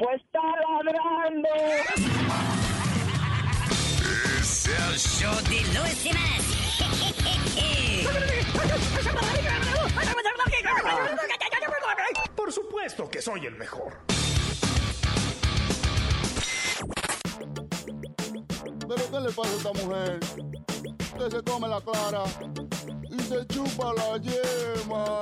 [0.00, 1.48] Pues está ladrando.
[4.40, 6.08] Es el show de Luis.
[12.34, 13.98] Por supuesto que soy el mejor.
[18.88, 20.20] ¿Pero qué le pasa a esta mujer?
[21.18, 22.24] Que se come la clara
[23.10, 25.20] y se chupa la yema.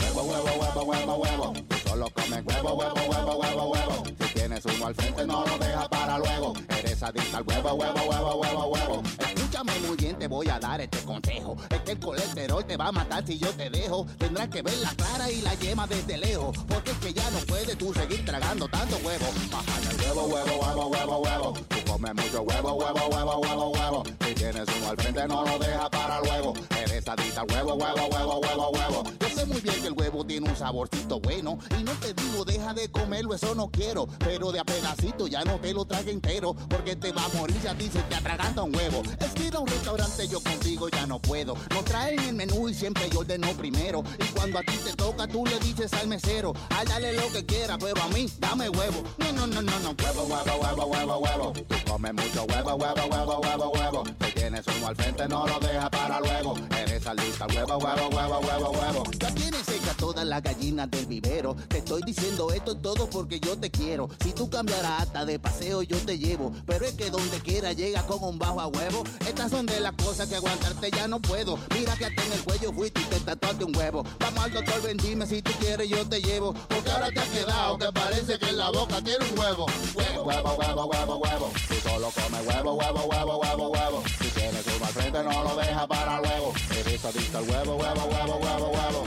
[0.00, 1.73] Huevo, huevo, huevo, huevo, huevo.
[1.94, 4.02] Comes huevo, huevo, huevo, huevo, huevo.
[4.04, 6.52] Si tienes uno al frente no lo deja para luego.
[6.76, 9.02] Eres adicta al huevo, huevo, huevo, huevo, huevo.
[9.20, 11.56] Escúchame muy bien, te voy a dar este consejo.
[11.70, 14.06] Es que el colesterol te va a matar si yo te dejo.
[14.18, 16.58] Tendrás que ver la clara y la yema desde lejos.
[16.66, 19.26] Porque es que ya no puedes tú seguir tragando tanto huevo.
[19.52, 21.54] Baja el huevo, huevo, huevo, huevo, huevo.
[21.94, 24.02] Tú comes mucho huevo, huevo, huevo, huevo, huevo.
[24.26, 26.54] Si tienes uno al frente no lo deja para luego.
[26.76, 29.04] Eres adicta al huevo, huevo, huevo, huevo, huevo.
[29.20, 31.56] Yo sé muy bien que el huevo tiene un saborcito bueno.
[31.78, 34.08] Y no te digo deja de comerlo, eso no quiero.
[34.18, 36.56] Pero de a pedacito ya no te lo trague entero.
[36.68, 39.02] Porque te va a morir si a ti se te atraganta un huevo.
[39.20, 41.54] Es que ir a un restaurante yo contigo ya no puedo.
[41.70, 44.02] Nos traen el menú y siempre yo ordeno primero.
[44.18, 47.46] Y cuando a ti te toca, tú le dices al mesero, ay, dale lo que
[47.46, 49.04] quiera, pero a mí, dame huevo.
[49.18, 51.83] No, no, no, no, no, huevo, huevo, huevo, huevo, huevo.
[51.84, 54.04] Tú comes mucho huevo, huevo, huevo, huevo, huevo.
[54.20, 56.54] Si tienes uno al frente, no lo deja para luego.
[56.78, 59.04] Eres alista, huevo, huevo, huevo, huevo, huevo.
[59.18, 61.56] Ya tienes hecha todas las gallinas del vivero.
[61.68, 64.08] Te estoy diciendo esto todo porque yo te quiero.
[64.22, 66.52] Si tú cambiarás hasta de paseo, yo te llevo.
[66.66, 69.04] Pero es que donde quiera llega con un bajo a huevo.
[69.26, 71.58] Estas son de las cosas que aguantarte ya no puedo.
[71.74, 74.04] Mira que hasta en el cuello fuiste y te tatuaste un huevo.
[74.20, 76.54] Vamos al doctor, ven dime si tú quieres, yo te llevo.
[76.68, 79.66] Porque ahora te has quedado que parece que en la boca tiene un huevo.
[79.94, 81.52] Huevo, huevo, huevo, huevo, huevo.
[81.94, 84.02] Solo comes huevo, huevo, huevo, huevo, huevo.
[84.20, 86.52] Si tienes uno al frente, no lo deja para luego.
[86.76, 89.04] Eres adicto al huevo, huevo, huevo, huevo, huevo.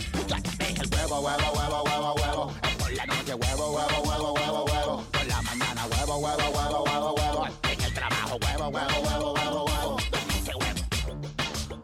[0.80, 2.54] El huevo, huevo, huevo, huevo, huevo.
[2.80, 5.04] Por la noche, huevo, huevo, huevo, huevo, huevo.
[5.12, 7.48] Por la mañana, huevo, huevo, huevo, huevo, huevo.
[7.70, 9.98] En el trabajo, huevo, huevo, huevo, huevo, huevo.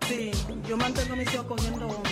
[0.08, 0.31] Sí,
[0.69, 2.09] yo mantengo mis hijos cogiendo onda.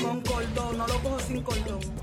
[0.00, 1.99] Con cordón, no lo cojo sin cordón.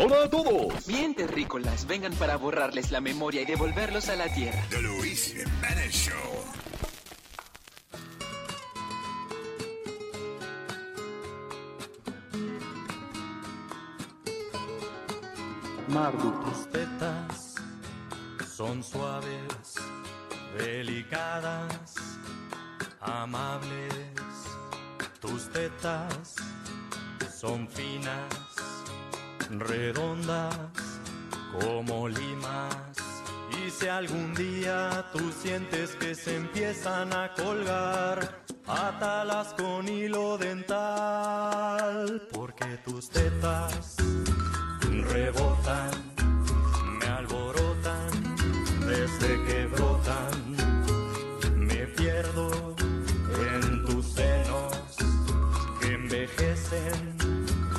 [0.00, 0.86] Hola a todos.
[0.86, 4.64] Bien, terrícolas, vengan para borrarles la memoria y devolverlos a la tierra.
[4.70, 6.14] The Luis Jiménez Show.
[16.44, 17.54] Tus tetas
[18.46, 19.74] son suaves,
[20.56, 21.94] delicadas,
[23.00, 23.94] amables.
[25.20, 26.36] Tus tetas
[27.34, 28.77] son finas,
[29.50, 30.56] redondas,
[31.60, 32.76] como limas.
[33.64, 42.28] Y si algún día tú sientes que se empiezan a colgar, átalas con hilo dental,
[42.32, 43.96] porque tus tetas
[45.12, 45.90] rebotan,
[47.00, 48.10] me alborotan
[48.86, 50.56] desde que brotan.
[51.56, 52.76] Me pierdo
[53.52, 54.96] en tus senos
[55.80, 57.16] que envejecen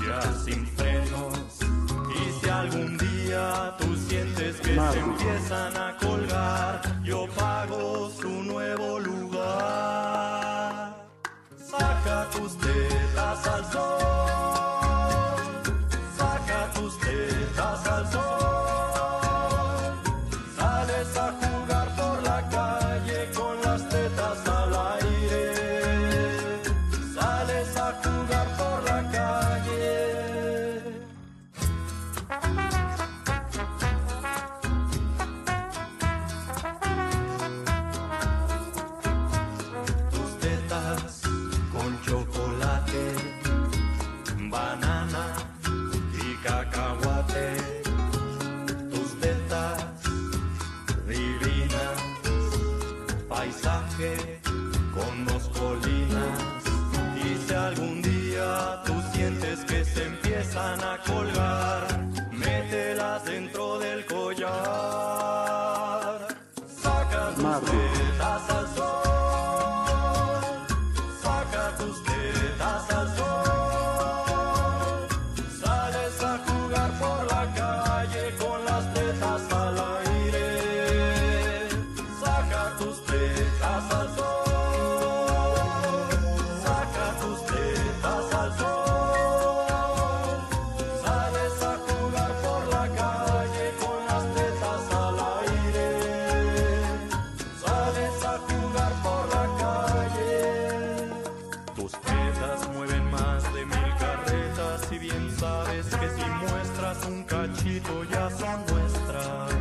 [0.06, 1.59] ya sin frenos.
[2.60, 9.48] Algún día tú sientes que se empiezan a colgar, yo pago su nuevo lugar.
[11.58, 14.19] Saca tus tetas al sol.
[108.58, 109.52] Nuestras.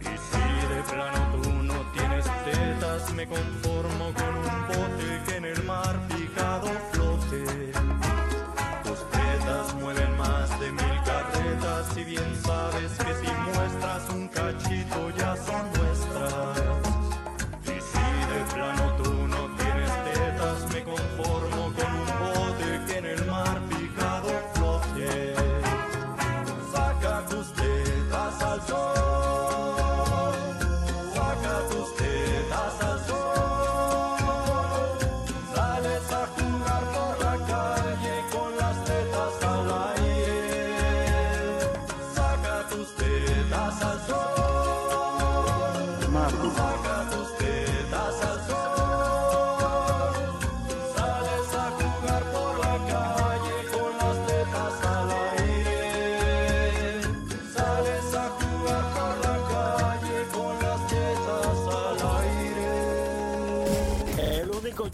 [0.00, 3.73] Y si de plano tú no tienes tetas, me conformo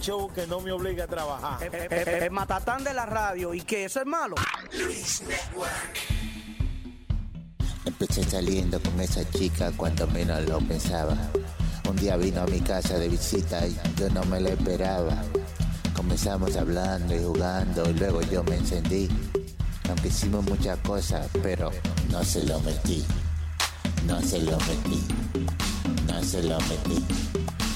[0.00, 1.62] show que no me obliga a trabajar.
[1.62, 3.54] El, el- el- el matatán de la radio.
[3.54, 4.36] ¿Y que eso es malo?
[7.84, 11.16] Empecé saliendo con esa chica cuando menos lo pensaba.
[11.88, 15.22] Un día vino a mi casa de visita y yo no me lo esperaba.
[15.94, 19.08] Comenzamos hablando y jugando y luego yo me encendí.
[19.88, 21.70] Aunque hicimos muchas cosas, pero
[22.10, 23.04] no se lo metí.
[24.06, 25.04] No se lo metí.
[26.06, 27.04] No se lo metí.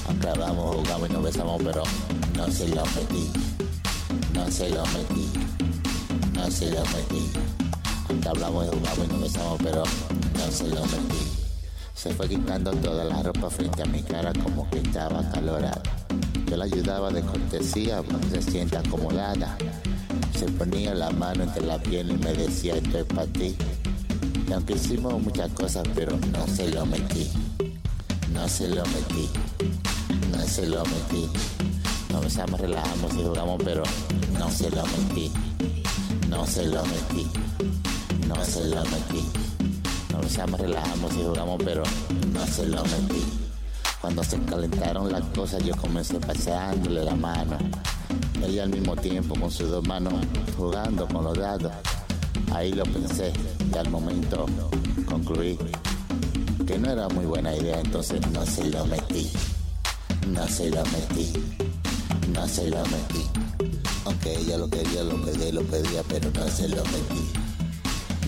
[0.07, 1.83] Aunque hablamos, jugamos y nos besamos, pero
[2.37, 3.31] no se lo metí.
[4.33, 5.29] No se lo metí.
[6.33, 7.31] No se lo metí.
[8.09, 11.25] Aunque hablamos y jugamos y nos besamos, pero no se lo metí.
[11.93, 15.81] Se fue quitando toda la ropa frente a mi cara como que estaba acalorada.
[16.47, 19.57] Yo la ayudaba de cortesía para que se sienta acomodada.
[20.37, 23.55] Se ponía la mano entre la piel y me decía esto es para ti.
[24.47, 27.31] Y aunque hicimos muchas cosas, pero no se lo metí.
[28.31, 29.29] No se lo metí.
[30.35, 31.29] No se lo metí.
[32.11, 33.83] Nos besamos, relajamos y jugamos, pero
[34.37, 35.31] no se lo metí.
[36.29, 37.27] No se lo metí.
[38.27, 39.25] No se lo metí.
[40.11, 41.83] Nos besamos, relajamos y jugamos, pero
[42.33, 43.23] no se lo metí.
[44.01, 47.57] Cuando se calentaron las cosas, yo comencé paseándole la mano.
[48.43, 50.13] Ella al mismo tiempo con sus dos manos
[50.57, 51.71] jugando con los dados.
[52.53, 53.33] Ahí lo pensé
[53.73, 54.45] y al momento
[55.09, 55.57] concluí
[56.67, 59.31] que no era muy buena idea, entonces no se lo metí.
[60.27, 61.33] No se lo metí.
[62.33, 63.25] No se metí.
[64.05, 67.31] Aunque ella lo quería, lo pedía, lo pedía, pero no se lo metí.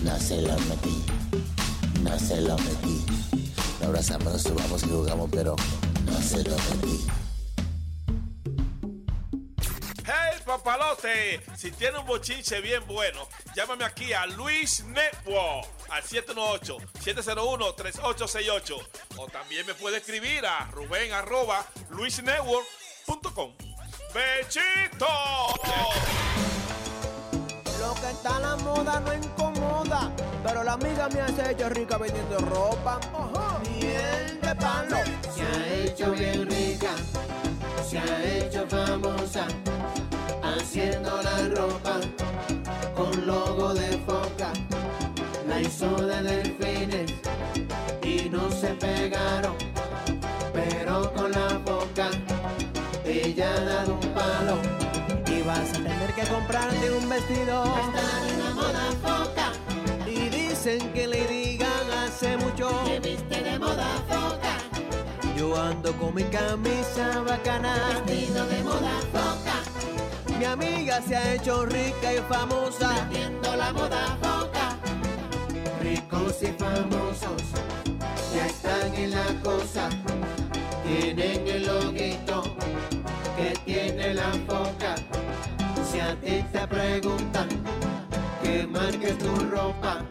[0.04, 1.04] No se lo metí.
[2.02, 3.04] No se metí.
[3.80, 5.56] Nos abrazamos, nos subamos y jugamos, pero
[6.06, 7.27] no se lo metí.
[11.56, 18.86] Si tiene un bochinche bien bueno, llámame aquí a Luis Network al 718-701-3868.
[19.16, 23.54] O también me puede escribir a Rubén arroba luisnetwork.com.
[24.12, 25.06] ¡Bechito!
[27.80, 30.12] Lo que está a la moda no incomoda,
[30.44, 33.00] pero la amiga me hace hecho rica vendiendo ropa.
[33.70, 34.98] Miel de palo.
[35.34, 36.90] Se ha hecho bien rica,
[37.88, 39.48] se ha hecho famosa,
[40.58, 42.00] haciendo la ropa
[42.94, 44.52] con logo de foca.
[45.48, 47.12] La hizo de delfines
[48.02, 49.56] y no se pegaron,
[50.52, 52.10] pero con la boca
[53.04, 54.56] ella ha dado un palo.
[55.26, 57.64] Y vas a tener que comprarte un vestido.
[57.64, 59.52] Está en la moda foca,
[60.06, 62.68] Y dicen que le digan hace mucho.
[62.84, 64.54] que viste de moda foca,
[65.36, 67.74] Yo ando con mi camisa bacana.
[68.06, 69.56] vestido de moda foca,
[70.38, 73.08] Mi amiga se ha hecho rica y famosa.
[73.10, 74.78] viendo la moda foca.
[75.82, 77.42] Ricos y famosos
[78.32, 79.88] ya están en la cosa,
[80.84, 82.42] tienen el loguito
[83.36, 84.94] que tiene la foca.
[85.90, 87.48] Si a ti te preguntan
[88.40, 90.02] que marques tu ropa,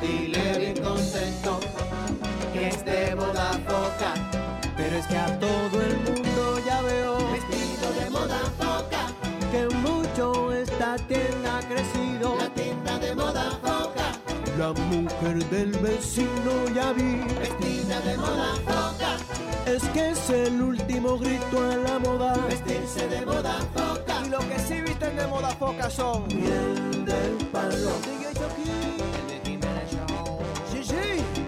[0.00, 1.60] dile bien contento
[2.52, 4.12] que es de moda foca.
[4.76, 6.25] Pero es que a todo el mundo
[10.96, 12.36] la tienda ha crecido.
[12.38, 14.12] La tienda de moda foca.
[14.58, 17.22] La mujer del vecino ya vi.
[17.38, 19.16] Vestida de moda foca.
[19.66, 22.34] Es que es el último grito a la moda.
[22.48, 24.22] Vestirse de moda foca.
[24.24, 26.26] Y lo que sí visten de moda foca son.
[26.28, 27.90] Miel del palo.
[30.70, 31.44] Sigue Gigi.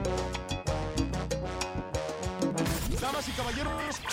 [3.00, 4.07] Damas y caballeros.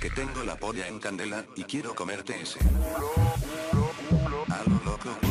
[0.00, 2.58] Que tengo la polla en candela, y quiero comerte ese.
[4.48, 5.21] A loco.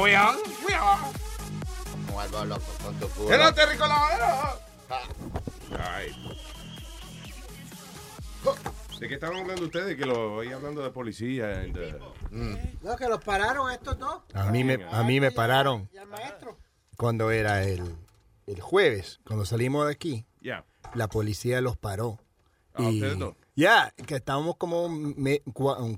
[0.00, 0.06] On?
[0.06, 0.36] We are.
[2.06, 3.28] Como algo loco con tu culo.
[3.78, 4.60] Colado.
[5.78, 6.38] Ay.
[9.00, 9.96] ¿De qué estaban hablando ustedes?
[9.96, 11.60] Que lo oí hablando de policía.
[11.60, 14.22] and, uh, No, que los pararon estos dos.
[14.34, 16.58] A mí me, a mí me pararon Y al maestro.
[16.96, 17.94] cuando era el,
[18.46, 20.26] el jueves, cuando salimos de aquí.
[20.40, 20.64] Yeah.
[20.94, 22.18] La policía los paró.
[22.74, 23.34] Ah, Y- ustedes dos.
[23.58, 25.14] Ya, que estábamos como un,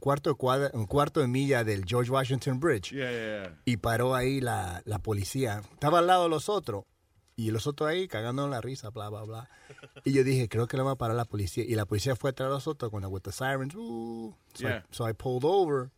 [0.00, 2.90] cuarto de cuadra- un cuarto de milla del George Washington Bridge.
[2.90, 3.59] Yeah, yeah, yeah.
[3.67, 5.61] Y paró ahí la, la policía.
[5.75, 6.85] Estaba al lado de los otros.
[7.37, 9.50] Y los otros ahí cagando en la risa, bla, bla, bla.
[10.05, 11.62] Y yo dije, creo que le va a parar la policía.
[11.67, 13.75] Y la policía fue atrás de los otros cuando with the sirens.
[13.75, 14.79] so, Yeah.
[14.79, 15.90] I, so I pulled over.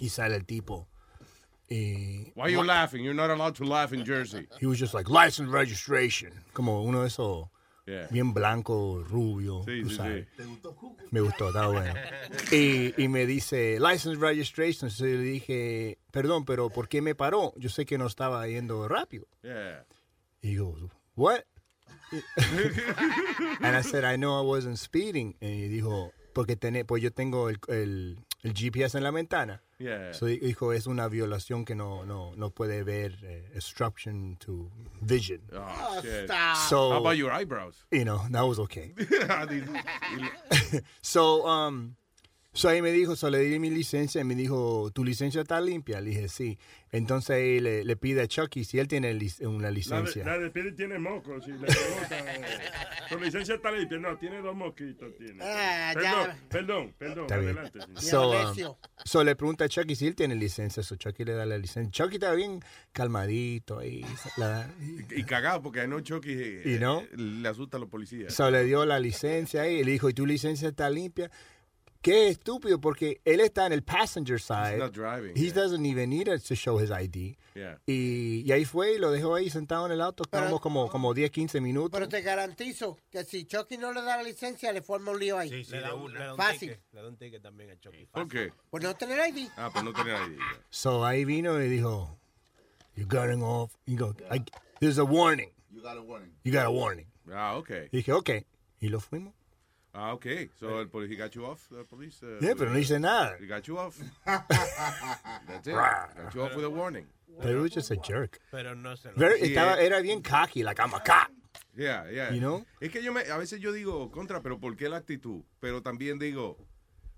[0.00, 0.88] Y sale el tipo.
[1.68, 3.04] Y Why are you laughing?
[3.04, 4.48] You're not allowed to laugh in Jersey.
[4.58, 6.32] He was just like, license registration.
[6.54, 7.48] Como uno de esos
[7.90, 8.06] Yeah.
[8.10, 9.62] bien blanco, rubio.
[9.64, 10.28] Sí, tú sí, sabes.
[10.36, 10.42] sí.
[11.10, 11.92] Me gustó, estaba bueno.
[12.52, 14.88] Y, y me dice, license registration.
[14.88, 17.52] Entonces yo le dije, perdón, pero ¿por qué me paró?
[17.56, 19.26] Yo sé que no estaba yendo rápido.
[19.42, 19.84] Yeah.
[20.40, 20.74] Y yo,
[21.16, 21.40] what?
[23.60, 25.36] And I said, I know I wasn't speeding.
[25.40, 29.62] Y dijo, porque tené, pues yo tengo el, el, el GPS en la ventana.
[29.78, 30.12] Yeah.
[30.12, 35.40] So dijo, es una violación que no, no, no puede ver, eh, obstruction to vision.
[35.54, 36.30] Oh, shit.
[36.68, 37.86] So, How about your eyebrows?
[37.90, 38.94] You know, that was okay.
[39.28, 39.46] Ah,
[41.00, 41.96] so, um,
[42.52, 45.60] so ahí me dijo, so le di mi licencia y me dijo, ¿tu licencia está
[45.60, 46.00] limpia?
[46.00, 46.58] Le dije, sí.
[46.92, 50.24] Entonces ahí le, le pide a Chucky si él tiene lic- una La de, licencia.
[50.24, 51.46] la de Piri tiene mocos.
[51.46, 52.24] Le preguntan,
[53.08, 53.98] su licencia está limpia.
[53.98, 55.16] No, tiene dos mosquitos.
[55.16, 55.38] Tiene.
[55.40, 56.38] Ah, perdón, ya.
[56.48, 57.24] perdón, perdón.
[57.26, 57.50] Está bien.
[57.58, 57.78] Adelante.
[58.00, 60.82] So, um, so le pregunta a Chucky si él tiene licencia.
[60.82, 61.90] So Chucky le da la licencia.
[61.92, 62.60] Chucky está bien
[62.92, 64.04] calmadito ahí.
[64.36, 64.68] la-
[65.16, 67.02] Y cagado porque no Chucky eh, ¿Y no?
[67.02, 68.34] eh, le asusta a los policías.
[68.34, 71.30] So le dio la licencia ahí y le dijo, ¿y tu licencia está limpia?
[72.02, 74.78] Qué estúpido, porque él está en el passenger side.
[74.78, 77.36] not driving, He doesn't even need it to show his ID.
[77.54, 77.78] Yeah.
[77.86, 80.22] Y, y ahí fue y lo dejó ahí sentado en el auto.
[80.22, 81.90] Estábamos como, como 10, 15 minutos.
[81.92, 85.36] Pero te garantizo que si Chucky no le da la licencia, le forma un lío
[85.36, 85.50] ahí.
[85.50, 86.70] Sí, sí, le da un, le da un Fácil.
[86.70, 86.80] ticket.
[86.92, 88.06] Le da un ticket también a Chucky.
[88.06, 88.52] ¿Por qué?
[88.70, 89.48] Por no tener ID.
[89.58, 90.38] Ah, pues no tenía ID.
[90.70, 92.18] So ahí vino y dijo,
[92.96, 93.74] you're getting off.
[93.84, 94.42] You go, I,
[94.80, 95.50] there's a warning.
[95.70, 96.32] You got a warning.
[96.44, 97.08] You got a warning.
[97.30, 97.88] Ah, okay.
[97.92, 98.30] Y dije, ok.
[98.80, 99.34] Y lo fuimos.
[99.92, 100.48] Ah, okay.
[100.58, 102.22] So el police got you off, the police.
[102.22, 103.36] uh, Yeah, pero no hice nada.
[103.40, 103.98] He got you off.
[104.24, 105.74] That's it.
[105.74, 107.06] Got you off with a warning.
[107.38, 108.38] But it was just a jerk.
[108.52, 109.86] Pero no se lo Very- Sí, estaba, eh.
[109.86, 111.28] era bien cocky, like I'm a cop.
[111.76, 112.30] Yeah, yeah.
[112.30, 112.64] You know?
[112.80, 115.42] Es que yo me, a veces yo digo contra, pero ¿por qué la actitud?
[115.60, 116.56] Pero también digo,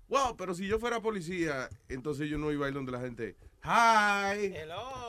[0.07, 3.35] wow, pero si yo fuera policía, entonces yo no iba a ir donde la gente,
[3.63, 4.53] hi,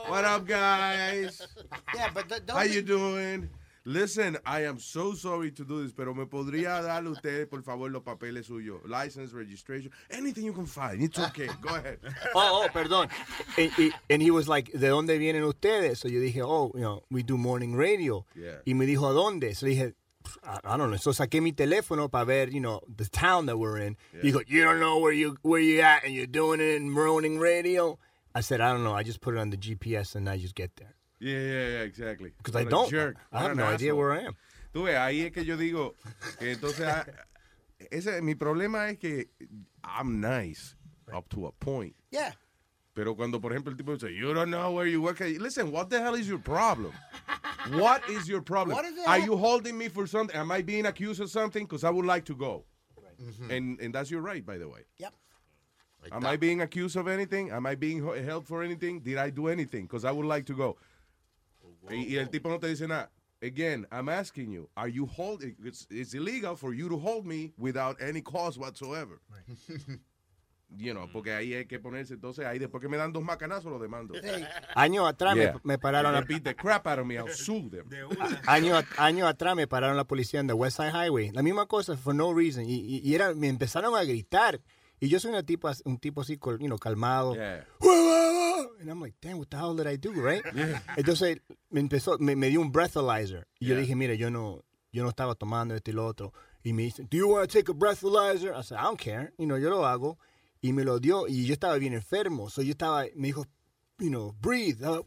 [0.09, 1.47] what up guys,
[1.95, 3.49] Yeah, but don't how you doing?
[3.87, 7.91] Listen, I am so sorry to do this, pero me podría darle usted, por favor,
[7.91, 11.03] los papeles suyos, license, registration, anything you can find.
[11.03, 11.47] It's okay.
[11.61, 11.99] Go ahead.
[12.33, 13.09] Oh, oh, perdón.
[13.57, 15.99] And, and he was like, ¿de dónde vienen ustedes?
[15.99, 18.25] So yo dije, oh, you know, we do morning radio.
[18.35, 18.57] Yeah.
[18.65, 19.55] Y me dijo, ¿a dónde?
[19.55, 19.93] So dije,
[20.43, 20.97] I, I don't know.
[20.97, 23.97] So saqué mi teléfono para ver, you know, the town that we're in.
[24.19, 26.89] He go, you don't know where you where you at and you're doing it in
[26.89, 27.99] morning radio?
[28.33, 28.93] I said, I don't know.
[28.93, 30.95] I just put it on the GPS and I just get there.
[31.19, 32.33] Yeah, yeah, yeah, exactly.
[32.37, 32.89] Because I don't.
[32.89, 33.17] jerk.
[33.31, 34.35] I What have an no idea where I am.
[34.73, 35.93] Tú ves, ahí es que yo digo
[36.37, 37.05] que entonces ah,
[37.89, 39.29] ese mi problema es que
[39.83, 40.75] I'm nice
[41.13, 41.95] up to a point.
[42.11, 42.33] Yeah.
[42.93, 45.89] Pero cuando por ejemplo el tipo dice, "You don't know where you work." Listen, what
[45.89, 46.91] the hell is your problem?
[47.71, 48.75] What is your problem?
[48.75, 49.07] What is it?
[49.07, 50.35] Are you holding me for something?
[50.35, 51.65] Am I being accused of something?
[51.65, 52.65] Because I would like to go.
[53.49, 54.81] And and that's your right, by the way.
[54.97, 55.13] Yep.
[56.11, 57.49] Am I being accused of anything?
[57.49, 58.99] Am I being held for anything?
[58.99, 59.83] Did I do anything?
[59.87, 60.77] Because I would like to go.
[61.91, 63.11] Y, y el tipo no te dice nada.
[63.41, 65.55] Again, I'm asking you, are you holding?
[65.63, 69.19] It's, it's illegal for you to hold me without any cause whatsoever.
[70.77, 73.71] you know, porque ahí hay que ponerse, entonces ahí después que me dan dos macanazos
[73.71, 74.13] lo demando.
[74.75, 75.59] Años atrás me- Yeah.
[75.63, 77.87] me, pararon They la, beat the crap out of me, I'll sue them.
[78.47, 81.31] años años atrás me pararon la policía en the West Side Highway.
[81.31, 82.65] La misma cosa, for no reason.
[82.65, 84.59] Y, y- y era, me empezaron a gritar.
[84.99, 87.35] Y yo soy una tipo, as- un tipo así, you know, calmado.
[87.35, 87.65] Yeah.
[88.79, 90.43] And I'm like, damn, what the hell did I do, right?
[90.97, 91.39] Entonces
[91.71, 93.45] me empezó, me, me dio un breathalyzer.
[93.59, 93.81] Y yo Yeah.
[93.81, 96.33] dije, mire, yo no, yo no estaba tomando esto y lo otro.
[96.63, 98.53] Y me dice, do you want to take a breathalyzer?
[98.55, 99.31] I said, I don't care.
[99.37, 100.17] You know, yo lo hago.
[100.61, 101.27] Y me lo dio.
[101.27, 102.49] Y yo estaba bien enfermo.
[102.49, 103.45] So yo estaba, me dijo,
[103.99, 104.81] you know, breathe.
[104.83, 105.03] Uh,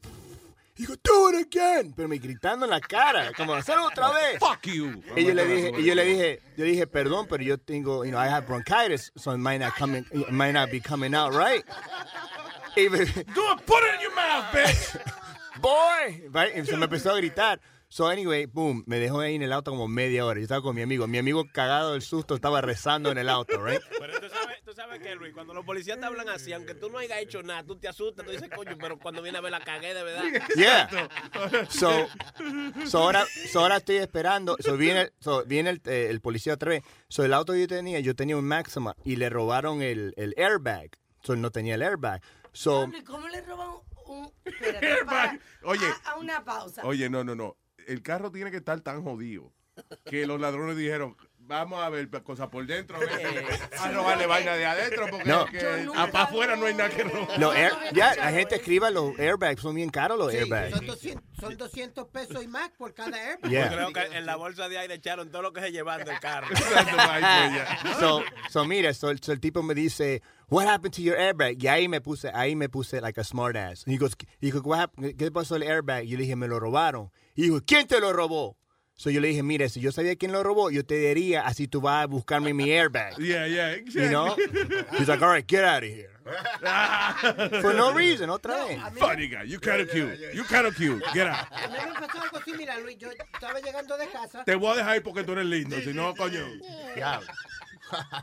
[0.78, 1.92] Dijo, do it again.
[1.92, 4.38] Pero me gritando en la cara, como hacerlo otra vez.
[4.38, 5.02] Fuck you.
[5.16, 8.12] Y yo le dije, y yo le dije, yo dije, perdón, pero yo tengo, you
[8.12, 11.34] know, I have bronchitis, so it might not coming, it might not be coming out
[11.34, 11.64] right.
[12.76, 15.00] Y me- Do it, put it in your mouth, bitch.
[15.60, 16.56] boy, right?
[16.56, 17.60] Y se me empezó a gritar.
[17.90, 20.38] So anyway, boom, me dejó ahí en el auto como media hora.
[20.38, 21.06] Yo estaba con mi amigo.
[21.06, 23.80] Mi amigo cagado del susto estaba rezando en el auto, right?
[23.98, 26.90] Pero tú sabes, tú sabes que, Luis, cuando los policías te hablan así, aunque tú
[26.90, 29.52] no hayas hecho nada, tú te asustas, tú dices, coño, pero cuando viene a ver
[29.52, 30.22] la cagué de verdad.
[30.54, 30.88] Yeah.
[31.70, 31.90] So,
[32.86, 34.58] so ahora, so ahora estoy esperando.
[34.60, 36.82] So viene, so viene el, eh, el policía otra vez.
[37.08, 40.34] So el auto que yo tenía, yo tenía un Maxima y le robaron el, el
[40.36, 40.90] airbag.
[41.22, 42.20] So él no tenía el airbag.
[42.58, 43.68] So, ¿Cómo le roban
[44.06, 44.32] un...
[44.44, 45.86] Espérate, para- Oye.
[46.04, 46.82] A, a una pausa.
[46.84, 47.56] Oye, no, no, no.
[47.86, 49.52] El carro tiene que estar tan jodido
[50.06, 53.46] que los ladrones dijeron, vamos a ver cosas por dentro, a, ver,
[53.78, 55.46] a robarle vaina de adentro, porque No.
[56.10, 57.38] para afuera no hay nada que robar.
[57.38, 59.62] los air- ya, la gente escriba los airbags.
[59.62, 60.72] Son bien caros los Sí, airbags.
[60.74, 63.48] son, 200, son 200 pesos y más por cada airbag.
[63.52, 63.70] Yeah.
[63.70, 66.18] Yo creo que en la bolsa de aire echaron todo lo que se llevan del
[66.18, 66.48] carro.
[68.00, 71.62] so, so mira, so, so el tipo me dice, what happened to your airbag?
[71.62, 73.84] Y ahí me puse, ahí me puse like a smart ass.
[73.86, 74.08] Y digo,
[74.40, 75.16] dijo, "What happened?
[75.16, 76.04] ¿qué pasó el airbag?
[76.04, 77.10] Y yo le dije, me lo robaron.
[77.34, 78.56] Y dijo, ¿quién te lo robó?
[78.94, 81.68] So yo le dije, mire, si yo sabía quién lo robó, yo te diría, así
[81.68, 83.16] tú vas a buscarme mi airbag.
[83.18, 84.34] Yeah, yeah, You know?
[84.98, 86.10] He's like, all right, get out of here.
[87.62, 88.78] For no reason, otra vez.
[88.98, 90.18] Funny guy, you kind of cute.
[90.34, 91.02] You kind of cute.
[91.14, 91.46] Get out.
[91.52, 94.44] A mí me pasó algo así, mira, Luis, yo estaba llegando de casa.
[94.44, 96.44] Te voy a dejar ahí porque tú eres lindo, si no, coño.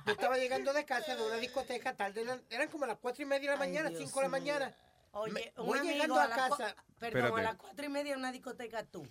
[0.06, 3.26] Yo estaba llegando de casa de una discoteca tarde, eran, eran como las cuatro y
[3.26, 4.54] media de la mañana, Dios cinco de la mío.
[4.54, 4.76] mañana.
[5.12, 6.76] Oye, Me- un voy amigo llegando a cua- casa.
[7.00, 7.40] Perdón, Espérate.
[7.40, 9.08] a las cuatro y media en una discoteca tú.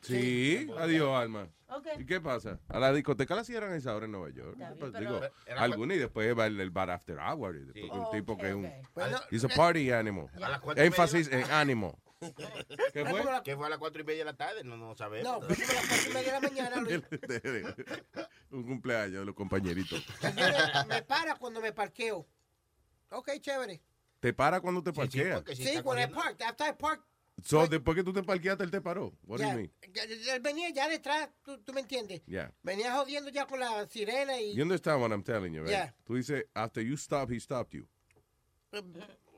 [0.00, 1.48] Sí, adiós, Alma.
[1.68, 1.86] Ok.
[1.98, 2.60] ¿Y qué pasa?
[2.68, 4.52] A la discoteca la cierran a esa hora en Nueva York.
[4.52, 7.56] Está bien, Pues, pero- digo, Era- alguna y después va el, el bar after hour.
[7.56, 8.72] y después un tipo que es un.
[8.94, 10.28] Bueno, He's a party animal.
[10.42, 11.94] A las cuatro y Énfasis en animal.
[12.92, 13.24] ¿Qué fue?
[13.24, 14.64] la- ¿Qué fue a las cuatro y media de la tarde?
[14.64, 15.40] No, no sabemos.
[15.40, 17.02] No, fue como las cuatro y media de la mañana, Luis.
[18.50, 20.02] un cumpleaños de los compañeritos.
[20.88, 22.26] Me para cuando me parqueo.
[23.10, 23.82] Ok, chévere.
[24.20, 25.42] ¿Te para cuando te parqueas?
[25.54, 26.42] Sí, when I parked.
[26.42, 27.04] After I parked,
[27.44, 29.12] so, después que tú te parqueaste, él te paró.
[29.24, 29.72] What do ya, you mean?
[29.82, 32.22] él venía ya detrás, tú, tú me entiendes.
[32.26, 32.52] Yeah.
[32.62, 34.54] Venía jodiendo ya con la sirena y...
[34.54, 35.70] You understand what I'm telling you, right?
[35.70, 35.94] Yeah.
[36.04, 37.86] Tú dices, after you stop, he stopped you.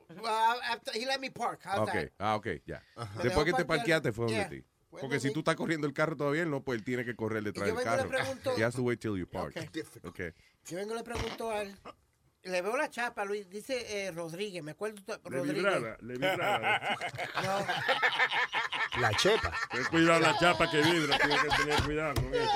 [0.09, 1.61] Well, after he let me park.
[1.63, 2.11] How's Ok, that?
[2.19, 2.81] ah, ok, ya.
[2.95, 4.49] Me Después dejó que te parqueaste fue donde Yeah.
[4.49, 4.63] ti.
[4.89, 7.67] Porque si tú estás corriendo el carro todavía, no, pues él tiene que correr detrás
[7.67, 8.09] del carro.
[8.09, 9.55] pregunto- He has to wait till you park.
[9.55, 10.05] Ok.
[10.07, 10.33] Okay.
[10.65, 11.75] Yo vengo y le pregunto a él.
[12.43, 13.47] Le veo la chapa, Luis.
[13.49, 14.63] Dice eh, Rodríguez.
[14.63, 14.99] Me acuerdo.
[15.03, 15.55] to- Le Rodríguez.
[15.63, 16.81] vibraba, le vibraba.
[18.99, 19.53] La chepa.
[19.71, 22.51] Ten cuidado la chapa que vibra, tiene que tener cuidado con eso.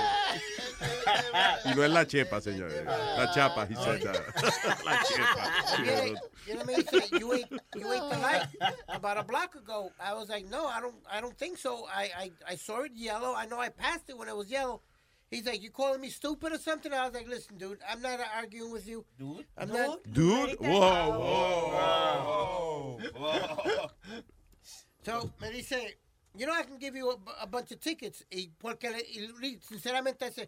[1.66, 2.86] Y no es la chepa, señores.
[2.86, 4.84] La chapa, he said that.
[4.86, 5.84] La chepa.
[5.84, 8.48] Viene, viene me dice, you ate, you ate the light
[8.90, 9.92] about a block ago.
[10.00, 11.86] I was like, no, I don't, I don't think so.
[11.94, 13.34] I, I, I saw it yellow.
[13.36, 14.82] I know I passed it when it was yellow.
[15.32, 16.94] He's like, you calling me stupid or something?
[16.94, 19.04] I was like, listen, dude, I'm not arguing with you.
[19.18, 19.46] Dude?
[19.58, 20.00] I'm not.
[20.12, 23.90] Dude, whoa, whoa, whoa.
[25.06, 25.96] So, me dice,
[26.38, 28.24] you know, I can give you a, a bunch of tickets.
[28.32, 30.48] Y porque, le- y Luis, sinceramente, dice,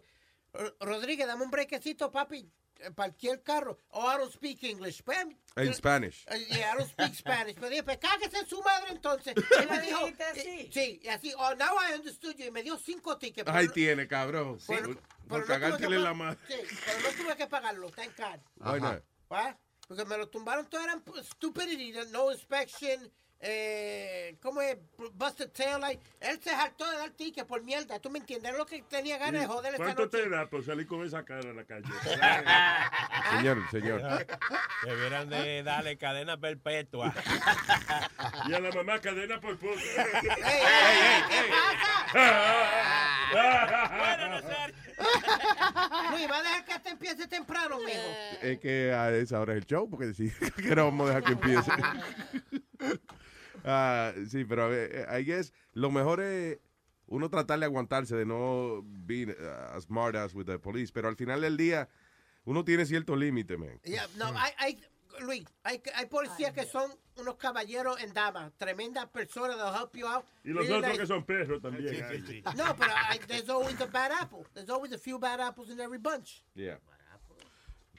[0.80, 3.78] Rodríguez, dame un brequecito, papi, eh, cualquier carro.
[3.90, 5.02] Oh, I don't speak English.
[5.02, 6.24] Pues, In Spanish.
[6.30, 7.54] Uh, yeah, I don't speak Spanish.
[7.56, 9.34] Pero dije, pues cáguese en su madre entonces.
[9.62, 12.46] Y me dijo, eh, sí, y así, oh, now I understood you.
[12.46, 13.50] Y me dio cinco tickets.
[13.50, 14.58] Ahí tiene, cabrón.
[14.66, 16.38] pero- Por, cagártele la madre.
[16.48, 18.40] Sí, pero no tuve que pagarlo, thank God.
[18.72, 19.02] Why not?
[19.32, 19.58] ¿Va?
[19.88, 24.76] Porque me lo tumbaron todo, eran stupidity, no inspection, eh, ¿cómo es?
[25.14, 26.00] Busted tail light.
[26.20, 28.50] Él se saltó de dar ticket por mierda, ¿tú me entiendes?
[28.50, 30.22] Era lo que tenía ganas de joder esta ¿Cuánto noche.
[30.22, 31.86] te da por salir con esa cara a la calle?
[33.36, 34.26] Señor, señor.
[34.84, 37.12] Debieran de darle cadena perpetua.
[38.48, 39.56] Y a la mamá cadena por
[43.30, 44.56] poco.
[46.10, 48.00] Luis, ¿va a dejar que este empiece temprano, mijo?
[48.42, 51.24] Es que a esa hora es el show, porque sí, que no vamos a dejar
[51.24, 51.70] que empiece.
[53.68, 56.60] Ah, sí, pero a ver, eh, I guess lo mejor es
[57.06, 61.16] uno tratar de aguantarse, de no be uh, smart as with the police, pero al
[61.16, 61.88] final del día
[62.44, 63.80] uno tiene cierto límite, man.
[63.82, 64.78] Yeah, no, I, I,
[65.20, 70.06] Luis, hay, hay policías que son unos caballeros en damas, tremendas personas, they'll help you
[70.06, 70.24] out.
[70.44, 71.00] Y los Really otros nice.
[71.00, 72.04] que son perros también.
[72.04, 72.42] hay.
[72.56, 74.44] No, pero hay- there's always a bad apple.
[74.54, 76.42] There's always a few bad apples in every bunch.
[76.54, 76.78] Yeah.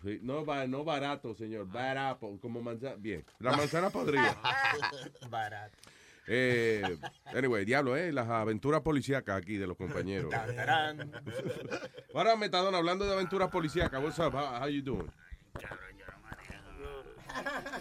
[0.03, 1.65] Sí, no, no barato, señor.
[1.67, 2.95] Barato, como manzana.
[2.97, 3.25] Bien.
[3.39, 4.37] La manzana podría.
[5.29, 5.75] Barato.
[6.27, 6.83] Eh,
[7.33, 10.31] anyway, diablo, eh, las aventuras policíacas aquí de los compañeros.
[12.13, 14.33] Ahora, Metadona, hablando de aventuras policíacas, what's up?
[14.35, 15.09] How, how you doing?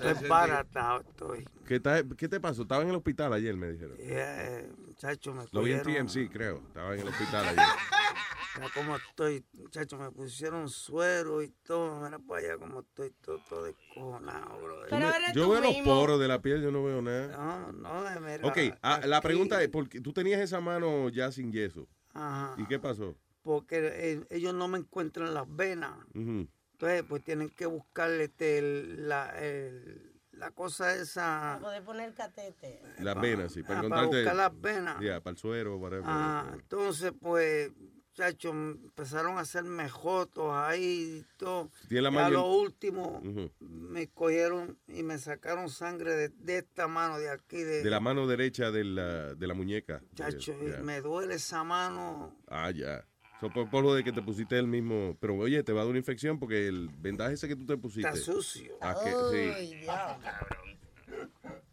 [0.00, 1.48] Desbaratado estoy.
[1.66, 2.62] ¿Qué, ta- ¿Qué te pasó?
[2.62, 3.96] Estaba en el hospital ayer, me dijeron.
[3.98, 6.62] Yeah, muchacho, me Lo vi en TMC, creo.
[6.66, 7.64] Estaba en el hospital ayer.
[8.56, 12.00] Mira cómo estoy, muchacho, me pusieron suero y todo.
[12.00, 14.88] Mira para allá cómo estoy todo, todo descojonado, bro.
[15.34, 17.36] yo veo los poros de la piel, yo no veo nada.
[17.36, 18.46] No, no, mira.
[18.46, 21.86] Ok, ah, la pregunta es, ¿por qué tú tenías esa mano ya sin yeso?
[22.14, 23.14] Ajá, ¿Y qué pasó?
[23.46, 25.92] porque eh, ellos no me encuentran las venas.
[26.14, 26.48] Ujú.
[26.76, 31.56] Entonces, pues tienen que buscarle este, el- la, el- la cosa esa.
[31.62, 32.82] Poder poner catete.
[32.98, 33.62] Las venas, sí.
[33.62, 34.16] Para Ah, para encontrarte.
[34.18, 35.00] buscar las venas.
[35.00, 36.04] Ya, para el suero, whatever.
[36.06, 37.70] Ah, entonces, pues,
[38.10, 41.70] muchachos, empezaron a hacerme jotos ahí y todo.
[41.88, 43.22] Tiene la Y a mayor- lo último,
[43.60, 47.56] me cogieron y me sacaron sangre de, de esta mano de aquí.
[47.62, 50.02] De, De la mano derecha de la, de la muñeca.
[50.14, 52.36] Chacho, me duele esa mano.
[52.48, 53.06] Ah, ya.
[53.40, 55.16] So, por, por lo de que te pusiste el mismo.
[55.20, 57.76] Pero oye, te va a dar una infección porque el vendaje ese que tú te
[57.76, 58.08] pusiste.
[58.08, 58.78] Está sucio.
[58.78, 59.86] Que, sí.
[59.88, 60.75] Ay,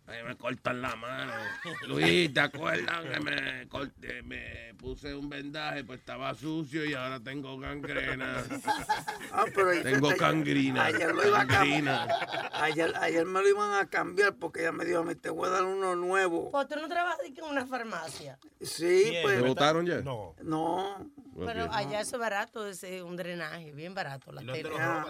[0.06, 1.32] me cortan la mano.
[1.88, 5.84] Luis, ¿te acuerdas que me, corté, me puse un vendaje?
[5.84, 8.44] Pues estaba sucio y ahora tengo gangrena.
[9.32, 10.86] Ah, pero Tengo ayer- cangrina.
[10.86, 12.08] Ayer, lo iba a Cangrina.
[12.08, 12.50] cambiar.
[12.63, 15.48] Ayer, ayer me lo iban a cambiar porque ella me dijo a mí, te voy
[15.48, 16.52] a dar uno nuevo.
[16.52, 18.38] Pues tú no trabajas aquí en una farmacia.
[18.62, 19.42] Sí, pues.
[19.42, 20.02] ¿Te votaron ya?
[20.02, 20.36] No.
[20.44, 21.10] No.
[21.46, 24.32] Pero allá eso es barato, es eh, un drenaje, bien barato.
[24.32, 25.06] La tela.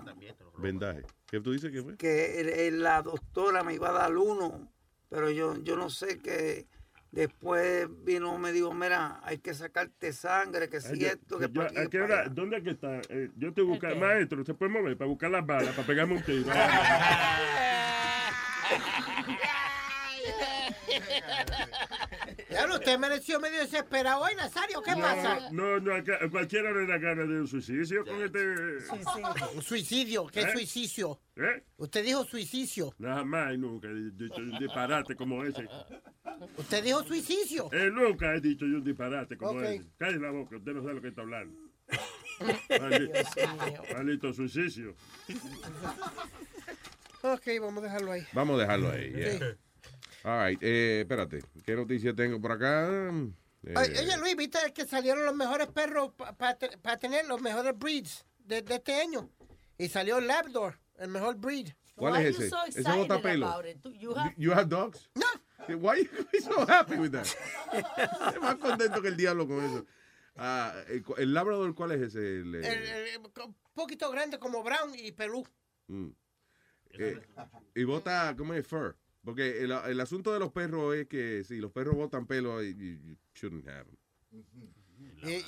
[0.58, 1.01] Vendaje.
[1.34, 1.98] ¿Qué tú dices que fue?
[1.98, 4.72] que el- el- la doctora me iba a dar uno,
[5.10, 6.67] pero yo, yo no sé que
[7.12, 11.48] después vino me dijo, mira, hay que sacarte sangre, que si Ay, yo- esto, que
[11.48, 12.19] yo- pa' aquí, ¿a que qué pa' hora?
[12.19, 12.30] allá.
[12.30, 13.02] ¿Dónde es que está?
[13.10, 13.96] Eh, yo estoy buscando.
[13.96, 16.52] Maestro, ¿se puede mover para buscar las balas, para pegarme un tiro?
[22.53, 24.81] Ya usted mereció medio desesperado hoy, Nazario.
[24.81, 25.49] ¿Qué pasa?
[25.51, 28.39] No, no, acá- cualquiera le da ganas de un suicidio con este.
[29.55, 30.27] Un suicidio.
[30.27, 30.51] ¿Qué ¿Eh?
[30.53, 31.19] suicidio?
[31.35, 31.63] ¿Eh?
[31.77, 32.93] Usted dijo suicidio.
[32.99, 35.67] Nada más nunca he dicho un disparate como ese.
[36.57, 37.69] Usted dijo suicidio.
[37.73, 39.83] Eh, nunca he dicho yo un disparate como ese.
[39.97, 41.57] Cállese la boca, usted no sabe lo que está hablando.
[42.79, 43.13] Maldito,
[43.93, 44.95] maldito suicidio.
[47.21, 48.27] Ok, vamos a dejarlo ahí.
[48.33, 49.11] Vamos a dejarlo ahí.
[49.13, 49.31] yeah.
[49.39, 49.45] Sí.
[50.23, 51.43] All right, eh, espérate.
[51.65, 52.88] ¿Qué noticia tengo por acá?
[53.65, 58.62] Eh, Oye, Luis, ¿viste que salieron los mejores perros para tener los mejores breeds de,
[58.62, 59.29] de este año?
[59.77, 61.69] Y salió el Labrador, el mejor breed.
[61.95, 62.49] ¿Cuál Why es you ese?
[62.49, 63.47] so Ese excited bota pelo.
[63.47, 63.81] about it?
[63.81, 65.09] Tú- You have, You have dogs?
[65.15, 65.25] No.
[65.77, 67.27] Why you so happy with that?
[68.41, 69.86] Más contento que el diablo con eso.
[70.36, 72.19] Ah, el, cu- el Labrador, ¿cuál es ese?
[72.41, 75.45] El, eh, El- el- un poquito grande como Brown y Pelú.
[75.88, 76.07] mm.
[76.95, 77.19] Eh,
[77.75, 78.67] y bota, ¿cómo es?
[78.67, 78.95] Fur.
[79.23, 82.75] Porque el, el asunto de los perros es que si los perros botan pelo, you,
[82.75, 83.86] you shouldn't have
[84.31, 84.43] 'em.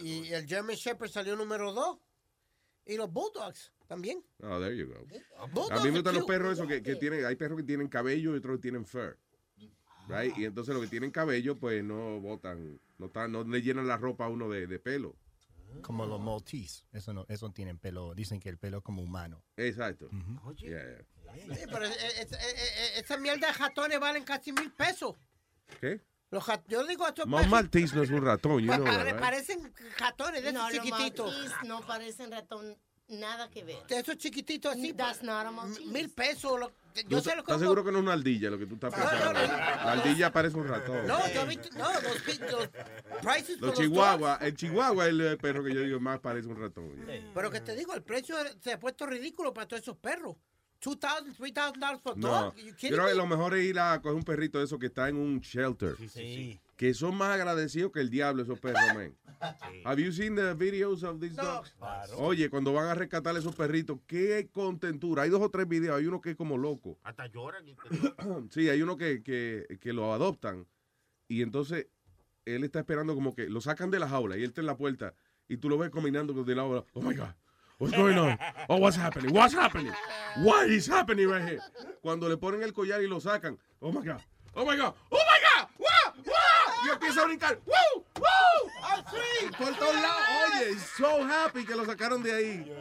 [0.02, 1.98] Y, y el German Shepherd salió número 2.
[2.88, 4.24] Y los Bulldogs también.
[4.44, 5.06] Oh, there you go.
[5.52, 7.88] Bulldogs A mí me gustan los perros esos que, que tienen, hay perros que tienen
[7.88, 9.18] cabello y otros que tienen fur.
[10.08, 10.38] Right?
[10.38, 13.98] Y entonces los que tienen cabello, pues no botan, no, están- no le llenan la
[13.98, 15.16] ropa a uno de, de pelo.
[15.82, 16.86] Como los Maltese.
[16.92, 18.14] Eso no, eso tienen pelo.
[18.16, 19.44] Dicen que el pelo es como humano.
[19.58, 20.10] Exacto.
[20.58, 21.06] Yeah,
[21.38, 21.56] yeah.
[21.56, 25.16] Sí, pero es- es- es- es- esa mierda de ratones valen casi mil pesos.
[25.82, 26.02] ¿Qué?
[26.32, 28.86] Los yo digo estos Más Maltese no es un ratón, you pa- know
[29.20, 31.34] parecen ratones de esos no, los chiquititos.
[31.34, 33.86] Maltese no parecen ratón, nada que ver.
[33.88, 34.94] De esos chiquititos así.
[34.94, 35.86] That's pa- not a Maltese.
[35.88, 36.60] Mil pesos.
[36.60, 38.66] lo- ¿No yo sé lo ¿Estás que seguro que no es una ardilla lo que
[38.68, 39.34] tú estás pensando?
[39.34, 41.06] La ardilla parece un ratón.
[41.06, 41.70] No, yo he visto.
[41.78, 42.70] No, los, los
[43.22, 47.06] prices Los chihuahuas, el chihuahua es el perro que yo digo más parece un ratón.
[47.34, 50.36] Pero que te digo, el precio se ha puesto ridículo para todos esos perros.
[50.82, 52.54] $2,000, $3,000 por No.
[52.56, 53.16] You yo creo que me?
[53.16, 55.96] lo mejor es ir a coger un perrito de esos que está en un shelter.
[56.10, 56.60] Sí.
[56.76, 59.16] Que son más agradecidos que el diablo esos perros, man.
[59.86, 61.74] Have you seen the videos of these dogs?
[62.18, 65.24] Oye, cuando van a rescatar esos perritos, qué contentura.
[65.24, 66.98] Hay dos o tres videos, hay uno que es como loco.
[67.04, 67.66] Hasta lloran.
[67.68, 67.76] y-
[68.50, 70.68] Sí, hay uno que, que, que lo adoptan
[71.28, 71.88] y entonces
[72.46, 74.78] él está esperando como que lo sacan de la jaula y él está en la
[74.78, 75.14] puerta
[75.48, 76.86] y tú lo ves caminando de la jaula.
[76.94, 77.34] Oh my God.
[77.78, 78.38] What's going on?
[78.70, 79.34] Oh, what's happening?
[79.36, 79.92] What's happening?
[80.44, 81.60] What is happening right here?
[82.02, 83.58] Cuando le ponen el collar y lo sacan.
[83.82, 84.22] Oh my God.
[84.56, 84.94] Oh my God.
[85.12, 85.45] Oh my God.
[86.86, 86.92] Wow, wow.
[86.92, 87.60] Y empieza a brincar.
[87.66, 88.06] ¡Woo!
[88.16, 88.72] ¡Woo!
[89.44, 90.22] Y por todos lados.
[90.46, 92.72] Oye, so happy que lo sacaron de ahí.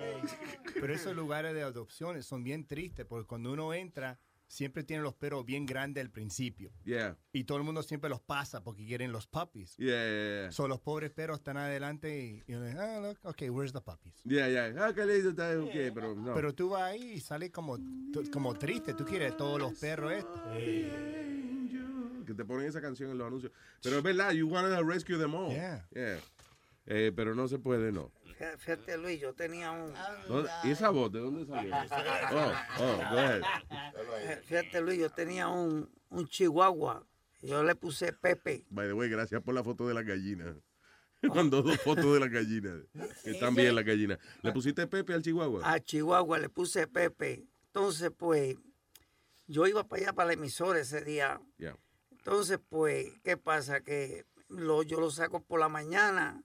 [0.75, 5.15] Pero esos lugares de adopciones son bien tristes porque cuando uno entra, siempre tienen los
[5.15, 6.73] perros bien grandes al principio.
[6.85, 7.17] Yeah.
[7.33, 9.77] Y todo el mundo siempre los pasa porque quieren los puppies.
[9.77, 10.53] Yeah, yeah, yeah.
[10.53, 13.81] So los pobres perros están adelante y, y uno dice, ah, look, okay, where's the
[13.81, 14.15] puppies?
[14.25, 14.87] Yeah, yeah.
[14.87, 16.35] Ah, qué lindo está, ok, pero no.
[16.35, 17.79] Pero tú vas ahí y sales como,
[18.33, 18.95] como triste.
[18.95, 20.41] Tú quieres todos los perros estos.
[22.25, 23.53] Que te ponen esa canción en los anuncios.
[23.83, 25.51] Pero es verdad, you wanted to rescue them all.
[25.51, 25.87] Yeah.
[25.95, 26.19] Yeah.
[26.87, 28.11] Eh, pero no se puede, no.
[28.59, 29.95] Fíjate, Luis, yo tenía un...
[30.29, 31.75] ¿Dónde- ¿Y esa voz de dónde salió?
[32.33, 33.43] Oh, oh, go ahead.
[34.45, 37.07] Fíjate, Luis, yo tenía un, un chihuahua.
[37.43, 38.67] Yo le puse Pepe.
[38.71, 40.57] By the way, gracias por la foto de la gallina.
[41.23, 42.83] Mandó dos fotos de la gallina.
[43.23, 44.19] Que están bien las gallinas.
[44.43, 45.61] ¿Le pusiste Pepe al chihuahua?
[45.65, 47.47] A Chihuahua le puse Pepe.
[47.69, 48.57] Entonces, pues,
[49.47, 51.41] yo iba para allá, para la emisora ese día.
[51.57, 51.77] Yeah.
[52.25, 53.83] Entonces, pues, ¿qué pasa?
[53.83, 56.43] Que lo, yo lo saco por la mañana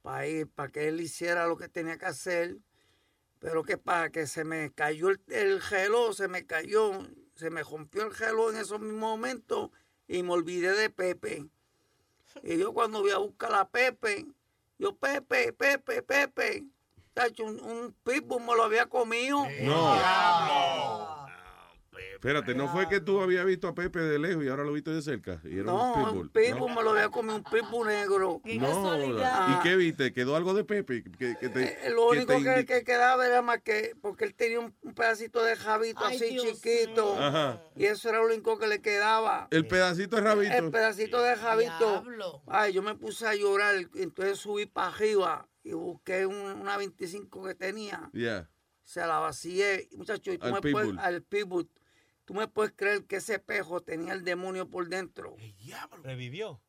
[0.00, 2.58] para ir, para que él hiciera lo que tenía que hacer.
[3.40, 4.10] Pero ¿qué pasa?
[4.10, 6.92] Que se me cayó el, el reloj, se me cayó,
[7.34, 9.70] se me rompió el reloj en esos mismos momentos
[10.06, 11.46] y me olvidé de Pepe.
[12.44, 14.24] Y yo cuando voy a buscar a Pepe,
[14.78, 16.64] yo, Pepe, Pepe, Pepe,
[17.40, 19.44] un, un pitbull me lo había comido.
[19.62, 19.98] No.
[22.18, 24.90] Espérate, ¿no fue que tú habías visto a Pepe de lejos y ahora lo viste
[24.90, 25.40] de cerca?
[25.44, 26.74] Y era No, un un pitbull.
[26.74, 28.40] me lo había comido, un pitbull negro.
[28.44, 30.12] No, ¿y qué viste?
[30.12, 31.04] ¿Quedó algo de Pepe?
[31.16, 34.34] Que, que te, Eh, Lo que único te que, quedaba era más que, porque él
[34.34, 37.16] tenía un, pedacito de jabito Ay, así Dios chiquito.
[37.16, 37.62] Ajá.
[37.76, 39.46] Y eso era lo único que le quedaba.
[39.52, 40.54] El pedacito de rabito.
[40.56, 42.02] El pedacito de jabito.
[42.02, 42.42] Diablo.
[42.48, 43.76] Ay, yo me puse a llorar.
[43.94, 48.10] Entonces subí para arriba y busqué un- una 25 que tenía.
[48.12, 48.50] Yeah.
[48.82, 49.88] Se la vacié.
[49.96, 51.68] Muchachos, y tú Al me puedes, al pitbull.
[52.28, 55.34] Tú me puedes creer que ese pejo tenía el demonio por dentro.
[56.02, 56.60] Revivió.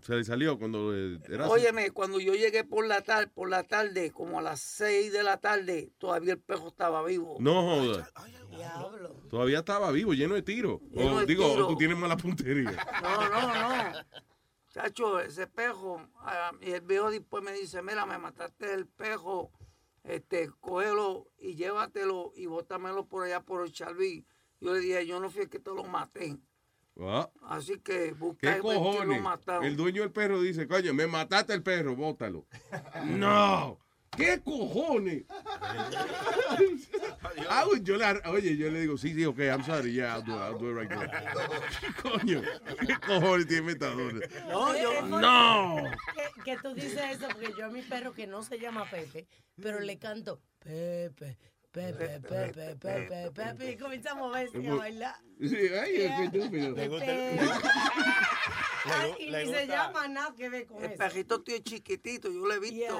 [0.00, 3.64] Se le salió cuando eh, era Óyeme, cuando yo llegué por la tarde, por la
[3.64, 7.36] tarde, como a las 6 de la tarde, todavía el pejo estaba vivo.
[7.40, 8.08] No joda.
[8.48, 9.16] Diablo.
[9.28, 10.80] Todavía estaba vivo, lleno de tiros.
[10.92, 11.66] Lleno O de digo, tiro.
[11.66, 12.76] tú tienes mala puntería.
[13.02, 13.92] No, no, no.
[14.68, 19.50] Chacho, ese pejo, ah, y el viejo después me dice, mira, me mataste el pejo,
[20.04, 24.24] este, cógelo y llévatelo y bótamelo por allá por el Charví.
[24.60, 26.36] Yo le dije, yo no fui el que te lo maté.
[27.00, 29.22] Ah, Así que busca ¿Qué quién lo cojones?
[29.22, 29.64] mataron.
[29.64, 32.44] El dueño del perro dice, coño, me mataste el perro, bótalo.
[33.04, 33.78] no.
[34.16, 35.24] ¿Qué cojones?
[37.50, 40.34] Ah, yo le, oye, yo le digo, sí, sí, ok, I'm sorry, yeah, I'll do
[40.34, 41.00] it, I'll do it right now.
[42.02, 42.42] Coño,
[42.86, 44.20] ¿qué cojones tiene metadona?
[44.48, 45.76] No, yo- No.
[46.14, 49.26] Que, que tú dices eso porque yo a mi perro que no se llama Pepe,
[49.60, 51.38] pero le canto Pepe,
[51.70, 55.14] Pepe, Pepe, Pepe, Pepe, y comienza a bailar.
[55.40, 56.70] Sí, ay, qué estúpido.
[56.70, 57.38] Le gusta el-
[59.18, 60.98] y se llama nada que ver con El eso.
[60.98, 62.98] perrito tío es chiquitito, yo lo he visto.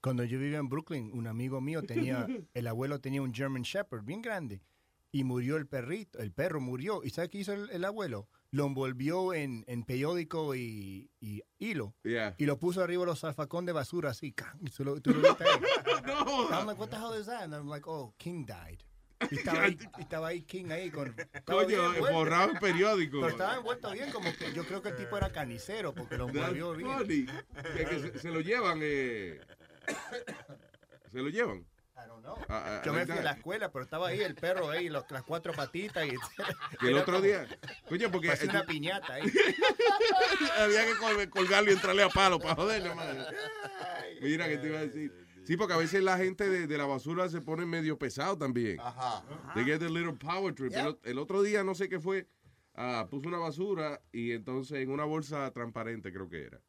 [0.00, 4.04] Cuando yo vivía en Brooklyn, un amigo mío tenía, el abuelo tenía un German Shepherd
[4.04, 4.62] bien grande
[5.10, 7.02] y murió el perrito, el perro murió.
[7.02, 8.28] ¿Y sabes qué hizo el, el abuelo?
[8.50, 12.34] Lo envolvió en, en periódico y, y hilo Yeah.
[12.38, 14.34] y lo puso arriba de los zafacón de basura así.
[14.76, 15.60] tú lo- tú lo viste ahí.
[16.50, 17.42] I'm like, what the hell is that?
[17.42, 18.80] And I'm like, oh, King died.
[19.30, 21.14] Y estaba ahí, y estaba ahí King ahí con...
[21.44, 23.16] Coño, borrado en periódico.
[23.20, 26.28] Pero estaba envuelto bien, como que yo creo que el tipo era canicero porque lo
[26.28, 27.26] envolvió bien.
[27.76, 29.40] Que, que se, se lo llevan, eh.
[31.10, 31.66] Se lo llevan.
[32.48, 34.88] Ah, ah, Yo me like fui a la escuela, pero estaba ahí el perro ahí,
[34.88, 36.10] los- las cuatro patitas y
[36.86, 37.46] el otro como- día.
[37.88, 38.28] Coño, porque.
[38.28, 39.22] parecía una piñata ahí.
[40.58, 43.24] Había que col- colgarlo y entrarle a palo para joderle, madre.
[44.20, 45.12] Mira que te iba a decir.
[45.44, 48.78] Sí, porque a veces la gente de, de la basura se pone medio pesado también.
[48.80, 49.22] Ajá.
[49.54, 50.72] They get a little power trip.
[51.04, 52.28] El, otro día, no sé qué fue,
[52.74, 56.60] ah, puso una basura y entonces en una bolsa transparente creo que era.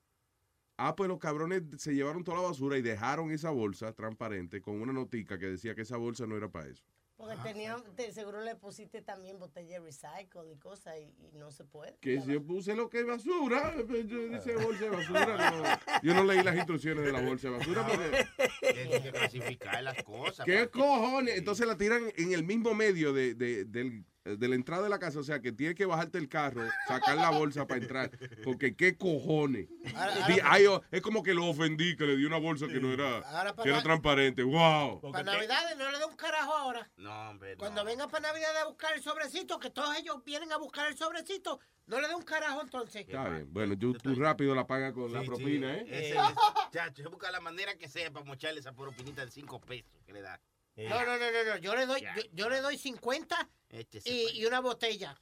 [0.81, 4.81] Ah, pues los cabrones se llevaron toda la basura y dejaron esa bolsa transparente con
[4.81, 6.83] una notica que decía que esa bolsa no era para eso.
[7.17, 11.51] Porque tenía, te- seguro le pusiste también botella de recycle y cosas y, y no
[11.51, 11.97] se puede.
[11.99, 15.51] Que si yo puse lo que es basura, pues, yo dice bolsa de basura.
[15.51, 15.99] no.
[16.01, 17.85] Yo no leí las instrucciones de la bolsa de basura.
[17.85, 20.45] porque- Tienes que clasificar las cosas.
[20.45, 21.37] ¿Qué cojones?
[21.37, 24.05] Entonces la tiran en el mismo medio de, de, del-
[24.37, 25.19] de la entrada de la casa.
[25.19, 28.11] O sea, que tienes que bajarte el carro, sacar la bolsa para entrar.
[28.43, 29.67] Porque qué cojones.
[29.95, 32.79] Ahora- Di- ay, oh, es como que lo ofendí, que le di una bolsa que
[32.79, 34.43] no era, para que era transparente.
[34.43, 35.01] ¡Wow!
[35.11, 36.89] Para Navidades no le dé un carajo ahora.
[36.97, 37.55] No, hombre.
[37.57, 40.97] Cuando venga para Navidad a buscar el sobrecito, que todos ellos vienen a buscar el
[40.97, 43.01] sobrecito, no le dé un carajo entonces.
[43.07, 43.47] Está bien.
[43.51, 45.79] Bueno, yo, tú rápido la pagas con la propina, sí.
[45.79, 45.85] ¿eh?
[45.89, 46.23] Ese, ese-
[46.71, 50.21] chacho, busca la manera que sea para mocharle esa propinita de 5 pesos que le
[50.21, 50.39] da.
[50.87, 51.57] No, no, no, no, no.
[51.57, 55.19] Yo le doy, yo, yo le doy 50 Échese, y, y una botella.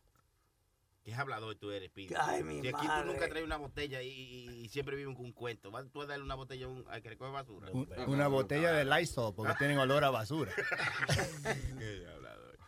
[1.03, 2.13] Qué hablador tú eres, Pidi.
[2.19, 3.05] Ay, mi si aquí madre.
[3.07, 5.71] tú nunca traes una botella y, y- y siempre viven con un cuento.
[5.71, 7.71] ¿Vas tú a darle una botella a un- al que recoge basura?
[7.71, 10.51] Un- una botella de Lysol porque tienen olor a basura.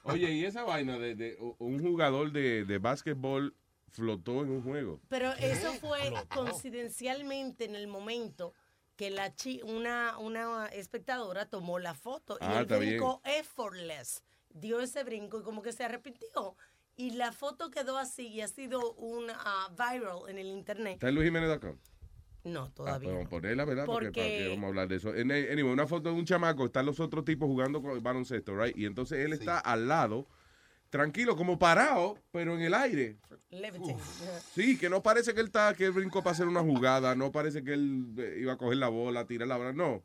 [0.03, 3.53] Oye, y esa vaina de, un jugador de, de básquetbol
[3.91, 5.01] flotó en un juego.
[5.09, 8.53] Pero eso fue coincidencialmente en el momento
[8.99, 12.97] que la chi una, una espectadora tomó la foto y Ah, él está bien.
[12.97, 14.25] brincó effortless.
[14.49, 16.57] Dio ese brinco y como que se arrepintió.
[16.97, 20.95] Y la foto quedó así y ha sido un ah, viral en el internet.
[20.95, 21.77] ¿Está en luisjiménez.com?
[22.43, 23.13] No, Ah, todavía.
[23.13, 23.85] pues ponerla, ¿verdad?
[23.85, 25.15] Porque, Porque- para que vamos a hablar de eso.
[25.15, 28.53] En- Anyway, una foto de un chamaco, están los otros tipos jugando con el baloncesto,
[28.61, 28.75] right?
[28.77, 30.27] Y entonces él está al lado,
[30.89, 33.17] tranquilo, como parado, pero en el aire.
[33.49, 33.97] Levitating.
[34.53, 37.31] Sí, que no parece que él está, que él brincó para hacer una jugada, no
[37.31, 40.03] parece que él eh, iba a coger la bola, tirar la bola, no.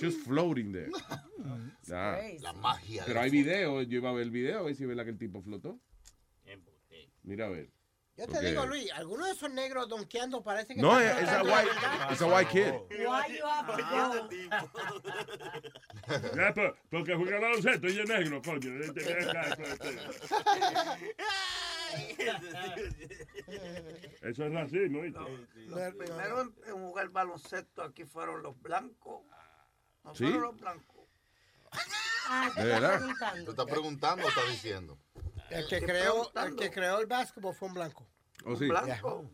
[0.00, 0.90] Just floating there.
[1.86, 3.02] La magia.
[3.06, 5.10] Pero hay video, yo iba a ver el video, a ver si es verdad que
[5.10, 5.78] el tipo flotó.
[7.24, 7.70] Mira a ver.
[8.16, 10.82] Yo te digo, Luis, algunos de esos negros donkeando parece que...
[10.82, 11.70] No, es- es a white-
[12.10, 12.72] it's a white kid.
[12.90, 14.28] Why you have to?
[16.36, 16.52] Ya,
[16.90, 18.70] porque juega baloncesto y es negro, coño.
[24.22, 25.20] Eso es racismo, ¿viste?
[25.66, 29.22] Los primeros en, en jugar baloncesto aquí fueron los blancos.
[30.04, 30.24] No ¿Sí?
[30.24, 31.06] fueron los blancos.
[32.56, 33.00] ¿De verdad?
[33.44, 34.98] ¿Tú estás preguntando o estás diciendo?
[35.52, 38.06] El que, creó, el que creó el básquetbol fue un blanco.
[38.44, 38.66] ¿Oh, sí?
[38.68, 39.30] Blanco.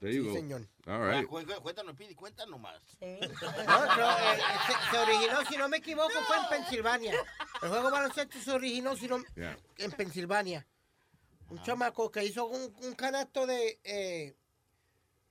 [0.00, 0.34] There you Sí, go.
[0.34, 0.66] señor.
[0.86, 1.26] All right.
[1.28, 2.80] Cu- cu- Cuéntanos, Pidi, cuéntanos más.
[3.02, 7.12] No, pero, eh, se, se originó, si no me equivoco, fue en Pensilvania.
[7.62, 9.58] El juego de baloncesto se originó si no- Yeah.
[9.76, 10.66] en Pensilvania.
[11.50, 13.78] Un chamaco que hizo un, un canasto de...
[13.84, 14.36] eh,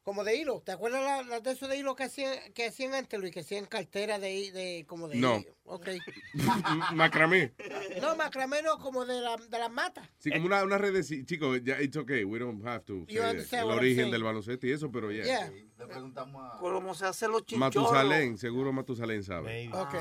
[0.03, 0.61] como de hilo.
[0.65, 3.31] ¿Te acuerdas la- las de esos de hilo que hacían, que hacían antes, Luis?
[3.33, 5.37] Que hacían cartera de, de como de No.
[5.39, 5.55] hilo.
[5.65, 5.87] Ok.
[6.93, 7.53] Macramé.
[8.01, 10.09] No, macramé no, como de, la, de las matas.
[10.17, 11.25] Sí, como una, una red de...
[11.25, 14.91] Chicos, ya, it's okay, we don't have to say el origen del baloncesto y eso,
[14.91, 15.23] pero ya.
[15.23, 15.51] Yeah.
[15.77, 16.57] Le preguntamos a...
[16.57, 17.75] Como se hacen los chinchorros.
[17.91, 19.69] Matusalén, seguro Matusalén sabe.
[19.71, 19.95] Ok.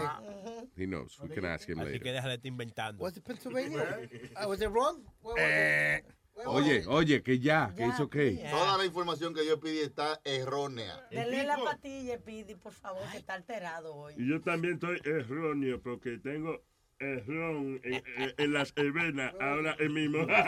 [0.77, 1.19] He knows.
[1.21, 2.03] We can ask him Así later.
[2.03, 3.05] que déjale de estar inventando.
[3.05, 4.09] Was it Pennsylvania?
[4.43, 5.03] Uh, was it wrong?
[5.23, 6.15] Where was Eh, it?
[6.47, 8.43] Oye, oye, que ya, que es okay.
[8.51, 11.07] Toda la información que yo pedí está errónea.
[11.11, 14.15] Dele la patilla, Pidi, por favor, que está alterado hoy.
[14.17, 16.63] Y yo también estoy erróneo porque tengo
[17.01, 20.27] errón en, en- en las venas ahora mismo.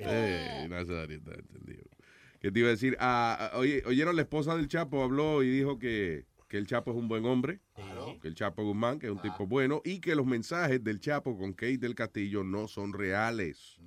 [0.00, 1.84] Eh, Nazario está entendido.
[2.40, 2.96] ¿Qué te iba a decir?
[3.00, 6.92] Ah, ah, oye, oyeron, la esposa del Chapo habló y dijo que, que el Chapo
[6.92, 7.58] es un buen hombre,
[8.20, 11.36] que el Chapo Guzmán, que es un tipo bueno, y que los mensajes del Chapo
[11.36, 13.78] con Kate del Castillo no son reales.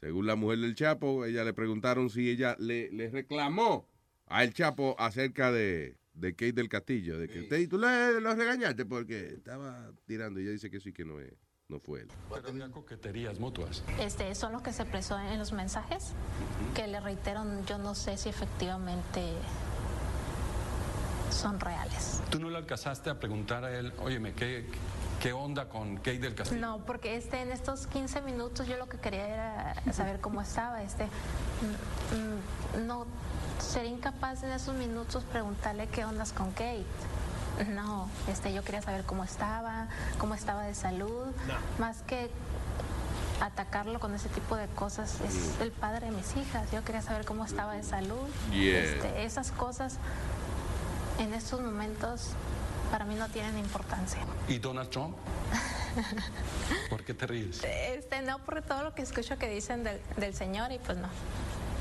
[0.00, 3.88] Según la mujer del Chapo, ella le preguntaron si ella le, le reclamó
[4.26, 8.34] a el Chapo acerca de, de Kate del Castillo, de que usted, tú le, lo
[8.34, 10.40] regañaste porque estaba tirando.
[10.40, 11.32] Y ella dice que sí, que no, es,
[11.68, 12.08] no fue él.
[12.46, 13.82] Había coqueterías mutuas.
[14.00, 16.12] Este, son los que se expresó en los mensajes,
[16.74, 19.20] que le reitero, yo no sé si efectivamente
[21.30, 22.20] son reales.
[22.30, 24.68] ¿Tú no le alcanzaste a preguntar a él, óyeme, ¿qué,
[25.20, 26.60] qué onda con Kate del Castillo?
[26.60, 30.82] No, porque este, en estos 15 minutos yo lo que quería era saber cómo estaba.
[30.82, 33.06] Este, mm, mm, no
[33.60, 36.84] sería incapaz en esos minutos preguntarle qué ondas con Kate.
[37.74, 41.26] No, este, yo quería saber cómo estaba, cómo estaba de salud,
[41.78, 42.30] más que
[43.40, 45.20] atacarlo con ese tipo de cosas.
[45.20, 46.70] Es el padre de mis hijas.
[46.70, 48.28] Yo quería saber cómo estaba de salud.
[48.52, 48.78] Yeah.
[48.80, 49.98] Este, esas cosas
[51.18, 52.30] en estos momentos
[52.90, 54.20] para mí no tienen importancia.
[54.48, 55.16] ¿Y Donald Trump?
[56.90, 57.62] ¿Por qué te ríes?
[57.64, 61.08] Este, no, por todo lo que escucho que dicen del, del señor y pues no.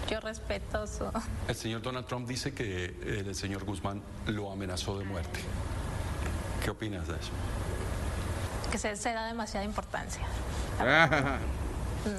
[0.10, 1.06] Yo respeto su...
[1.48, 5.40] El señor Donald Trump dice que eh, el señor Guzmán lo amenazó de muerte.
[6.64, 7.32] ¿Qué opinas de eso?
[8.68, 10.24] que se, se da demasiada importancia.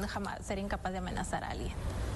[0.08, 1.74] Jamás sería incapaz de amenazar a alguien.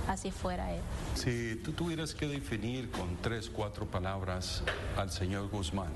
[0.09, 0.80] Así fuera él.
[1.14, 4.62] Si tú tuvieras que definir con tres, cuatro palabras
[4.96, 5.92] al señor Guzmán,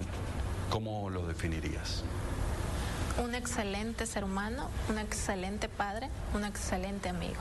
[0.70, 2.04] ¿cómo lo definirías?
[3.22, 7.40] Un excelente ser humano, un excelente padre, un excelente amigo.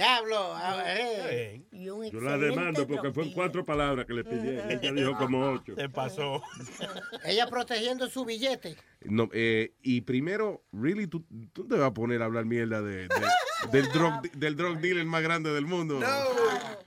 [0.00, 0.56] Diablo.
[0.86, 1.62] eh.
[1.72, 4.70] Yo la demando porque fue cuatro palabras que le pidieron.
[4.70, 5.74] Ella dijo como ocho.
[5.76, 6.42] Se pasó.
[7.24, 8.76] Ella protegiendo su billete.
[9.02, 13.08] No, eh, y primero, really, tú, tú te vas a poner a hablar mierda de,
[13.08, 13.08] de-
[13.72, 16.00] del, drug, del drug dealer más grande del mundo.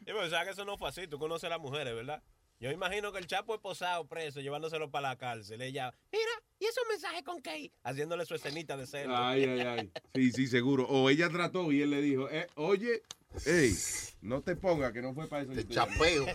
[0.05, 1.07] Y pues, sabes que eso no fue así.
[1.07, 2.21] Tú conoces a las mujeres, ¿verdad?
[2.63, 5.61] Yo imagino que el Chapo es posado preso, llevándoselo para la cárcel.
[5.61, 7.73] Ella, mira, ¿y esos mensajes con Kate?
[7.83, 9.17] Haciéndole su escenita de celo.
[9.17, 9.91] Ay, ay, ay.
[10.15, 10.85] Sí, sí, seguro.
[10.87, 13.03] O ella trató y él le dijo, eh, oye,
[13.45, 13.75] hey,
[14.21, 15.51] no te pongas que no fue para eso.
[15.51, 16.25] Te chapeo.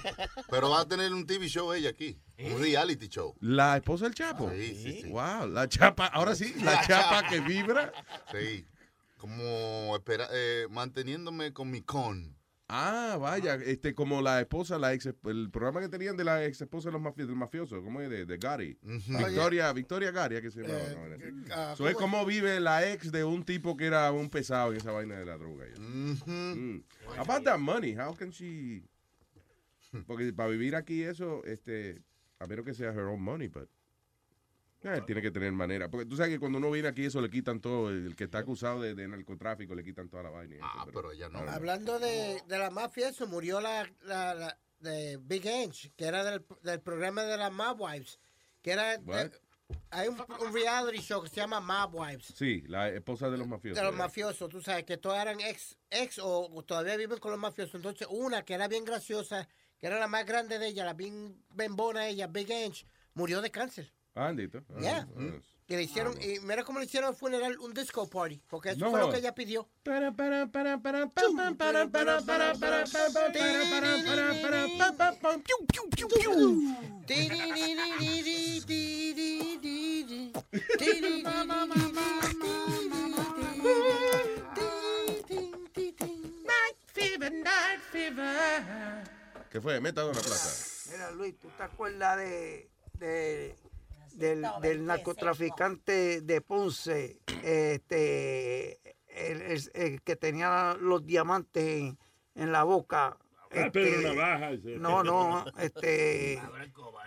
[0.51, 2.21] Pero va a tener un TV show ella aquí.
[2.39, 3.35] Un reality show.
[3.41, 4.51] La esposa del Chapo.
[4.51, 5.09] Sí, sí, sí.
[5.09, 7.91] Wow, la chapa, ahora sí, la chapa que vibra.
[8.31, 8.67] Sí.
[9.17, 12.38] Como espera, eh, manteniéndome con mi con.
[12.71, 16.61] Ah, vaya, este, como la esposa, la ex, el programa que tenían de la ex
[16.61, 18.11] esposa de los mafi- del mafioso, ¿cómo es?
[18.11, 18.79] De, de Gary.
[18.83, 20.75] Victoria, Victoria Gary, que se llama.
[20.75, 21.51] Eh, así.
[21.51, 24.73] ah, So, es ¿cómo como vive la ex de un tipo que era un pesado
[24.73, 25.65] en esa vaina de la droga.
[25.67, 25.81] ya.
[25.81, 26.83] Mm.
[27.19, 28.83] About that money, how can she...
[30.07, 32.03] Porque para vivir aquí eso, este,
[32.39, 33.71] a menos que sea her own money, but...
[34.83, 35.89] eh, tiene que tener manera.
[35.91, 37.91] Porque tú sabes que cuando uno viene aquí, eso le quitan todo.
[37.91, 40.55] El que está acusado de, de narcotráfico le quitan toda la vaina.
[40.55, 41.39] y eso, Ah, pero ya no.
[41.41, 46.23] Hablando de, de la mafia, eso murió la, la, la- de Big Ange, que era
[46.23, 48.21] del, del programa de las Mob Wives.
[48.63, 49.01] Que era.
[49.91, 52.33] Hay un, un reality show que se llama Mob Wives.
[52.37, 53.77] Sí, la esposa de los mafiosos.
[53.79, 57.33] De los mafiosos, tú sabes, que todas eran ex, ex o, o todavía viven con
[57.33, 57.75] los mafiosos.
[57.75, 59.47] Entonces, una que era bien graciosa,
[59.79, 63.51] que era la más grande de ella, la bien bembona ella, Big Ange, murió de
[63.51, 63.93] cáncer.
[64.19, 64.59] Ah, andito.
[64.75, 65.09] Ah, Yeah.
[65.17, 65.41] ah,
[65.71, 68.81] Y le hicieron, y mira cómo le hicieron al funeral un disco party, porque eso
[68.81, 69.69] No fue lo que ella pidió.
[85.49, 89.05] Night fever, night fever.
[89.51, 89.81] ¿Qué fue?
[89.81, 90.91] Meta una plaza.
[90.93, 93.55] Mira, Luis, ¿tú te acuerdas de, de-
[94.19, 97.21] del, del narcotraficante de Ponce?
[97.43, 101.99] Este, el, el- el que tenía los diamantes en,
[102.35, 103.17] en la boca.
[103.51, 104.77] Ah, Pedro Este, Navaja, ese.
[104.77, 106.41] No, no, este,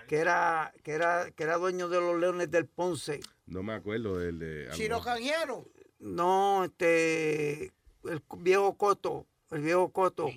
[0.08, 3.20] que era, que era, que era dueño de los leones del Ponce.
[3.46, 4.70] No me acuerdo del de.
[4.72, 5.66] Chino Canjiano.
[6.00, 7.66] No, este,
[8.06, 10.30] el viejo Coto, el viejo Coto.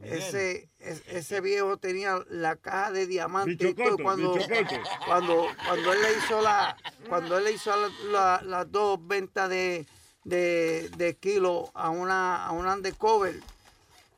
[0.00, 4.90] Ese, es- ese viejo tenía la caja de diamantes cuando, Coto, Bicho Coto.
[5.06, 6.76] cuando, cuando él le hizo la,
[7.08, 9.84] cuando él le hizo la- la- las dos ventas de,
[10.24, 13.34] de, de kilo a una, a una undercover,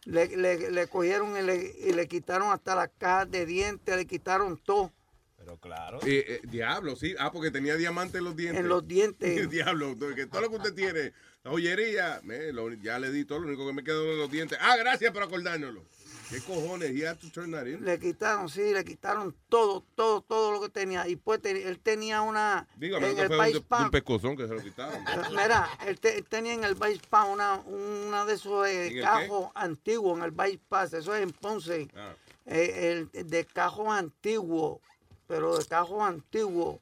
[0.04, 4.06] le, le, le cogieron y le, y le quitaron hasta las cajas de dientes, le
[4.06, 4.92] quitaron todo.
[5.38, 5.98] Pero claro.
[6.06, 7.14] Eh, eh, diablo, sí.
[7.18, 8.60] Ah, porque tenía diamante en los dientes.
[8.60, 9.50] En los dientes.
[9.50, 11.12] diablo, que todo lo que usted tiene,
[11.45, 14.30] la joyería, me, lo- ya le di todo, lo único que me quedó en los
[14.30, 14.59] dientes.
[14.61, 15.82] Ah, gracias por acordárnoslo.
[16.30, 16.93] ¿Qué cojones?
[16.93, 17.84] He had to turn that in.
[17.84, 21.07] Le quitaron, sí, le quitaron todo, todo, todo lo que tenía.
[21.07, 22.66] Y pues él tenía una.
[22.76, 25.05] Dígame, en el fue Vice de- un Pan- pescozón que se lo quitaron.
[25.32, 29.03] Mira, él, te- él tenía en el bypass una, una de esos eh, ¿En el
[29.05, 32.14] cajos antiguos, en el bypass, eso es en Ponce, Ah.
[32.47, 34.80] eh, el, de cajos antiguos,
[35.26, 36.80] pero de cajos antiguos,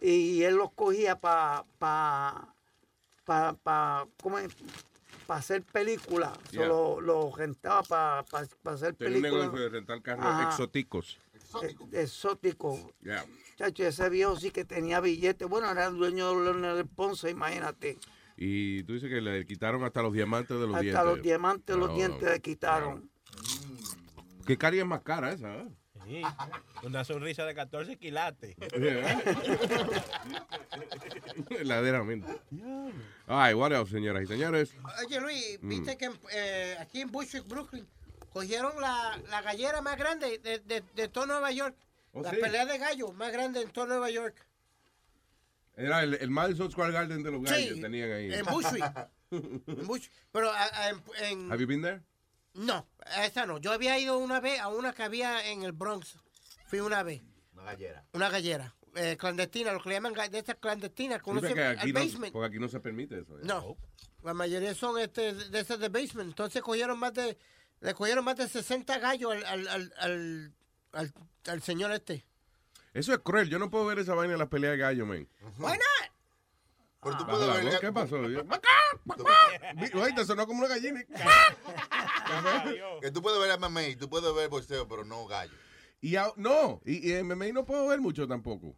[0.00, 2.54] y él los cogía para pa,
[3.28, 4.06] pa, pa,
[5.26, 6.66] pa hacer películas, Yeah.
[6.66, 8.20] lo, lo rentaba para
[8.74, 9.32] hacer Tenía un películas.
[9.44, 10.48] negocio de rentar carros Ajá.
[10.48, 11.18] exóticos.
[11.62, 12.80] Eh, exóticos.
[13.02, 13.24] Ya.
[13.56, 15.46] Chacho, ese viejo sí que tenía billetes.
[15.46, 17.98] Bueno, era el dueño de los Leones del Ponce, imagínate.
[18.38, 21.04] Y tú dices que le quitaron hasta los diamantes de los Hasta dientes.
[21.04, 23.10] los diamantes, los No, dientes le quitaron.
[24.46, 25.54] ¿Qué caria es más cara esa?
[25.56, 25.68] eh?
[26.08, 26.22] Sí,
[26.84, 28.56] una sonrisa de 14 quilates.
[31.50, 32.40] Verdaderamente.
[33.26, 34.74] Ay, what else, señoras y señores?
[35.04, 35.68] Oye, Luis, Mm.
[35.68, 37.86] viste que eh, aquí en Bushwick, Brooklyn,
[38.32, 41.76] cogieron la, la gallera más grande de, de, de todo Nueva York.
[42.12, 42.36] Oh, la sí.
[42.36, 44.34] pelea de gallo más grande en todo Nueva York.
[45.76, 47.74] Era el, el Madison Square Garden de los gallos.
[47.76, 48.32] Sí, tenían ahí.
[48.32, 48.84] en Bushwick.
[49.30, 50.10] En Bushwick.
[50.32, 52.00] Pero a- a- en, en- Have you been there?
[52.58, 53.58] No, a esa no.
[53.58, 56.16] Yo había ido una vez a una que había en el Bronx.
[56.66, 57.22] Fui una vez.
[57.54, 58.04] Una gallera.
[58.12, 58.74] Una gallera.
[58.94, 61.22] eh, clandestina, lo que le llaman de estas clandestinas.
[61.22, 62.32] que uno Dice se- que aquí al no, basement.
[62.32, 63.38] porque aquí no se permite eso.
[63.38, 63.42] ¿eh?
[63.44, 63.76] No.
[64.24, 66.28] La mayoría son este, de esas de basement.
[66.30, 67.38] Entonces cogieron más de,
[67.80, 70.52] le cogieron más de 60 gallos al, al, al, al,
[70.92, 71.12] al-
[71.46, 72.24] al señor este.
[72.92, 73.48] Eso es cruel.
[73.48, 75.28] Yo no puedo ver esa vaina en las peleas de gallo, man.
[75.58, 76.10] Why not?
[77.02, 78.16] Pero tú Baja puedes voz, ¿Qué pasó?
[80.16, 81.04] Te sonó como una gallina.
[83.00, 85.54] Que tú puedes ver MMA, tú puedes ver boxeo, pero no gallo.
[86.00, 88.76] Y a- no, y, y MMA no puedo ver mucho tampoco.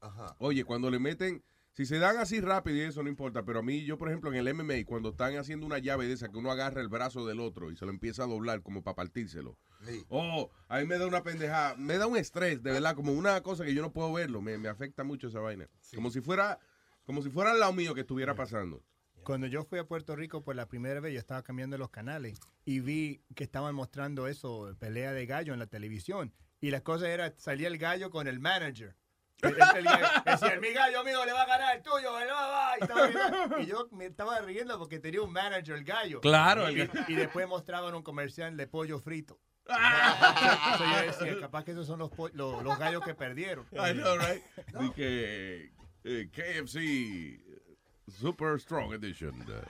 [0.00, 0.36] Ajá.
[0.38, 1.42] Oye, cuando le meten,
[1.72, 4.30] si se dan así rápido y eso no importa, pero a mí, yo por ejemplo,
[4.32, 7.26] en el MMA, cuando están haciendo una llave de esa, que uno agarra el brazo
[7.26, 9.56] del otro y se lo empieza a doblar como para partírselo.
[9.86, 10.04] Sí.
[10.08, 13.40] Oh, a mí me da una pendejada, me da un estrés, de verdad, como una
[13.42, 15.68] cosa que yo no puedo verlo, me, me afecta mucho esa vaina.
[15.94, 16.58] Como si fuera,
[17.10, 18.84] como si fuera al lado mío que estuviera pasando.
[19.24, 22.38] Cuando yo fui a Puerto Rico por la primera vez, yo estaba cambiando los canales
[22.64, 26.32] y vi que estaban mostrando eso, pelea de gallo en la televisión.
[26.60, 28.94] Y la cosa era, salía el gallo con el manager.
[29.42, 29.90] Gallo
[30.24, 32.78] Decía, mi gallo, amigo, le va a ganar el tuyo, le va, va.
[32.78, 33.60] Y, estaba riendo.
[33.60, 36.20] Y yo me estaba riendo porque tenía un manager, el gallo.
[36.20, 37.06] Claro, Y, el gallo.
[37.08, 39.40] y después mostraban un comercial de pollo frito.
[40.78, 43.66] So yo decía, capaz que esos son los, los, los gallos que perdieron.
[43.72, 44.42] I know, right?
[44.78, 47.38] De que eh, KFC
[48.20, 49.34] Super Strong Edition.
[49.48, 49.62] eh,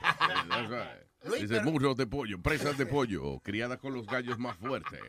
[0.49, 1.05] that's right.
[1.23, 4.99] Luis, Dice muslos de pollo, presas de pollo, criadas con los gallos más fuertes.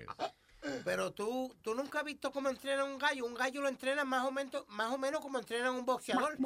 [0.84, 3.24] Pero tú, tú nunca has visto cómo entrenan un gallo.
[3.26, 6.36] Un gallo lo entrenan más o menos, más o menos como entrenan un boxeador.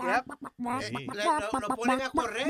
[0.83, 0.95] Sí.
[1.15, 2.47] le- lo, lo ponen a correr.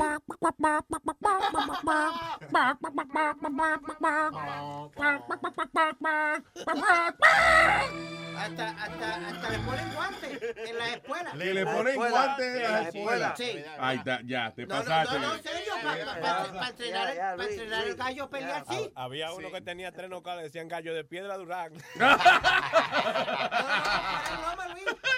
[8.37, 11.35] Hasta, hasta, hasta le ponen guantes en las escuelas.
[11.35, 13.37] Le, le ponen guantes en las escuelas.
[13.37, 13.63] Sí.
[13.79, 15.19] Ay, da- ya, te No, no, pasaste.
[15.19, 18.91] no, no, en serio, para entrenar, el gallo a pelear, sí.
[18.95, 21.35] Había uno que tenía tres nocales, decían gallo de piedra
[21.65, 21.73] Durán.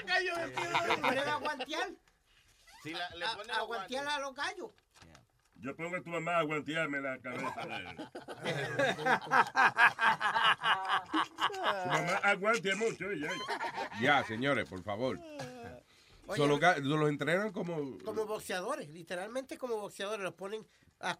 [0.05, 0.87] Gallo de piedra.
[0.87, 1.89] Le ponen a guantear.
[2.83, 4.71] Si la- le A- ponen a los guantear a los gallos.
[5.61, 7.53] Yo pongo a tu mamá a guantearme la cabeza.
[7.65, 8.57] de él.
[11.51, 13.11] Tu mamá aguante mucho.
[13.11, 13.29] ella.
[14.01, 15.19] Ya, señores, por favor.
[16.27, 17.97] Oye, So, los, ga- los entrenan como...
[18.05, 20.23] Como boxeadores, literalmente como boxeadores.
[20.23, 20.65] Los ponen
[20.99, 21.17] a,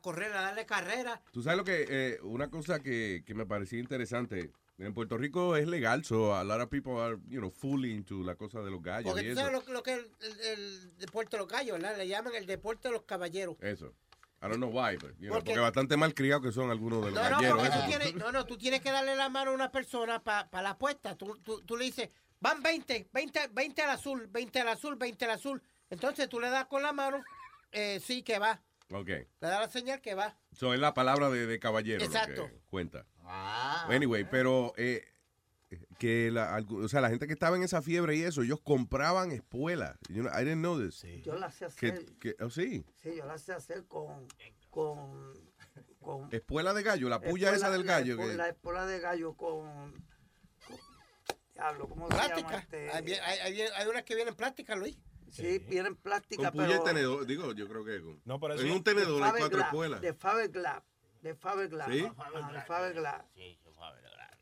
[0.00, 1.20] correr, a darle carrera.
[1.32, 5.56] Tú sabes lo que, eh, una cosa que, que me parecía interesante, en Puerto Rico
[5.56, 8.70] es legal, so a lot of people are, you know, fully into la cosa de
[8.70, 9.40] los gallos Porque y tú eso.
[9.50, 11.96] sabes lo, lo que es el, el- el deporte de los gallos, ¿verdad?
[11.96, 13.56] Le llaman el deporte de los caballeros.
[13.60, 13.94] Eso.
[14.44, 17.04] I don't know why, but, you know, Porque- porque bastante mal criados que son algunos
[17.04, 17.70] de los No, no, galleros.
[17.80, 20.70] tú tienes, no, no, tú tienes que darle la mano a una persona para la
[20.70, 21.14] apuesta.
[21.16, 22.08] Tú, tú, tú le dices,
[22.40, 25.62] van 20, 20, 20 al azul, 20 al azul, 20 al azul.
[25.90, 27.22] Entonces tú le das con la mano,
[27.70, 28.60] eh, sí, que va.
[28.92, 29.08] Ok.
[29.08, 30.36] Le das la señal que va.
[30.52, 32.42] So es la palabra de, de caballero Exacto.
[32.42, 33.06] lo que cuenta.
[33.24, 33.86] Ah.
[33.90, 35.04] Anyway, pero eh,
[35.98, 39.32] que la, o sea, la gente que estaba en esa fiebre y eso, ellos compraban
[39.32, 39.96] espuelas.
[40.08, 41.02] You know, I didn't know this.
[41.22, 42.04] Yo la sé Que, hacer.
[42.20, 44.26] que- oh, sí, Sí, yo la sé hacer con.
[44.70, 45.32] con,
[46.00, 48.16] con espuela de gallo, la puya espuela- esa del la gallo.
[48.16, 49.92] espu- que- La espuela de gallo con.
[50.66, 50.82] con-
[51.54, 52.26] diablo, ¿cómo se llama?
[52.28, 52.58] Plástica.
[52.58, 52.90] Este?
[52.90, 54.98] Hay, hay, hay, hay unas que vienen plásticas, Luis.
[55.32, 56.82] Sí, vienen plástica, con pero.
[56.82, 60.00] tenedor, digo, yo creo que con, No, pero en un tenedor hay cuatro espuelas.
[60.00, 60.82] De Faberglass.
[61.22, 61.88] De Faberglass.
[61.88, 62.04] ¿Sí?
[62.04, 63.24] Ajá, de Faberglass.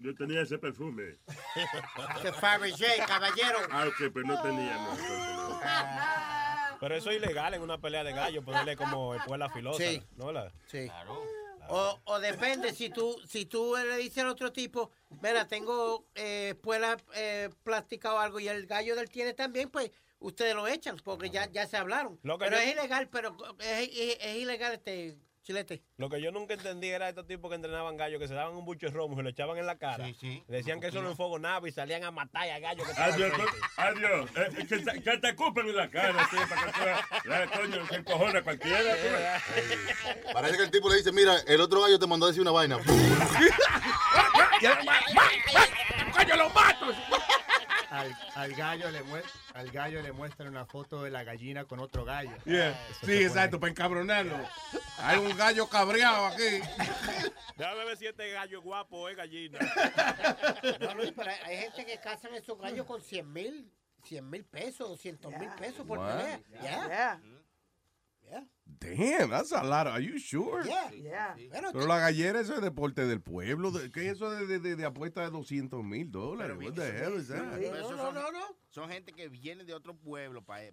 [0.01, 1.19] Yo tenía ese perfume.
[2.23, 3.59] Que Fabergé, caballero.
[3.71, 4.75] Ah, ok, pero no tenía.
[4.77, 5.61] no, entonces no.
[6.81, 9.83] Pero eso es ilegal en una pelea de gallo, ponerle como espuela filosa.
[9.83, 10.03] Sí.
[10.17, 10.51] ¿No verdad?
[10.67, 10.91] Sí.
[11.69, 14.91] O, o depende, si tú, si tú le dices al otro tipo,
[15.23, 19.93] mira, tengo eh, espuela eh, plástica o algo y el gallo del tiene también, pues
[20.21, 22.19] ustedes lo echan porque ya, ya se hablaron.
[22.23, 25.83] Lo que pero yo- es ilegal, pero es, es- es ilegal este chilete.
[25.97, 28.65] Lo que yo nunca entendí era estos tipos que entrenaban gallos, que se daban un
[28.67, 30.07] bucho de romo y lo echaban en la cara.
[30.07, 33.33] Le decían que eso lo enfogonaba y salían a matar al gallo que estaba Adiós,
[33.77, 34.31] adiós.
[34.37, 37.01] Eh, que, te- que te escupen en la cara, sí, para que tú veas.
[37.25, 38.95] La coño, se encojona cualquiera.
[38.97, 40.29] tú.
[40.35, 42.51] Parece que el tipo le dice, mira, el otro gallo te mandó a decir una
[42.53, 42.79] vaina.
[46.13, 46.87] ¡Coño, lo mato!
[47.91, 49.25] Al, al gallo le mue-
[49.55, 52.31] al gallo le muestran una foto de la gallina con otro gallo.
[52.45, 52.79] Yeah.
[53.05, 54.37] Sí, exacto, para encabronarlo.
[54.99, 56.61] Hay un gallo cabreado aquí.
[57.57, 59.59] Déjame ver si este gallo es guapo es gallina.
[60.81, 63.73] No, Luis, pero hay, gente que cazan esos gallos con 100 mil,
[64.05, 66.17] 100 mil pesos, 200 mil pesos por What?
[66.17, 66.41] pelea.
[66.63, 66.87] Yeah.
[66.89, 67.21] Yeah.
[68.31, 68.45] Yeah.
[69.19, 69.89] Damn, that's a lot.
[69.89, 70.63] Are you sure?
[70.65, 70.91] Yeah.
[70.93, 71.35] Yeah.
[71.51, 73.73] Bueno, Pero la gallera, eso es deporte del pueblo.
[73.93, 76.57] ¿Qué es eso de, de, de- de apuesta de 200 mil dólares?
[76.57, 77.43] What the hell is that?
[77.59, 78.47] No, son- no, no.
[78.69, 80.65] Son gente que viene de otro pueblo, para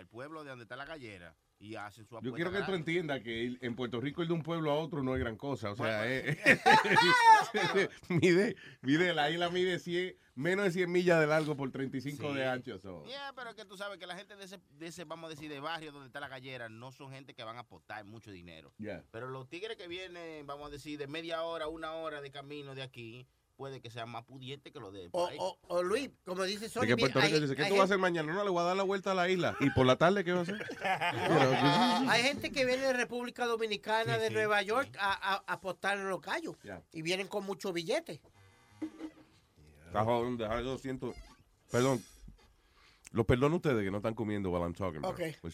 [0.00, 2.20] el pueblo de donde está la gallera, y hacen su.
[2.20, 5.02] Yo quiero que tú entiendas que en Puerto Rico ir de un pueblo a otro
[5.02, 5.72] no es gran cosa.
[5.72, 6.36] O sea, eh,
[8.08, 12.34] mide, mide, la isla mide 100, menos de 100 millas de largo por 35 Sí.
[12.34, 12.78] de ancho.
[12.78, 13.04] so.
[13.06, 15.50] Yeah, pero que tú sabes que la gente de ese, de ese, vamos a decir,
[15.50, 18.72] de barrio donde está la gallera, no son gente que van a apostar mucho dinero.
[18.78, 19.02] Yeah.
[19.10, 22.74] Pero los tigres que vienen, vamos a decir, de media hora, una hora de camino
[22.74, 23.26] de aquí,
[23.56, 25.36] puede que sean más pudientes que los de O, por ahí.
[25.40, 27.82] o, o Luis, como dice Sony, que Puerto hay- Rico dice, ¿qué hay tú vas
[27.82, 28.32] a hacer mañana?
[28.32, 29.56] No, le voy a dar la vuelta a la isla.
[29.60, 30.66] ¿Y por la tarde qué vas a hacer?
[30.80, 35.34] Pues, Hay gente que viene de República Dominicana, Sí, de sí, Nueva York, a, a,
[35.46, 36.56] a apostar en los gallos.
[36.62, 36.82] Yeah.
[36.92, 38.20] Y vienen con muchos billetes.
[39.86, 41.14] Está jodiendo, dejar 200.
[41.70, 42.02] Perdón.
[43.12, 45.04] Los perdono ustedes que no están comiendo while I'm talking.
[45.04, 45.36] okay.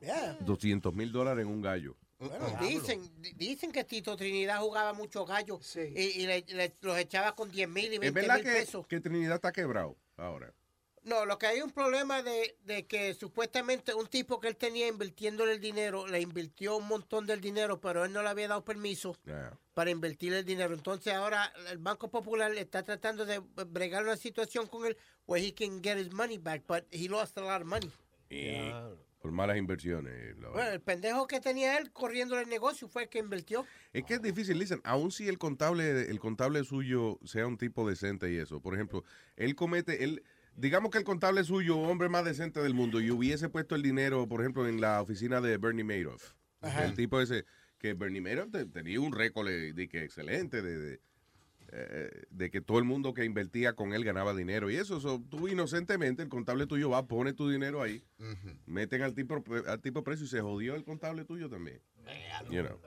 [0.00, 0.36] Yeah.
[0.40, 1.96] 200 mil dólares en un gallo.
[2.28, 5.80] Bueno, dicen, di- dicen que Tito Trinidad jugaba muchos gallos Sí.
[5.94, 8.52] y, y le- le- los echaba con 10 mil y Es 20 verdad mil que,
[8.52, 8.86] pesos.
[8.86, 10.52] que Trinidad está quebrado ahora.
[11.02, 14.88] No, lo que hay un problema de, de que supuestamente un tipo que él tenía
[14.88, 18.64] invirtiéndole el dinero, le invirtió un montón del dinero, pero él no le había dado
[18.64, 19.52] permiso Yeah.
[19.74, 20.72] para invertir el dinero.
[20.72, 24.96] Entonces ahora el Banco Popular está tratando de bregar una situación con él
[25.26, 27.90] where he can get his money back, but he lost a lot of money.
[28.30, 28.70] Y,
[29.24, 30.36] por malas inversiones.
[30.52, 33.64] Bueno, el pendejo que tenía él corriendo el negocio fue el que invirtió.
[33.94, 37.88] Es que es difícil, listen, aun si el contable, el contable suyo sea un tipo
[37.88, 39.02] decente y eso, por ejemplo,
[39.36, 40.22] él comete, él,
[40.56, 44.28] digamos que el contable suyo, hombre más decente del mundo, y hubiese puesto el dinero,
[44.28, 46.34] por ejemplo, en la oficina de Bernie Madoff.
[46.60, 46.84] Ajá.
[46.84, 47.46] El tipo ese,
[47.78, 51.00] que Bernie Madoff te- tenía un récord de, de que excelente, de, de,
[51.76, 55.20] eh, de que todo el mundo que invertía con él ganaba dinero y eso, so,
[55.28, 58.04] tú inocentemente, el contable tuyo va, pone tu dinero ahí,
[58.66, 61.80] meten al tipo, al tipo precio y se jodió el contable tuyo también.
[62.50, 62.80] You know.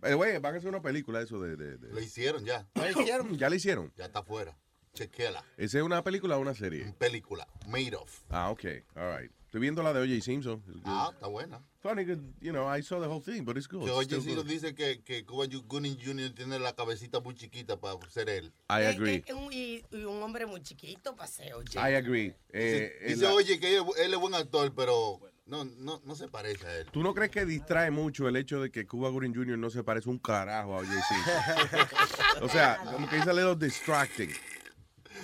[0.00, 1.56] The way, van a hacer una película eso de...
[1.56, 2.68] de, de- Lo hicieron ya.
[2.74, 3.36] ¿La hicieron?
[3.36, 3.92] ¿Ya la hicieron?
[3.96, 4.56] Ya está afuera.
[4.94, 5.44] Chequéala.
[5.56, 6.94] ¿Esa es una película o una serie?
[6.98, 7.46] Película.
[7.66, 8.22] Made of.
[8.30, 8.64] Ah, ok.
[8.94, 9.32] All right.
[9.48, 10.22] Estoy viendo la de O.J.
[10.22, 10.62] Simpson.
[10.84, 11.58] Ah, está buena.
[11.80, 12.04] Funny,
[12.42, 13.86] you know, I saw the whole thing, but it's good.
[13.86, 14.44] Nos good.
[14.46, 16.34] dice que, que Cuba Gooding Jr.
[16.34, 18.52] tiene la cabecita muy chiquita para ser él.
[18.68, 19.24] I agree.
[19.26, 21.62] Eh, un- y, y un hombre muy chiquito, paseo.
[21.76, 22.34] I agree.
[22.50, 26.02] Eh, Dice, en dice, la- oye, que él, él es buen actor, pero no, no,
[26.04, 26.86] no se parece a él.
[26.90, 29.56] ¿Tú no crees que distrae mucho el hecho de que Cuba Gooding Jr.
[29.56, 30.92] no se parece un carajo a O.J.
[30.92, 32.42] Simpson?
[32.42, 34.28] o sea, como que es a little distracting.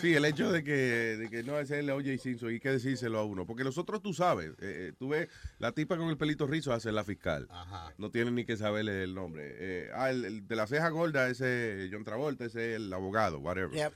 [0.05, 2.19] Sí, el hecho de que, de que no es él O.J.
[2.19, 3.47] Simpson y hay que decírselo a uno.
[3.47, 4.51] Porque los otros tú sabes.
[4.51, 5.29] eh, eh, tú ves,
[5.59, 7.49] la tipa con el pelito rizo hace la fiscal.
[7.97, 9.55] No tiene ni que saberle el nombre.
[9.59, 13.39] Eh, ah, el, el de la ceja gorda, ese John Travolta, ese es el abogado,
[13.39, 13.71] whatever.
[13.71, 13.93] Yep.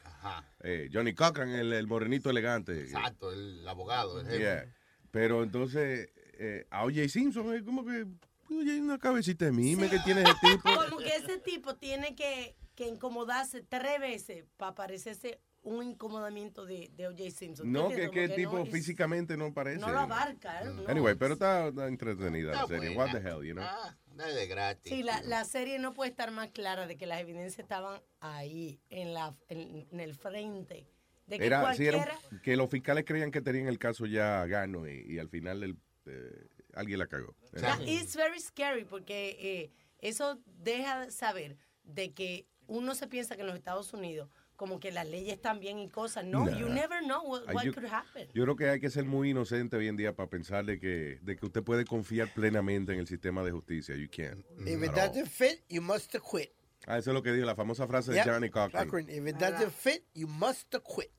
[0.61, 2.81] Eh, Johnny Cochran, el, el morenito elegante.
[2.85, 4.39] Exacto, el abogado, el.
[4.39, 4.75] Yeah.
[5.11, 7.09] Pero entonces, eh, a O.J.
[7.09, 8.07] Simpson es como que,
[8.51, 10.63] oye, hay una cabecita de mime que tiene ese tipo.
[10.89, 16.91] Como que ese tipo tiene que, que incomodarse tres veces para parecerse un incomodamiento de,
[16.97, 17.31] de O.J.
[17.31, 17.67] Simpson.
[17.67, 19.81] ¿Tú No, que, que tipo no, es- físicamente no parece.
[19.81, 20.67] No lo abarca, ¿eh?
[20.67, 20.89] No.
[20.89, 22.95] Anyway, pero está, está entretenida la serie.
[22.95, 23.13] buena.
[23.13, 23.65] What the hell, you know?
[23.67, 24.93] Ah, de gratis.
[24.93, 28.81] Sí, la, la serie no puede estar más clara de que las evidencias estaban ahí,
[28.91, 30.87] en, la, en, en el frente.
[31.27, 32.41] De que Era, sí, era un- cualquiera...
[32.43, 35.77] que los fiscales creían que tenían el caso ya gano y, y al final el,
[36.07, 37.35] eh, alguien la cagó.
[37.87, 43.49] It's very scary porque eh, eso deja saber de que uno se piensa que en
[43.49, 46.25] los Estados Unidos como que las leyes están bien y cosas.
[46.25, 46.59] No, Nah.
[46.59, 48.29] you never know what, what yo- could happen.
[48.35, 51.21] Yo creo que hay que ser muy inocente hoy en día para pensar de que,
[51.23, 53.95] de que usted puede confiar plenamente en el sistema de justicia.
[53.95, 54.45] You can't.
[54.67, 54.95] If it all.
[54.97, 56.51] doesn't fit, you must quit.
[56.89, 58.27] Ah, eso es lo que dijo la famosa frase de Yep.
[58.27, 58.89] Johnny Cochran.
[58.89, 61.11] Cochran, If it doesn't fit, you must quit.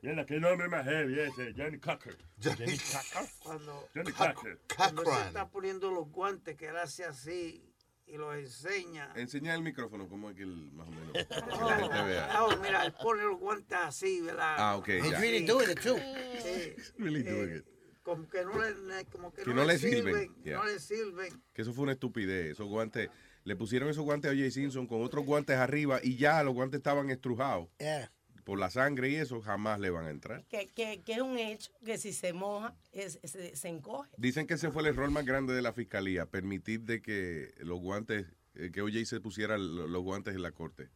[0.00, 2.16] Mira, qué nombre más heavy ese, Johnny Cocker.
[2.40, 3.28] Johnny Cocker.
[3.42, 4.60] Cuando, Johnny Cocker.
[4.76, 7.67] cuando se está poniendo los guantes, que él hace así
[8.10, 9.12] y los enseña.
[9.16, 11.12] Enseña el micrófono, como es que el, más o menos.
[11.90, 12.30] No, vea.
[12.34, 14.54] no, mira, él pone los guantes así, ¿verdad?
[14.58, 15.96] Ah, ok, He's really doing it, too.
[16.42, 16.74] Sí.
[16.98, 17.64] Really doing it.
[18.02, 20.34] Como que no le, como que Que no no le le sirven, sirven.
[20.44, 20.56] yeah.
[20.56, 21.42] No le sirven.
[21.52, 22.52] Que eso fue una estupidez.
[22.52, 23.10] Esos guantes,
[23.44, 24.50] le pusieron esos guantes a O.J.
[24.50, 27.68] Simpson con otros guantes arriba y ya los guantes estaban estrujados.
[27.78, 28.10] Yeah.
[28.48, 30.42] Por la sangre y eso jamás le van a entrar.
[30.46, 34.08] Que, que, que es un hecho que si se moja, es- se, se encoge.
[34.16, 37.78] Dicen que ese fue el error más grande de la fiscalía, permitir de que los
[37.78, 38.24] guantes,
[38.54, 39.04] eh, que O.J.
[39.04, 40.88] se pusiera lo- los guantes en la corte.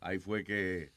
[0.00, 0.92] Ahí fue que,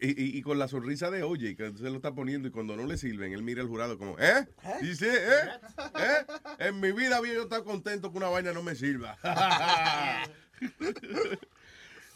[0.00, 1.54] y, y con la sonrisa de O.J.
[1.54, 4.18] que se lo está poniendo y cuando no le sirven, él mira al jurado como,
[4.18, 4.48] ¿eh?
[4.82, 5.48] Dice, ¿eh?
[5.96, 6.26] ¿eh?
[6.58, 9.16] En mi vida había yo estado contento que una vaina no me sirva.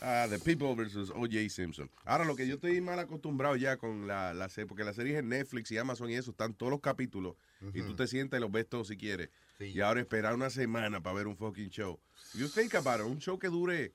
[0.00, 1.48] Ah, The People versus O.J.
[1.48, 1.90] Simpson.
[2.04, 5.18] Ahora, lo que yo estoy mal acostumbrado ya con la, la serie, porque las series
[5.18, 7.34] en Netflix y Amazon y eso están todos los capítulos
[7.74, 9.30] y tú te sientes y los ves todos si quieres.
[9.58, 11.98] Y ahora esperar una semana para ver un fucking show.
[12.34, 13.92] You think about it, un show que dure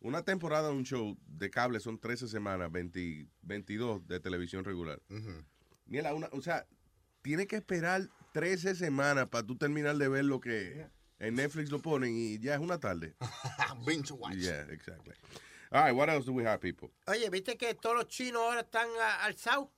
[0.00, 5.00] una temporada de un show de cable son 13 semanas, 20 22 de televisión regular.
[5.86, 6.66] Mira, una, o sea,
[7.22, 10.86] tiene que esperar 13 semanas para tú terminar de ver lo que
[11.20, 13.14] en Netflix lo ponen y ya es una tarde.
[13.86, 14.36] Binge watch.
[14.36, 15.14] Yeah, exactly.
[15.70, 16.90] All right, what else do we have, people?
[17.06, 19.68] Oye, ¿viste que todos los chinos ahora están ah, alzados?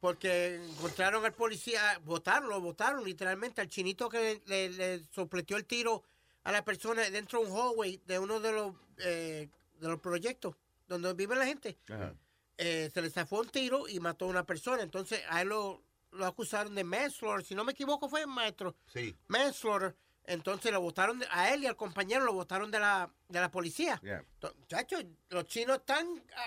[0.00, 5.64] Porque encontraron al policía, votaron, lo votaron literalmente al chinito que le, le sopletió el
[5.64, 6.02] tiro
[6.42, 9.48] a la persona dentro de un hallway de uno de los, eh,
[9.80, 10.56] de los proyectos
[10.88, 11.78] donde vive la gente.
[11.88, 12.14] Ajá.
[12.58, 14.82] Eh, se le zafó un tiro y mató a una persona.
[14.82, 17.44] Entonces a él lo, lo acusaron de manslaughter.
[17.44, 18.74] Si no me equivoco, fue maestro.
[18.92, 19.16] Sí.
[19.28, 19.94] Manslaughter.
[20.24, 24.00] Entonces lo votaron, a él y al compañero lo votaron de la, de la policía.
[24.04, 24.24] Yeah.
[24.38, 24.96] To- Chacho,
[25.30, 26.06] los chinos están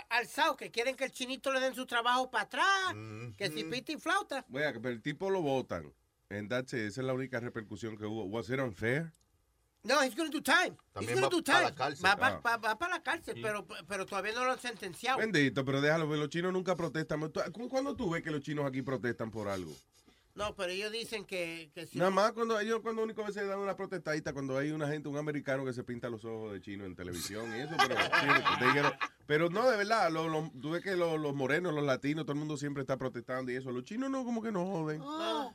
[0.09, 2.93] alzados que quieren que el chinito le den su trabajo para atrás,
[3.37, 4.45] que si pita y flauta.
[4.47, 5.93] Vea, pero el tipo lo votan.
[6.29, 6.79] And that's it.
[6.79, 8.23] Esa es la única repercusión que hubo.
[8.25, 9.11] Was it unfair?
[9.83, 10.75] No, he's gonna do time.
[10.93, 11.75] También he's gonna va do time.
[11.75, 12.03] cárcel.
[12.05, 12.41] Va, va- Ah.
[12.43, 15.19] va- va para la cárcel, pero, pero todavía no lo han sentenciado.
[15.19, 16.17] Bendito, pero déjalo ver.
[16.17, 17.31] Los chinos nunca protestan.
[17.31, 19.71] ¿Tú- cu- ¿Cuándo tú ves que los chinos aquí protestan por algo?
[20.35, 23.47] No, pero ellos dicen que, que si Nada más cuando ellos cuando único a veces
[23.47, 26.59] dan una protestadita cuando hay una gente, un americano que se pinta los ojos de
[26.61, 27.95] chino en televisión y eso, pero,
[28.73, 32.25] get- pero no, de verdad, lo, lo- tú ves que los, los morenos, los latinos,
[32.25, 33.71] todo el mundo siempre está protestando y eso.
[33.71, 35.01] Los chinos no, como que no joden.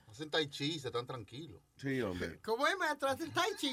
[0.08, 1.60] Hacen tai chi, se están tranquilos.
[1.76, 2.40] Sí, hombre.
[2.44, 3.08] ¿Cómo es, maestro?
[3.10, 3.72] Hace tai chi.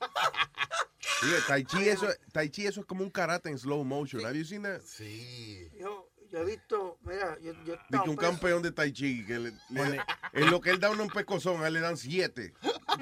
[1.46, 4.24] Tai chi, eso, tai chi eso es como un karate en slow motion.
[4.24, 4.80] Have you seen that?
[4.82, 5.68] Sí.
[5.78, 8.32] Yo, yo he visto, mira, yo, yo Dice que un preso.
[8.32, 10.00] campeón de tai chi, que le- le-
[10.32, 12.54] en lo que él da uno un pescozón, a él le dan siete.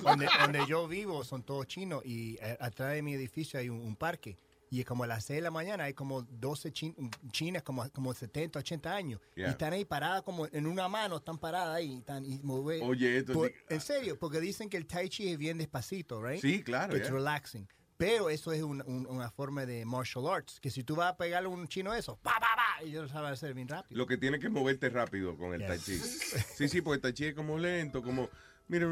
[0.03, 3.81] donde, donde yo vivo son todos chinos y eh, atrás de mi edificio hay un,
[3.81, 4.37] un parque.
[4.73, 6.95] Y como a las 6 de la mañana hay como 12 chin-
[7.33, 9.21] chinas, como, como 70, 80 años.
[9.35, 9.49] Yeah.
[9.49, 11.97] Y están ahí paradas como en una mano, están paradas ahí.
[11.99, 15.29] Están, y mover- Oye, esto Por- sí- En serio, porque dicen que el tai chi
[15.33, 16.41] es bien despacito, ¿right?
[16.41, 17.13] Sí, claro, It's yeah.
[17.17, 17.67] relaxing.
[18.01, 21.17] Pero eso es un- un- una forma de martial arts, que si tú vas a
[21.19, 23.99] pegarle a un chino eso, pa, pa, pa, ellos lo saben hacer bien rápido.
[23.99, 25.69] Lo que tiene que moverte rápido con el Yeah.
[25.69, 25.99] tai chi.
[25.99, 28.31] Sí, sí, porque el tai chi es como lento, como...
[28.69, 28.87] Mira,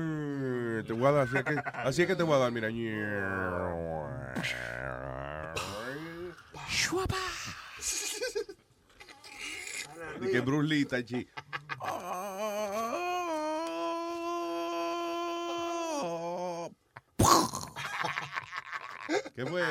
[0.86, 2.68] te voy a dar, así es que, así es que te voy a dar, mira.
[10.20, 11.28] Y que Bruce Lee, tai chi.
[19.34, 19.62] ¿Qué fue?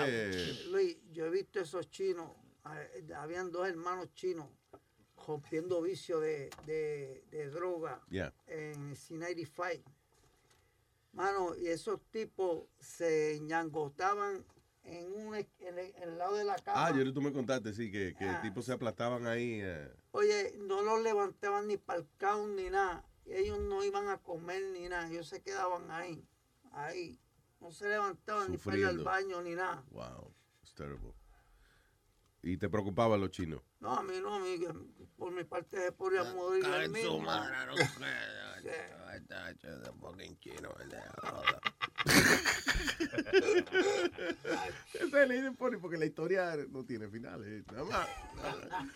[0.71, 2.31] Luis, yo he visto esos chinos,
[3.15, 4.47] habían dos hermanos chinos
[5.25, 8.33] rompiendo vicio de, de, de droga Yeah.
[8.47, 9.83] en C95.
[11.13, 14.45] Mano, y esos tipos se ñangotaban
[14.83, 16.85] en, un, en, el, en el lado de la cama.
[16.88, 18.41] Ah, yo tú me contaste, sí, que, que Ah.
[18.41, 19.59] tipo se aplastaban ahí.
[19.63, 19.91] eh.
[20.11, 23.03] Oye, no los levantaban ni para el count ni nada.
[23.25, 25.09] Ellos no iban a comer ni nada.
[25.09, 26.23] Ellos se quedaban ahí,
[26.71, 27.19] ahí.
[27.60, 29.84] No se levantaban ni para ir al baño ni nada.
[29.91, 31.14] Wow, it's terrible.
[32.43, 33.62] Y te preocupaban los chinos.
[33.80, 34.58] No, a mí no, a mí,
[35.18, 37.12] por mi parte se podría morir Caga el en mismo.
[37.12, 37.84] su madre, no Sí.
[38.64, 38.97] creo.
[39.28, 40.76] Tacho, ese fucking chino.
[44.93, 47.64] Esa es la funny porque la historia no tiene finales.
[47.72, 48.08] Nada más.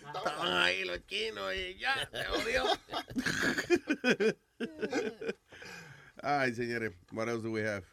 [0.06, 2.64] Estaban ahí los chinos y ya, se jodió.
[6.24, 7.84] Ay, señores, what else do we have?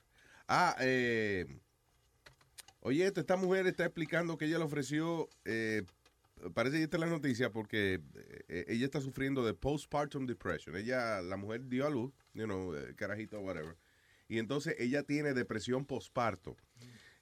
[0.49, 1.47] Ah, eh,
[2.81, 5.83] oye, esta, mujer está explicando que ella le ofreció, eh,
[6.55, 8.01] parece que esta es la noticia porque
[8.49, 10.75] eh, ella está sufriendo de postpartum depression.
[10.75, 13.77] Ella, la mujer dio a luz, you know, eh, carajito, whatever.
[14.27, 16.57] Y entonces ella tiene depresión postparto.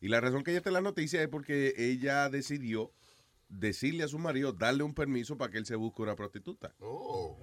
[0.01, 2.93] Y la razón que ella está en la noticia es porque ella decidió
[3.49, 6.75] decirle a su marido, darle un permiso para que él se busque una prostituta.
[6.79, 7.39] Oh.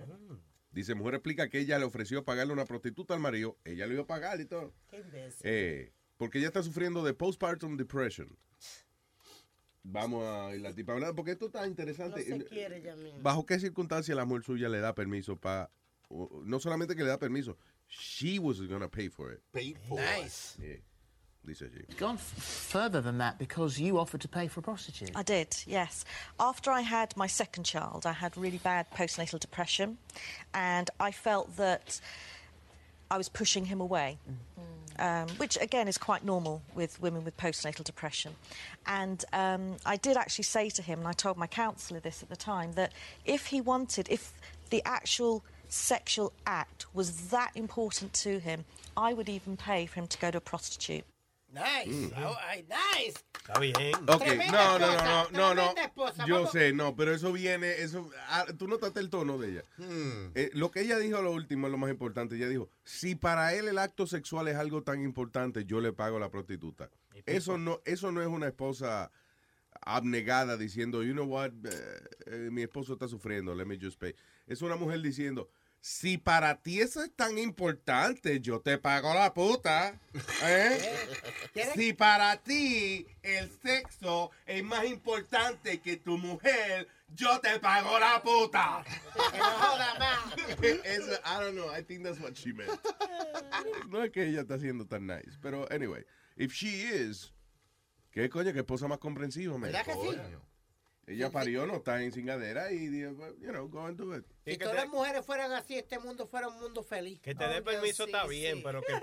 [0.73, 4.03] Dice, mujer explica que ella le ofreció pagarle una prostituta al marido, ella le iba
[4.03, 4.73] a pagar y todo.
[4.89, 5.41] Qué imbécil.
[5.43, 8.35] Eh, porque ella está sufriendo de postpartum depression.
[9.83, 12.23] Vamos a ir la tipa hablando, porque esto está No interesante.
[12.23, 13.19] se quiere ya mismo.
[13.21, 15.69] ¿Bajo qué circunstancia la mujer suya le da permiso para...
[16.43, 17.57] No solamente que le da permiso,
[17.87, 19.41] she was gonna pay for it.
[19.51, 20.55] Paid for Nice.
[20.59, 20.77] Yeah.
[21.45, 21.95] Dice she.
[21.97, 25.11] gone f- further than that because you offered to pay for a prostitute.
[25.15, 26.05] I did, yes.
[26.39, 29.97] After I had my second child, I had really bad postnatal depression,
[30.53, 31.99] and I felt that
[33.11, 34.17] I was pushing him away,
[34.97, 38.35] um, which again is quite normal with women with postnatal depression.
[38.85, 42.29] And um, I did actually say to him, and I told my counsellor this at
[42.29, 42.93] the time, that
[43.25, 44.33] if he wanted, if
[44.69, 48.63] the actual sexual act was that important to him,
[48.95, 51.03] I would even pay for him to go to a prostitute.
[51.53, 51.89] Nice.
[51.89, 52.11] Mm.
[52.23, 53.19] Oh, ay, nice.
[53.37, 53.75] Está bien.
[54.07, 55.81] Ok, Tremenda no, no, no, esposa, no, no, no.
[55.81, 56.51] esposa, Yo vamos.
[56.51, 59.63] sé, no, pero eso viene, eso, ah, tú notaste el tono de ella.
[59.77, 60.31] Hmm.
[60.33, 62.35] Eh, lo que ella dijo lo último es lo más importante.
[62.35, 66.17] Ella dijo, si para él el acto sexual es algo tan importante, yo le pago
[66.17, 66.89] a la prostituta.
[67.25, 69.11] Eso no, eso no es una esposa
[69.81, 74.15] abnegada diciendo, you know what, eh, eh, mi esposo está sufriendo, let me just pay.
[74.47, 75.49] Es una mujer diciendo,
[75.83, 79.99] si para ti eso es tan importante, yo te pago la puta.
[80.41, 80.79] ¿eh?
[81.75, 88.21] Si para ti el sexo es más importante que tu mujer, yo te pago la
[88.23, 88.83] puta.
[90.85, 92.71] Eso, I don't know, I think that's what she meant.
[93.89, 96.05] No es que ella está siendo tan nice, pero anyway,
[96.37, 97.33] if she is,
[98.11, 98.53] ¿qué coño?
[98.53, 99.71] ¿Qué esposa más comprensiva, man?
[99.71, 100.17] ¿Verdad que sí?
[101.05, 104.25] Ella parió, no está en cingadera y, dijo, you know, go and do it.
[104.45, 107.19] Si todas las mujeres fueran así, este mundo fuera un mundo feliz.
[107.21, 108.29] Que te dé permiso está sí.
[108.29, 108.93] bien, pero que,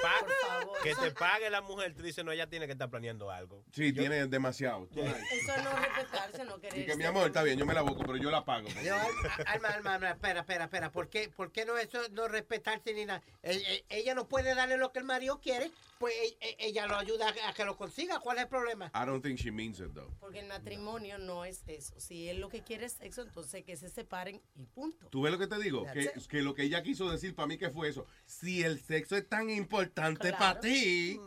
[0.83, 3.63] que te pague la mujer, tú dices, no, ella tiene que estar planeando algo.
[3.73, 4.89] Sí, tiene demasiado.
[4.95, 6.87] Eso es no respetarse, no Y querer.
[6.87, 8.69] que mi amor, está bien, yo me la busco, pero yo la pago.
[9.47, 10.91] Alma, Alma, Alma, espera, espera, espera.
[10.93, 13.23] ¿Por qué, por qué no eso no respetarse ni nada?
[13.43, 16.87] Eh, eh, ella no puede darle lo que el marido quiere, pues eh, eh, ella
[16.87, 18.21] lo ayuda a, a que lo consiga.
[18.21, 18.91] ¿Cuál es el problema?
[18.95, 20.11] I don't think she means it, though.
[20.21, 21.90] Porque el matrimonio no es eso.
[21.91, 22.01] Sexo.
[22.09, 25.09] Si él lo que quiere es sexo, entonces que se separen y punto.
[25.11, 25.85] ¿Tú ves lo que te digo?
[25.93, 28.07] Que, que lo que ella quiso decir para mí que fue eso.
[28.27, 30.39] Si el sexo es tan importante Claro.
[30.39, 31.21] para ti,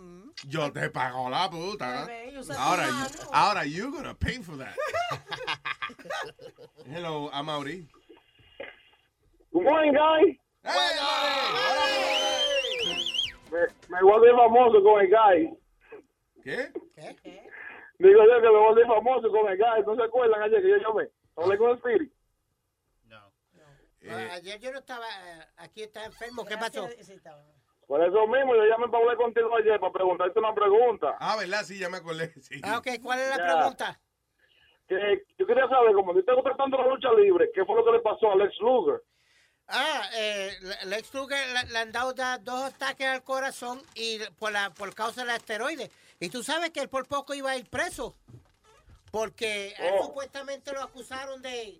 [0.47, 2.05] yo te pago la puta.
[2.05, 4.75] Bebé, Ahora, you- ahora you're gonna pay for that.
[6.85, 7.87] Hello, Amaury.
[9.51, 10.37] Good morning, guys.
[13.51, 13.59] Me,
[13.89, 15.57] me voy a hacer famoso con el guy.
[16.43, 16.71] ¿Qué?
[18.03, 19.83] Digo yo que me voy a hacer famoso con el guy.
[19.85, 21.09] ¿No se acuerdan ayer que yo llamé?
[21.37, 22.11] Hablé con el Spirit.
[24.05, 26.43] Ah, Ayer yo no estaba, eh, aquí estaba enfermo.
[26.43, 26.89] ¿Qué pasó?
[27.87, 31.15] Por eso mismo yo llamé para hablar contigo ayer para preguntarte una pregunta.
[31.21, 31.63] Ah, ¿verdad?
[31.63, 32.33] Sí, ya me acordé.
[32.41, 32.59] Sí.
[32.63, 33.55] Ah, ok, ¿cuál es la Ya.
[33.55, 33.99] pregunta?
[34.89, 37.91] Que yo quería saber, como yo tengo tratando la lucha libre, ¿qué fue lo que
[37.93, 39.01] le pasó a Lex Luger?
[39.69, 44.19] Ah, eh, Le- Lex Luger le, le han dado da- dos ataques al corazón y
[44.37, 45.89] por la por causa de la esteroide.
[46.19, 48.15] Y tú sabes que él por poco iba a ir preso.
[49.11, 50.07] Porque él Oh.
[50.07, 51.79] supuestamente lo acusaron de,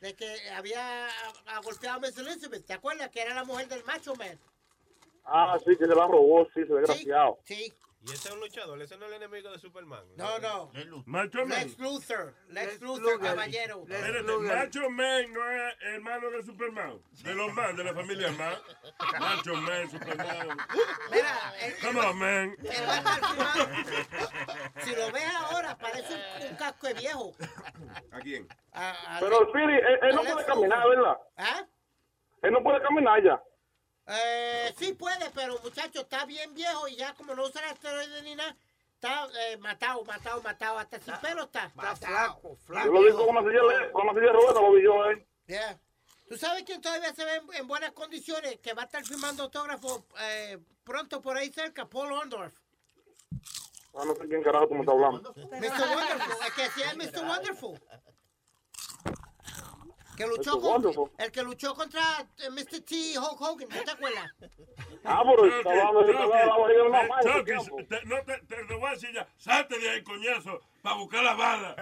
[0.00, 1.08] de que había
[1.62, 2.66] golpeado a Miss Elizabeth.
[2.66, 3.10] ¿Te acuerdas?
[3.10, 4.38] Que era la mujer del Macho Man.
[5.24, 7.38] Ah, sí, que se la robó, sí, ese desgraciado.
[7.44, 7.72] Sí.
[8.06, 10.04] Y ese es un luchador, ese no es el enemigo de Superman.
[10.16, 10.70] No, no.
[11.06, 11.48] Macho Man.
[11.66, 12.34] Lex Luthor.
[12.50, 13.82] Lex Luthor, caballero.
[13.88, 17.02] Espérate, Macho Man no es hermano de Superman.
[17.24, 18.54] De los man, de la familia man.
[19.18, 20.48] Macho Man, Superman.
[21.10, 21.52] Mira,
[21.82, 22.56] Come on, man.
[22.60, 23.68] él va a estar firmado.
[24.84, 27.32] Si lo ves ahora, parece un, un casco de viejo.
[28.12, 28.46] ¿A quién?
[28.72, 30.88] A- a- Pero el Spirit, él, él no puede caminar.
[30.88, 31.16] ¿verdad?
[31.38, 31.66] ¿Ah?
[32.42, 33.42] Él no puede caminar ya.
[34.08, 38.22] Eh, sí puede, pero muchacho, está bien viejo y ya como no usa la esteroide
[38.22, 38.56] ni nada,
[38.94, 41.66] está eh, matado, matado, matado, hasta sin pelo está.
[41.66, 44.72] Está flaco, Yo lo vi con una silla, de- con una silla de ruedas, lo
[44.72, 45.26] vi yo ahí.
[45.46, 45.78] Yeah.
[46.28, 48.58] ¿Tú sabes quién todavía se ve en, en buenas condiciones?
[48.60, 52.54] Que va a estar firmando autógrafo eh, pronto por ahí cerca, Paul Orndorff.
[53.94, 55.32] Ah, no sé quién carajo tú me estás hablando.
[55.34, 55.96] Mr.
[55.96, 57.24] Wonderful, el que hacía el Mr.
[57.24, 57.80] Wonderful.
[60.16, 60.60] Que luchó Mr.
[60.60, 61.10] con- Wonderful.
[61.18, 62.02] el que luchó contra
[62.38, 62.80] eh, Mr.
[62.80, 63.18] T.
[63.18, 64.30] Hulk Hogan, ¿no te acuerdas?
[65.04, 65.44] Ah, pero
[68.04, 69.26] no te, te lo voy a decir ya.
[69.36, 71.76] Salte de ahí, coñazo, para buscar la bala.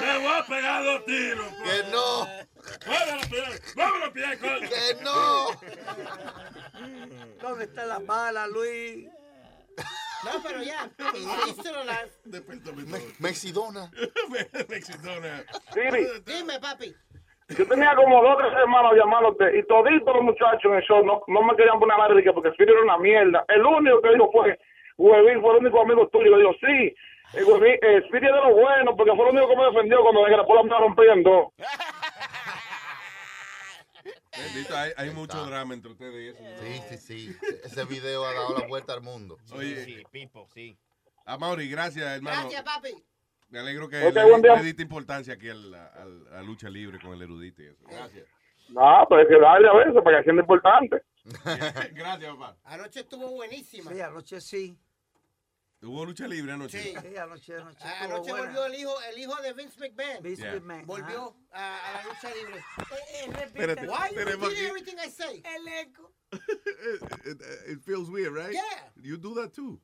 [0.00, 1.46] Me voy a pegar dos tiros.
[1.64, 2.26] Que no.
[2.86, 4.68] Mueve los pies, mueve los pies, coño.
[4.68, 5.48] Que no.
[7.40, 9.08] ¿Dónde está la bala, Luis?
[10.24, 10.88] No, pero ya.
[13.18, 13.90] Mexidona.
[14.68, 15.44] Mexidona.
[16.26, 16.94] Dime, papi.
[17.48, 21.04] yo tenía como dos o tres hermanos llamándote y toditos los muchachos en el show
[21.04, 23.44] no, no me querían poner a la que porque Spirit era una mierda.
[23.48, 24.58] El único que dijo fue,
[24.96, 26.30] Huevín fue el único amigo tuyo.
[26.30, 26.94] Yo digo, sí,
[27.34, 30.02] el Huevín, el Spirit es de lo bueno porque fue el único que me defendió
[30.02, 31.48] cuando me grapó la me rompí en dos.
[34.44, 36.42] Bendito, hay, hay mucho drama entre ustedes y eso.
[36.60, 37.36] Sí, sí, sí.
[37.64, 39.38] Ese video ha dado la vuelta al mundo.
[39.52, 39.84] Oye.
[39.84, 40.78] Sí, Pipo, sí.
[41.24, 42.42] Amaury, gracias, hermano.
[42.42, 43.04] Gracias, papi.
[43.50, 47.62] Me alegro que le, le diste importancia aquí a la lucha libre con el erudito
[47.62, 47.84] y eso.
[47.86, 48.26] Gracias.
[48.68, 51.02] No, pero hay que darle a veces para que siendo importante.
[51.92, 52.56] Gracias, papá.
[52.64, 53.90] Anoche estuvo buenísima.
[53.90, 54.78] Sí, anoche sí.
[55.80, 56.82] Hubo lucha libre anoche.
[56.82, 56.88] Sí.
[57.00, 57.84] Sí, anoche, anoche.
[57.84, 58.44] A- estuvo Anoche buena.
[58.46, 60.22] volvió el hijo, el hijo de Vince McMahon.
[60.22, 60.54] Vince Yeah.
[60.54, 62.64] McMahon, Volvió a, a la lucha libre.
[63.44, 65.42] Espérate, Why you aquí- everything I say?
[65.44, 66.12] El eco.
[66.32, 68.52] it, it feels weird, right?
[68.52, 68.90] Yeah.
[68.96, 69.80] You do that too.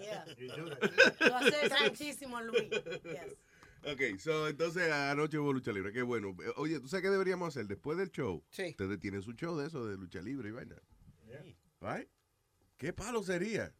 [0.00, 0.24] Yeah.
[1.20, 2.68] Lo haces muchísimo, Luis.
[3.04, 3.36] Yes.
[3.84, 6.36] Ok, so, entonces anoche hubo lucha libre, qué bueno.
[6.44, 7.66] Eh, Oye, ¿tú sabes qué deberíamos hacer?
[7.66, 8.68] Después del show, Sí.
[8.70, 10.76] ustedes tienen su show de eso, de lucha libre y vaina.
[11.80, 12.08] Right?
[12.76, 13.72] ¿Qué palo sería?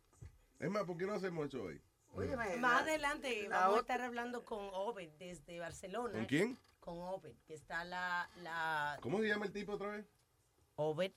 [0.63, 1.81] Es más, ¿por qué no hacemos eso hoy?
[2.15, 6.13] Óyeme, Más la- adelante la vamos a estar hablando con Obed desde Barcelona.
[6.13, 6.59] ¿Con quién?
[6.81, 10.07] Con Obed, que está la, la ¿Cómo se llama el tipo otra vez?
[10.77, 11.13] Obed.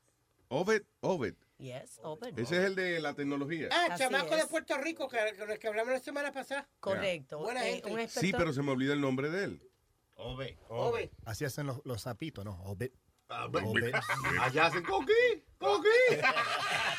[0.48, 1.36] Obed, Obed.
[1.58, 2.38] Yes, Obed.
[2.38, 3.70] Ese es el de la tecnología.
[3.72, 4.46] Ah, el Así chamaco de.
[4.48, 5.18] Puerto Rico que,
[5.48, 6.68] que, que hablamos la semana pasada.
[6.80, 7.40] Correcto.
[7.40, 7.94] Buena Eh, gente.
[7.94, 8.10] un.
[8.10, 9.72] Sí, pero se me olvida el nombre de él.
[10.16, 10.58] Ove.
[10.70, 11.12] Ove.
[11.26, 12.62] Así hacen los, los sapitos, ¿no?
[12.64, 12.94] Obit.
[13.30, 13.96] Ah, Obit.
[14.40, 15.88] Allá hacen coquí, coquí.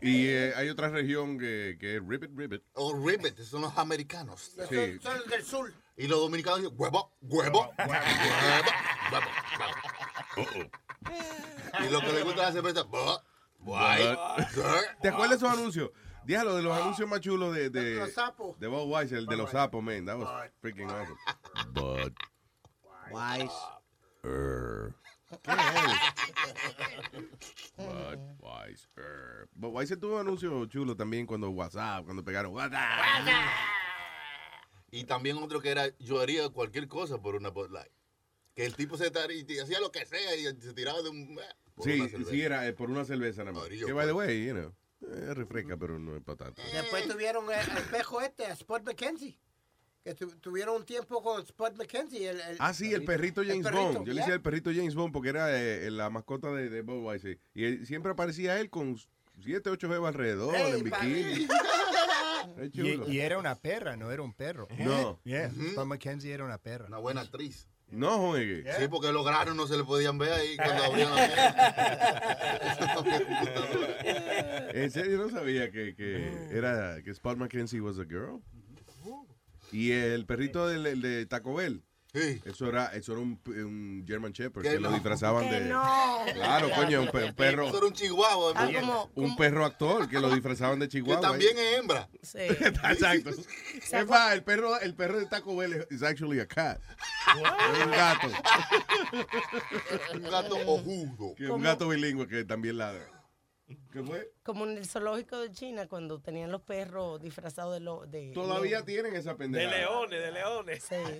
[0.00, 2.62] Y eh, hay otra región que, que es Ribbit Ribbit.
[2.74, 4.52] O ribbit, esos son los americanos.
[4.68, 4.98] Sí.
[4.98, 5.72] Son, son los del sur.
[5.96, 7.92] Y los dominicanos dicen huevo, huevo, huevo,
[9.12, 9.26] huevo,
[10.36, 10.70] huevo.
[11.80, 13.18] Y lo que le gusta a la cerveza, "Buh,
[13.60, 14.02] guay,
[14.52, 14.64] sir".
[15.00, 15.90] ¿Te acuerdas de esos anuncios?
[16.24, 18.58] Dígalo, de los anuncios más chulos de, de, Los sapos.
[18.58, 20.06] de Bob Weiss, el de los sapos, man.
[20.06, 21.16] That was freaking awesome.
[21.72, 22.12] Bud.
[23.10, 23.52] Wise.
[24.24, 24.94] Er.
[24.94, 24.94] ¿Qué es?
[24.94, 25.03] Bud Weiss.
[28.96, 29.48] Er.
[29.52, 32.80] Bud Weiss tuvo un anuncio chulo también cuando WhatsApp, cuando pegaron WhatsApp.
[34.90, 37.92] Y también otro que era, yo haría cualquier cosa por una Bud Light.
[38.54, 41.38] Que el tipo se tar- y hacía lo que sea y se tiraba de un...
[41.74, 43.68] por Sí, sí, era eh, por una cerveza nada más.
[43.68, 46.62] Que by the way, you know, eh, refresca, pero no es para tanto.
[46.72, 49.36] Después tuvieron el, el pejo este, a Sport McKenzie.
[50.04, 52.28] Que tu- tuvieron un tiempo con Spud McKenzie.
[52.28, 53.98] El, el- Ah, sí, el perrito James perrito, Bond.
[54.00, 54.22] Yo le yeah.
[54.22, 57.38] decía el perrito James Bond porque era eh, la mascota de, de Budweiser.
[57.54, 58.98] Y él- siempre aparecía él con
[59.42, 61.48] siete, ocho jevas alrededor, Hey, en bikini.
[62.74, 64.68] Y, y era una perra, no era un perro.
[64.78, 65.18] No.
[65.24, 65.70] Yeah, Ujú.
[65.70, 66.86] Spud McKenzie era una perra.
[66.88, 67.66] Una buena actriz.
[67.90, 68.64] No, juegue.
[68.78, 71.24] Sí, porque los granos no se le podían ver ahí cuando abrían la
[74.74, 78.42] En serio, no sabía que, que era que Spud McKenzie was a girl.
[79.74, 81.82] Y el perrito del, el de Taco Bell.
[82.44, 85.68] Eso era, eso era un, un German Shepherd Que que lo disfrazaban Que de.
[85.68, 86.20] no.
[86.32, 87.66] Claro, coño, un, pe- un perro.
[87.66, 88.52] Eso era un chihuahua.
[88.54, 89.10] Ah, ¿no?
[89.16, 91.20] un perro actor que lo disfrazaban de Que chihuahua.
[91.20, 92.08] también es hembra.
[92.22, 93.30] Exacto.
[93.30, 96.80] Es más, el perro, el perro de Taco Bell es is actually a cat.
[97.34, 98.28] Es un gato.
[100.14, 101.34] un gato ojudo.
[101.34, 103.04] Que es un gato bilingüe que también ladra.
[103.90, 104.30] ¿Qué fue?
[104.42, 108.72] Como en el zoológico de China, cuando tenían los perros disfrazados de lo de Todavía
[108.78, 108.84] león.
[108.84, 109.70] tienen esa De pendeja.
[109.70, 110.82] leones, de leones.
[110.84, 110.94] Sí.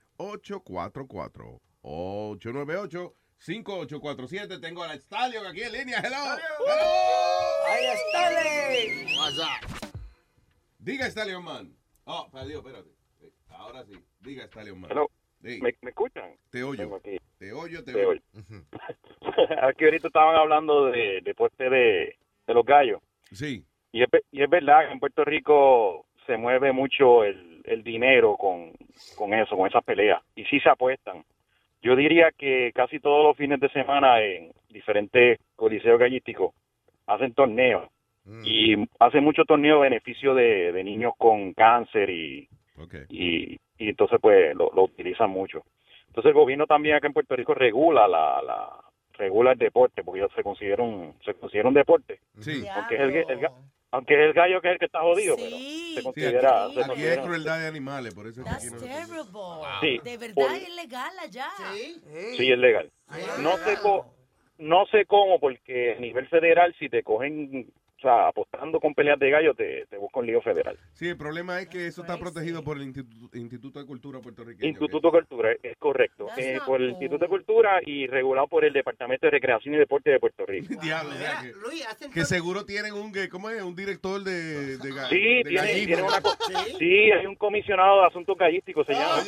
[3.46, 4.60] 844-898-5847.
[4.60, 5.98] Tengo a la Stallion aquí en línea.
[5.98, 6.16] Hello.
[6.58, 7.66] Hello.
[7.68, 9.06] ¡Ahí está, Ley!
[10.78, 11.74] Diga Stallion Man.
[12.04, 12.90] Oh, perdió, espérate.
[13.20, 13.94] Sí, Ahora sí.
[14.20, 14.90] Diga Stallion Man.
[14.90, 15.10] Hello.
[15.42, 15.60] Sí.
[15.60, 16.36] ¿Me, me escuchan?
[16.50, 16.94] Te oyo.
[16.96, 17.18] Aquí.
[17.38, 18.20] Te oyo, te, Te oyo.
[19.62, 22.16] Aquí ahorita estaban hablando de deporte de,
[22.46, 23.00] de los gallos.
[23.32, 23.64] Sí.
[23.92, 27.82] Y es, ve- y es verdad que en Puerto Rico se mueve mucho el, el
[27.84, 28.72] dinero con,
[29.16, 30.22] con eso, con esas peleas.
[30.34, 31.24] Y sí se apuestan.
[31.84, 36.54] Yo diría que casi todos los fines de semana en diferentes coliseos gallísticos
[37.06, 37.88] hacen torneos.
[38.42, 42.48] Y hacen muchos torneos a beneficio de, de niños con cáncer y,
[43.10, 45.62] y, y entonces pues lo, lo utilizan mucho.
[46.06, 48.70] Entonces el gobierno también acá en Puerto Rico regula la, la
[49.18, 52.20] regula el deporte porque ya se considera un se considera un deporte.
[52.38, 52.64] Sí.
[52.66, 53.48] Aunque es el, el
[53.94, 57.02] aunque es el gallo que es el que está jodido, pero se considera, se Aquí
[57.04, 59.22] es crueldad de animales, por eso That's aquí no terrible.
[59.80, 60.00] Sí.
[60.02, 61.48] De verdad Por- es legal allá.
[61.72, 62.90] Sí, es legal.
[63.40, 63.78] No sé
[64.58, 67.72] no sé cómo porque a nivel federal si te cogen,
[68.04, 70.78] sea, apostando con peleas de gallo te, te busca un lío federal.
[70.92, 74.68] Sí, el problema es que eso está protegido por el Instituto, Instituto de Cultura puertorriqueño.
[74.68, 76.26] Instituto de Cultura, es correcto.
[76.36, 80.10] Eh, por el Instituto de Cultura y regulado por el Departamento de Recreación y Deporte
[80.10, 80.74] de Puerto Rico.
[80.82, 81.42] Diablo, o sea,
[81.98, 83.62] que, que seguro tienen un, que- ¿cómo es?
[83.62, 86.20] Un director de, de, ga- Sí, de tiene, tiene una
[86.78, 89.22] sí, hay un comisionado de asuntos gallísticos, se llama.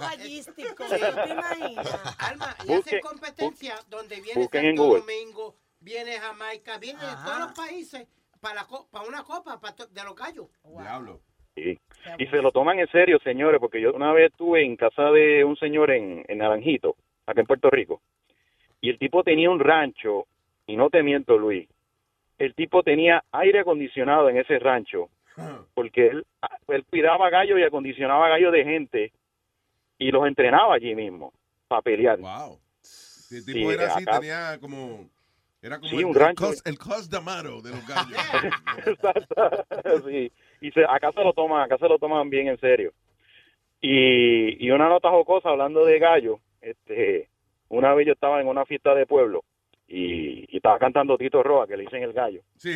[0.00, 2.16] gallístico, ¿no te imaginas?
[2.18, 5.00] Alma, y Busque- hacen competencia donde viene Santo Google.
[5.00, 8.06] Domingo, viene Jamaica, viene de todos los países
[8.40, 10.46] para, la co- para una copa para de los gallos.
[10.64, 11.20] Diablo.
[11.54, 11.78] Sí.
[12.18, 15.44] Y se lo toman en serio, señores, porque yo una vez estuve en casa de
[15.44, 18.00] un señor en, en Naranjito, acá en Puerto Rico,
[18.80, 20.26] y el tipo tenía un rancho,
[20.66, 21.68] y no te miento, Luis,
[22.38, 25.10] el tipo tenía aire acondicionado en ese rancho,
[25.74, 26.26] porque él,
[26.68, 29.12] él cuidaba gallos y acondicionaba gallos de gente,
[29.98, 31.32] y los entrenaba allí mismo,
[31.68, 32.18] para pelear.
[32.20, 32.58] Wow.
[32.80, 35.08] Si el Sí, tipo era así, acá- tenía como...
[35.62, 36.46] Era como Sí, el, un el rancho.
[36.46, 38.18] cos, el cos d'amaro de los gallos.
[40.08, 40.32] sí.
[40.60, 42.92] Y se, acá se lo toman, acá se lo toman bien en serio.
[43.80, 47.28] Y, y una nota jocosa hablando de gallo, este,
[47.68, 49.42] una vez yo estaba en una fiesta de pueblo
[49.88, 52.42] y, y estaba cantando Tito Roa, que le dicen el gallo.
[52.56, 52.72] Sí.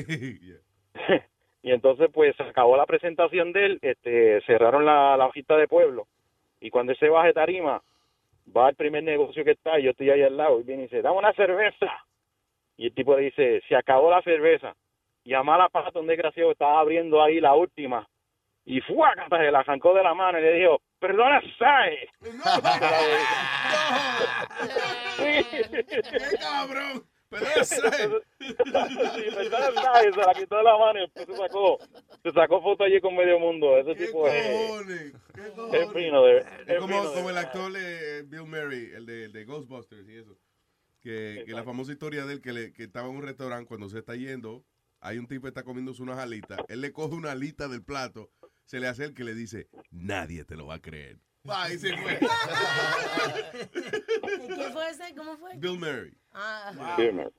[1.63, 5.67] Y entonces pues se acabó la presentación de él, este, cerraron la, la fiesta de
[5.67, 6.07] pueblo
[6.61, 7.81] y cuando él se baja de tarima,
[8.55, 10.87] va al primer negocio que está y yo estoy ahí al lado y viene y
[10.89, 11.87] dice, dame una cerveza.
[12.77, 14.75] Y el tipo le dice, se acabó la cerveza.
[15.25, 18.07] Y a mala pata un desgraciado estaba abriendo ahí la última.
[18.67, 22.09] Y fuácata, se la arrancó de la mano y le dijo, perdona, ¿sabes?
[25.17, 25.45] ¡Qué
[26.41, 27.05] cabrón!
[27.29, 28.11] Perdona, ¿sabes?
[28.39, 28.55] Sí,
[29.35, 30.15] perdona, ¿sabes?
[30.15, 31.79] Se la quitó de la mano y después se sacó,
[32.23, 33.77] se sacó foto allí con medio mundo.
[33.79, 35.15] Ese tipo es,
[35.73, 39.07] es fino, de, Es es como, fino, de como el actor eh, Bill Murray, el
[39.07, 40.37] de, el de Ghostbusters y eso.
[41.05, 43.91] Que, que la famosa historia de él que, le, que estaba en un restaurante cuando
[43.91, 44.65] se está yendo,
[45.01, 48.33] hay un tipo que está comiéndose unas alitas, él le coge una alita del plato,
[48.65, 51.21] se le acerca y le dice, nadie te lo va a creer.
[51.47, 52.19] Va, y se fue.
[54.25, 55.15] ¿Y ¿Quién fue ese?
[55.15, 55.59] ¿Cómo fue?
[55.59, 56.17] Bill Murray.
[56.33, 56.97] Ah.
[56.97, 57.31] Sí, man.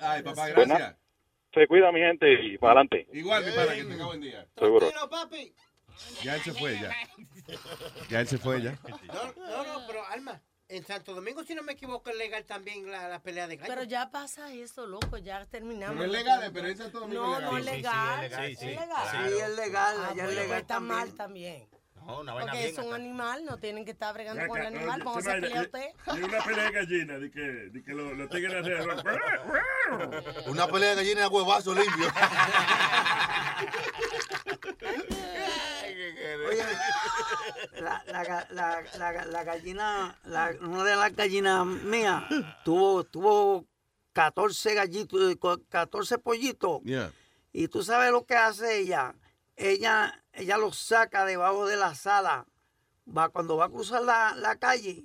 [0.00, 0.96] Ay, papá, gracias.
[1.52, 3.06] Se cuida mi gente y para adelante.
[3.12, 4.48] Igual, mi pana, que tenga buen día.
[4.58, 4.88] Seguro.
[5.10, 5.54] papi.
[6.22, 6.90] Ya él se fue, ya.
[8.08, 8.78] Ya él se fue, ya.
[9.06, 10.42] No, no, no, pero Alma,
[10.76, 13.74] en Santo Domingo, si no me equivoco, es legal también la, la pelea de gallos.
[13.74, 15.96] Pero ya pasa eso, loco, ya terminamos.
[15.96, 18.30] No es legal, pero en Santo Domingo No, es no es legal.
[18.30, 19.08] Sí, sí, sí, es legal.
[19.10, 20.98] Sí, es legal, Ah, allá es bueno, legal está también.
[20.98, 21.68] mal también.
[22.06, 25.22] No, una Porque es un animal, no tienen que estar bregando con el acá, animal.
[25.22, 26.18] se a pelear imagina, usted.
[26.18, 29.02] Y una pelea de gallina, de que, de que los, los tigres alrededor.
[30.48, 32.06] Una pelea de gallina de huevazo limpio.
[36.48, 36.62] Oye,
[37.80, 42.24] la, la, la, la, gallina, la- una de las gallinas mías
[42.64, 43.66] tuvo, tuvo
[44.12, 46.82] 14 gallitos, eh, co- 14 pollitos.
[46.84, 47.12] Yeah.
[47.52, 49.14] Y tú sabes lo que hace ella.
[49.56, 52.46] Ella, ella los saca debajo de la sala.
[53.06, 55.04] Va, cuando va a cruzar la, la calle,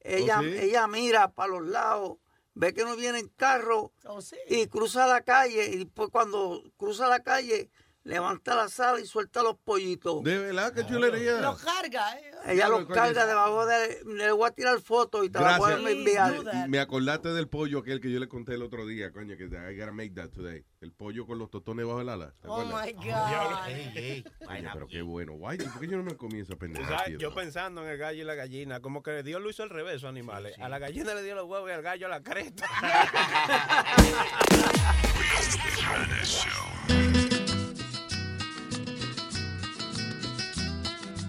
[0.00, 0.48] ella, ¿Oh, sí?
[0.58, 2.16] ella mira para los lados,
[2.54, 4.36] ve que no viene carro Oh, sí.
[4.48, 5.66] y cruza la calle.
[5.66, 7.70] Y después cuando cruza la calle,
[8.04, 10.22] levanta la sala y suelta los pollitos.
[10.22, 11.40] De verdad, qué chulería.
[11.40, 12.30] Lo carga, ¿eh?
[12.46, 14.00] Ella Claro, los carga debajo de...
[14.06, 16.68] Le voy a tirar fotos y te la voy a enviar.
[16.68, 19.76] Me acordaste del pollo aquel que yo le conté el otro día, coño, que I
[19.78, 20.64] gotta make that today.
[20.80, 22.34] El pollo con los totones bajo el ala.
[22.42, 23.68] ¿te Oh my God.
[23.68, 25.32] Ey, Coño, pero qué bueno.
[25.32, 26.86] Guay, ¿por qué yo no me comí esa Tú pendeja?
[26.86, 27.18] sabes, tío?
[27.18, 29.96] yo pensando en el gallo y la gallina, como que Dios lo hizo al revés,
[29.96, 30.58] esos animales.
[30.58, 32.66] A la gallina le dio los huevos y al gallo la cresta.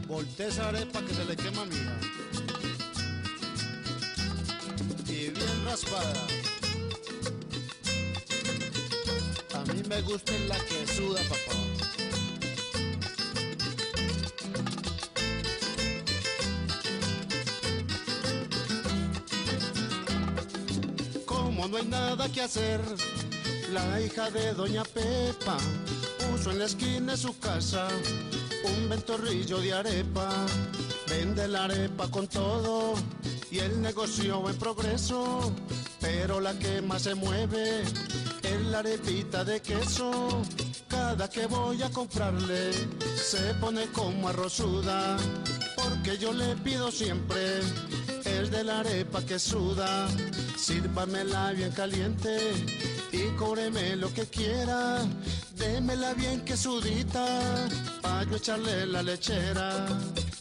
[0.08, 2.00] Volté esa arepa que se le quema mía.
[5.08, 6.14] Y bien raspada.
[9.56, 11.58] A mí me gusta la que suda, papá.
[21.26, 22.80] Como no hay nada que hacer,
[23.74, 25.58] la hija de Doña Pepa
[26.30, 27.88] puso en la esquina su casa
[28.66, 30.30] un ventorrillo de arepa.
[31.10, 32.94] Vende la arepa con todo
[33.52, 35.54] y el negocio en progreso.
[36.00, 40.42] Pero la que más se mueve es la arepita de queso.
[40.88, 42.72] Cada que voy a comprarle
[43.16, 45.18] se pone como arrozuda.
[45.76, 47.60] Porque yo le pido siempre
[48.26, 50.08] es de la arepa que suda.
[50.58, 52.38] Sírvamela bien caliente
[53.16, 55.00] y cóbreme lo que quiera.
[55.56, 57.26] Démela bien que sudita,
[58.02, 59.88] pa' yo echarle la lechera.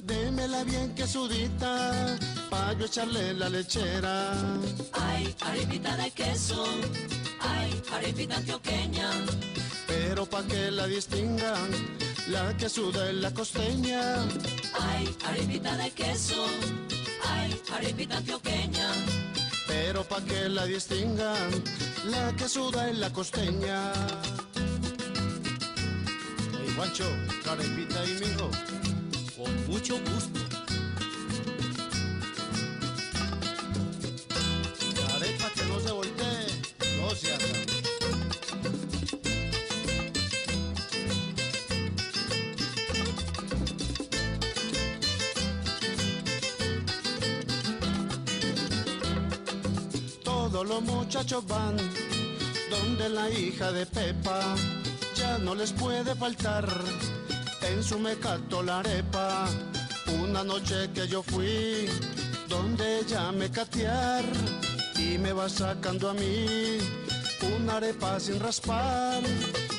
[0.03, 2.17] Démela bien que sudita,
[2.51, 4.33] pa' yo echarle la lechera.
[4.93, 6.65] Ay, arepita de queso.
[7.41, 9.11] Ay, arepita antioqueña.
[9.87, 11.71] Pero pa' que la distingan,
[12.29, 14.03] la que suda es la costeña.
[14.81, 16.45] Ay, arepita de queso.
[17.23, 18.89] Ay, arepita antioqueña.
[19.67, 21.51] Pero pa' que la distingan,
[22.07, 23.93] la que suda es la costeña.
[26.53, 27.05] Hey, Juancho,
[27.45, 28.51] carepita ahí, mijo.
[29.37, 30.41] Con mucho gusto.
[34.99, 36.47] La arepa que no se voltee,
[37.01, 37.74] no se haga.
[50.55, 51.77] Todos los muchachos van
[52.71, 54.55] donde la hija de Pepa
[55.17, 56.65] ya no les puede faltar
[57.61, 59.49] en su mecato la arepa.
[60.23, 61.89] Una noche que yo fui
[62.49, 64.23] donde ella me catear
[64.97, 66.79] y me va sacando a mí
[67.57, 69.25] una arepa sin raspar.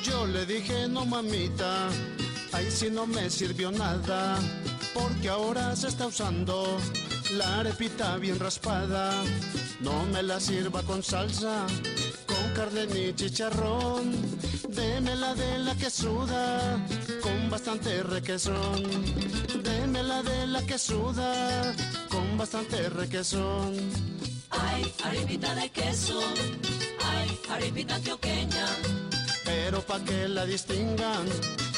[0.04, 1.88] Yo le dije no mamita,
[2.52, 4.38] ahí sí no me sirvió nada
[4.94, 6.78] porque ahora se está usando
[7.32, 9.12] la arepita bien raspada.
[9.82, 11.66] No me la sirva con salsa,
[12.26, 14.12] con carne ni chicharrón.
[14.70, 16.78] Démela de la que suda,
[17.22, 18.84] con bastante requesón.
[19.64, 21.74] Démela de la que suda,
[22.10, 23.74] con bastante requesón.
[24.50, 26.20] Ay, arepita de queso.
[27.04, 28.68] Ay, arepita antioqueña.
[29.44, 31.26] Pero pa' que la distingan,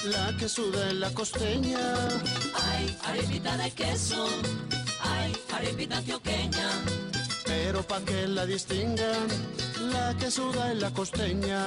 [0.05, 1.79] la que suda es la costeña.
[2.53, 4.27] Ay, arepita de queso.
[5.17, 6.69] Ay, arepita antioqueña.
[7.45, 9.27] Pero pa' que la distingan,
[9.93, 11.61] la que suda es la costeña.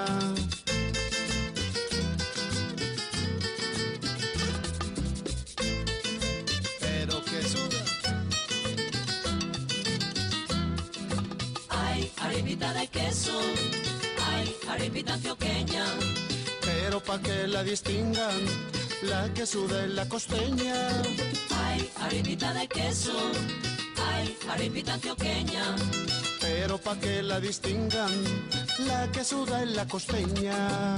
[6.81, 7.83] Pero que suda.
[11.69, 13.39] Ay, arepita de queso.
[14.31, 15.85] Ay, arepita antioqueña.
[16.65, 18.41] Pero pa' que la distingan,
[19.03, 20.77] la que suda es la costeña.
[21.71, 23.13] Ay, arepita de queso.
[24.13, 25.65] Ay, arepita antioqueña.
[26.41, 28.11] Pero pa' que la distingan,
[28.89, 30.97] la que suda es la costeña.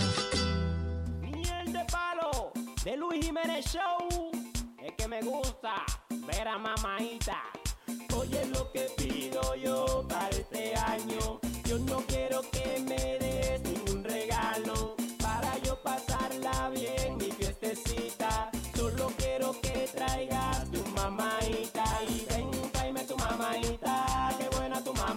[1.21, 2.53] Miel de palo
[2.85, 4.31] de Luis Jiménez Show.
[4.79, 5.75] Es que me gusta
[6.27, 7.43] ver a mamaita.
[8.17, 11.41] Oye lo que pido yo para este año.
[11.69, 14.97] Yo no quiero que me des ningún regalo.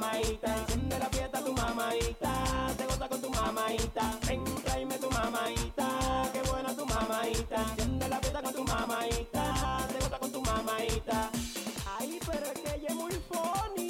[0.05, 2.33] Mamaita, enciende la fiesta tu mamaita,
[2.77, 5.87] te goza con tu mamaita, ven, tráeme tu mamaita,
[6.33, 11.29] qué buena tu mamaita, enciende la fiesta con tu mamaita, te goza con tu mamaita.
[11.97, 13.84] Ay, pero es que ella es muy funny,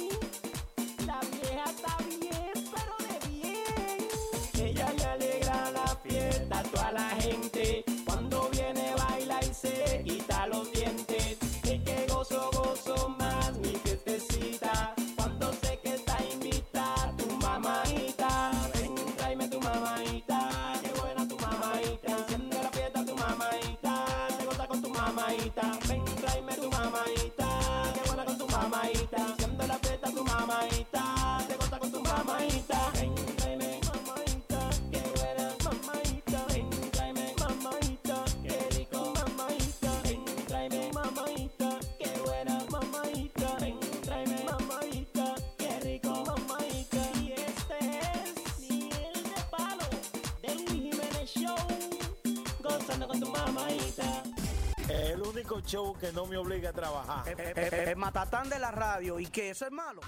[55.62, 57.28] show que no me obliga a trabajar.
[57.28, 60.00] El Eh, matatán de la radio y que eso es malo.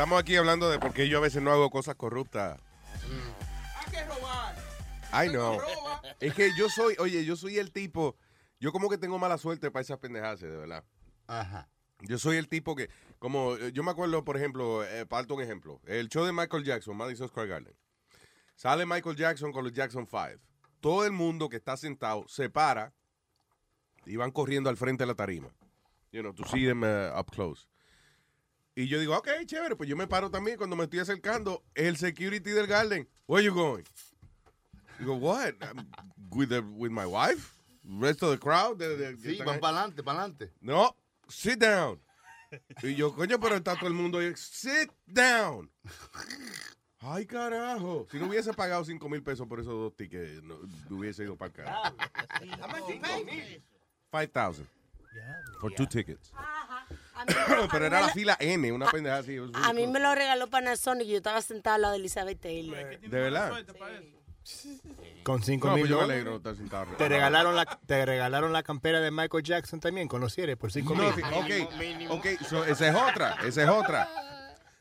[0.00, 2.58] Estamos aquí hablando de por qué yo a veces no hago cosas corruptas.
[3.74, 4.56] Hay que robar.
[5.12, 5.60] I know.
[6.20, 8.16] Es que yo soy, oye, yo soy el tipo,
[8.58, 10.84] yo como que tengo mala suerte para esas pendejadas, de verdad.
[11.26, 11.68] Ajá.
[11.98, 15.42] Yo soy el tipo que, como, eh, yo me acuerdo, por ejemplo, eh, para un
[15.42, 17.76] ejemplo, el show de Michael Jackson, Madison Square Garden.
[18.56, 20.40] Sale Michael Jackson con los Jackson 5.
[20.80, 22.94] Todo el mundo que está sentado se para
[24.06, 25.50] y van corriendo al frente de la tarima.
[26.10, 27.66] You know, to see them uh, up close.
[28.80, 31.62] Y yo digo, ok, chévere, pues yo me paro también cuando me estoy acercando.
[31.74, 33.84] El security del Garden, where you going?
[34.98, 35.52] Digo, what?
[35.60, 35.86] I'm
[36.30, 37.58] with, the, with my wife?
[37.84, 38.78] Rest of the crowd?
[38.78, 40.50] De- de- que Sí, van para adelante, para adelante.
[40.62, 40.96] No,
[41.28, 42.00] sit down.
[42.82, 44.32] Y yo, coño, pero está todo el mundo ahí.
[44.34, 45.70] Sit down.
[47.00, 48.06] Ay, carajo.
[48.10, 50.56] Si no hubiese pagado 5 mil pesos por esos dos tickets, no,
[50.88, 51.94] hubiese ido para acá.
[54.10, 54.66] Five thousand.
[55.60, 56.32] For two tickets.
[57.70, 59.36] Pero era la fila N, una pendeja así.
[59.54, 63.00] A mí me lo regaló Panasonic y yo estaba sentada al lado de Elizabeth Taylor.
[63.00, 63.52] ¿De verdad?
[65.22, 66.14] Con 5 No, mil pues yo me dólares.
[66.22, 66.96] alegro de estar sentado.
[66.96, 70.72] Te regalaron, la, te regalaron la campera de Michael Jackson también, con los cierres, por
[70.72, 71.12] 5 No, mil.
[71.14, 71.68] sí,
[72.08, 74.08] ok, ok, so, esa es otra, esa es otra.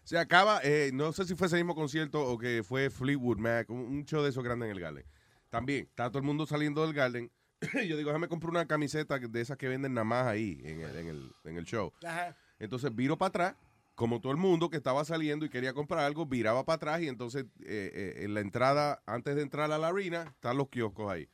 [0.03, 3.69] Se acaba, eh, no sé si fue ese mismo concierto o que fue Fleetwood Mac,
[3.69, 5.05] un, un show de esos grandes en el Garden.
[5.49, 7.29] También, está todo el mundo saliendo del Garden.
[7.87, 10.95] Yo digo, déjame comprar una camiseta de esas que venden nada más ahí en el,
[10.95, 11.91] en el, en el show.
[12.05, 12.35] Ajá.
[12.59, 13.55] Entonces viro para atrás,
[13.95, 17.07] como todo el mundo que estaba saliendo y quería comprar algo, viraba para atrás y
[17.07, 21.11] entonces eh, eh, en la entrada, antes de entrar a la harina, están los kioscos
[21.11, 21.29] ahí.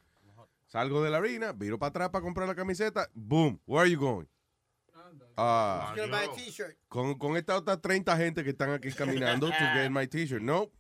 [0.68, 4.00] Salgo de la harina, viro para atrás para comprar la camiseta, boom, where are you
[4.00, 4.26] going?
[5.38, 5.94] Ah,
[6.88, 10.42] con, con esta otra 30 gente que están aquí caminando to get my t-shirt.
[10.42, 10.72] No,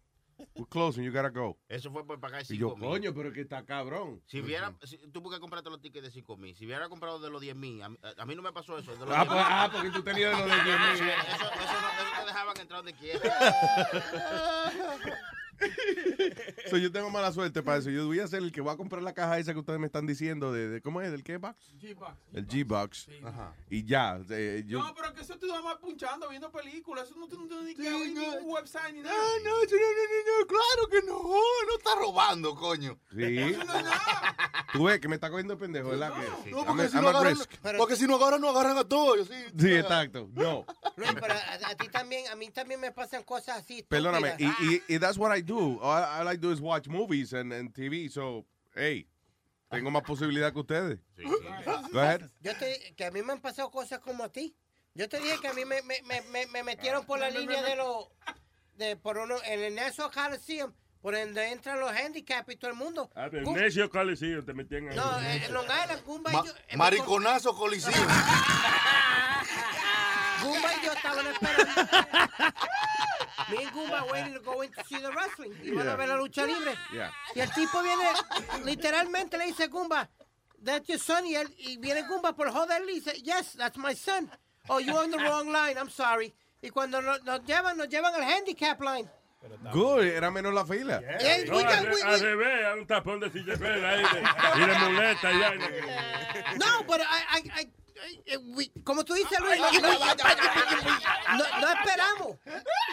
[0.55, 1.57] we're closing, you gotta go.
[1.69, 2.89] Eso fue por pagar Y yo, 5 mil.
[2.89, 4.21] coño, pero que está cabrón.
[4.27, 6.55] Si hubiera, si, tú porque compraste los tickets de 5 mil.
[6.55, 8.91] Si hubiera comprado de los 10 mil, a, mí- a mí no me pasó eso.
[8.93, 9.27] de los Ah, 10,000.
[9.27, 10.97] pues- ah, porque tú tenías de los de 10,000.
[10.97, 13.55] Sí, Eso, eso, no, eso te dejaban entrar donde quieras.
[16.69, 17.89] So, yo tengo mala suerte para eso.
[17.89, 19.85] Yo voy a ser el que va a comprar la caja esa que ustedes me
[19.85, 21.11] están diciendo de, de- ¿cómo es?
[21.11, 21.55] ¿Del qué box?
[21.79, 22.13] G-Box.
[22.33, 23.07] El G-Box.
[23.69, 24.79] Y ya, eh, yo...
[24.79, 27.05] No, pero que eso tú nada más punchando, viendo películas.
[27.09, 29.15] Eso no tiene ni que abrir ningún website ni nada.
[29.15, 31.21] No, no, no, no, no, claro que no.
[31.23, 32.97] No está robando, coño.
[33.13, 33.55] Sí.
[34.73, 36.13] Tú ves que me está cogiendo pendejo, ¿verdad?
[36.43, 37.51] Que, No, porque si no agarran, risk.
[37.77, 39.27] porque si no agarran, no agarran a todos.
[39.27, 40.29] Sí, Sí, exacto.
[40.33, 40.65] No.
[40.97, 43.83] Luis, pero a, a ti también, a mí también me pasan cosas así.
[43.83, 44.35] Perdóname.
[44.39, 45.79] Y, y, y that's what I do.
[45.81, 48.09] All I, all I do is watch movies and, and TV.
[48.11, 48.45] So,
[48.75, 49.05] hey,
[49.71, 50.99] tengo más posibilidad que ustedes.
[51.91, 52.21] Go ahead.
[52.41, 54.55] Yo te, que a mí me han pasado cosas como a ti.
[54.93, 57.61] Yo te dije que a mí me, me, me, me, me metieron por la línea
[57.61, 58.07] de los,
[58.77, 62.77] de por uno, en el National Coliseum, por donde entran los handicaps y todo el
[62.77, 63.09] mundo.
[63.13, 64.95] Ah, Gu- Necio Coliseo te metían ahí.
[64.95, 66.77] No, en Long Island, Gumba Ma- y yo.
[66.77, 67.91] mariconazo coliseo.
[70.43, 71.73] Gumba y yo estaban esperando.
[73.51, 75.51] Me and Gumba waiting to go in to see the wrestling.
[75.63, 75.95] Iban a Yeah.
[75.95, 76.75] ver la lucha libre.
[76.93, 77.11] Yeah.
[77.35, 78.03] Y el tipo viene,
[78.63, 80.07] literalmente le dice a Gumba,
[80.63, 81.25] that's your son.
[81.25, 84.29] Y, él, y viene Gumba por joderle y dice, yes, that's my son.
[84.69, 86.33] Oh, you're on the wrong line, I'm sorry.
[86.61, 89.07] Y cuando nos, nos llevan, nos llevan al handicap line.
[89.71, 90.99] Good, era menos la fila.
[91.19, 94.01] Yeah, No, we got- al, we- al we- revés, a un tapón de silla ahí
[94.01, 95.69] de- y de muleta y vaina.
[96.57, 97.71] No, but I, I, I,
[98.83, 99.89] como tú dices, Luis, no, no,
[101.37, 102.37] no- no esperamos.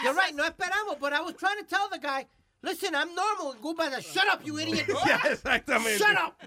[0.02, 0.98] You're right, no esperamos.
[1.00, 2.26] But I was trying to tell the guy,
[2.62, 3.56] listen, I'm normal.
[3.60, 4.00] Goodbye.
[4.00, 4.86] Shut up, you idiot.
[5.06, 5.98] Yeah, exactamente.
[5.98, 6.40] Shut up.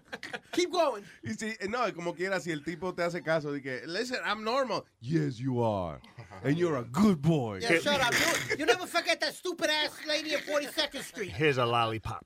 [0.53, 1.03] Keep going.
[1.23, 4.43] Y si, no, como quiera, si el tipo te hace caso de que, listen, I'm
[4.43, 4.85] normal.
[5.01, 5.99] Yes, you are.
[6.43, 7.59] And you're a good boy.
[7.61, 8.13] Yeah, shut up.
[8.13, 11.31] You, you never forget that stupid ass lady at 42nd Street.
[11.31, 12.25] Here's a lollipop.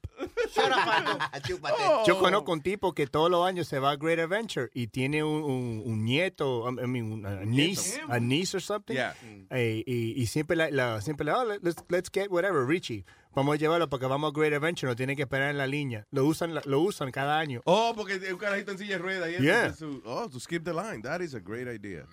[0.54, 2.04] Shut up, Aldo.
[2.06, 5.24] Yo conozco un tipo que todos los años se va a Great Adventure y tiene
[5.24, 8.96] un, un, un nieto, I mean, un- a niece, a niece or something.
[8.96, 9.14] Yeah.
[9.52, 13.06] Eh, y, y siempre la, la- siempre le, oh, let's, let's get whatever, Richie.
[13.36, 16.06] Vamos a llevarlo porque vamos a Great Adventure, no tiene que esperar en la línea.
[16.12, 17.62] Lo usan, lo usan cada año.
[17.66, 19.30] Oh, porque es un carajito en silla de ruedas.
[19.30, 19.74] y Yeah.
[19.74, 21.02] su- oh, to skip the line.
[21.04, 22.06] That is a great idea.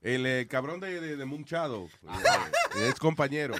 [0.00, 1.88] El eh, cabrón de, de, de Moon Shadow,
[2.76, 3.54] eh, ex compañero.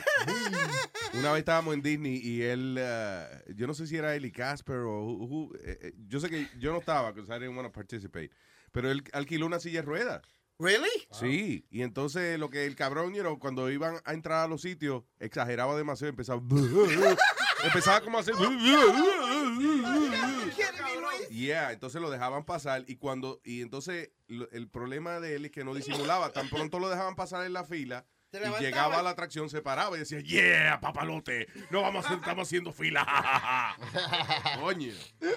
[1.15, 3.27] Una vez estábamos en Disney y él, eh,
[3.57, 6.29] yo no sé si era él y Casper o who- who, eh, eh, yo sé
[6.31, 8.31] que yo no estaba, because I didn't want to participate,
[8.71, 10.23] pero él alquiló una silla de ruedas.
[10.61, 10.89] Really?
[11.13, 14.61] Sí, y entonces lo que el cabrón, you know, cuando iban a entrar a los
[14.63, 16.43] sitios, exageraba demasiado, empezaba,
[17.65, 18.35] empezaba como a hacer,
[21.31, 25.53] yeah, entonces lo dejaban pasar y cuando, y entonces lo- el problema de él es
[25.53, 28.05] que no disimulaba, tan pronto lo dejaban pasar en la fila.
[28.31, 32.47] Y llegaba a la atracción, se paraba y decía, yeah, papalote, no vamos a estamos
[32.47, 33.07] haciendo fila.
[34.61, 34.93] Coño.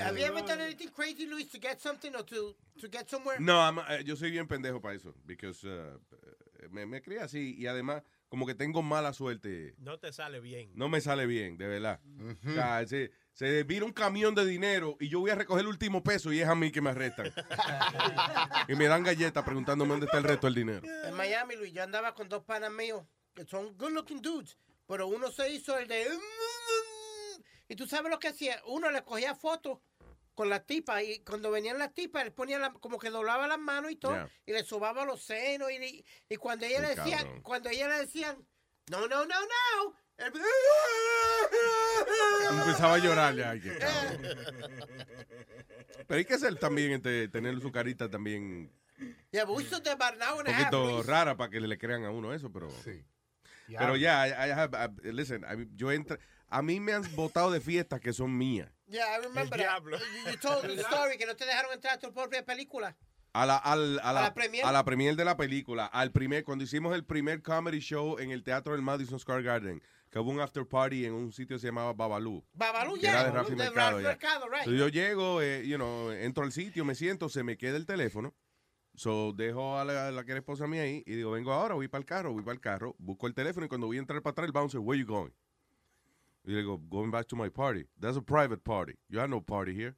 [0.00, 3.38] Have you ever done anything crazy, Luis, to get something or to, to get somewhere?
[3.40, 5.98] No, I'm- eh, yo soy bien pendejo para eso, because uh,
[6.70, 9.74] me, me crié así y además como que tengo mala suerte.
[9.78, 10.70] No te sale bien.
[10.74, 12.00] No me sale bien, de verdad.
[12.46, 15.68] O sea, se, se vira un camión de dinero y yo voy a recoger el
[15.68, 17.32] último peso y es a mí que me arrestan.
[18.68, 20.82] y me dan galletas preguntándome dónde está el resto del dinero.
[21.04, 23.04] En Miami, Luis, yo andaba con dos panas míos
[23.34, 26.06] que son good looking dudes, pero uno se hizo el de...
[27.68, 29.78] Y tú sabes lo que hacía, uno le cogía fotos
[30.34, 33.58] con las tipas y cuando venían las tipas, le ponía la- como que doblaba las
[33.58, 34.30] manos y todo, Yeah.
[34.46, 37.42] y le sobaba los senos y, y cuando ella Qué le decían, cabrón.
[37.42, 38.36] cuando ella le decían,
[38.90, 39.94] no, no, no, no, él-
[42.50, 43.50] Empezaba a llorar ya.
[43.50, 44.36] ay, qué cabrón.
[46.06, 48.72] Pero hay que ser también, este, tener su carita también
[49.32, 51.06] Yeah, but we stood there about an hour un and a half, poquito Luis.
[51.06, 52.68] rara para que le crean a uno eso, pero...
[53.68, 53.78] Ya.
[53.78, 54.74] Pero ya, I- I have-
[55.04, 56.18] I- listen, I- yo entra,
[56.48, 58.68] a mí me han votado de fiestas que son mías.
[58.88, 59.80] Yeah, I remember that.
[59.84, 62.96] You, you told the story que no te dejaron entrar a tu propia película.
[63.32, 64.64] A la, al- a, la, ¿A la premier?
[64.66, 68.32] a la premier de la película, al primer, cuando hicimos el primer comedy show en
[68.32, 69.80] el teatro del Madison Square Garden,
[70.10, 72.44] que hubo un after party en un sitio que se llamaba Babalú.
[72.52, 73.12] Babalú, yeah.
[73.12, 74.00] era de Rafi de Mercado.
[74.00, 74.08] Ya.
[74.08, 74.64] Mercado, right.
[74.64, 77.86] So, yo llego, eh, you know, entro al sitio, me siento, se me queda el
[77.86, 78.34] teléfono.
[78.96, 81.88] So, dejo a la, la que era esposa mía ahí y digo, vengo ahora, voy
[81.88, 84.20] para el carro, voy para el carro, busco el teléfono y cuando voy a entrar
[84.20, 85.30] para atrás, el bouncer, where you going?
[86.44, 87.86] Y le digo, going back to my party.
[88.00, 88.94] That's a private party.
[89.08, 89.94] You have no party here.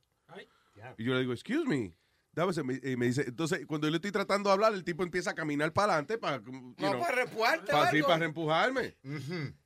[0.99, 1.95] Y yo le digo, excuse me.
[2.35, 5.03] Dame ese- Y me dice, entonces, cuando yo le estoy tratando de hablar, el tipo
[5.03, 8.97] empieza a caminar para adelante para, you No, know, para repuarte, para, sí, para reempujarme.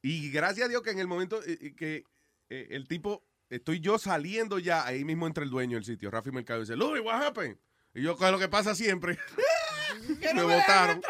[0.03, 2.05] Y gracias a Dios que en el momento eh, eh, que
[2.51, 6.31] eh, el tipo, estoy yo saliendo ya, ahí mismo entra el dueño del sitio, Rafi
[6.33, 7.57] Mercado, y dice, Louis, what happened?
[7.95, 9.17] Y yo, ¿qué es lo que pasa siempre?
[10.21, 11.01] Que me no votaron.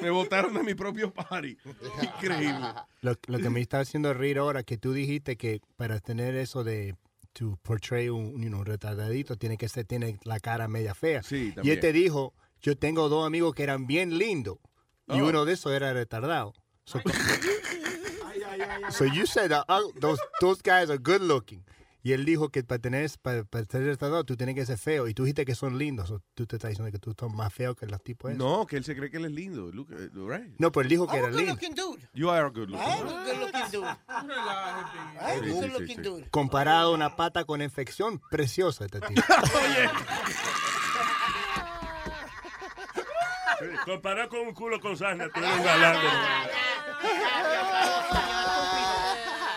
[0.00, 1.58] me votaron de mi propio party.
[2.02, 2.66] Increíble.
[3.02, 6.64] Lo, lo que me está haciendo reír ahora que tú dijiste que para tener eso
[6.64, 6.96] de
[7.38, 11.22] to portray un, you know, retardadito tiene que ser tiene la cara media fea.
[11.22, 14.58] Sí, y él te dijo, yo tengo dos amigos que eran bien lindos
[15.06, 15.26] y Oh.
[15.28, 16.52] uno de esos era retardado.
[16.84, 17.00] So,
[18.90, 21.64] so you said that, uh, those those guys are good looking.
[22.08, 25.12] Y él dijo que para tener para, para ser tú tienes que ser feo y
[25.12, 26.10] tú dijiste que son lindos.
[26.32, 28.42] Tú te estás diciendo que tú estás más feo que los tipos esos.
[28.42, 29.70] No, que él se cree que él es lindo.
[29.70, 30.54] Look, eh, right.
[30.56, 31.52] No, pero él dijo que I'm a era lindo.
[31.52, 32.08] looking dude.
[32.14, 32.88] You are a good looking.
[32.88, 33.84] I'm a good looking dude.
[34.08, 36.02] I'm Sí, good looking sí.
[36.02, 36.30] dude.
[36.30, 39.20] Comparado a una pata con infección, preciosa este tipo.
[43.84, 45.96] Comparado con un culo con sarna, tú eres un galán.
[46.02, 46.08] de-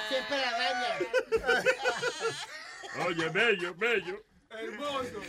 [0.09, 0.87] Siempre la daña.
[3.07, 4.23] Oye, bello, bello.
[4.49, 5.21] Hermoso.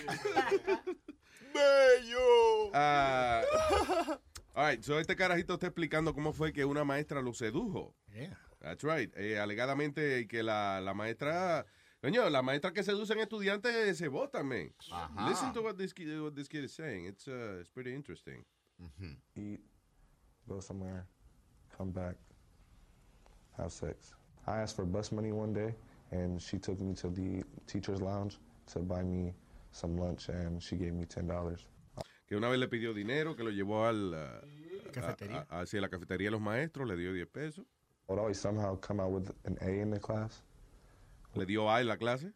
[1.53, 2.71] Bello.
[2.75, 3.43] Ah,
[4.55, 7.95] all right, so este carajito está explicando cómo fue que una maestra lo sedujo.
[8.61, 9.13] That's right.
[9.17, 11.67] Eh, alegadamente que la, la maestra...
[12.01, 14.75] Coño, la maestra que seducen estudiantes se votan, man.
[14.91, 15.29] Ajá.
[15.29, 17.07] Listen to what this, kid, what this kid is saying.
[17.07, 18.45] It's, uh, it's pretty interesting.
[19.37, 19.61] eat,
[20.49, 21.07] go somewhere,
[21.77, 22.17] come back,
[23.57, 24.15] have sex.
[24.47, 25.75] I asked for bus money one day,
[26.13, 28.39] and she took me to the teacher's lounge
[28.73, 29.35] to buy me
[29.73, 31.67] some lunch, and she gave me ten dollars.
[32.29, 34.15] Que una vez le pidió dinero, que lo llevó al,
[34.93, 35.47] Cafetería.
[35.51, 37.65] a- a- hacia la cafetería de los maestros, le dio 10 pesos.
[38.09, 40.43] Would always somehow come out with an A in the class.
[41.35, 42.33] Le dio A en la clase.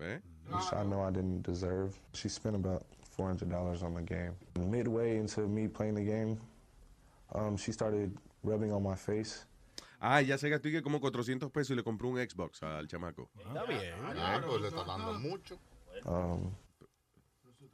[0.00, 0.20] ¿eh?
[0.50, 1.98] Which I know I didn't deserve.
[2.12, 4.34] She spent about four hundred dollars on the game.
[4.58, 6.38] Midway into me playing the game,
[7.34, 9.46] um, she started rubbing on my face.
[10.00, 12.86] Ah, ya se gastó y que como 400 pesos y le compró un Xbox al
[12.86, 13.30] chamaco.
[13.38, 13.94] Está bien.
[14.16, 15.58] Ah, pues le está dando mucho.
[16.04, 16.52] Um,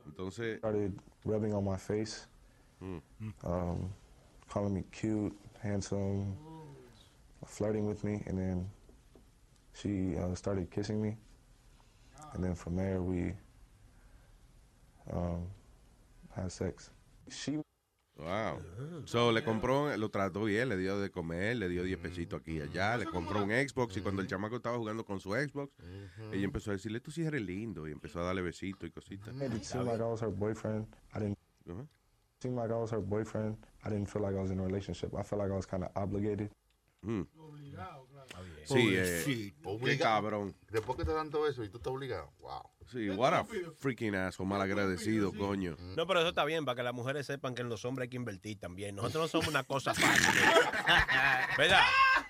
[0.07, 2.27] Entonces started rubbing on my face,
[3.44, 3.90] um,
[4.49, 6.36] calling me cute, handsome,
[7.47, 8.70] flirting with me, and then
[9.74, 11.16] she uh, started kissing me,
[12.35, 13.32] and then from there we
[15.12, 15.47] um,
[16.35, 16.90] had sex.
[17.28, 17.59] She
[18.16, 18.60] Wow.
[19.06, 22.59] So, le compró, lo trató bien, le dio de comer, le dio 10 pesitos aquí
[22.59, 25.72] y allá, le compró un Xbox y cuando el chamaco estaba jugando con su Xbox,
[26.30, 29.34] ella empezó a decirle, tú sí eres lindo, y empezó a darle besitos y cositas.
[29.34, 30.86] made it seem like I was her boyfriend.
[31.14, 31.39] I didn't
[32.40, 33.56] seem like I was her boyfriend.
[33.84, 35.14] I didn't feel like I was in a relationship.
[35.14, 36.51] I felt like I was kind of obligated.
[37.02, 37.26] Mm.
[38.64, 39.52] Sí, eh,
[39.84, 40.55] qué cabrón.
[40.70, 42.30] Después que te dan todo eso y tú estás obligado.
[42.39, 42.72] Wow.
[42.90, 43.44] Sí, what a
[43.78, 45.76] freaking asshole, mal agradecido, coño.
[45.96, 48.10] No, pero eso está bien, para que las mujeres sepan que en los hombres hay
[48.10, 48.96] que invertir también.
[48.96, 50.26] Nosotros no somos una cosa fácil.
[51.59, 51.82] ¿Verdad?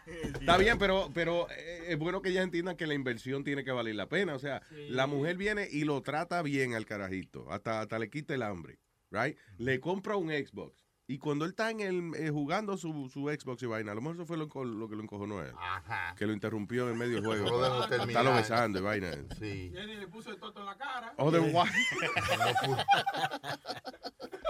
[0.06, 3.70] Está bien, pero, pero eh, es bueno que ellas entiendan que la inversión tiene que
[3.70, 4.34] valer la pena.
[4.34, 8.34] O sea, la mujer viene y lo trata bien al carajito, hasta, hasta le quita
[8.34, 8.78] el hambre,
[9.10, 9.36] right?
[9.58, 10.82] Le compra un Xbox.
[11.06, 14.00] Y cuando él está en el, eh, jugando su, su Xbox y vaina, a lo
[14.00, 15.54] mejor eso fue lo, lo que lo encojonó a él.
[15.58, 16.14] Ajá.
[16.16, 17.44] Que lo interrumpió en medio del juego.
[17.44, 18.08] No lo para terminar.
[18.08, 19.10] estarlo besando y vaina.
[19.38, 19.72] Sí.
[19.74, 21.12] Jenny le puso el toto en la cara.
[21.18, 21.30] Oh?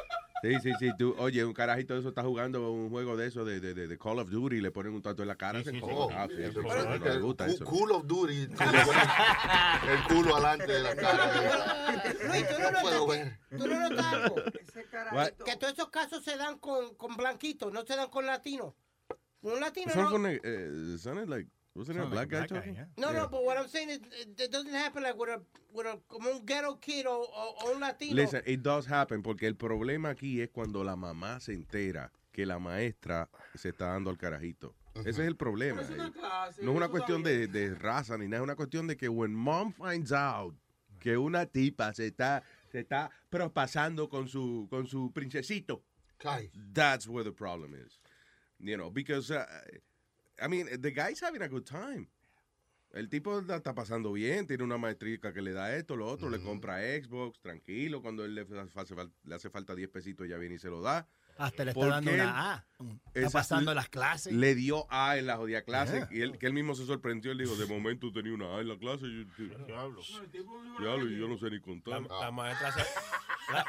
[0.43, 0.91] Sí, sí, sí.
[0.99, 3.87] Tú, oye, un carajito de eso está jugando un juego de eso de, de, de-
[3.87, 5.63] de Call of Duty y le ponen un tatu en la cara.
[5.63, 6.25] se encojona.
[6.25, 7.65] Ah, sí, eso, Pero no le gusta eso.
[7.65, 8.49] Call of Duty.
[9.89, 12.03] El culo alante de la cara.
[12.29, 13.39] Luis, tú no, No notas- puedo ver.
[13.57, 14.35] tú no notas algo?
[15.45, 18.75] Que todos esos casos se dan con, con blanquitos, no se dan con latinos.
[19.43, 20.11] Un latino Son no.
[20.11, 22.77] con, eh, sounded like, wasn't it a black guy talking?
[22.97, 23.23] No, Yeah.
[23.23, 25.41] no, but what I'm saying is, it, it doesn't happen like with a,
[25.73, 28.15] with a, como un ghetto kid o, o- o un latino.
[28.15, 32.45] Listen, it does happen porque el problema aquí es cuando la mamá se entera que
[32.47, 34.75] la maestra se está dando al carajito.
[34.95, 35.81] Ese es el problema.
[35.81, 36.13] Es una eh.
[36.13, 39.09] clase, No es una cuestión de, de raza ni nada, es una cuestión de que
[39.09, 40.55] when mom finds out
[41.01, 45.83] que una tipa se está, se está propasando con su, con su princesito,
[46.75, 47.99] that's where the problem is.
[48.61, 49.45] You know, because, uh,
[50.45, 52.09] I mean, the guy's having a good time.
[52.95, 56.29] El tipo la está pasando bien, tiene una maestrica que le da esto, lo otro,
[56.29, 58.95] le compra Xbox, tranquilo, cuando él le hace,
[59.25, 61.07] le hace falta 10 pesitos, ya viene y se lo da.
[61.39, 62.67] Hasta le está Porque dando una A.
[63.15, 64.35] Está pasando las clases.
[64.35, 66.09] Le dio A en la jodida clase Yeah.
[66.11, 67.33] y él, que él mismo se sorprendió.
[67.33, 69.07] Él dijo, de momento tenía una A en la clase.
[69.07, 70.03] y yo- Diablo.
[70.79, 72.03] Diablo, y yo no sé ni contar.
[72.03, 72.81] La, la maestra se,
[73.55, 73.65] la,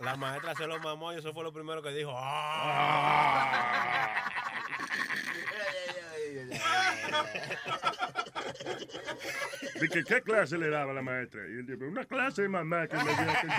[0.00, 2.12] la maestra se lo mamó y eso fue lo primero que dijo.
[2.14, 3.52] "Ah".
[9.80, 11.42] De que, ¿Qué clase le daba la maestra?
[11.48, 13.16] Y él dijo, una clase de mamá que me dio que-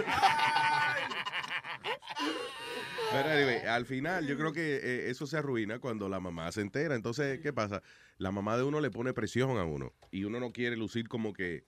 [3.11, 6.61] Pero anyway, al final yo creo que eh, eso se arruina cuando la mamá se
[6.61, 6.95] entera.
[6.95, 7.81] Entonces, ¿qué pasa?
[8.17, 11.33] La mamá de uno le pone presión a uno y uno no quiere lucir como
[11.33, 11.65] que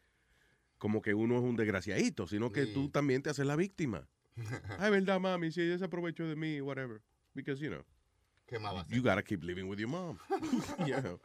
[0.77, 4.07] como que uno es un desgraciadito, sino que tú también te haces la víctima.
[4.79, 7.01] Ay, verdad, mami, si ella se aprovechó de mí, whatever.
[7.33, 7.83] Because, you know,
[8.49, 8.95] ¿Qué más va a hacer?
[8.95, 10.17] you gotta keep living with your mom.
[10.79, 11.19] Know.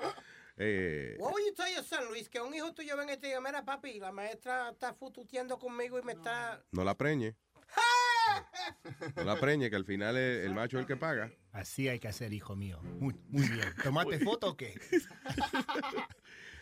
[0.56, 2.28] Eh, What would you tell your son, Luis?
[2.28, 5.98] Que un hijo tuyo venga y te diga, mira, papi, la maestra está fututeando conmigo
[5.98, 6.62] y me está...
[6.70, 7.34] no la preñe.
[9.16, 11.30] No la preñe, que al final el, el macho es el que paga.
[11.52, 12.80] Así hay que hacer, hijo mío.
[12.82, 13.68] Muy, muy bien.
[13.82, 14.74] ¿Tomaste foto o qué?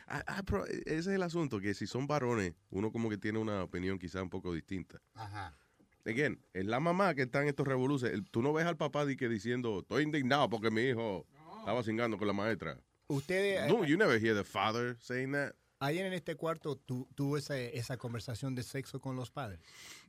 [0.09, 3.39] Ah, ah, pero ese es el asunto, que si son varones, uno como que tiene
[3.39, 5.01] una opinión quizá un poco distinta.
[5.15, 5.57] Ajá.
[6.05, 8.13] Again, es la mamá que está en estos revoluces.
[8.31, 11.27] Tú no ves al papá que diciendo, estoy indignado porque mi hijo
[11.61, 12.79] estaba cingando con la maestra.
[13.09, 15.53] Ustedes, No, you never hear the father saying that.
[15.81, 19.61] ayer en este cuarto, tuvo esa, esa conversación de sexo con los padres.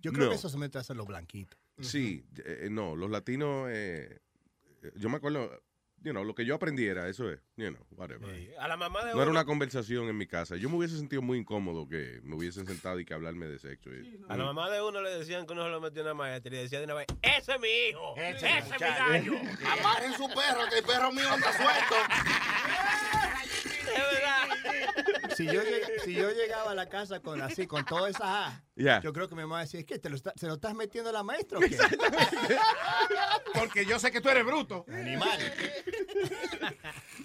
[0.02, 0.30] Yo creo No.
[0.32, 1.60] que eso se mete a hacer los blanquitos.
[1.80, 4.20] Sí, eh, no, los latinos, eh,
[4.84, 5.49] eh, yo me acuerdo,
[6.04, 8.30] you know, lo que yo aprendiera, eso es, you know, whatever.
[8.60, 10.56] A la mamá de No era uno- una conversación en mi casa.
[10.58, 13.90] Yo me hubiese sentido muy incómodo que me hubiesen sentado y que hablarme de sexo.
[14.30, 16.50] A la mamá de uno le decían que uno se lo metió en una maestra
[16.52, 19.34] y le decía de una vez, ese es mi hijo, ese, es mi gallo.
[19.80, 21.96] Amarren su perro, que el perro mío anda suelto.
[23.94, 24.48] Es verdad.
[25.35, 28.64] Si yo, lleg- si yo llegaba a la casa con así, con toda esa A,
[28.76, 29.01] Yeah.
[29.01, 31.10] yo creo que mi mamá decía, es que te lo está- se lo estás metiendo
[31.10, 31.69] a la maestra o qué?
[33.53, 34.85] Porque yo sé que tú eres bruto.
[34.89, 35.39] Animal.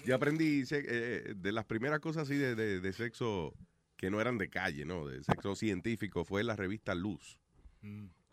[0.05, 3.53] Yo aprendí se- eh, de las primeras cosas así de, de- de sexo
[3.97, 5.05] que no eran de calle, ¿no?
[5.07, 7.37] De sexo científico, fue la revista Luz.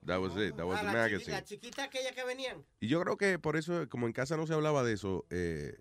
[0.05, 0.55] That was it.
[0.57, 1.33] That was Ah, the la, chiqui- magazine.
[1.33, 2.65] la chiquita aquella que venían.
[2.81, 5.77] Y yo creo que por eso, como en casa no se hablaba de eso, eh,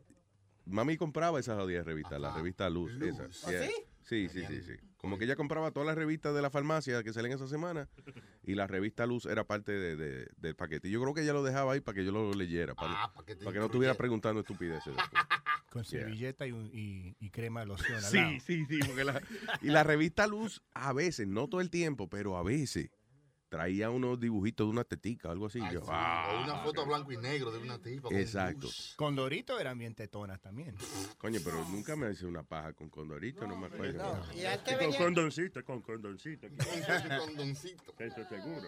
[0.66, 2.92] mami compraba esas jodidas revistas, la revista Luz.
[3.02, 3.28] esa.
[3.48, 3.68] ¿Oh, Yeah.
[3.68, 3.74] sí?
[4.06, 4.74] Sí, sí, sí, sí.
[4.98, 7.90] Como que ella compraba todas las revistas de la farmacia que salen esa semana
[8.44, 10.88] y la revista Luz era parte de- de- del paquete.
[10.88, 13.14] Y yo creo que ella lo dejaba ahí para que yo lo leyera, para, Ah,
[13.14, 14.94] para que te para que no estuviera preguntando estupideces.
[14.96, 15.24] después.
[15.70, 16.00] Con Yeah.
[16.02, 17.98] servilleta y, un- y, y crema de loción.
[17.98, 18.32] al Sí, lado.
[18.46, 18.80] sí, sí.
[18.86, 19.22] porque la-
[19.62, 22.90] y la revista Luz, a veces, no todo el tiempo, pero a veces,
[23.56, 25.60] traía unos dibujitos de una tetica, algo así.
[25.72, 28.10] Yo, Sí, ah, o una foto blanco y negro de una tipa.
[28.10, 28.68] con Exacto.
[28.98, 30.76] Con Dorito eran bien tetonas también.
[31.18, 34.22] Coño, pero nunca me hice una paja con condorito, no, me acuerdo.
[34.34, 36.50] Y con condoncito, con condoncito.
[37.26, 37.94] Condoncito.
[38.00, 38.68] Eso seguro.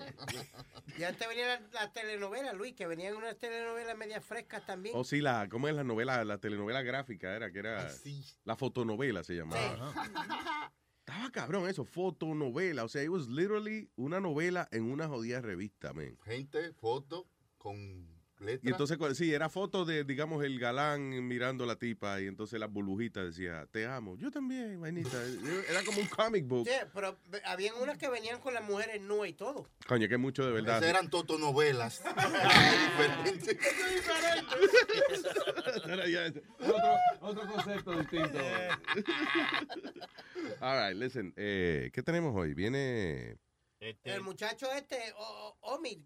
[0.97, 4.95] y antes venían las, las telenovelas, Luis, que venían unas telenovelas medias frescas también.
[4.97, 7.35] O sí, la, ¿cómo es la novela, la telenovela gráfica?
[7.35, 7.91] Era que era
[8.45, 9.93] la fotonovela se llamaba.
[11.07, 12.83] Estaba cabrón eso, fotonovela.
[12.83, 16.17] O sea, it was literally una novela en una jodida revista, man.
[16.25, 17.25] Gente, foto
[17.57, 22.27] con Y entonces, sí, era foto de, digamos, el galán mirando a la tipa y
[22.27, 24.15] entonces las burbujitas decía, te amo.
[24.17, 25.17] Yo también, vainita.
[25.69, 26.67] Era como un comic book.
[26.67, 29.67] Sí, pero habían unas que venían con las mujeres nuevas y todo.
[29.87, 30.77] Coño, que mucho de verdad.
[30.77, 32.03] Esas eran totonovelas.
[32.95, 33.57] Diferente.
[36.17, 38.37] Ese- otro, otro concepto distinto.
[40.61, 41.33] All right, listen.
[41.35, 42.53] Eh, ¿Qué tenemos hoy?
[42.53, 43.37] Viene.
[43.79, 45.55] El muchacho este, o-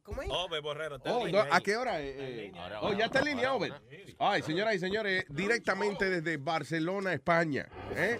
[0.04, 0.30] ¿cómo es?
[0.30, 0.98] Ove Borrero.
[0.98, 2.02] está Oh, en no, línea ¿A qué hora?
[2.02, 2.52] eh, eh?
[2.82, 3.74] Oh, ya está en línea, Over.
[4.20, 7.70] Ay, señoras y señores, directamente desde Barcelona, España.
[7.96, 8.20] ¿eh?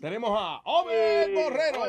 [0.00, 1.84] Tenemos a Over Borrero.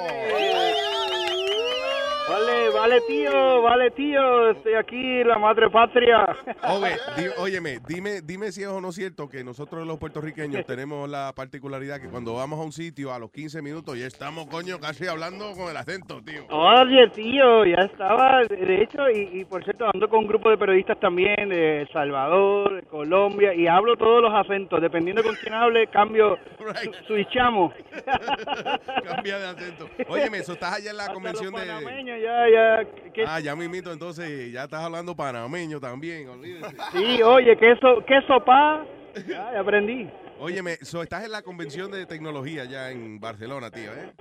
[2.30, 6.26] Vale, vale tío, vale tío, estoy aquí, la madre patria.
[6.64, 11.10] Ove, di- óyeme, dime, dime si es o no cierto que nosotros los puertorriqueños tenemos
[11.10, 14.78] la particularidad que cuando vamos a un sitio a los 15 minutos ya estamos, coño,
[14.80, 16.45] casi hablando con el acento, tío.
[16.49, 20.58] Oye tío, ya estaba, de hecho, y, y por cierto, ando con un grupo de
[20.58, 25.54] periodistas también de El Salvador, de Colombia, y hablo todos los acentos, dependiendo con quién
[25.54, 26.38] hable, cambio,
[26.84, 27.74] su- switchamos.
[29.04, 29.90] Cambia de acento.
[30.10, 32.16] Óyeme, eso estás allá en la Hasta convención de...
[32.22, 36.76] ya, ya, que- Ah, ya mismito, entonces ya estás hablando panameño también, olvídese.
[36.91, 38.85] sí, oye, queso, queso pa,
[39.27, 40.10] ya, ya aprendí.
[40.39, 44.11] Óyeme, so, estás en la convención de tecnología ya en Barcelona, tío, ¿eh?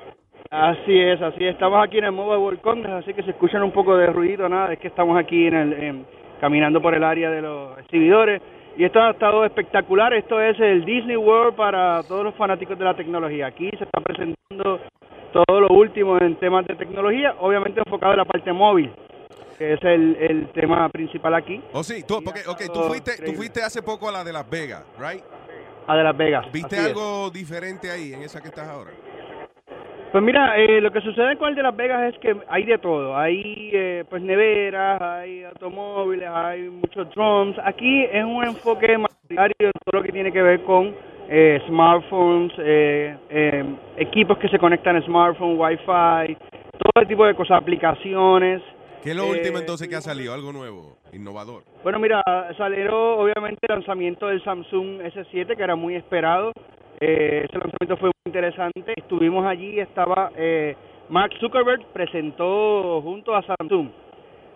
[0.50, 1.54] Así es, así es.
[1.54, 4.48] Estamos aquí en el Mobile World Congress, así que se escuchan un poco de ruido,
[4.48, 6.06] nada, es que estamos aquí en el, en-
[6.40, 8.40] caminando por el área de los exhibidores
[8.78, 10.12] y esto ha estado espectacular.
[10.14, 13.46] Esto es el Disney World para todos los fanáticos de la tecnología.
[13.46, 14.80] Aquí se está presentando
[15.32, 18.92] todo lo último en temas de tecnología, obviamente enfocado en la parte móvil,
[19.58, 21.60] que es el, el tema principal aquí.
[21.72, 24.48] Oh, sí, tú, porque, ok, tú fuiste, tú fuiste hace poco a la de Las
[24.48, 25.22] Vegas, right?
[25.86, 26.46] A de Las Vegas.
[26.52, 26.86] ¿Viste es.
[26.86, 28.90] algo diferente ahí en esa que estás ahora?
[30.12, 32.78] Pues mira, eh, lo que sucede con el de Las Vegas es que hay de
[32.78, 33.16] todo.
[33.16, 37.56] Hay eh, pues neveras, hay automóviles, hay muchos drones.
[37.62, 40.94] Aquí es un enfoque mayoritario en todo lo que tiene que ver con
[41.28, 43.64] eh, smartphones, eh, eh,
[43.96, 46.36] equipos que se conectan a smartphone, wifi,
[46.78, 48.62] todo tipo de cosas, aplicaciones.
[49.02, 50.34] ¿Qué es lo Eh, último entonces que ha salido?
[50.34, 51.62] Algo nuevo, innovador.
[51.82, 52.22] Bueno, mira,
[52.56, 56.52] salió obviamente el lanzamiento del Samsung S7, que era muy esperado.
[57.00, 58.94] Eh, ese lanzamiento fue muy interesante.
[58.96, 60.74] Estuvimos allí, estaba eh,
[61.08, 63.88] Mark Zuckerberg, presentó junto a Samsung.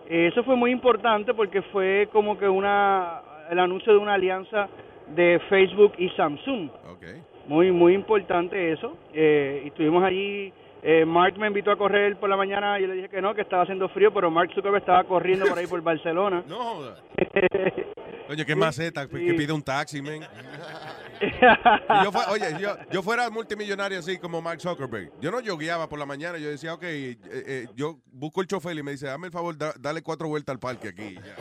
[0.09, 4.67] Eh, eso fue muy importante porque fue como que una el anuncio de una alianza
[5.15, 6.69] de Facebook y Samsung.
[7.47, 8.97] Muy, muy importante eso.
[9.13, 10.53] Eh, y estuvimos allí.
[10.83, 13.33] eh, Mark me invitó a correr por la mañana y yo le dije que no,
[13.35, 16.43] que estaba haciendo frío, pero Mark Zuckerberg estaba corriendo por ahí por Barcelona.
[16.47, 16.97] No joda.
[18.29, 19.33] Oye, qué maceta, que sí.
[19.33, 20.21] pide un taxi, men.
[22.03, 25.11] Yo fue- oye, yo, yo fuera multimillonario así como Mark Zuckerberg.
[25.21, 26.39] Yo no yogueaba por la mañana.
[26.39, 29.55] Yo decía, ok, eh, eh, yo busco el chofer y me dice, dame el favor,
[29.55, 31.15] da- dale cuatro vueltas al parque aquí.
[31.15, 31.35] Ya,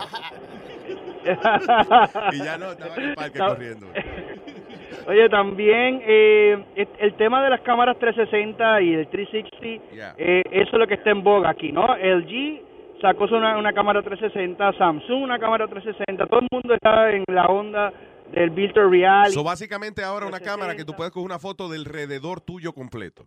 [2.33, 3.87] y ya no, estaba en el parque corriendo.
[5.07, 6.65] Oye, también eh,
[6.99, 10.15] el tema de las cámaras 360 y el 360, Yeah.
[10.19, 11.97] eh, eso es lo que está en boga aquí, ¿no?
[11.97, 12.61] LG
[13.01, 17.47] sacó una, una cámara 360, Samsung una cámara 360, todo el mundo está en la
[17.47, 17.93] onda
[18.33, 19.33] del virtual reality.
[19.33, 23.25] So, básicamente ahora una cámara que tú puedes coger una foto del alrededor tuyo completo.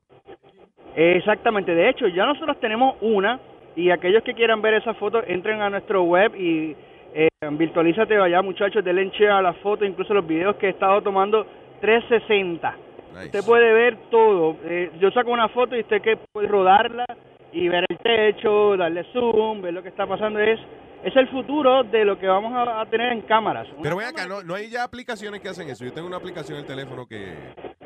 [0.95, 3.39] Exactamente, de hecho ya nosotros tenemos una
[3.75, 6.75] y aquellos que quieran ver esa foto entren a nuestro web y
[7.13, 11.01] eh, virtualízate allá muchachos, denle share a la foto, incluso los videos que he estado
[11.01, 11.45] tomando
[11.81, 12.77] 360.
[13.25, 17.05] Usted puede ver todo, Eh, yo saco una foto y usted que puede rodarla
[17.51, 20.59] y ver el techo, darle zoom, ver lo que está pasando, es
[21.03, 23.67] es el futuro de lo que vamos a, a tener en cámaras.
[23.81, 25.83] Pero ven acá, no, no hay ya aplicaciones que hacen eso.
[25.83, 27.33] Yo tengo una aplicación en el teléfono que,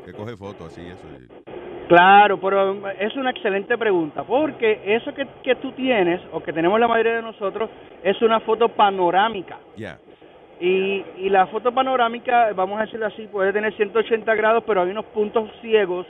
[0.05, 1.07] que coge fotos así, eso.
[1.09, 1.27] y-
[1.87, 6.79] Claro, pero es una excelente pregunta, porque eso que, que tú tienes, o que tenemos
[6.79, 7.69] la mayoría de nosotros,
[8.03, 9.57] es una foto panorámica.
[10.59, 14.89] Y, y la foto panorámica, vamos a decirlo así, puede tener 180 grados, pero hay
[14.89, 16.05] unos puntos ciegos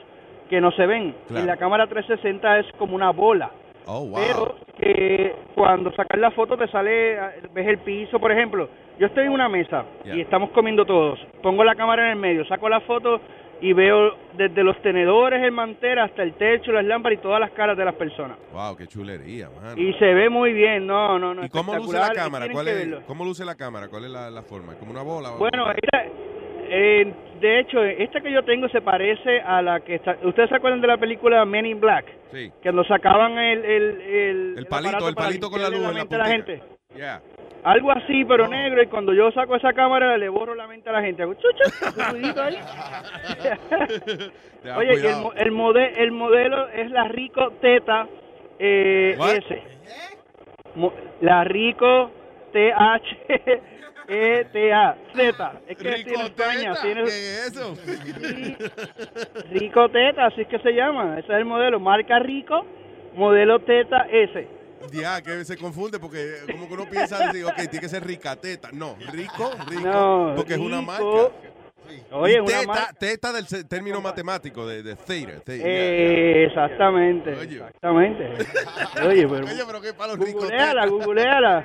[0.49, 1.13] que no se ven.
[1.27, 1.43] Claro.
[1.43, 3.51] Y la cámara 360 es como una bola.
[3.85, 4.15] Oh, wow.
[4.15, 7.17] Pero que cuando sacas la foto te sale,
[7.53, 8.69] ves el piso, por ejemplo.
[8.99, 11.19] Yo estoy en una mesa y estamos comiendo todos.
[11.41, 13.21] Pongo la cámara en el medio, saco la foto
[13.61, 17.51] y veo desde los tenedores, el mantel, hasta el techo, las lámparas y todas las
[17.51, 18.37] caras de las personas.
[18.53, 19.77] Wow, qué chulería, man.
[19.77, 21.43] Y se ve muy bien, no, no, no.
[21.43, 22.47] ¿Y cómo luce la cámara?
[22.51, 22.87] ¿Cuál es.
[23.07, 23.87] ¿Cómo luce la cámara?
[23.87, 24.75] ¿Cuál es la, la forma?
[24.75, 25.31] ¿Como una bola?
[25.39, 26.05] Bueno, esta,
[26.69, 30.17] eh, de hecho, esta que yo tengo se parece a la que está...
[30.23, 32.05] ¿Ustedes se acuerdan de la película Men in Black?
[32.31, 32.51] Sí.
[32.61, 33.63] Que nos sacaban el...
[33.63, 36.25] El, el, El palito, el palito con la luz en la a la puntica.
[36.25, 36.61] gente.
[36.95, 37.21] Yeah.
[37.63, 40.93] Algo así, pero negro, y cuando yo saco esa cámara le borro la mente a
[40.93, 41.21] la gente.
[41.23, 41.65] Hago chucha,
[42.45, 42.57] ahí.
[44.77, 48.07] Oye, y el, el, mode- el modelo es la Rico Teta
[48.57, 49.17] eh?
[49.19, 49.61] S.
[50.75, 52.09] Mo- la Rico
[52.53, 53.75] T-H-E-T-A
[55.13, 55.53] Z.
[55.67, 56.73] Es que tiene España.
[56.81, 57.03] Tiene...
[57.03, 57.73] ¿Qué es eso?
[59.51, 61.19] Rico Teta, así es que se llama.
[61.19, 61.79] Ese es el modelo.
[61.79, 62.65] Marca Rico,
[63.15, 64.47] modelo Teta S.
[64.91, 68.69] Ya, que se confunde porque como que uno piensa decir, ok, tiene que ser ricateta.
[68.71, 71.03] No, rico, rico, No, porque es una marca.
[72.11, 78.25] Oye, una teta, marca- teta del se- término matemático de, de theta, Eh, exactamente, exactamente.
[79.07, 79.45] Oye, pero...
[79.45, 80.43] Oye, pero qué para los ricos.
[80.43, 81.63] Googleala, googleala,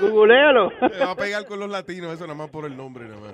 [0.00, 0.70] googlealo.
[0.80, 3.32] Me va a pegar con los latinos eso nada más por el nombre, nada más.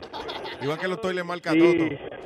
[0.62, 1.58] Igual que los toiles marca Sí.
[1.58, 2.20] Toto.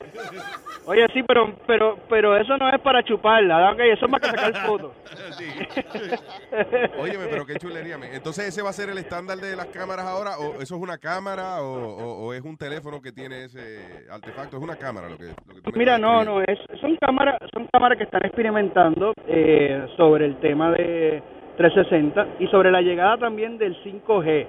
[0.86, 3.80] Oye, sí, pero, pero, pero eso no es para chuparla, ¿ok?
[3.80, 4.92] Eso es más que sacar fotos.
[6.98, 7.96] Óyeme, pero qué chulería.
[8.12, 10.38] Entonces, ¿ese va a ser el estándar de las cámaras ahora?
[10.38, 11.62] ¿O eso es una cámara?
[11.62, 14.56] ¿O, o- o es un teléfono que tiene ese artefacto?
[14.58, 17.66] Es una cámara lo que, lo que tú Mira, no, no, es, son cámaras, son
[17.72, 21.22] cámaras que están experimentando eh, sobre el tema de
[21.56, 24.46] 360 y sobre la llegada también del 5G,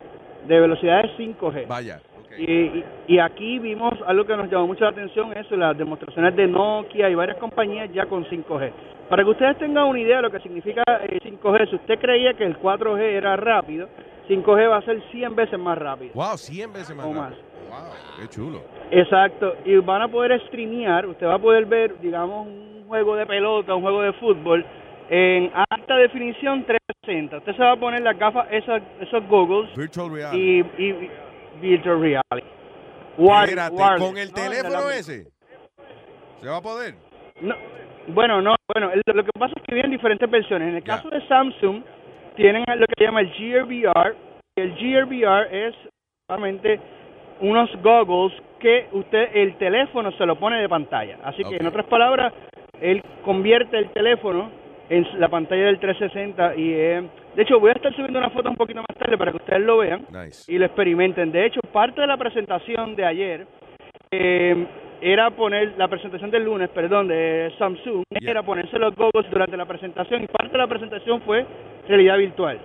[0.47, 1.65] de velocidades 5G.
[1.67, 2.01] Vaya.
[2.37, 6.35] Y, y- y aquí vimos algo que nos llamó mucho la atención, eso, las demostraciones
[6.35, 8.71] de Nokia y varias compañías ya con 5G.
[9.09, 12.33] Para que ustedes tengan una idea de lo que significa eh, 5G, si usted creía
[12.33, 13.87] que el 4G era rápido,
[14.27, 16.11] 5G va a ser 100 veces más rápido.
[16.15, 17.05] Wow, 100 veces más.
[17.05, 17.21] O rápido.
[17.21, 17.33] más.
[17.69, 18.61] Wow, qué chulo.
[18.91, 23.25] Exacto, y van a poder streamear, usted va a poder ver, digamos, un juego de
[23.25, 24.65] pelota, un juego de fútbol
[25.09, 27.37] en alta definición 360.
[27.37, 30.65] Usted se va a poner las gafas, esas, esos goggles Virtual reality.
[30.77, 31.09] y, y
[31.61, 32.47] virtual reality.
[33.17, 34.33] Espérate, ¿con el ¿no?
[34.33, 35.27] teléfono ese?
[36.41, 36.95] ¿Se va a poder?
[37.41, 37.55] No,
[38.07, 40.69] bueno, no, bueno, lo que pasa es que vienen diferentes versiones.
[40.69, 41.83] En el caso de Samsung,
[42.35, 44.15] tienen lo que se llama el Gear VR.
[44.55, 45.75] y El Gear VR es
[46.27, 46.79] solamente
[47.39, 51.17] unos goggles que usted, el teléfono se lo pone de pantalla.
[51.23, 52.33] Así que, en otras palabras,
[52.79, 54.51] él convierte el teléfono
[54.89, 58.49] en la pantalla del 360 y eh, de hecho voy a estar subiendo una foto
[58.49, 60.51] un poquito más tarde para que ustedes lo vean Nice.
[60.51, 61.31] y lo experimenten.
[61.31, 63.47] De hecho, parte de la presentación de ayer
[64.11, 64.65] eh,
[65.01, 69.65] era poner la presentación del lunes, perdón, de Samsung, era ponerse los goggles durante la
[69.65, 71.45] presentación y parte de la presentación fue
[71.87, 72.59] realidad virtual.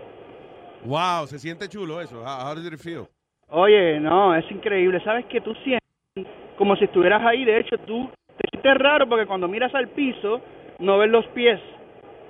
[0.85, 2.23] Wow, se siente chulo eso.
[2.23, 3.05] How, how did it feel?
[3.49, 5.01] Oye, no, es increíble.
[5.03, 5.81] Sabes que tú sientes
[6.57, 7.45] como si estuvieras ahí.
[7.45, 10.41] De hecho, tú te sientes raro porque cuando miras al piso
[10.79, 11.61] no ves los pies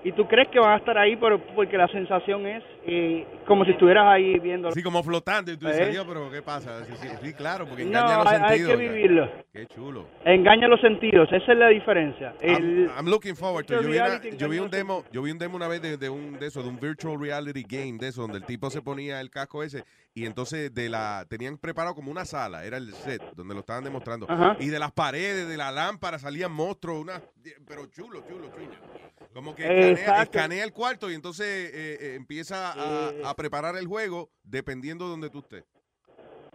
[0.03, 3.65] y tú crees que van a estar ahí, pero porque la sensación es eh, como
[3.65, 4.69] si estuvieras ahí viendo.
[4.69, 5.91] Así como flotando y tú dices, ¿Eh?
[5.91, 6.85] Dios, pero ¿qué pasa?
[6.87, 8.71] Sí, sí, sí, claro, porque No, engaña los hay, hay sentidos.
[8.71, 9.31] que vivirlo.
[9.53, 10.07] Qué chulo.
[10.25, 12.35] Engaña los sentidos, esa es la diferencia.
[12.41, 13.83] El- I'm, I'm looking forward to it.
[13.83, 16.09] Yo vi, una- yo vi un demo, yo vi un demo una vez de, de
[16.09, 19.21] un de eso, de un virtual reality game de eso, donde el tipo se ponía
[19.21, 23.23] el casco ese y entonces de la tenían preparado como una sala, era el set
[23.35, 24.57] donde lo estaban demostrando Ajá.
[24.59, 27.21] y de las paredes, de la lámpara salían monstruos, una,
[27.67, 29.01] pero chulo, chulo, chulo.
[29.33, 29.93] Como que Eh,
[30.23, 35.11] escanea, el cuarto y entonces eh, eh, empieza a, a preparar el juego dependiendo de
[35.13, 35.65] donde tú estés.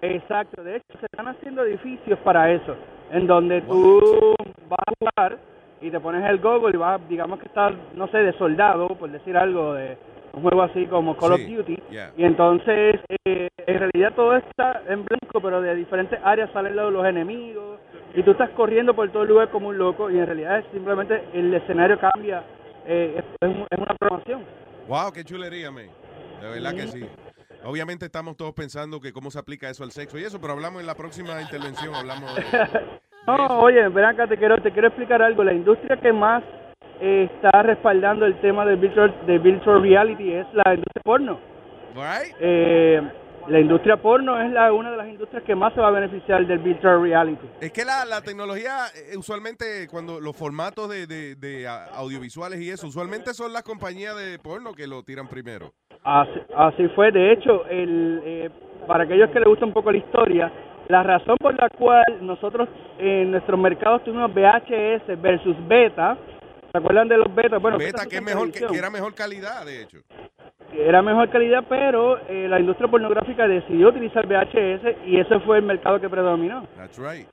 [0.01, 2.75] Exacto, de hecho se están haciendo edificios para eso,
[3.11, 4.35] en donde tú
[4.67, 5.39] vas a jugar
[5.81, 9.09] y te pones el goggle y vas, digamos que estás, no sé, de soldado, por
[9.09, 9.97] decir algo, de
[10.35, 12.11] un juego así como Call Sí, of Duty, yeah.
[12.17, 16.91] y entonces eh, en realidad todo está en blanco, pero de diferentes áreas salen los,
[16.91, 17.79] los enemigos,
[18.13, 20.65] y tú estás corriendo por todo el lugar como un loco, y en realidad es
[20.71, 22.43] simplemente el escenario cambia,
[22.85, 24.43] eh, es, es un- es una programación.
[24.87, 25.87] Wow, qué chulería, man.
[26.41, 27.05] De verdad que sí.
[27.63, 30.81] Obviamente estamos todos pensando que cómo se aplica eso al sexo y eso, pero hablamos
[30.81, 32.43] en la próxima intervención, hablamos de...
[33.27, 35.43] No, oye, ven acá, te quiero, te quiero explicar algo.
[35.43, 36.43] La industria que más
[36.99, 41.39] está respaldando el tema de virtual, de virtual reality es la industria porno.
[41.95, 42.35] Right?
[42.39, 43.01] Eh,
[43.47, 46.45] la industria porno es la, una de las industrias que más se va a beneficiar
[46.47, 47.45] del virtual reality.
[47.61, 52.69] Es que la, la tecnología, eh, usualmente, cuando los formatos de, de- de, audiovisuales y
[52.71, 55.71] eso, usualmente son las compañías de porno que lo tiran primero.
[56.03, 58.49] Así, así fue, de hecho, el, eh,
[58.87, 60.51] para aquellos que les gusta un poco la historia,
[60.87, 62.67] la razón por la cual nosotros
[62.99, 66.17] en nuestros mercados tuvimos VHS versus beta,
[66.75, 67.57] ¿se acuerdan de los beta?
[67.57, 69.99] Bueno, Beta, que, es mejor, que, que era mejor calidad, de hecho.
[70.73, 75.63] era mejor calidad, pero eh, la industria pornográfica decidió utilizar VHS y ese fue el
[75.63, 76.67] mercado que predominó.
[76.75, 77.27] That's right.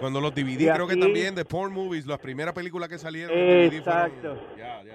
[0.00, 3.36] Cuando los DVD, Y creo que también de porn movies, las primeras películas que salieron.
[3.36, 4.38] DVD fueron- Exacto.
[4.56, 4.94] Ya, ya.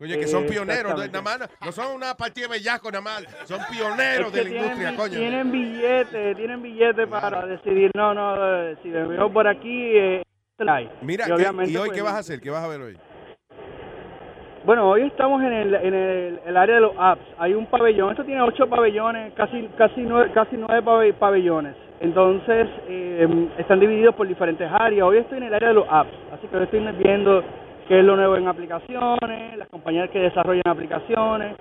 [0.00, 3.58] Oye, que son pioneros, nada más, no son una partida de bellaco nada más, son
[3.70, 5.18] pioneros Es que de la tienen, industria, coño.
[5.18, 8.34] tienen billetes, tienen billetes para decidir, no, no,
[8.70, 10.22] eh, si me veo por aquí, eh,
[10.66, 10.90] hay.
[11.02, 12.40] Mira, Y ¿qué- obviamente, ¿y hoy pues, qué vas a hacer?
[12.40, 12.98] ¿Qué vas a ver hoy?
[14.64, 17.22] Bueno, hoy estamos en el, en el, área de los apps.
[17.38, 18.10] Hay un pabellón.
[18.10, 21.74] Esto tiene ocho pabellones, casi casi nueve, casi nueve pabe- pabellones.
[22.00, 25.06] Entonces eh, están divididos por diferentes áreas.
[25.06, 27.42] Hoy estoy en el área de los apps, así que hoy estoy viendo
[27.88, 31.56] qué es lo nuevo en aplicaciones, las compañías que desarrollan aplicaciones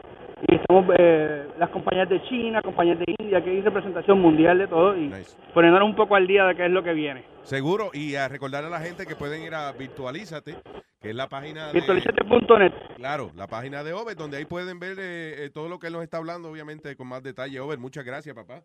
[0.47, 4.67] y estamos eh, las compañías de China, compañías de India, que hay representación mundial de
[4.67, 5.11] todo y
[5.53, 7.23] poniéndonos un poco al día de qué es lo que viene.
[7.43, 10.55] Seguro, y a recordar a la gente que pueden ir a Virtualízate,
[11.01, 11.73] que es la página de...
[11.73, 12.73] Virtualizate.net.
[12.95, 15.93] Claro, la página de Over, donde ahí pueden ver eh, eh, todo lo que él
[15.93, 17.59] nos está hablando, obviamente, con más detalle.
[17.59, 18.61] Over, muchas gracias, papá.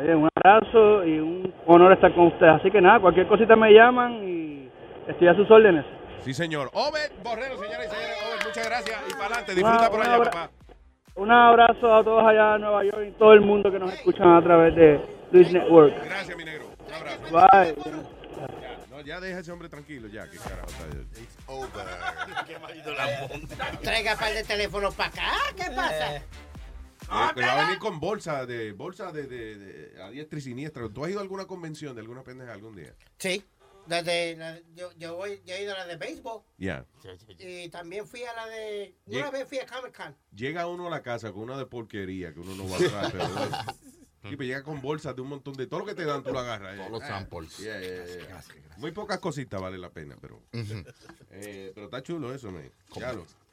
[0.00, 2.52] Oye, un abrazo y un honor estar con ustedes.
[2.54, 4.68] Así que nada, cualquier cosita me llaman y
[5.08, 5.84] estoy a sus órdenes.
[6.20, 6.70] Sí, señor.
[6.72, 8.16] Over Borrero, señoras y señores.
[8.26, 9.02] Over, muchas gracias.
[9.08, 10.50] Y para adelante, disfruta Una- por allá, papá.
[11.18, 14.36] Un abrazo a todos allá en Nueva York y todo el mundo que nos escuchan
[14.36, 15.00] a través de
[15.32, 15.92] Luis Network.
[16.04, 16.70] Gracias, mi negro.
[16.86, 17.74] Un abrazo.
[17.74, 17.74] Bye.
[18.88, 20.30] No, ya deja a ese hombre tranquilo, ya.
[20.30, 23.48] ¿Qué carajo está Qué marido lambón.
[23.82, 25.32] Traiga par de teléfonos para acá.
[25.56, 26.16] ¿Qué pasa?
[26.18, 26.22] Eh,
[27.34, 30.88] que va a venir con bolsa de bolsa de, de, de a diestra y siniestra.
[30.88, 32.94] ¿Tú has ido a alguna convención de alguna pendeja algún día?
[33.16, 33.44] Sí.
[33.88, 36.42] Desde la- yo, yo, voy, yo he ido a la de béisbol.
[36.58, 36.84] Ya.
[37.38, 38.94] Y también fui a la de.
[39.06, 40.14] Una vez fui a Comic Con.
[40.34, 43.12] Llega uno a la casa con una de porquería que uno no va a atrás,
[43.12, 43.24] pero
[44.24, 46.32] Sí, pero llega con bolsas de un montón de todo lo que te dan, tú
[46.32, 46.76] lo agarras.
[46.76, 47.56] Todos los Ah, samples.
[47.58, 48.42] yeah, yeah, yeah.
[48.76, 50.42] Muy pocas cositas vale la pena, pero.
[51.30, 52.70] eh, pero está chulo eso, me.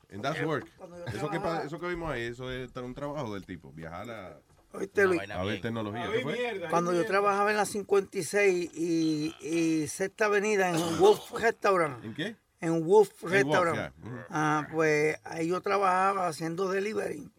[0.10, 0.68] En That's Work.
[1.14, 3.72] Eso que, eso que vimos ahí, eso es un trabajo del tipo.
[3.72, 4.40] Viajar a,
[4.78, 5.22] Oíste, Luis.
[5.30, 6.10] a ver tecnología.
[6.12, 6.68] ¿Qué fue?
[6.70, 12.04] Cuando yo trabajaba en la 56 y, y Sexta Avenida en Wolf Restaurant.
[12.04, 12.36] ¿En qué?
[12.62, 13.94] En Wolf En Restaurant.
[14.30, 17.30] Ah, pues ahí yo trabajaba haciendo delivery.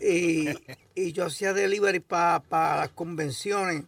[0.00, 0.48] Y,
[0.94, 2.42] y yo hacía delivery para
[2.76, 3.84] las convenciones.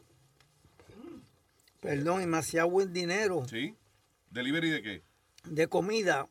[1.80, 3.74] Perdón, y me hacía buen dinero ¿Sí?
[4.30, 5.02] ¿Delivery de qué?
[5.44, 6.28] de comida.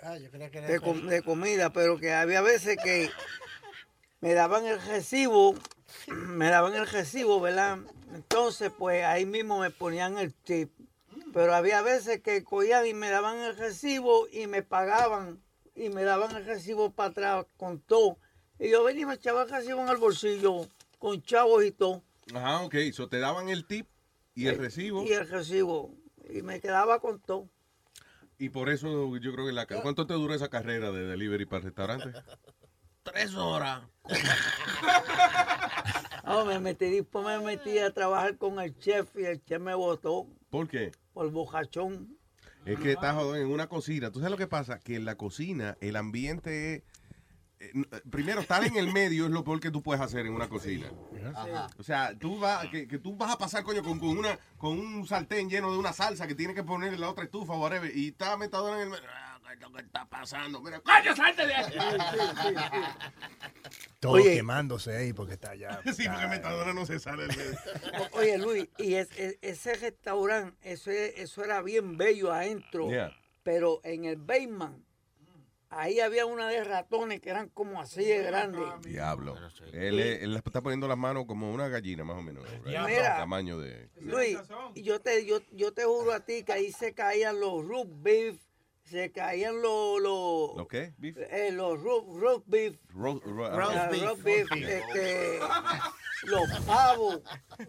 [0.00, 0.68] Ah, yo creía que era.
[0.68, 3.10] de, com- de comida, pero que había veces que
[4.20, 5.54] me daban el recibo,
[6.08, 7.78] me daban el recibo, ¿verdad?
[8.14, 10.70] Entonces, pues ahí mismo me ponían el tip.
[11.32, 15.42] Pero había veces que cogían y me daban el recibo y me pagaban
[15.74, 18.18] y me daban el recibo para atrás con todo.
[18.58, 20.66] Y yo venía y me echaba el recibo en el bolsillo
[20.98, 22.02] con chavos y todo.
[22.34, 22.74] Ajá, ok.
[22.92, 23.86] So te daban el tip
[24.34, 25.04] y el recibo.
[25.04, 25.94] Y el recibo.
[26.28, 27.48] Y me quedaba con todo.
[28.38, 29.66] Y por eso yo creo que la...
[29.66, 32.14] ¿Cuánto te duró esa carrera de delivery para restaurantes?
[33.12, 33.82] Tres horas.
[36.24, 39.72] No, me metí, después me metí a trabajar con el chef y el chef me
[39.74, 40.92] votó ¿Por qué?
[41.14, 42.18] por bojachón.
[42.66, 44.10] Es que estás jodón en una cocina.
[44.10, 44.78] ¿Tú sabes lo que pasa?
[44.78, 46.82] Que en la cocina el ambiente es...
[47.60, 50.34] eh, eh, Primero, estar en el medio es lo peor que tú puedes hacer en
[50.34, 50.90] una cocina.
[51.34, 51.68] Ajá.
[51.78, 54.78] O sea, tú vas, que, que tú vas a pasar, coño, con, con una, con
[54.78, 57.60] un sartén lleno de una salsa que tienes que poner en la otra estufa o
[57.60, 59.04] whatever, y está metadora en el medio.
[59.50, 60.60] Ah, ¿qué es lo que está pasando?
[60.60, 61.78] Mira, coño, salte de aquí.
[64.00, 64.36] Todo Oye.
[64.36, 65.80] quemándose ahí porque está allá.
[65.96, 67.26] Sí, porque metadora no se sale
[68.12, 73.10] Oye, Luis, y es- es- ese restaurante, eso, es- eso era bien bello adentro, Yeah.
[73.42, 74.84] pero en el basement,
[75.70, 78.62] ahí había una de ratones que eran como así de grandes.
[78.82, 79.34] Diablo.
[79.72, 82.44] Él, es- él está poniendo las manos como una gallina, más o menos.
[82.66, 83.16] Mira.
[83.16, 83.88] Tamaño de...
[84.00, 84.38] Luis,
[84.74, 87.88] y yo te, yo, yo te juro a ti que ahí se caían los root
[88.02, 88.36] beef,
[88.88, 90.00] se caían los...
[90.00, 90.92] los ¿Lo qué?
[90.98, 91.16] Beef?
[91.18, 93.88] eh, los root beef, Ro- ro- Ah, ajá.
[93.90, 95.38] roast beef, este,
[96.24, 97.20] los pavos,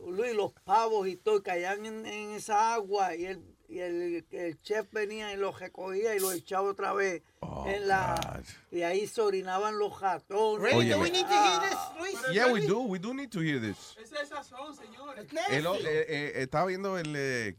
[0.07, 4.61] Luis, los pavos y todo, caían en, en esa agua y el, y el, el
[4.61, 7.21] chef venía y los recogía y los echaba otra vez
[7.67, 8.41] en la
[8.71, 10.61] y ahí se orinaban los ratones.
[10.61, 10.89] Really?
[10.89, 12.33] Do we need to hear this, Luis?
[12.33, 12.79] Yeah, we do.
[12.79, 13.95] We do need to hear this.
[14.01, 15.27] Ese es sazón, señores.
[15.49, 17.55] El eh, eh, estaba viendo el eh,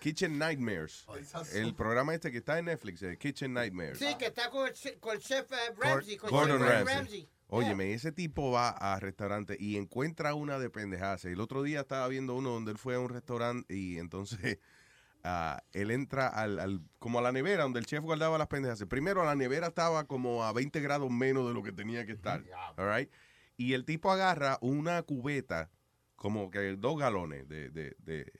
[0.00, 1.06] Kitchen, Nightmares.
[1.52, 3.98] El programa este que está en Netflix, eh, Kitchen Nightmares.
[3.98, 6.16] Sí, que está con el, con el chef eh, Ramsey.
[6.16, 7.28] Con Gordon chef Ramsay.
[7.48, 11.24] Óyeme, ese tipo va a restaurante y encuentra una de pendejadas.
[11.26, 14.58] El otro día estaba viendo uno donde él fue a un restaurante y entonces
[15.26, 18.82] ah, él entra al, al- como a la nevera donde el chef guardaba las pendejas.
[18.88, 22.42] Primero la nevera estaba como a 20 grados menos de lo que tenía que estar.
[22.78, 23.10] all right?
[23.58, 25.70] Y el tipo agarra una cubeta,
[26.14, 28.32] como que dos galones de, de- de-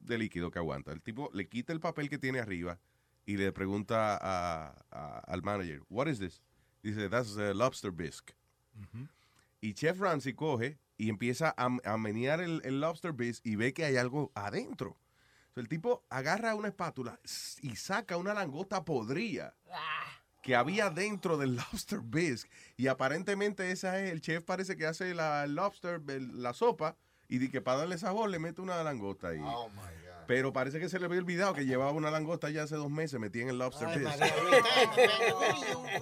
[0.00, 0.92] de líquido que aguanta.
[0.92, 2.78] El tipo le quita el papel que tiene arriba
[3.24, 6.42] y le pregunta a- a- al manager, what is this?
[6.82, 8.34] Dice, that's a lobster bisque.
[9.60, 13.72] Y Chef Ramsay coge y empieza a, a menear el, el lobster bisque y ve
[13.72, 14.96] que hay algo adentro.
[15.54, 17.20] So, el tipo agarra una espátula
[17.60, 19.54] y saca una langosta podrida
[20.42, 22.50] que había dentro del lobster bisque.
[22.76, 26.96] Y aparentemente esa es, el chef parece que hace la lobster, la sopa,
[27.28, 29.40] y di que para darle sabor le mete una langosta ahí.
[29.40, 30.26] Oh my God.
[30.26, 33.20] Pero parece que se le había olvidado que llevaba una langosta ya hace dos meses
[33.20, 34.24] metida en el lobster Ay, bisque.
[34.24, 36.00] Really, really.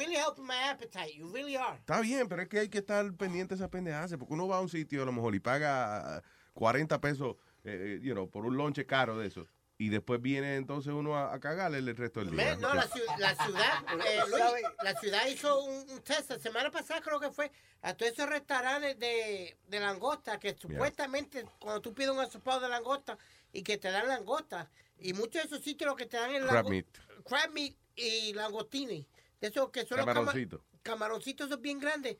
[1.76, 4.58] Está bien, pero es que hay que estar pendiente de esas pendejadas, porque uno va
[4.58, 6.22] a un sitio a lo mejor y paga
[6.54, 9.46] 40 pesos eh, you know, por un lonche caro de eso.
[9.78, 12.54] Y después viene entonces uno a, a cagarle el resto del día.
[12.56, 12.86] No, la,
[13.18, 13.72] la ciudad,
[14.06, 17.50] eh, Luis, la ciudad hizo un, un test la semana pasada creo que fue
[17.80, 22.68] a todos esos restaurantes de, de langosta que supuestamente cuando tú pides un asopado de
[22.68, 23.16] langosta
[23.54, 24.68] y que te dan langosta
[24.98, 26.86] y muchos de esos sitios lo que te dan es Crab meat.
[27.24, 29.06] crab meat y langostini
[29.40, 30.62] de esos que son los cama- Camaroncito.
[30.82, 32.18] camaroncitos esos bien grandes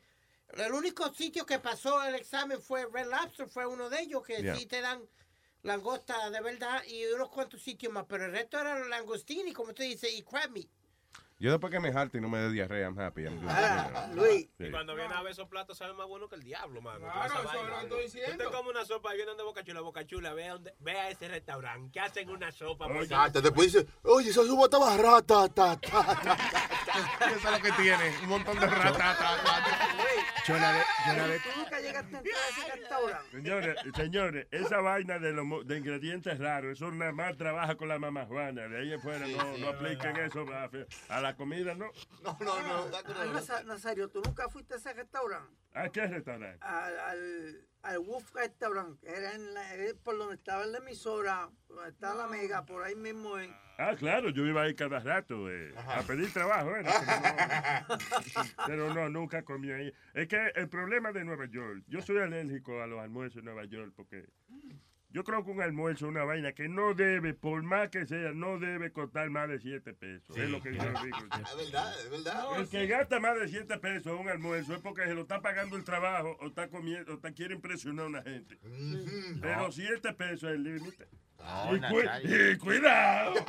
[0.57, 4.41] el único sitio que pasó el examen fue Red Lobster fue uno de ellos que
[4.41, 4.55] Yeah.
[4.55, 4.99] sí te dan
[5.63, 9.85] langosta de verdad y unos cuantos sitios más, pero el resto eran langostini, como usted
[9.85, 10.51] dice, y crab.
[11.41, 13.23] Yo después que me jarte y no me dé diarrea, I'm happy.
[13.23, 13.49] I'm good.
[13.49, 14.47] Ah, Luis.
[14.59, 14.65] Sí.
[14.65, 16.99] Y cuando viene a ver esos platos saben más bueno que el diablo, mano.
[16.99, 17.77] Claro, eso es lo vaina.
[17.79, 18.43] que estoy diciendo.
[18.45, 20.91] Usted come una sopa y viene de Boca Chula, Boca Chula, ve a, donde- ve
[20.99, 22.85] a ese restaurante, que hacen una sopa.
[22.95, 26.37] Exacto, después dice, oye, esa suba está barata, ta, ta, ta.
[27.35, 29.39] Eso es lo que tiene, un montón de ratatas.
[30.45, 33.31] Yo una vez, yo una vez, ¿Tú nunca llegaste a ese restaurante?
[33.31, 37.87] Señores, señores, esa vaina de, los mo- de ingredientes raros, eso nada más trabaja con
[37.87, 38.67] la mamá Juana.
[38.67, 40.45] De ahí en fuera Sí, no, sí, no apliquen eso
[41.09, 41.85] a, a la comida, ¿no?
[42.23, 42.97] No, no, no.
[42.97, 43.63] Ah, no.
[43.63, 45.51] Nazario, ¿tú nunca fuiste a ese restaurante?
[45.73, 46.57] ¿A qué restaurante?
[46.61, 49.63] Al, al, al Wolf Restaurant, que era en la-
[50.03, 53.51] por donde estaba la emisora, donde está la mega, por ahí mismo en...
[53.77, 56.83] Ah, claro, yo iba ahí cada rato eh, a pedir trabajo, ¿eh?
[56.83, 59.91] Pero no, pero no, nunca comí ahí.
[60.13, 63.65] Es que el problema de Nueva York, yo soy alérgico a los almuerzos en Nueva
[63.65, 64.25] York porque
[65.11, 68.31] yo creo que un almuerzo es una vaina que no debe, por más que sea,
[68.33, 70.35] no debe costar más de 7 pesos.
[70.37, 71.17] Es lo que yo digo.
[71.17, 72.59] Es verdad, es verdad.
[72.59, 75.75] El que gasta más de 7 pesos un almuerzo es porque se lo está pagando
[75.75, 78.57] el trabajo o está comiendo, o está, quiere impresionar a una gente.
[79.41, 81.07] Pero 7 pesos es el límite.
[81.39, 82.51] No, y, cu- Nazario.
[82.51, 83.33] y cuidado.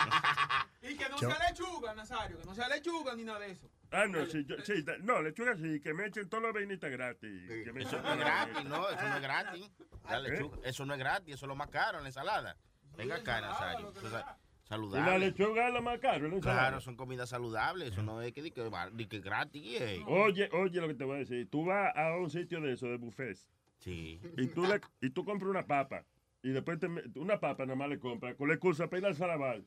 [0.84, 3.70] Y que no Yo- sea lechuga, Nazario, que no sea lechuga ni nada de eso.
[3.92, 7.48] Ah, no, sí, yo- sí, no, lechuga sí, que me echen todas las vainitas gratis.
[7.64, 9.70] que me Eso no es gratis, no, eso no es gratis.
[10.08, 10.50] La ¿Eh?
[10.64, 12.56] Eso no es gratis, eso es lo más caro en la ensalada.
[12.96, 13.92] Venga acá, Nazario.
[13.94, 15.18] Es Y la saludable.
[15.18, 16.60] lechuga es la más cara, la ensalada.
[16.68, 19.80] Claro, son comidas saludables, eso no es que, di que, di que gratis.
[19.80, 20.02] eh.
[20.06, 21.48] Oye, oye lo que te voy a decir.
[21.50, 23.46] Tú vas a un sitio de eso, de buffets,
[23.78, 24.20] Sí.
[24.38, 26.04] y tú, le, y tú compras una papa,
[26.44, 29.16] y después te, una papa nada más le compras, con la excusa para ir al
[29.16, 29.62] salabar.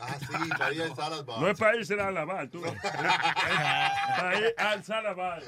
[0.00, 1.40] Ah, sí, para ir al salad bar.
[1.40, 2.62] No es para irse a lavar, tú.
[2.62, 5.42] Para ir al salabar.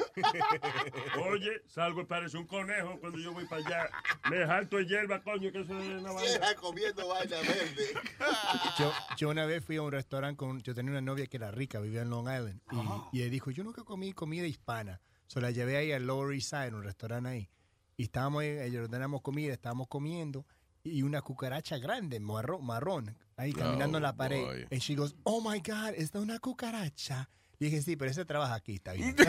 [1.30, 3.90] Oye, salgo y parece un conejo cuando yo voy para allá.
[4.30, 6.54] Me jalto de hierba, coño, que eso es una vaina.
[6.56, 7.94] Comiendo vaina verde.
[8.78, 11.50] yo, yo una vez fui a un restaurante con, yo tenía una novia que era
[11.50, 12.60] rica, vivía en Long Island,
[13.12, 15.00] y, y ella dijo, yo nunca comí comida hispana.
[15.26, 17.48] So la llevé ahí al Lower East Side, un restaurante ahí.
[17.96, 20.46] Y estábamos ahí, ellos ordenamos comida, estábamos comiendo,
[20.86, 24.44] y una cucaracha grande, marrón, marrón ahí caminando en la pared.
[24.44, 24.66] boy.
[24.70, 27.28] Y she goes, oh my God, ¿es una cucaracha?
[27.58, 29.16] Y dije, sí, pero ese trabaja aquí, está bien.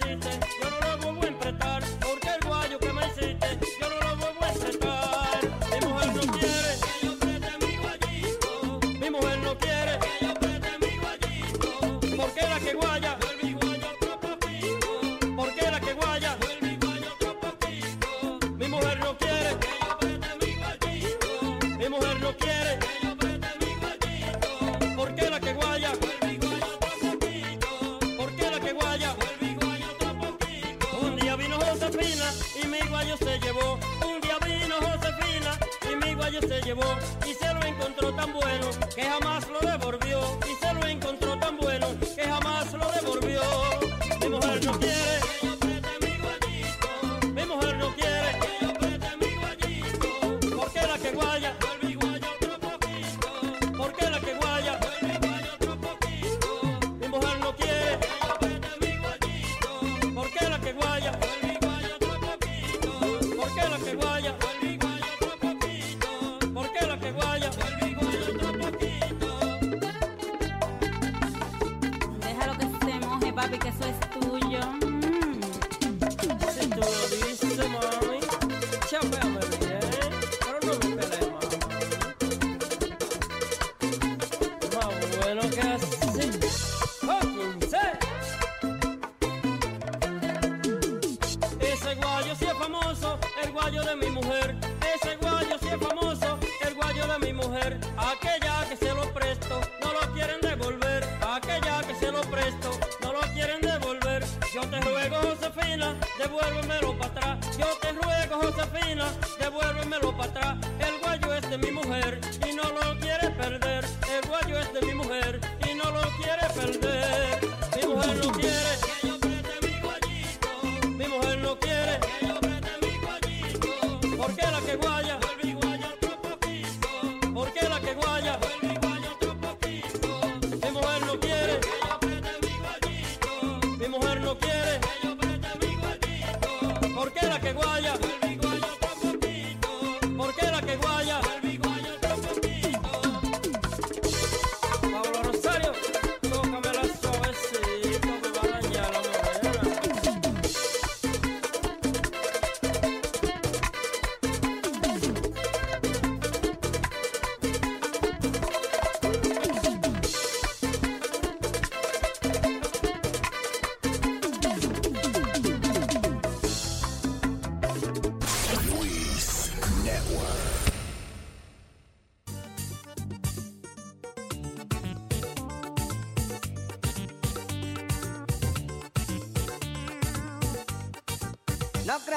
[0.00, 2.23] yo no lo vuelvo a emprestar.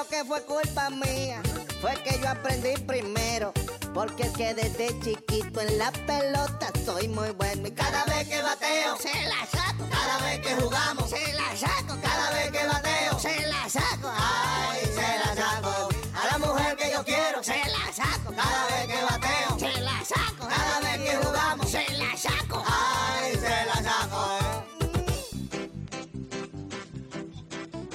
[0.05, 1.41] Que fue culpa mía,
[1.81, 3.51] fue que yo aprendí primero.
[3.93, 7.67] Porque es que desde chiquito en la pelota soy muy bueno.
[7.67, 9.85] Y cada vez que bateo, se la saco.
[9.89, 11.97] Cada vez que jugamos, se la saco.
[12.01, 14.11] Cada vez que bateo, se la saco.
[14.15, 15.89] Ay, se la saco.
[16.13, 18.33] A la mujer que yo quiero, se la saco.
[18.35, 20.47] Cada vez que bateo, se la saco.
[20.47, 22.63] Cada vez que jugamos, se la saco.
[22.67, 24.37] Ay, se la saco.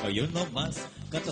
[0.04, 0.76] Oye, uno más,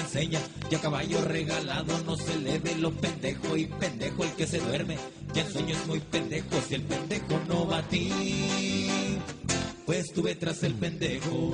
[0.00, 0.40] Enseña.
[0.70, 3.56] Y a caballo regalado no se le ve lo pendejo.
[3.56, 4.96] Y pendejo el que se duerme.
[5.34, 6.60] Ya en sueño es muy pendejo.
[6.66, 9.18] Si el pendejo no va a ti,
[9.84, 11.52] pues tuve tras el pendejo.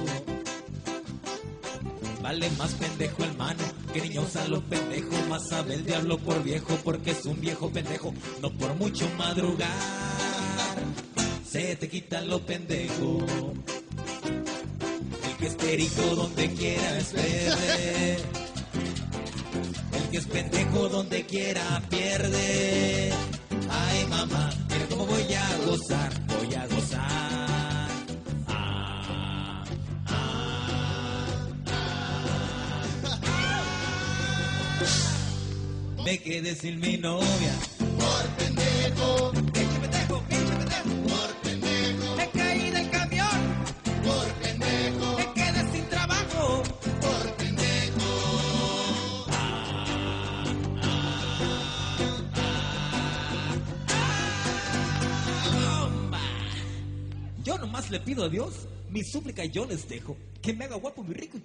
[2.22, 5.28] Vale más pendejo el mano que niño usa los pendejos.
[5.28, 8.14] Más sabe el diablo por viejo porque es un viejo pendejo.
[8.40, 9.68] No por mucho madrugar,
[11.44, 13.24] se te quitan los pendejos.
[15.24, 17.12] El que es perico donde quiera es
[21.32, 23.12] pendejo donde quiera pierde.
[23.70, 27.88] Ay mamá, mira cómo voy a gozar, voy a gozar.
[28.48, 29.64] Ah,
[36.04, 37.54] Me quedé sin mi novia.
[59.12, 60.16] Súplica yo les dejo.
[60.40, 61.40] Que me haga guapo, muy rico y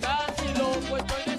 [0.00, 1.29] casi loco, estoy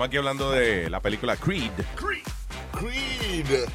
[0.00, 1.70] Estamos aquí hablando de la película Creed.
[1.94, 3.68] Creed.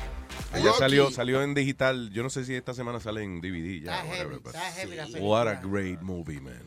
[0.55, 0.79] Ya Rocky.
[0.79, 2.09] salió, salió en digital.
[2.09, 3.79] Yo no sé si esta semana sale en DVD.
[3.79, 6.63] Ya, Está whatever, heavy, but- está heavy la What a great movie, man.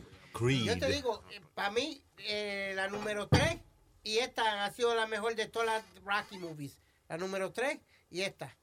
[0.65, 1.25] Yo te digo,
[1.57, 3.57] para mí, eh, la número 3
[4.05, 6.79] y esta ha sido la mejor de todas las Rocky movies.
[7.09, 7.81] La número 3
[8.13, 8.57] y esta.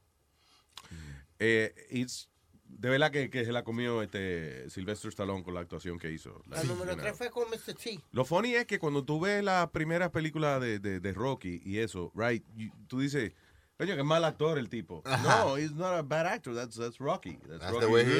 [1.39, 2.29] Eh, it's-
[2.85, 6.43] de verdad que, que se la comió este Sylvester Stallone con la actuación que hizo.
[6.47, 7.03] La Like, número you know.
[7.05, 7.73] 3 fue con Mr.
[7.73, 7.99] T.
[8.11, 11.79] Lo funny es que cuando tú ves las primeras películas de, de, de Rocky y
[11.79, 13.33] eso, right, you- tú dices,
[13.79, 15.01] coño, que mal actor el tipo.
[15.03, 15.45] Ajá.
[15.45, 16.53] No, he's not a bad actor.
[16.53, 17.39] That's, that's Rocky.
[17.47, 17.85] That's, That's Rocky.
[17.87, 18.11] the way he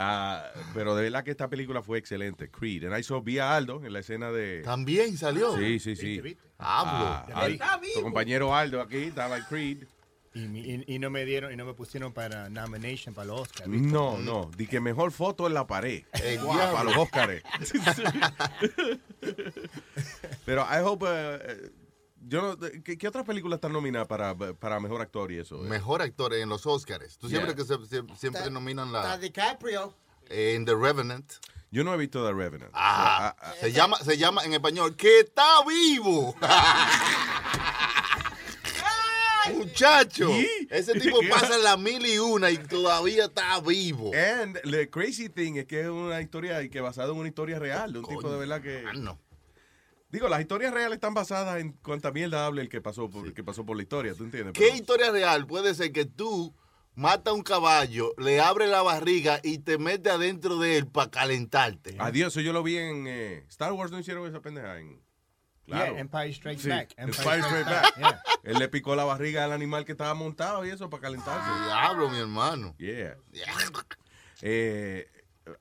[0.00, 0.44] Ah,
[0.74, 2.84] pero de verdad que esta película fue excelente, Creed.
[2.84, 4.62] And I saw, vi a Aldo en la escena de...
[4.62, 5.56] También salió.
[5.56, 6.36] Sí, sí, sí.
[6.56, 7.04] Hablo.
[7.34, 9.78] Ah, tu compañero Aldo aquí estaba en Creed.
[10.34, 13.40] Y, mi- y- y no me dieron y no me pusieron para nomination para los
[13.40, 13.68] Oscars.
[13.68, 16.04] No, no, di que mejor foto en la pared.
[16.42, 16.72] Wow, diablo.
[16.72, 17.42] para los Óscares.
[20.44, 21.70] Pero I hope, eh,
[22.28, 25.56] yo no, ¿qué, qué otras películas están nominadas para, para mejor actor y eso?
[25.64, 25.68] eh?
[25.68, 27.18] Mejor actor en los Oscars.
[27.18, 27.56] Tú siempre Yeah.
[27.56, 29.94] que se- siempre Está- nominan Está la DiCaprio.
[30.28, 31.32] en The Revenant.
[31.70, 32.70] Yo no he visto The Revenant.
[32.74, 36.34] Ah, Ah, ah, se llama se llama en español que está vivo.
[39.54, 40.28] Muchacho,
[40.68, 44.10] ese tipo pasa la mil y una y todavía está vivo.
[44.14, 47.58] And the crazy thing es que es una historia y que basada en una historia
[47.58, 48.84] real de un tipo de verdad que
[50.10, 53.34] Digo, las historias reales están basadas en cuánta mierda hable el que pasó por, el
[53.34, 54.54] que pasó por la historia, ¿tú entiendes?
[54.54, 56.54] ¿Qué historia real puede ser que tú
[56.94, 61.10] matas a un caballo, le abres la barriga y te metes adentro de él para
[61.10, 61.96] calentarte?
[61.98, 65.02] Adiós, eso yo lo vi en eh, Star Wars, no hicieron esa pendeja en...
[65.66, 65.92] Claro.
[65.92, 66.94] Yeah, Empire Strikes Sí, Back.
[66.96, 68.20] Empire Empire Strikes Back.
[68.44, 71.64] Él le picó la barriga al animal que estaba montado y eso para calentarse.
[71.66, 72.74] Diablo, mi hermano.
[72.78, 73.18] Yeah.
[74.40, 75.06] Eh,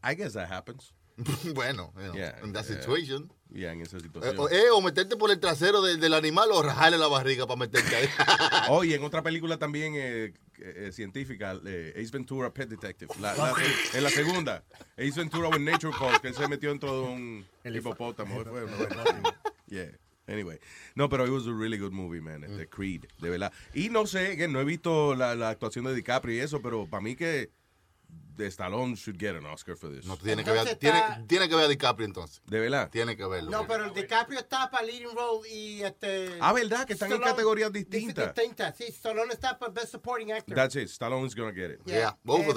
[0.01, 0.93] I guess that happens.
[1.53, 3.29] bueno, you know, Yeah, in that situation.
[3.53, 4.35] Yeah, en esa Eh, situación.
[4.39, 7.57] o, eh, o meterte por el trasero del, del animal o rajarle la barriga para
[7.59, 8.07] meterte ahí.
[8.69, 13.13] Oye, en otra película también eh, eh, científica, eh, Ace Ventura Pet Detective.
[13.21, 13.53] La- la-
[13.93, 14.63] en la segunda,
[14.97, 18.43] Ace Ventura with Nature Calls, que él se metió dentro de un hipopótamo.
[19.67, 19.91] Yeah.
[20.27, 20.59] Anyway.
[20.95, 22.43] No, pero it was a really good movie, man.
[22.43, 23.51] Este Creed, de verdad.
[23.73, 26.85] Y no sé, que no he visto la, la actuación de DiCaprio y eso, pero
[26.85, 27.51] para mí que de
[28.45, 30.05] Stallone should get an Oscar for this.
[30.05, 32.41] No, tiene que, ver, tiene, tiene que ver a DiCaprio entonces.
[32.45, 32.89] De verdad.
[32.91, 33.49] Tiene que verlo.
[33.49, 36.37] No, pero el DiCaprio está para leading role y este.
[36.39, 36.85] Ah, ¿verdad?
[36.85, 38.33] Que están en categorías distintas.
[38.35, 38.85] Distintas, sí.
[38.85, 40.55] Stallone está para Best Supporting Actor.
[40.55, 40.89] That's it.
[40.89, 41.81] Stallone's gonna get it.
[41.87, 42.05] Eh,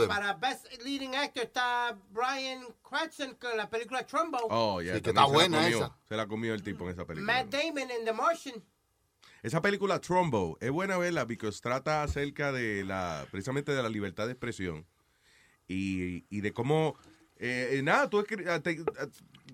[0.07, 4.39] Para Best Leading Actor está Brian Cranston con la película Trumbo.
[4.51, 4.95] Oh, yeah.
[4.95, 5.79] Sí, que está se la buena comió.
[5.79, 5.97] esa.
[6.09, 7.33] Se la comió el tipo en esa película.
[7.33, 8.63] Matt Damon en The Martian.
[9.43, 14.27] Esa película Trumbo es buena verla porque trata acerca de la, precisamente de la libertad
[14.27, 14.87] de expresión
[15.73, 16.97] y, y de cómo,
[17.37, 19.07] eh, eh, nada, tú ah, te- ah,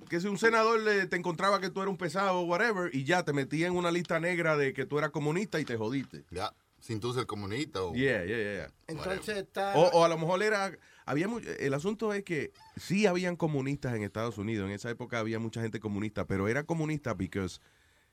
[0.08, 3.04] que si un senador le- te encontraba que tú eras un pesado o whatever y
[3.04, 6.24] ya te metía en una lista negra de que tú eras comunista y te jodiste.
[6.30, 7.94] Ya, sin tú ser comunista o...
[7.94, 8.72] Yeah, yeah, yeah.
[8.86, 9.74] Entonces está.
[9.76, 10.72] O, o a lo mejor era,
[11.04, 11.28] había
[11.58, 15.60] el asunto es que sí habían comunistas en Estados Unidos, en esa época había mucha
[15.60, 17.46] gente comunista, pero era comunista porque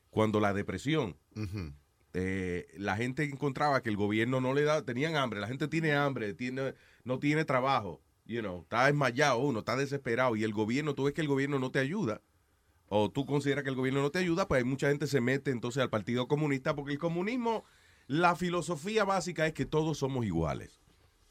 [0.09, 1.17] cuando la depresión,
[2.13, 5.93] eh, la gente encontraba que el gobierno no le da, tenían hambre, la gente tiene
[5.93, 10.95] hambre, tiene, no tiene trabajo, you know, está desmayado uno, está desesperado y el gobierno,
[10.95, 12.21] tú ves que el gobierno no te ayuda
[12.95, 15.49] o tú consideras que el gobierno no te ayuda, pues hay mucha gente se mete
[15.49, 17.63] entonces al Partido Comunista porque el comunismo,
[18.05, 20.79] la filosofía básica es que todos somos iguales.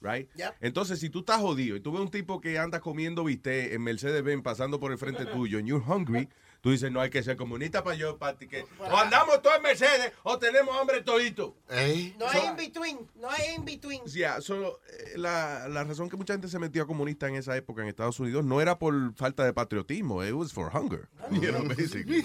[0.01, 0.29] Right?
[0.61, 3.83] Entonces, si tú estás jodido y tú ves un tipo que anda comiendo bistec en
[3.85, 6.29] Mercedes-Benz pasando por el frente tuyo and you're hungry,
[6.63, 8.65] tú dices, no hay que ser comunista para yo, para que...
[8.79, 11.55] O andamos todos en Mercedes o tenemos hambre todito.
[11.69, 12.99] No hay in between.
[13.17, 14.03] No hay in between.
[14.07, 17.55] Yeah, so, eh, la, la razón que mucha gente se metió a comunista en esa
[17.57, 21.09] época en Estados Unidos no era por falta de patriotismo, it was for hunger.
[21.33, 22.25] you know, basically.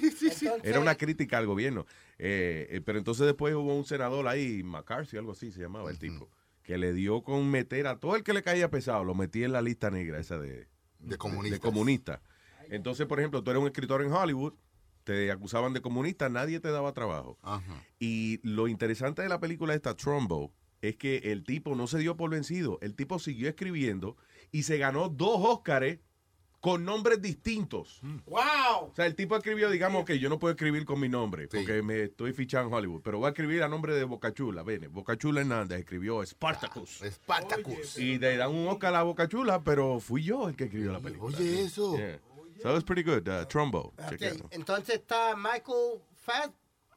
[0.64, 1.86] Era una crítica al gobierno.
[2.20, 5.98] Eh, eh, pero entonces después hubo un senador ahí, McCarthy, algo así se llamaba el
[6.00, 6.30] tipo,
[6.64, 9.52] que le dio con meter a todo el que le caía pesado, lo metía en
[9.54, 10.68] la lista negra esa de,
[11.00, 11.60] De comunistas.
[11.60, 12.22] comunista.
[12.70, 14.54] Entonces, por ejemplo, tú eres un escritor en Hollywood,
[15.04, 17.38] te acusaban de comunista, nadie te daba trabajo.
[17.42, 17.84] Ajá.
[18.00, 22.18] Y lo interesante de la película esta, Trumbo, es que el tipo no se dio
[22.18, 22.78] por vencido.
[22.82, 24.18] El tipo siguió escribiendo
[24.52, 26.00] y se ganó dos Óscares
[26.60, 28.02] con nombres distintos.
[28.26, 28.90] ¡Wow!
[28.90, 31.82] O sea, el tipo escribió, digamos que yo no puedo escribir con mi nombre porque
[31.82, 34.64] me estoy fichado en Hollywood, pero voy a escribir a nombre de Bocachula.
[34.64, 37.02] Ven, Bocachula Hernández escribió Spartacus.
[37.10, 37.98] Spartacus.
[37.98, 41.38] Y le dan un Oscar a Bocachula, pero fui yo el que escribió la película.
[41.38, 41.96] Oye, eso.
[41.96, 42.20] Yeah.
[42.62, 43.28] So it's pretty good.
[43.28, 43.94] Uh, Trumbo.
[43.98, 44.50] Ok, Chequealo.
[44.52, 46.02] Entonces está Michael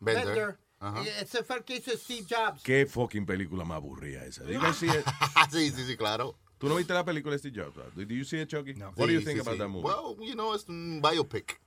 [0.00, 0.24] Bender.
[0.24, 0.58] Fassbender.
[0.80, 1.04] Ajá.
[1.20, 2.62] Ese fue el que hizo Steve Jobs.
[2.62, 4.44] Qué fucking película más aburrida esa.
[4.44, 4.88] Digo, sí,
[5.50, 6.36] sí, sí, sí, claro.
[6.58, 7.76] ¿Tú no viste la película de Steve Jobs?
[7.76, 7.94] right?
[7.94, 8.72] Did you see it, Chucky?
[8.72, 9.58] What do you think sí, about sí.
[9.58, 9.86] that movie?
[9.86, 11.58] Well, you know, es un biopic.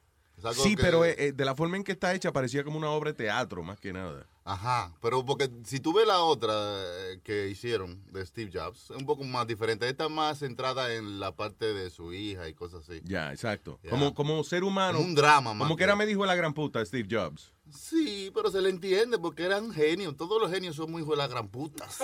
[0.52, 2.78] Es Sí, que- pero eh, eh, de la forma en que está hecha parecía como
[2.78, 4.28] una obra de teatro, más que nada.
[4.46, 8.98] Ajá, pero porque si tú ves la otra eh, que hicieron de Steve Jobs, es
[8.98, 9.88] un poco más diferente.
[9.88, 13.02] Esta es más centrada en la parte de su hija y cosas así.
[13.06, 13.80] Ya, exacto.
[13.84, 13.90] Ya.
[13.92, 15.00] Como, como ser humano.
[15.00, 17.54] Un drama, más Como que- era me dijo la gran puta Steve Jobs.
[17.76, 20.16] Sí, pero se le entiende porque eran genios.
[20.18, 21.98] Todos los genios son muy hijos de la gran putas.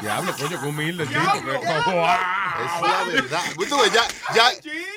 [0.00, 1.32] Diablo, coño, qué humilde el tipo.
[1.32, 3.42] que- Es la verdad.
[3.56, 4.02] Pues ya,
[4.34, 4.50] ya,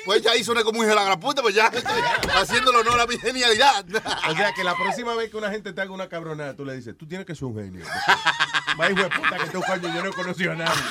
[0.04, 1.92] pues ya hizo una como hijo de la gran puta, pues ya estoy
[2.34, 3.84] haciéndole honor a mi genialidad.
[4.28, 6.74] O sea, que la próxima vez que una gente te haga una cabronada, tú le
[6.76, 7.84] dices, tú tienes que ser un genio.
[8.80, 10.82] Va hijo de puta que este coño yo no he conocido a nadie.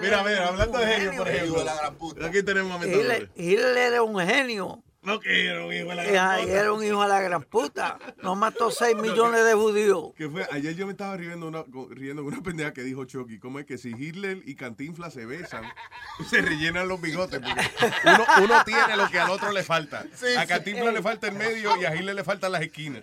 [0.00, 1.64] Mira, mira, hablando de genio, por ejemplo.
[2.24, 4.82] Aquí tenemos a Hitler, Hitler era un genio.
[5.02, 6.60] No que era un hijo de la gran ahí puta.
[6.60, 7.98] era un hijo de la gran puta.
[8.22, 10.10] No mató 6 millones de judíos.
[10.14, 13.38] Que fue, ayer yo me estaba riendo una, con- riendo una pendeja que dijo Chucky.
[13.38, 15.64] ¿Cómo es que si Hitler y Cantinflas se besan,
[16.28, 17.40] se rellenan los bigotes?
[17.40, 17.66] Porque
[18.04, 20.04] uno, uno tiene lo que al otro le falta.
[20.14, 20.48] Sí, a sí.
[20.48, 23.02] Cantinflas le falta el medio y a Hitler le faltan las esquinas.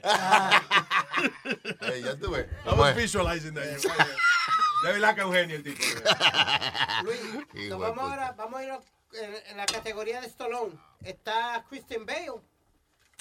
[1.81, 2.45] Ey, ya tú ves.
[2.65, 3.63] I was visualizing that.
[3.63, 5.79] De verdad que es un genio el tipo.
[7.03, 8.79] Luis, nos vamos ahora, vamos a ir a-
[9.13, 10.77] en, en la categoría de Stallone.
[11.03, 12.41] Está Christian Bale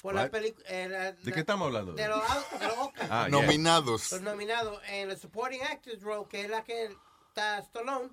[0.01, 0.31] por la What?
[0.31, 0.67] película.
[1.13, 1.93] ¿De qué estamos hablando?
[1.93, 2.21] De los,
[2.59, 3.09] de los Oscars.
[3.11, 3.29] Ah, yeah.
[3.29, 4.11] Nominados.
[4.11, 6.95] Los nominados en el Supporting Actors Role, que es la que
[7.29, 8.09] está Stallone,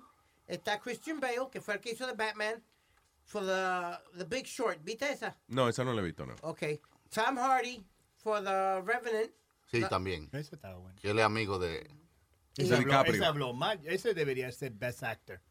[0.47, 2.63] está Christian Bale, que fue el que hizo de Batman,
[3.25, 4.79] for the, the Big Short.
[4.83, 5.37] ¿Viste esa?
[5.47, 6.35] No, esa no la he visto, no.
[6.41, 6.63] Ok.
[7.13, 7.85] Tom Hardy
[8.17, 9.31] for The Revenant.
[9.71, 10.29] Sí, también.
[10.31, 10.97] Ese estaba bueno.
[11.01, 11.79] Que él es amigo de...
[12.57, 13.15] Ese De habló, DiCaprio.
[13.15, 13.81] ese habló mal.
[13.85, 15.41] Ese debería ser Best Actor.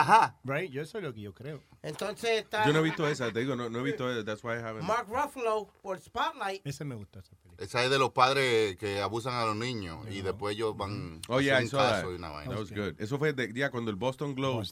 [0.00, 0.36] Ajá.
[0.44, 0.70] Right?
[0.70, 1.62] Yo eso es lo que yo creo.
[1.82, 4.24] Entonces está Yo no he visto esa, te digo, no, no he visto esa.
[4.24, 4.82] That's why I haven't.
[4.86, 6.66] Mark Ruffalo por Spotlight.
[6.66, 7.20] Ese me gustó.
[7.20, 7.64] Esa película.
[7.64, 11.40] Esa es de los padres que abusan a los niños y después ellos van Oh,
[11.40, 11.90] yeah, a I saw that.
[11.96, 12.50] caso y una vaina.
[12.52, 12.94] That was good.
[12.98, 14.66] Eso fue de- ya cuando el Boston Globe,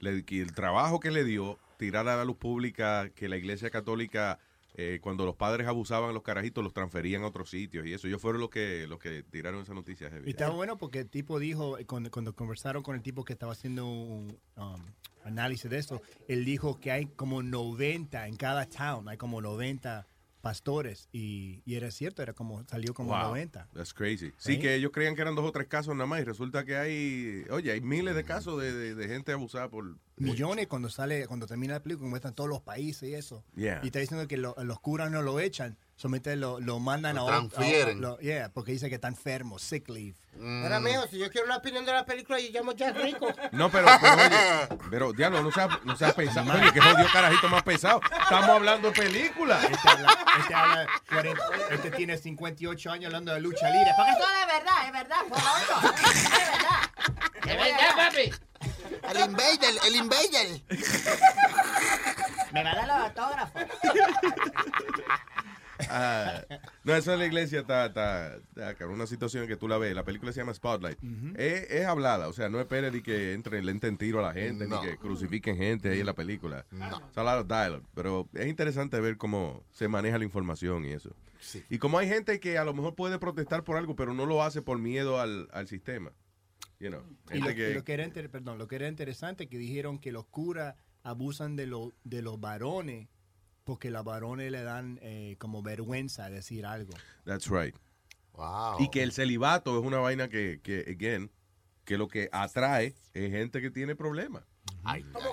[0.00, 4.38] le- el trabajo que le dio, tirar a la luz pública que la iglesia católica,
[4.80, 8.06] eh, cuando los padres abusaban a los carajitos, los transferían a otros sitios y eso.
[8.06, 10.08] Ellos fueron los que, los que tiraron esa noticia.
[10.08, 10.28] heavy.
[10.28, 13.32] Y estaba bueno porque el tipo dijo, eh, cuando, cuando conversaron con el tipo que
[13.32, 14.80] estaba haciendo un um,
[15.24, 20.06] análisis de esto, él dijo que hay como 90 en cada town, hay como 90
[20.40, 21.08] pastores.
[21.12, 23.68] Y, y era cierto, era como, salió como Wow, 90.
[23.74, 24.32] That's crazy.
[24.38, 24.58] Sí, ¿Eh?
[24.60, 27.44] que ellos creían que eran dos o tres casos nada más y resulta que hay,
[27.50, 29.96] oye, hay miles de casos de, de- de gente abusada por...
[30.16, 33.44] Millones cuando sale, cuando termina la película, muestran todos los países y eso.
[33.54, 33.80] Yeah.
[33.82, 37.22] Y está diciendo que lo- los curas no lo echan, solamente lo, lo mandan Lo
[37.22, 37.98] a otro- transfieren.
[37.98, 40.14] a- lo- yeah, porque dice que está enfermo, sick leave.
[40.40, 43.26] Ahora, mijo, si yo quiero una opinión de la película, yo llamo a Jack Rico.
[43.50, 44.38] No, pero, pero oye,
[44.90, 46.52] pero diablo, no seas no sea pesado.
[46.52, 48.00] Oye, que jodido carajito más pesado.
[48.22, 49.58] Estamos hablando de película.
[49.64, 51.42] Este, habla- este habla 40
[51.72, 53.90] este tiene 58 años hablando de lucha libre.
[53.96, 55.90] ¿Para qué Eso es verdad, es verdad, por otro.
[56.14, 56.80] Es verdad.
[57.44, 58.30] ¿De verdad, papi?
[59.10, 60.62] El invader, el invader.
[62.52, 63.62] Me va a dar los autógrafos.
[65.90, 66.42] Ah,
[66.84, 69.94] no, eso de la iglesia está, está, está, una situación que tú la ves.
[69.94, 70.98] La película se llama Spotlight.
[71.36, 74.32] es, es hablada, o sea, no espere ni que entre, le enten tiro a la
[74.32, 74.82] gente, No.
[74.82, 76.66] ni que crucifiquen gente ahí en la película.
[76.70, 76.86] No.
[77.08, 80.92] It's a lot of dialogue, pero es interesante ver cómo se maneja la información y
[80.92, 81.14] eso.
[81.70, 84.42] Y como hay gente que a lo mejor puede protestar por algo, pero no lo
[84.42, 86.12] hace por miedo al, al sistema.
[86.80, 87.02] You know,
[87.32, 90.12] Y lo, que- lo que era inter- perdón, lo que era interesante que dijeron que
[90.12, 93.08] los curas abusan de, lo- de los varones
[93.68, 96.94] porque los varones le dan eh, como vergüenza decir algo.
[97.26, 97.76] That's right.
[98.32, 98.76] Wow.
[98.80, 101.30] Y que el celibato es una vaina que, que again,
[101.84, 104.42] que lo que atrae es gente que tiene problemas.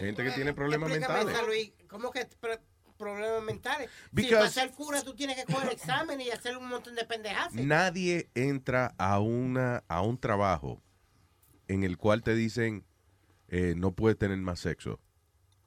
[0.02, 1.34] Gente que tiene problemas mentales.
[1.34, 1.72] esa, Luis.
[1.88, 2.60] ¿Cómo que pro-
[2.98, 3.90] problemas mentales?
[3.90, 7.06] Si Because- para ser cura tú tienes que coger examen y hacer un montón de
[7.06, 7.53] pendejadas.
[7.53, 10.82] Nadie entra a, una, a un trabajo
[11.70, 12.84] en el cual te dicen
[13.48, 14.99] eh, no puedes tener más sexo.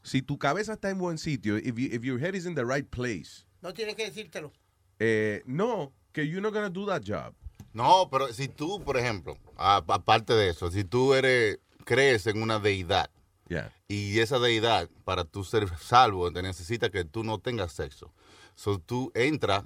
[0.09, 2.65] Si tu cabeza está en buen sitio, if, you- if your head is in the
[2.65, 4.53] right place, No tienen que decírtelo.
[4.99, 7.35] eh, no, que you're not gonna do that job.
[7.75, 12.59] No, pero si tú, por ejemplo, aparte de eso, si tú eres, crees en una
[12.59, 13.11] deidad
[13.49, 13.73] Yeah.
[13.89, 18.13] y esa deidad, para tú ser salvo, te necesita que tú no tengas sexo.
[18.55, 19.65] So, tú entras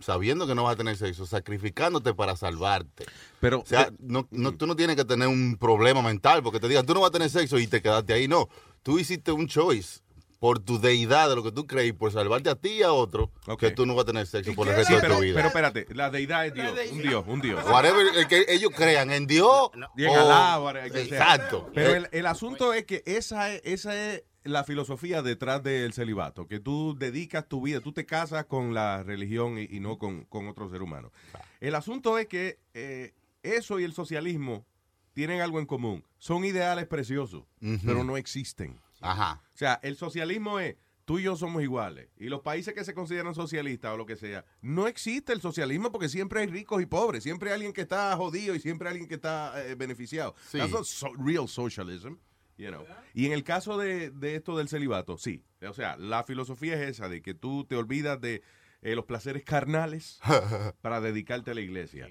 [0.00, 3.04] sabiendo que no vas a tener sexo, sacrificándote para salvarte.
[3.40, 6.68] Pero, o sea, no, no- tú no tienes que tener un problema mental porque te
[6.68, 8.26] digan, tú no vas a tener sexo y te quedaste ahí.
[8.26, 8.48] No,
[8.82, 10.00] tú hiciste un choice
[10.38, 13.30] por tu deidad, de lo que tú crees, por salvarte a ti y a otro,
[13.58, 15.34] que tú no vas a tener sexo por el resto Sí, de pero, tu vida.
[15.34, 17.64] pero espérate, la deidad es Dios, un Dios, un Dios.
[17.68, 19.70] Whatever, el que ellos crean en Dios.
[19.98, 21.18] Y en o- Alá, whatever, que sea.
[21.18, 21.70] Exacto.
[21.74, 25.92] Pero Eh, el, el asunto es que esa es, esa es la filosofía detrás del
[25.92, 29.98] celibato, que tú dedicas tu vida, tú te casas con la religión y, y no
[29.98, 31.12] con, con otro ser humano.
[31.60, 33.12] El asunto es que eh,
[33.42, 34.64] eso y el socialismo
[35.12, 36.04] tienen algo en común.
[36.18, 37.44] Son ideales preciosos,
[37.84, 38.80] pero no existen.
[39.00, 39.42] Ajá.
[39.54, 42.08] O sea, el socialismo es tú y yo somos iguales.
[42.18, 45.90] Y los países que se consideran socialistas o lo que sea, no existe el socialismo
[45.90, 47.22] porque siempre hay ricos y pobres.
[47.24, 50.34] Siempre hay alguien que está jodido y siempre hay alguien que está eh, beneficiado.
[50.50, 50.58] Sí.
[50.58, 52.14] That's not so- real socialism.
[52.56, 52.84] You know.
[53.14, 55.42] Y en el caso de, de esto del celibato, sí.
[55.66, 58.42] O sea, la filosofía es esa, de que tú te olvidas de
[58.82, 60.20] eh, los placeres carnales
[60.82, 62.06] para dedicarte a la iglesia.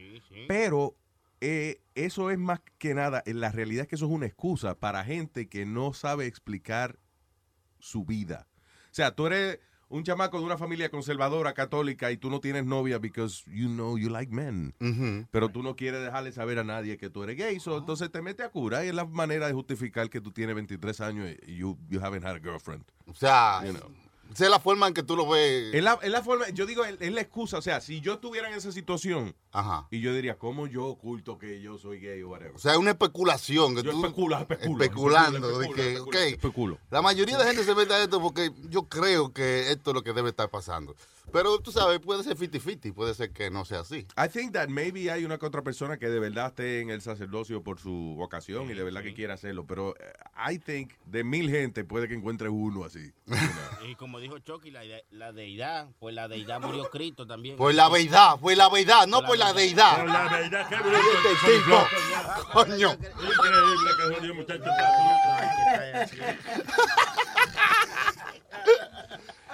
[0.48, 0.96] Pero
[1.42, 4.76] eh, eso es más que nada, en la realidad es que eso es una excusa
[4.76, 7.00] para gente que no sabe explicar
[7.80, 8.48] su vida.
[8.86, 9.60] O sea, tú eres
[9.90, 13.98] un chamaco de una familia conservadora católica y tú no tienes novia because you know
[13.98, 14.76] you like men.
[15.32, 18.22] Pero tú no quieres dejarle saber a nadie que tú eres gay, so, entonces te
[18.22, 21.56] mete a cura y es la manera de justificar que tú tienes 23 años y
[21.56, 22.84] you, you haven't had a girlfriend.
[23.08, 24.09] O sea, You know.
[24.32, 25.74] Esa es la forma en que tú lo ves.
[25.74, 27.58] Es la, es la forma, yo digo, es, la excusa.
[27.58, 29.88] O sea, si yo estuviera en esa situación Ajá.
[29.90, 32.56] y yo diría, ¿cómo yo oculto que yo soy gay o whatever?
[32.56, 33.76] O sea, es una especulación.
[33.76, 35.60] Que Yo tú especulando.
[35.60, 36.78] de que, especulo, ok, especulo.
[36.92, 40.04] La mayoría de gente se mete a esto porque yo creo que esto es lo
[40.04, 40.96] que debe estar pasando.
[41.32, 44.08] Pero tú sabes, puede ser 50-50, puede ser que no sea así.
[44.18, 47.02] I think that maybe hay una que otra persona que de verdad esté en el
[47.02, 49.66] sacerdocio por su vocación y de verdad que quiera hacerlo.
[49.66, 53.12] Pero eh, I think de mil gente puede que encuentre uno así.
[53.88, 57.56] Y como dijo Chucky, la, la deidad, pues la deidad murió Cristo también.
[57.56, 60.00] Por la deidad, por la deidad, no por la deidad.
[60.00, 61.88] Por la deidad, qué Este tipo,
[62.54, 62.92] coño.
[62.92, 64.64] Increíble que jodido muchacho.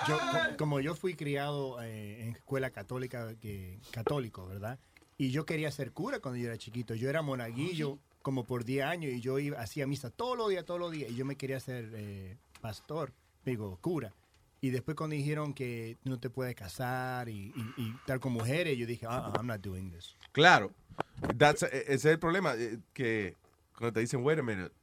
[0.07, 4.79] Yo, co- como yo fui criado eh, en escuela católica, que, católico, ¿verdad?
[5.17, 6.93] Y yo quería ser cura cuando yo era chiquito.
[6.95, 10.65] Yo era monaguillo como por 10 años y yo iba, hacía misa todos los días,
[10.65, 11.11] todos los días.
[11.11, 13.13] Y yo me quería ser eh, pastor,
[13.45, 14.13] digo, cura.
[14.61, 18.77] Y después cuando dijeron que no te puedes casar y, y- y estar con mujeres,
[18.77, 20.15] yo dije, ah, I'm not doing this.
[20.31, 20.71] Claro.
[21.37, 22.53] That's- eh, ese es el problema.
[22.55, 23.35] eh, Que
[23.77, 24.73] cuando te dicen, wait a minute,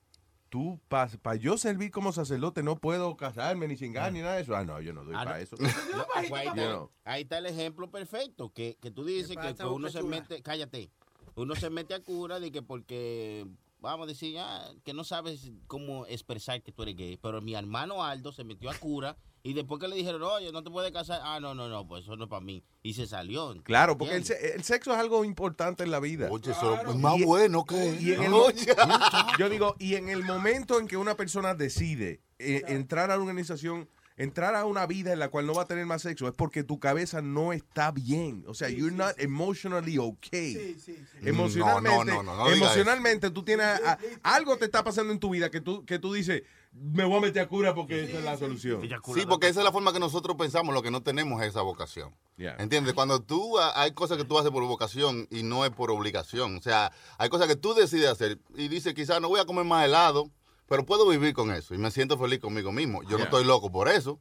[0.53, 4.55] tú, para yo servir como sacerdote, no puedo casarme ni cingar ni nada de eso.
[4.55, 5.43] Ah, no, yo no doy Ah, para no.
[5.43, 5.57] eso.
[5.97, 6.91] No, ahí, está, know.
[7.05, 10.91] ahí está el ejemplo perfecto, que, que tú dices que, que uno se mete, cállate,
[11.37, 13.47] uno se mete a cura de que porque,
[13.81, 17.55] vamos a decir, ah, que no sabes cómo expresar que tú eres gay, pero mi
[17.55, 20.93] hermano Aldo se metió a cura y después que le dijeron, oye, no te puedes
[20.93, 23.55] casar, ah, no, no, no, pues eso no es para mí, y se salió.
[23.64, 24.24] Claro, porque el,
[24.55, 26.28] el sexo es algo importante en la vida.
[26.31, 27.97] Oye, eso es más bueno que.
[28.01, 28.32] Y en el-
[29.39, 33.23] yo digo, y en el momento en que una persona decide eh, entrar a una
[33.24, 33.89] organización,
[34.23, 36.62] entrar a una vida en la cual no va a tener más sexo, es porque
[36.65, 38.44] tu cabeza no está bien.
[38.47, 40.77] O sea, you're not emotionally okay.
[41.23, 45.19] Emocionalmente, No, no, no, no, no emocionalmente tú tienes a- algo te está pasando en
[45.19, 46.43] tu vida que tú que tú dices,
[46.73, 48.81] me voy a meter a cura porque esa es la solución.
[49.15, 51.61] Sí, porque esa es la forma que nosotros pensamos, lo que no tenemos es esa
[51.62, 52.15] vocación.
[52.39, 52.57] Yeah.
[52.59, 52.94] ¿Entiendes?
[52.94, 56.57] Cuando tú, hay cosas que tú haces por vocación y no es por obligación.
[56.57, 59.65] O sea, hay cosas que tú decides hacer y dices, quizás no voy a comer
[59.65, 60.31] más helado,
[60.67, 63.03] pero puedo vivir con eso y me siento feliz conmigo mismo.
[63.05, 64.21] Yo no estoy loco por eso.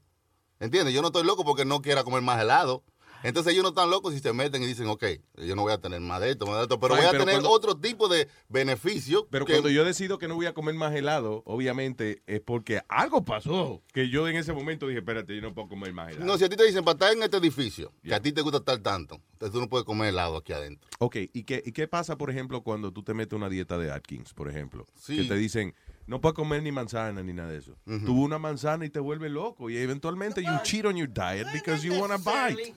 [0.60, 0.94] ¿Entiendes?
[0.94, 2.84] Yo no estoy loco porque no quiera comer más helado.
[3.24, 5.04] Entonces ellos no están locos si se meten y dicen, ok,
[5.46, 7.24] yo no voy a tener más de esto, más de esto, pero voy a pero
[7.24, 9.28] tener cuando- otro tipo de beneficio.
[9.30, 12.82] Pero que- cuando yo decido que no voy a comer más helado, obviamente es porque
[12.90, 13.84] algo pasó.
[13.94, 16.26] Que yo en ese momento dije, espérate, yo no puedo comer más helado.
[16.26, 18.42] No, si a ti te dicen, para estar en este edificio, que a ti te
[18.42, 20.90] gusta estar tanto, entonces tú no puedes comer helado aquí adentro.
[21.00, 23.92] Ok, ¿y qué, ¿y qué pasa, por ejemplo, cuando tú te metes una dieta de
[23.92, 24.86] Atkins, por ejemplo?
[24.96, 25.18] Sí.
[25.18, 25.76] Que te dicen,
[26.08, 27.78] no puedes comer ni manzana ni nada de eso.
[27.86, 31.84] Tú una manzana y te vuelve loco y eventualmente you cheat on your diet because
[31.86, 32.74] you want to bite.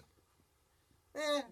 [1.15, 1.45] Eh,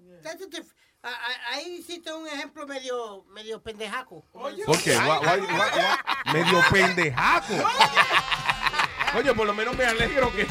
[1.53, 4.24] ahí hiciste un ejemplo medio, medio pendejaco.
[4.32, 4.97] ¿Por qué?
[4.97, 6.32] Why- why- why- why?
[6.32, 7.55] Medio pendejaco.
[9.19, 10.47] Oye, por lo menos me alegro que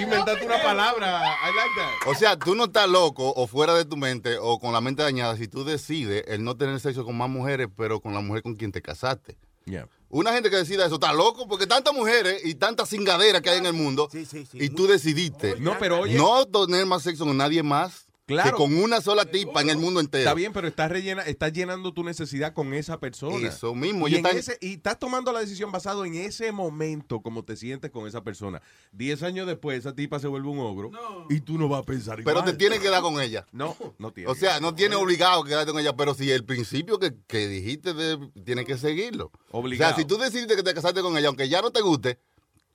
[0.00, 1.20] inventaste una palabra.
[1.20, 2.08] I like that.
[2.08, 5.02] O sea, tú no estás loco o fuera de tu mente o con la mente
[5.02, 8.42] dañada si tú decides el no tener sexo con más mujeres, pero con la mujer
[8.42, 9.36] con quien te casaste.
[9.66, 9.86] Yeah.
[10.08, 13.58] Una gente que decida eso está loco porque tantas mujeres y tantas cingaderas que hay
[13.58, 14.08] en el mundo
[14.54, 18.50] y tú decidiste No, pero oye- no tener más sexo con nadie más Claro.
[18.50, 20.22] que con una sola tipa en el mundo entero.
[20.22, 23.48] Está bien, pero estás, rellena, estás llenando tu necesidad con esa persona.
[23.48, 27.44] Eso mismo, Y, en ese- y estás tomando la decisión basado en ese momento, como
[27.44, 28.62] te sientes con esa persona.
[28.92, 30.90] Diez años después, esa tipa se vuelve un ogro
[31.28, 32.44] y tú no vas a pensar Pero igual.
[32.44, 33.46] te tienes que dar con ella.
[33.52, 34.30] No, no tiene.
[34.30, 37.48] O sea, no tienes obligado que quedarte con ella, pero si el principio que, que
[37.48, 39.30] dijiste de- tienes que seguirlo.
[39.50, 39.92] Obligado.
[39.92, 42.18] O sea, si tú decidiste que te casaste con ella, aunque ya no te guste,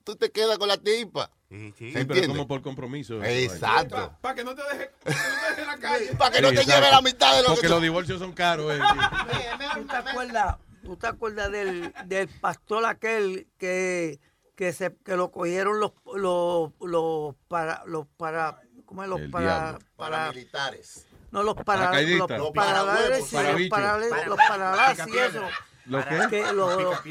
[0.06, 1.30] tú te quedas con la tipa.
[1.50, 2.28] Sí, ¿Se pero entiende?
[2.28, 3.22] como por compromiso.
[3.24, 4.16] Exacto.
[4.20, 5.10] Para que no te deje, pa'
[5.58, 6.06] no la calle.
[6.16, 6.80] Para que no te Exacto.
[6.80, 8.72] lleve la mitad de lo Porque que tú- los divorcios son caros.
[8.72, 8.78] eh.
[9.74, 14.18] ¿Tú te acuerdas, tú te acuerdas del, del pastor aquel que,
[14.54, 19.08] que, se, que lo cogieron los, los, los para, los para, ¿cómo es?
[19.08, 21.06] Los El para, para, Paramilitares.
[21.32, 25.42] no los para, los, los Para los para, los paraladas y eso.
[25.86, 26.26] ¿Lo qué?
[26.30, 27.02] Que lo- lo-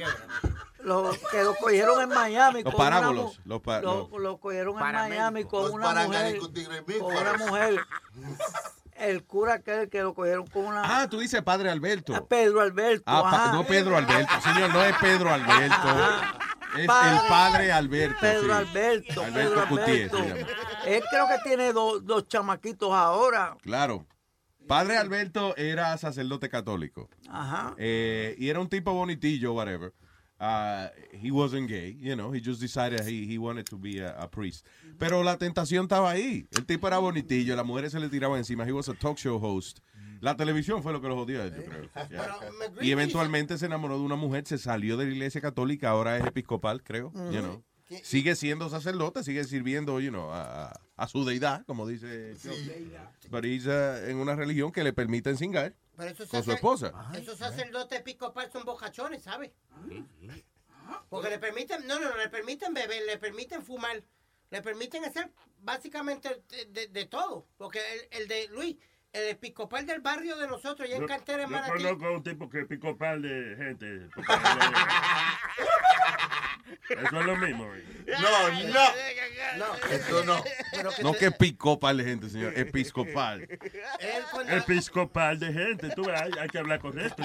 [0.86, 2.64] Lo, que lo cogieron en Miami.
[2.64, 3.40] Los con una parábolos.
[3.44, 4.80] Los pa- lo, los- lo cogieron en.
[4.80, 6.40] Miami con Los una mujer.
[7.00, 7.80] Con una mujer.
[8.96, 11.02] El cura aquel que lo cogieron con una.
[11.02, 12.26] Ah, tú dices Padre Alberto.
[12.28, 13.04] Pedro Alberto.
[13.06, 13.52] Ah, ajá.
[13.52, 15.88] no Pedro Alberto, señor, no es Pedro Alberto.
[16.78, 18.18] Es Padre- el padre Alberto.
[18.22, 18.52] Pedro sí.
[18.52, 19.24] Alberto.
[19.24, 20.18] Alberto Pedro Alberto.
[20.86, 23.58] Él creo que tiene dos, dos chamaquitos ahora.
[23.64, 24.06] Claro.
[24.66, 27.10] Padre Alberto era sacerdote católico.
[27.30, 27.76] Ajá.
[27.78, 29.94] Eh, y era un tipo bonitillo, whatever.
[30.38, 34.10] Uh, he wasn't gay, you know, he just decided he, he wanted to be a,
[34.22, 34.66] a priest.
[35.00, 36.46] Pero la tentación estaba ahí.
[36.52, 38.66] El tipo era bonitillo, las mujeres se le tiraban encima.
[38.66, 39.80] He was a talk show host.
[40.20, 41.90] La televisión fue lo que lo jodió, yo creo.
[42.10, 42.38] Yeah.
[42.82, 46.26] Y eventualmente se enamoró de una mujer, se salió de la iglesia católica, ahora es
[46.26, 47.12] episcopal, creo.
[47.32, 47.64] you know.
[48.04, 52.34] Sigue siendo sacerdote, sigue sirviendo, you know, a, a- su deidad, como dice.
[53.32, 56.92] Pero he's, uh, en una religión que le permiten singar Pero esos con su esposa.
[57.18, 59.52] Esos sacerdotes episcopales son bocachones, ¿sabes?
[61.10, 64.04] Porque le permiten, no, no, no, le permiten beber, le permiten fumar,
[64.50, 67.48] le permiten hacer básicamente de, de- de todo.
[67.58, 67.80] Porque
[68.12, 68.78] el, el de Luis,
[69.16, 71.84] el episcopal del barrio de nosotros, ya en Yo, Cantera, en yo Manatí.
[71.84, 74.08] conozco a un tipo que picó par de gente.
[76.90, 77.68] Eso es lo mismo.
[78.08, 78.90] No, no.
[79.58, 80.44] No, Esto no.
[80.44, 83.48] Que No te- que episcopal de gente, señor, episcopal.
[84.48, 87.24] Episcopal de gente, tú ves, hay, hay que hablar correcto.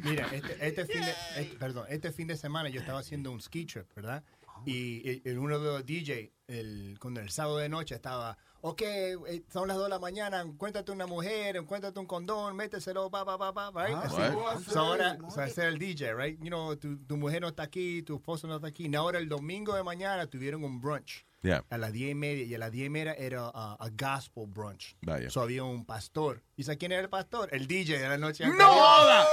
[0.00, 3.40] Mira, este, este fin de, este- perdón, este fin de semana yo estaba haciendo un
[3.40, 4.22] ski trip, ¿verdad?
[4.64, 8.82] Y, y- y uno de los DJ, el, cuando el sábado de noche estaba, ok,
[8.82, 13.24] eh, son las 2 de la mañana, encuéntrate una mujer, encuéntrate un condón, méteselo, pa,
[13.24, 13.96] pa, pa, pa, right?
[13.96, 14.34] Ah, Así.
[14.34, 14.60] what?
[14.60, 16.38] So ahora, so ese era el DJ, right?
[16.42, 18.88] You know, tu, tu mujer no está aquí, tu esposo no está aquí.
[18.88, 21.24] Y ahora el domingo de mañana tuvieron un brunch.
[21.42, 21.64] Yeah.
[21.70, 24.46] A las 10 y media, y a las 10 y media era uh, a gospel
[24.48, 24.96] brunch.
[25.02, 25.30] Vaya.
[25.30, 26.42] So había un pastor.
[26.56, 27.48] ¿Y sabes quién era el pastor?
[27.52, 29.24] El DJ de la noche ¡No joda!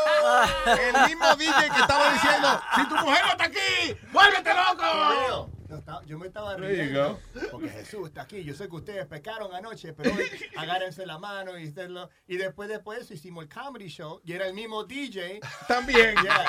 [0.68, 5.50] El mismo DJ que estaba diciendo, si tu mujer no está aquí, ¡vuélvete loco!
[6.06, 7.20] Yo, me estaba riendo
[7.52, 8.44] porque Jesús está aquí.
[8.44, 10.26] Yo sé que ustedes pecaron anoche, pero hoy
[10.58, 12.10] agárrense la mano y hacerlo.
[12.28, 15.40] Y después, después de eso hicimos el comedy show y era el mismo DJ.
[15.68, 16.16] También.
[16.26, 16.46] Yeah.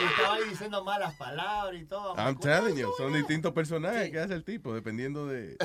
[0.00, 2.14] Y estaba ahí diciendo malas palabras y todo.
[2.16, 5.56] I'm telling you, son distintos personajes que hace el tipo, dependiendo de...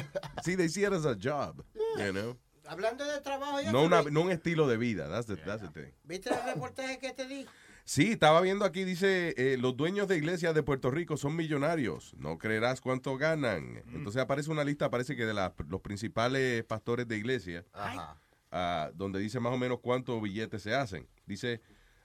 [0.43, 1.63] Sí, they see it as a job,
[1.97, 2.37] you know.
[2.65, 5.69] Hablando de trabajo, ya No, una- no un estilo de vida, that's the, that's the
[5.69, 5.91] thing.
[6.03, 7.45] ¿viste el reportaje que te di?
[7.89, 12.13] Sí, estaba viendo aquí, dice, eh, los dueños de iglesias de Puerto Rico son millonarios,
[12.19, 13.81] no creerás cuánto ganan.
[13.91, 18.21] Entonces aparece una lista, parece que de las- los principales pastores de iglesia, Ajá.
[18.51, 21.07] ah, donde dice más o menos cuántos billetes se hacen.
[21.25, 21.61] Dice,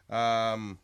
[0.08, 0.78] am,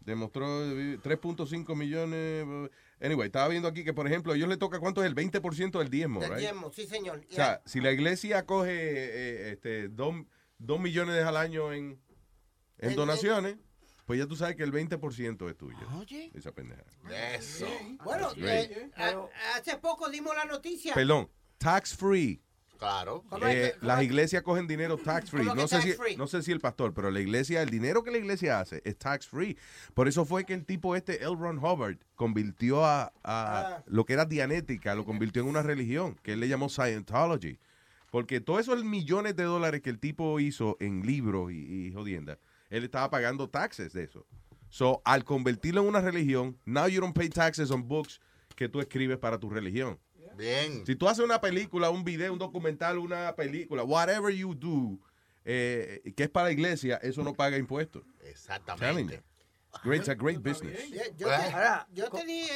[0.00, 2.46] demostró eh, 3.5 millones.
[2.48, 2.70] eh,
[3.02, 5.78] Anyway, estaba viendo aquí que, por ejemplo, a ellos le toca cuánto es el 20%
[5.78, 6.38] del diezmo, Del right?
[6.40, 7.20] diezmo, sí, señor.
[7.30, 10.14] O sea, si la iglesia coge eh, este, dos,
[10.56, 12.00] dos millones al año en,
[12.78, 13.58] en En- donaciones,
[14.08, 15.76] pues ya tú sabes que el 20% es tuyo.
[16.00, 16.30] Oye.
[16.34, 16.82] Esa pendeja.
[17.36, 17.66] Eso.
[18.04, 19.28] Bueno, eh, a-
[19.58, 20.94] hace poco dimos la noticia.
[20.94, 21.28] Perdón,
[21.58, 22.42] tax free.
[22.78, 23.22] Claro.
[23.28, 25.40] ¿Cómo Eh, las cómo- iglesias cogen dinero tax free.
[25.44, 26.16] ¿Cómo que No sé, tax si, free?
[26.16, 28.96] no sé si el pastor, pero la iglesia, el dinero que la iglesia hace es
[28.96, 29.58] tax free.
[29.94, 31.34] Por eso fue que el tipo este, L.
[31.38, 33.82] Ron Hubbard, convirtió a, a Ah.
[33.86, 37.58] lo que era dianética, lo convirtió en una religión, que él le llamó Scientology.
[38.10, 41.56] Porque todos esos millones de dólares que el tipo hizo en libros y,
[41.88, 42.38] y jodienda,
[42.70, 44.26] él estaba pagando taxes de eso.
[44.70, 48.20] So, al convertirlo en una religión, now you don't pay taxes on books
[48.54, 49.98] que tú escribes para tu religión.
[50.36, 50.84] Bien.
[50.86, 54.98] Si tú haces una película, un video, un documental, una película, whatever you do,
[55.44, 58.04] eh, que es para la iglesia, eso no paga impuestos.
[58.18, 59.14] Telling Exactamente.
[59.14, 59.22] you.
[59.70, 60.78] It's great, it's a great business.
[60.90, 61.54] Yo, yo te,
[61.92, 62.46] yo te di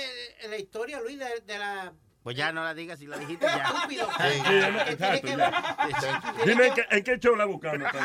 [0.48, 1.92] la historia, Luis, de, de la...
[2.22, 3.64] Pues ya no la digas si la dijiste ya.
[3.74, 4.08] Estúpido.
[4.10, 6.34] Sí, Que tiene exacto, que ya.
[6.36, 7.78] ver- Dime en qué, en qué show la buscamos.
[7.90, 8.00] tiene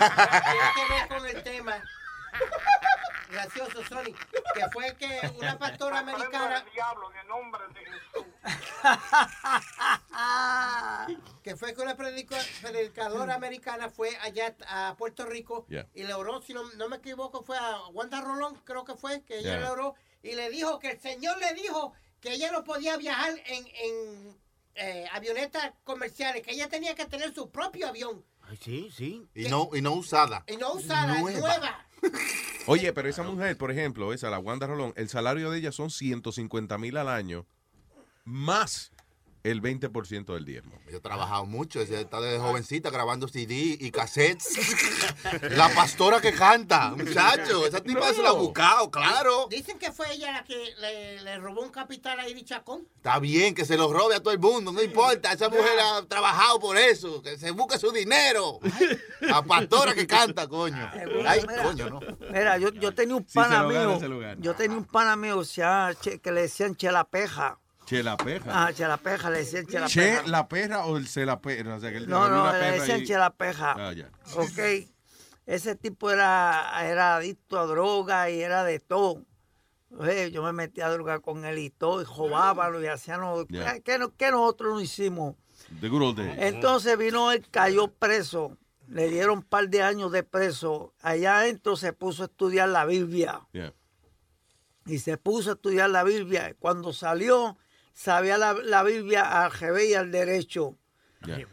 [0.76, 1.84] que ver con el tema
[3.30, 4.14] gracioso, Sony,
[4.56, 6.64] que fue que una pastora americana
[11.44, 15.88] que fue que una predicadora americana fue allá a Puerto Rico Yeah.
[15.94, 19.22] y le oró, si no, no me equivoco, fue a Wanda Rolón, creo que fue,
[19.24, 19.60] que ella Yeah.
[19.62, 23.32] le oró y le dijo que el Señor le dijo que ella no podía viajar
[23.46, 24.38] en, en
[24.76, 29.28] eh, avionetas comerciales, que ella tenía que tener su propio avión Ay, sí, sí.
[29.36, 30.44] Y no, y no usada.
[30.48, 31.40] y no usada, Nueva.
[31.40, 31.88] nueva.
[32.68, 35.90] Oye, pero esa mujer, por ejemplo, esa, la Wanda Rolón, el salario de ella son
[35.90, 37.46] 150 mil al año,
[38.24, 38.92] más
[39.44, 40.78] el 20% del diezmo.
[40.92, 44.58] Yo he trabajado mucho, ella está desde jovencita grabando CD y cassettes.
[45.52, 49.48] la pastora que canta, muchacho, esa tipa se la ha buscado, claro.
[49.50, 52.88] Dicen que fue ella la que le, le robó un capital a Iri Chacón.
[52.98, 56.06] Está bien que se lo robe a todo el mundo, no importa, esa mujer ha
[56.06, 58.60] trabajado por eso, que se busque su dinero.
[59.22, 60.90] La pastora que canta, coño.
[61.26, 62.00] Ay, coño, no.
[62.32, 64.36] Mira, yo, yo tenía un Sí, pana gana, mío.
[64.40, 67.60] Yo tenía un pana mío se llama Che- que le decían Chelapeja.
[67.88, 68.52] Chelapeja.
[68.68, 70.28] Ah, Chelapeja, le decían Che Chelapeja.
[70.28, 71.76] la perra o el se la perra.
[71.76, 73.76] O sea, que No, no, le decían y- Chelapeja.
[73.78, 74.10] Ah, ya.
[74.36, 74.60] Ok.
[75.46, 79.24] Ese tipo era, era adicto a droga y era de todo.
[79.98, 83.48] Oye, yo me metí a droga con él y todo, y robábalo y hacíamos.
[83.48, 83.80] Yeah.
[83.80, 85.36] ¿Qué, no- qué nosotros no hicimos?
[85.80, 86.36] The good old days.
[86.40, 88.58] Entonces vino él, cayó preso.
[88.90, 90.94] Le dieron un par de años de preso.
[91.02, 93.48] Allá adentro se puso a estudiar la Biblia.
[93.54, 93.74] Yeah.
[94.86, 96.54] Y se puso a estudiar la Biblia.
[96.60, 97.58] Cuando salió,
[97.98, 100.78] sabía la, la Biblia al revés y al derecho.
[101.26, 101.48] Yeah.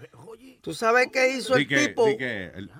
[0.60, 2.06] ¿Tú sabes qué hizo el que, tipo?
[2.06, 2.70] di que, el.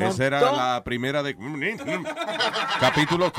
[0.00, 1.36] Esa era la primera de...
[2.80, 3.32] Capítulo...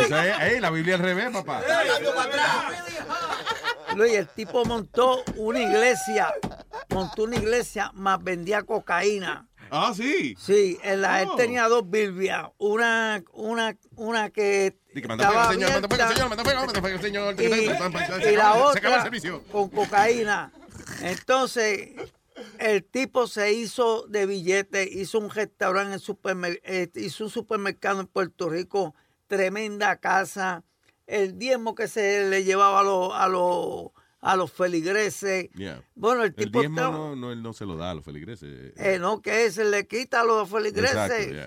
[0.00, 1.62] Esa es, ey, la Biblia al revés, papá.
[3.94, 6.32] Luis, el tipo montó una iglesia,
[6.88, 9.46] montó una iglesia, más vendía cocaína.
[9.70, 10.36] Ah, sí.
[10.38, 11.36] Sí, en la, él Oh.
[11.36, 15.48] tenía dos Biblias, una, una, una que estaba
[17.42, 17.46] y,
[18.32, 18.80] y la otra
[19.52, 20.52] con cocaína.
[21.02, 21.90] Entonces,
[22.58, 28.00] el tipo se hizo de billete, hizo un restaurante, en supermer- eh, hizo un supermercado
[28.00, 28.94] en Puerto Rico,
[29.26, 30.62] tremenda casa,
[31.06, 33.90] el diezmo que se le llevaba a los, a los,
[34.26, 35.48] a los feligreses.
[35.54, 35.82] Yeah.
[35.94, 38.04] Bueno, el El tipo diezmo estaba- no, no, él no se lo da a los
[38.04, 38.72] feligreses.
[38.76, 40.94] eh, no, que se le quita a los feligreses.
[40.96, 41.46] Exacto, yeah.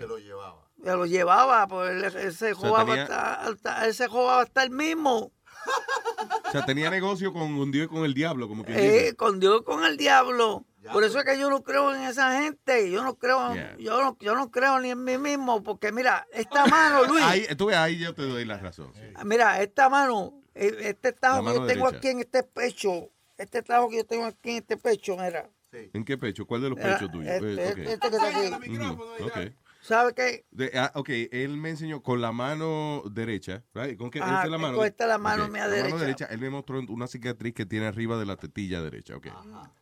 [0.81, 4.69] Se lo llevaba, pues él, él se sea, hasta, hasta- él se jugaba hasta el
[4.71, 5.31] mismo.
[6.47, 9.39] O sea, tenía negocio con un Dios y con el diablo, como que Eh, con
[9.39, 10.65] Dios, con el diablo.
[10.91, 12.89] Por eso es que yo no creo en esa gente.
[12.89, 13.75] Yo no creo, Yeah.
[13.77, 17.45] yo no, yo no creo ni en mí mismo, porque mira, esta mano, Luis, Ahí,
[17.55, 18.91] tú ves, ahí yo te doy la razón.
[18.95, 19.01] sí.
[19.25, 21.97] mira, esta mano, eh, este La tajo que yo tengo derecha.
[21.97, 25.49] aquí en este pecho, este tajo que yo tengo aquí en este pecho, mira.
[25.71, 26.45] ¿En qué pecho?
[26.47, 27.31] ¿Cuál de los Mira, pechos tuyos?
[27.31, 27.77] este, Eh, ok.
[27.77, 29.55] este, este que está aquí.
[29.81, 30.45] ¿Sabe qué?
[30.51, 33.97] De- ah, ok, él me enseñó con la mano derecha, right?
[33.97, 34.19] ¿Con qué?
[34.21, 34.75] Ah, Esta es la mano.
[34.77, 36.25] con esta la mano Ok, mía la mano derecha.
[36.25, 39.27] Él me mostró una cicatriz que tiene arriba de la tetilla derecha, ok.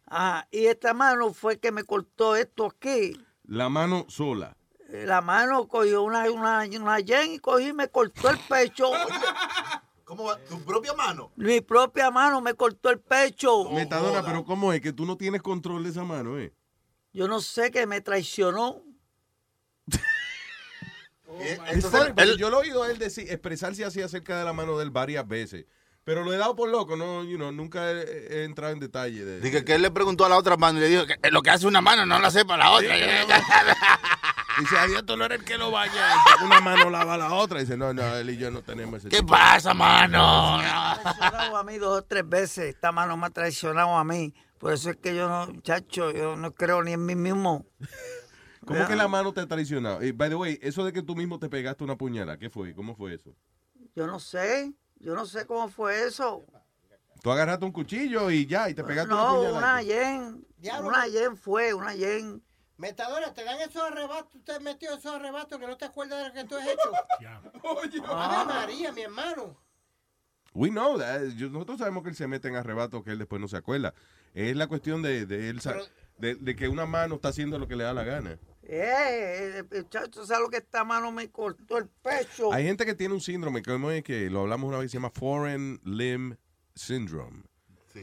[0.06, 3.20] Ajá, y esta mano fue que me cortó esto aquí.
[3.46, 4.56] La mano sola.
[4.90, 8.92] Eh, La mano cogió una, una, una yen y cogí y me cortó el pecho.
[10.08, 10.38] ¿Cómo va?
[10.38, 11.34] ¿Tu propia mano?
[11.36, 13.70] Mi propia mano me cortó el pecho.
[13.72, 16.54] Metadona, pero ¿cómo es que tú no tienes control de esa mano, eh?
[17.12, 18.82] Yo no sé que me traicionó.
[21.42, 24.54] Es funny, porque yo lo he oído a él decir, expresarse así acerca de la
[24.54, 25.66] mano de él varias veces.
[26.06, 29.26] Pero lo he dado por loco, no, you know, nunca he, he entrado en detalle.
[29.26, 31.42] De, Dije que él le preguntó a la otra mano y le dijo que lo
[31.42, 32.96] que hace una mano no lo hace para la otra.
[34.60, 35.92] Dice, adiós, tú no eres el que lo vaya.
[36.14, 37.60] Entonces, Una mano lava la otra.
[37.60, 39.32] Dice, no, no, él y yo no tenemos ese ¿Qué tipo.
[39.32, 40.58] pasa, mano?
[40.58, 42.66] Me ha traicionado a mí dos o tres veces.
[42.74, 44.34] Esta mano me ha traicionado a mí.
[44.58, 47.66] Por eso es que yo no, chacho, yo no creo ni en mí mismo.
[48.66, 50.04] ¿Cómo que la mano te ha traicionado?
[50.04, 52.74] Y, by the way, eso de que tú mismo te pegaste una puñalada, ¿qué fue?
[52.76, 53.34] ¿Cómo fue eso?
[53.96, 54.74] Yo no sé.
[55.00, 56.44] Yo no sé cómo fue eso.
[57.22, 59.58] Tú agarraste un cuchillo y ya, y te pegaste una No, puñalada.
[59.60, 60.48] una yen.
[60.58, 60.90] Diablo.
[60.90, 62.44] Una yen fue, una yen.
[62.78, 66.34] Metadona, te dan esos arrebatos, usted metió esos arrebatos que no te acuerdas de lo
[66.34, 66.92] que tú has hecho.
[68.08, 68.42] Ah.
[68.42, 69.58] Ave María, mi hermano.
[70.54, 71.22] We know that.
[71.22, 73.94] Nosotros sabemos que él se mete en arrebatos que él después no se acuerda.
[74.34, 75.60] Es la cuestión de, de él
[76.18, 78.40] de, de que una mano está haciendo lo que le da la gana.
[78.64, 82.52] Eh, eh, chacho, ¿sabes lo que esta mano me cortó el pecho?
[82.52, 83.62] Hay gente que tiene un síndrome,
[83.96, 86.38] es que lo hablamos una vez, se llama Foreign Limb
[86.76, 87.44] Syndrome.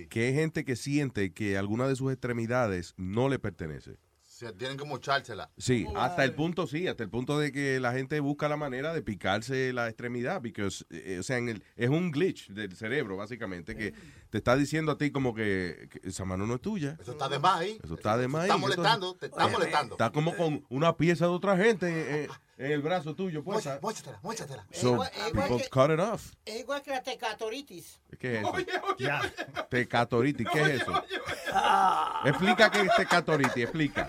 [0.08, 3.98] Que es gente que siente que alguna de sus extremidades no le pertenece.
[4.44, 5.50] Se tienen que mochársela.
[5.56, 8.92] Sí, hasta el punto, sí, hasta el punto de que la gente busca la manera
[8.92, 13.74] de picarse la extremidad, porque, o sea, en el- es un glitch del cerebro, básicamente,
[13.76, 13.94] que
[14.30, 16.96] te está diciendo a ti como que, que esa mano no es tuya.
[17.00, 17.78] Eso está de más ahí.
[17.82, 18.42] Eso está de más.
[18.44, 19.94] Está ahí, molestando, entonces- te está molestando.
[19.94, 23.64] Está como con una pieza de otra gente en, en- el brazo tuyo, pues.
[23.64, 24.66] Móchatela, móchatela, móchatela.
[24.72, 26.32] So, Igual- igual people que- cut it off.
[26.44, 28.00] Es igual que la tecatoritis.
[28.18, 28.50] ¿Qué es eso?
[28.50, 29.20] Oye, oye, Ya.
[29.20, 29.64] oye.
[29.70, 31.04] Tecatoritis, ¿qué es eso?
[31.52, 32.22] Ah.
[32.26, 34.06] Explica qué es tecatoritis, explica.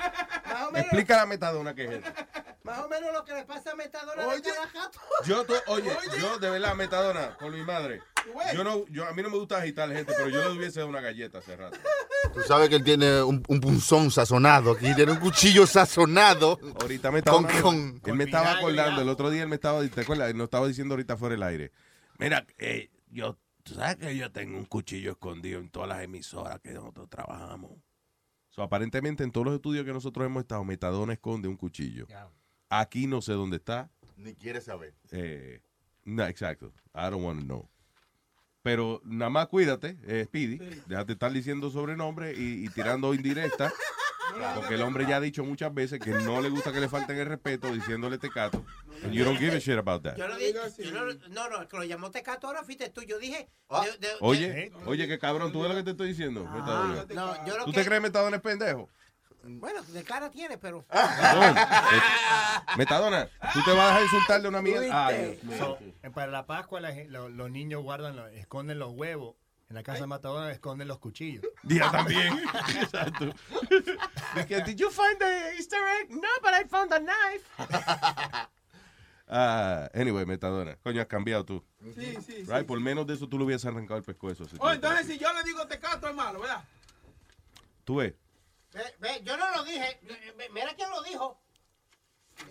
[0.71, 2.11] Menos, Explica la metadona que es eso.
[2.63, 4.99] más o menos lo que le pasa a Metadona de Guanajuato.
[5.25, 8.01] Yo, to- oye, yo de verdad, metadona, con mi madre.
[8.53, 10.89] Yo no, yo, a mí no me gusta agitar gente, pero yo le hubiese dado
[10.89, 11.77] una galleta hace rato.
[12.33, 14.71] Tú sabes que él tiene un, un punzón sazonado.
[14.71, 16.59] Aquí tiene un cuchillo sazonado.
[16.81, 19.87] Ahorita me estaba, Con- con- él me estaba acordando, el otro día él me estaba,
[19.87, 20.29] ¿te acuerdas?
[20.31, 21.71] Él nos estaba diciendo ahorita fuera del aire.
[22.17, 26.59] Mira, eh, yo, tú sabes que yo tengo un cuchillo escondido en todas las emisoras
[26.61, 27.71] que nosotros trabajamos.
[28.49, 32.07] So, aparentemente en todos los estudios que nosotros hemos estado, Metadona esconde un cuchillo.
[32.69, 33.89] Aquí no sé dónde está.
[34.17, 34.93] Ni quiere saber.
[35.11, 35.61] Eh,
[36.05, 36.73] no, exacto.
[36.93, 37.69] I don't want to know.
[38.65, 40.57] Pero nada más cuídate, eh, Speedy.
[40.87, 43.71] Déjate estar diciendo sobrenombre y, y tirando indirectas.
[44.55, 47.15] Porque el hombre ya ha dicho muchas veces que no le gusta que le falten
[47.19, 48.65] el respeto diciéndole tecato.
[49.03, 50.17] And you don't give a shit about that.
[50.17, 50.91] Yo no dije, yo
[51.29, 53.03] no, no, el que lo llamó Tecato ahora fuiste tú.
[53.03, 53.47] Yo dije.
[53.69, 56.43] de- de- Oye, de- oye, qué cabrón, ¿tú ves lo que te estoy diciendo?
[56.51, 57.05] Metadona?
[57.13, 58.89] no, yo lo ¿Tú que- te crees Metadona es pendejo?
[59.47, 60.85] Bueno, de cara tiene, pero.
[60.89, 60.97] Eh,
[62.77, 65.07] Metadona, ¿tú te vas a dejar insultarle a una mierda?
[65.07, 65.39] Ay.
[65.57, 69.35] So, eh, para la Pascua la gen- lo- los niños guardan, lo- esconden los huevos.
[69.69, 71.43] En la casa de Matadona esconden los cuchillos.
[71.63, 72.39] Día también.
[72.81, 73.33] Exacto.
[74.35, 76.09] Dije, Did you find the Easter egg?
[76.11, 77.45] No, but I found a knife.
[79.27, 80.77] Ah, anyway, Metadona.
[80.83, 81.65] Coño, has cambiado tú.
[81.95, 82.59] Sí, sí, Right?
[82.59, 82.63] sí.
[82.65, 84.45] Por menos de eso tú le hubieras arrancado el pescuezo.
[84.45, 86.63] si Oh, entonces si yo le digo tecato es malo, ¿verdad?
[87.85, 88.13] Tú ves.
[88.75, 89.99] Ve, ve, yo no lo dije.
[90.37, 91.41] Ve, Mira quién lo dijo.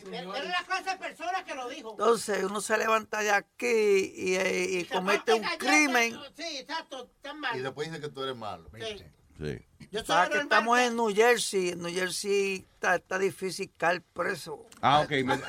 [0.07, 1.91] Mira la clase de personas que lo dijo.
[1.93, 6.19] Entonces uno se levanta de aquí y, eh, y comete un crimen.
[6.35, 7.55] Sí, exacto, está mal.
[7.57, 8.69] Y después dice que tú eres malo.
[8.79, 9.05] Sí.
[9.39, 9.59] Sí.
[9.91, 11.71] Yo Sabes que estamos en New Jersey.
[11.71, 14.67] En New Jersey está, está difícil caer preso.
[14.81, 15.11] Ah, ok.
[15.11, 15.41] me- eh,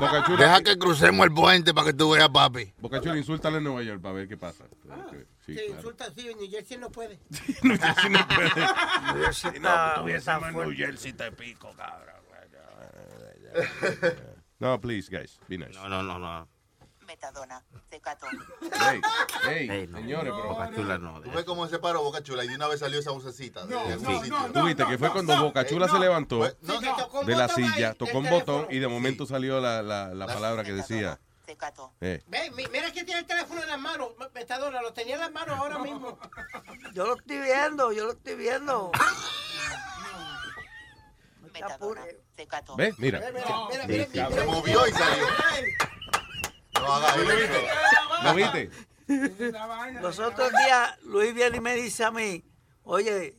[0.00, 0.38] Boca Chula.
[0.38, 2.72] Deja que crucemos el puente para que tú veas, papi.
[2.78, 4.64] Boca Chula, insúltale en Nueva York para ver qué pasa.
[4.64, 5.14] Ok,
[5.46, 5.74] Sí, Sí, claro.
[5.76, 7.20] insulta, sí, en New Jersey no puede.
[7.62, 8.50] New Jersey no puede.
[9.14, 10.72] New Jersey no, está en New.
[10.76, 12.16] Jersey te pico, cabrón.
[14.58, 15.38] No, please, guys.
[15.48, 15.72] Be nice.
[15.74, 16.48] No, no, no, no.
[17.06, 18.26] Metadona, tecato.
[18.62, 19.00] Hey,
[19.44, 19.98] hey, Ey, no.
[19.98, 20.48] señores, pero.
[20.48, 21.20] Boca Chula no.
[21.20, 23.64] Tú ves cómo se paró Boca Chula y de una vez salió esa vocecita.
[23.66, 24.36] de ese sitio.
[24.52, 28.28] Tú viste que fue cuando Boca Chula se levantó no, de la silla, tocó un
[28.28, 31.20] botón y de momento salió la, la, la palabra que decía.
[31.46, 31.94] Tecato.
[32.00, 34.08] eh, Ve, mi- mira que tiene el teléfono en las manos.
[34.34, 36.18] Metadona, lo tenía en las manos ahora mismo.
[36.92, 38.90] Yo lo estoy viendo, yo lo estoy viendo.
[41.52, 42.02] Metadona,
[42.34, 42.76] tecato.
[42.76, 42.98] ¿Ves?
[42.98, 43.20] Mira.
[43.20, 45.24] Mira, mira, mira, Se movió y salió.
[46.74, 47.68] No haga ¿Tú lo viste?
[48.24, 48.70] ¿Lo viste?
[50.00, 52.44] Los otros días Luis viene y me dice a mí,
[52.82, 53.36] oye,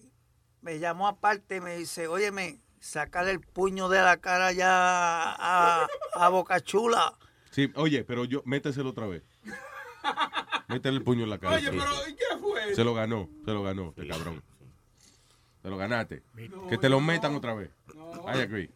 [0.62, 5.88] me llamó aparte y me dice, óyeme, sacar el puño de la cara ya a,
[6.14, 7.14] a Boca Chula.
[7.58, 9.24] Sí, oye, pero yo, méteselo otra vez.
[10.68, 11.56] Métele el puño en la cara.
[11.56, 12.76] Oye, pero ¿y qué fue?
[12.76, 14.44] Se lo ganó, se lo ganó, este cabrón.
[15.64, 16.22] Se lo ganaste.
[16.70, 17.72] Que te lo metan otra vez.
[18.28, 18.70] I agree.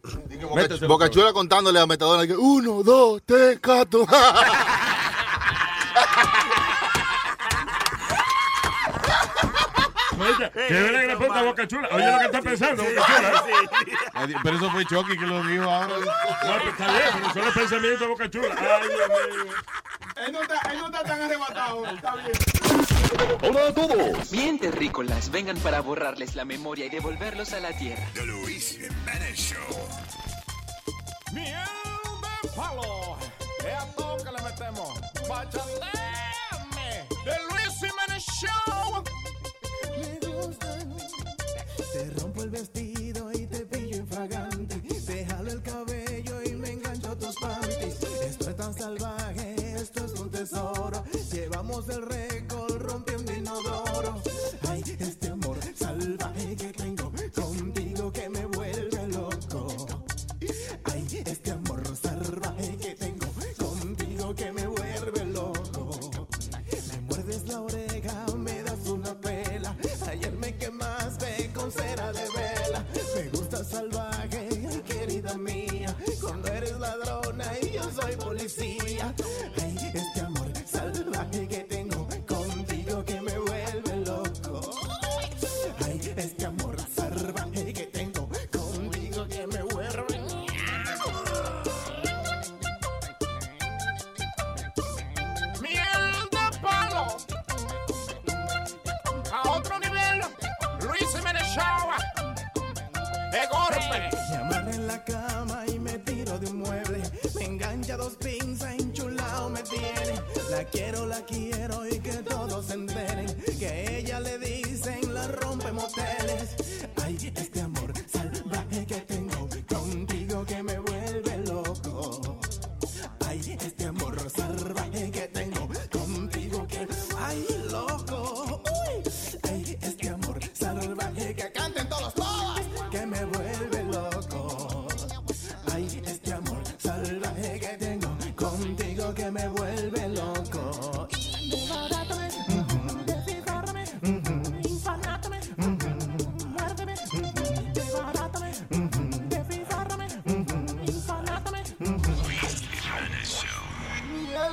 [0.88, 4.04] Boca, contándole a Metadona que uno, dos, tres, cuatro.
[10.54, 11.88] Oye, qué verdad que le apunta a Boca Chula.
[11.92, 14.40] Oye lo que está pensando, Boca Chula.
[14.42, 15.98] Pero eso fue Chucky que lo dijo ahora.
[15.98, 16.04] No,
[16.58, 18.54] pero está bien, pero son los pensamientos de Boca Chula.
[18.58, 19.54] Ay, Dios mío.
[20.26, 22.32] Él no está, él no está tan arrebatado, está bien.
[23.42, 24.30] Hola a todos.
[24.30, 28.06] Bien terrícolas, vengan para borrarles la memoria y devolverlos a la tierra.
[28.14, 29.88] The Luis Jiménez Show.
[31.32, 31.54] Miel
[32.42, 33.16] de palo.
[33.58, 35.00] Es a todo que le metemos.
[35.28, 36.31] Bachateame.
[42.52, 44.76] Vestido y te pillo infragante.
[45.06, 48.02] Te jalo el cabello y me engancho tus panties.
[48.26, 50.71] Esto es tan salvaje, esto es un tesoro.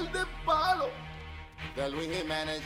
[0.08, 0.90] de palos
[1.76, 2.62] de Luis Jiménez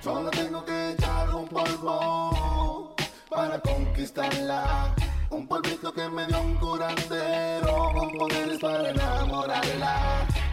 [0.00, 2.94] Solo tengo que echar un polvo
[3.28, 4.94] para conquistarla.
[5.30, 10.26] Un polvito que me dio un curandero con poderes para enamorarla.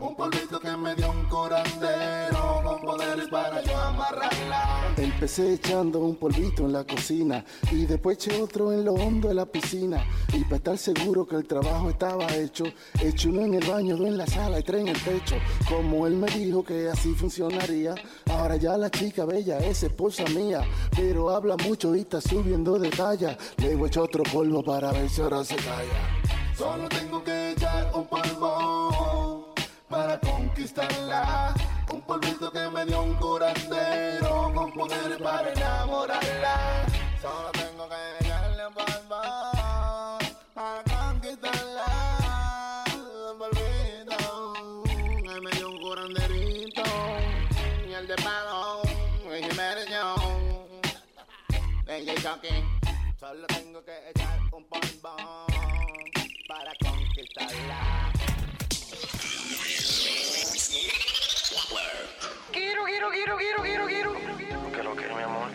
[0.00, 4.94] Un polvito que me dio un curandero con poderes para yo amarrarla.
[4.96, 9.34] Empecé echando un polvito en la cocina y después eché otro en lo hondo de
[9.34, 10.02] la piscina.
[10.32, 12.64] Y para estar seguro que el trabajo estaba hecho,
[12.98, 15.36] eché uno en el baño, dos en la sala y tres en el techo.
[15.68, 17.94] Como él me dijo que así funcionaría,
[18.30, 20.62] ahora ya la chica bella es esposa mía,
[20.96, 23.36] pero habla mucho y está subiendo de talla.
[23.58, 26.20] Le voy a echar otro polvo para ver si ahora se calla.
[26.56, 28.99] Solo tengo que echar un polvo
[30.00, 31.54] para conquistarla.
[31.92, 36.86] Un polvito que me dio un curandero con poder para enamorarla.
[37.20, 39.20] Solo tengo que echarle un polvo
[40.54, 42.84] para conquistarla.
[43.30, 44.18] Un polvito
[45.26, 46.82] que me dio un curanderito.
[47.88, 48.82] Y el de palo,
[49.24, 49.86] y Jiménez.
[51.86, 52.64] DJ.
[53.18, 55.16] Solo tengo que echar un polvo
[56.48, 57.89] para conquistarla.
[62.86, 64.72] Quiero, quiero, quiero, quiero, quiero, quiero.
[64.72, 65.48] Que lo quiero, mi amor.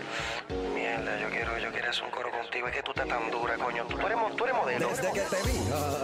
[0.73, 2.67] Mierda, yo quiero, yo quiero hacer un coro contigo.
[2.67, 3.85] Es que tú estás tan dura, coño.
[3.85, 4.87] Tú eres, tú eres modelo.
[4.89, 6.03] Desde que te vi, ah,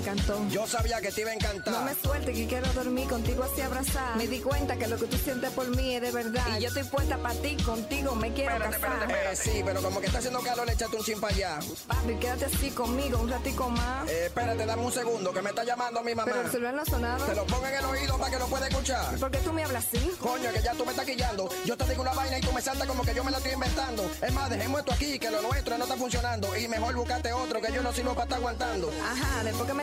[0.00, 0.48] encantó.
[0.50, 1.74] Yo sabía que te iba a encantar.
[1.74, 4.16] No me suelte que quiero dormir contigo así abrazada.
[4.16, 6.44] Me di cuenta que lo que tú sientes por mí es de verdad.
[6.58, 9.08] Y yo estoy puesta para ti, contigo me quiero casar.
[9.10, 11.58] Eh, sí, pero como que está haciendo calor, échate un chin para allá.
[11.86, 14.08] Papi, quédate así conmigo un ratico más.
[14.08, 16.30] Eh, espérate, dame un segundo, que me está llamando mi mamá.
[16.32, 17.26] Pero el celular no ha sonado.
[17.26, 19.16] Te lo pongo en el oído para que lo pueda escuchar.
[19.16, 20.10] ¿Por qué tú me hablas así?
[20.20, 21.48] Coño, que ya tú me estás quillando.
[21.64, 23.52] Yo te digo una vaina y tú me saltas como que yo me la estoy
[23.52, 24.10] inventando.
[24.22, 26.56] Es más, dejemos esto aquí, que lo nuestro no está funcionando.
[26.56, 28.90] Y mejor buscarte otro, que yo no sirvo para estar aguantando.
[29.04, 29.82] Ajá, después que me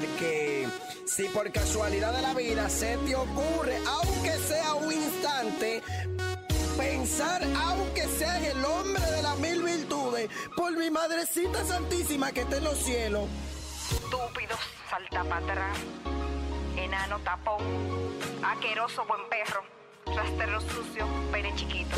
[0.00, 0.66] Porque
[1.04, 5.82] si por casualidad de la vida se te ocurre, aunque sea un instante,
[6.78, 12.40] pensar, aunque sea en el hombre de las mil virtudes, por mi madrecita santísima que
[12.40, 13.28] está en los cielos.
[13.90, 14.56] Estúpido,
[14.88, 15.78] salta para atrás.
[16.76, 17.62] Enano tapón.
[18.42, 19.62] Aqueroso buen perro.
[20.16, 21.96] Rastero sucio, pene chiquito.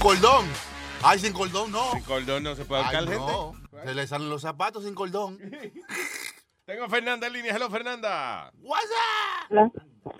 [0.00, 0.46] Sin cordón.
[1.02, 1.92] Ay, sin cordón no.
[1.92, 3.52] Sin cordón no se puede Ay, ahorcar no.
[3.84, 5.38] Se le salen los zapatos sin cordón.
[6.64, 7.54] Tengo a Fernanda en línea.
[7.54, 8.50] Hello, Fernanda.
[8.60, 8.90] What's
[9.50, 9.70] Hola.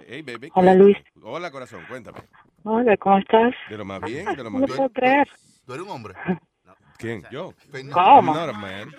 [0.07, 0.51] Hey, baby.
[0.55, 0.97] Hola, Luis.
[1.23, 1.85] Hola, corazón.
[1.89, 2.19] Cuéntame.
[2.65, 3.55] Hola, ¿cómo estás?
[3.69, 5.29] De lo más bien, de lo No más lo puedo creer.
[5.65, 6.15] ¿Tú eres un hombre?
[6.99, 7.25] ¿Quién?
[7.31, 7.55] Yo.
[7.93, 8.35] ¿Cómo?
[8.35, 8.93] Not a man.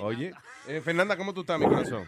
[0.00, 0.32] Oye,
[0.66, 2.06] eh, Fernanda, ¿cómo tú estás, mi corazón?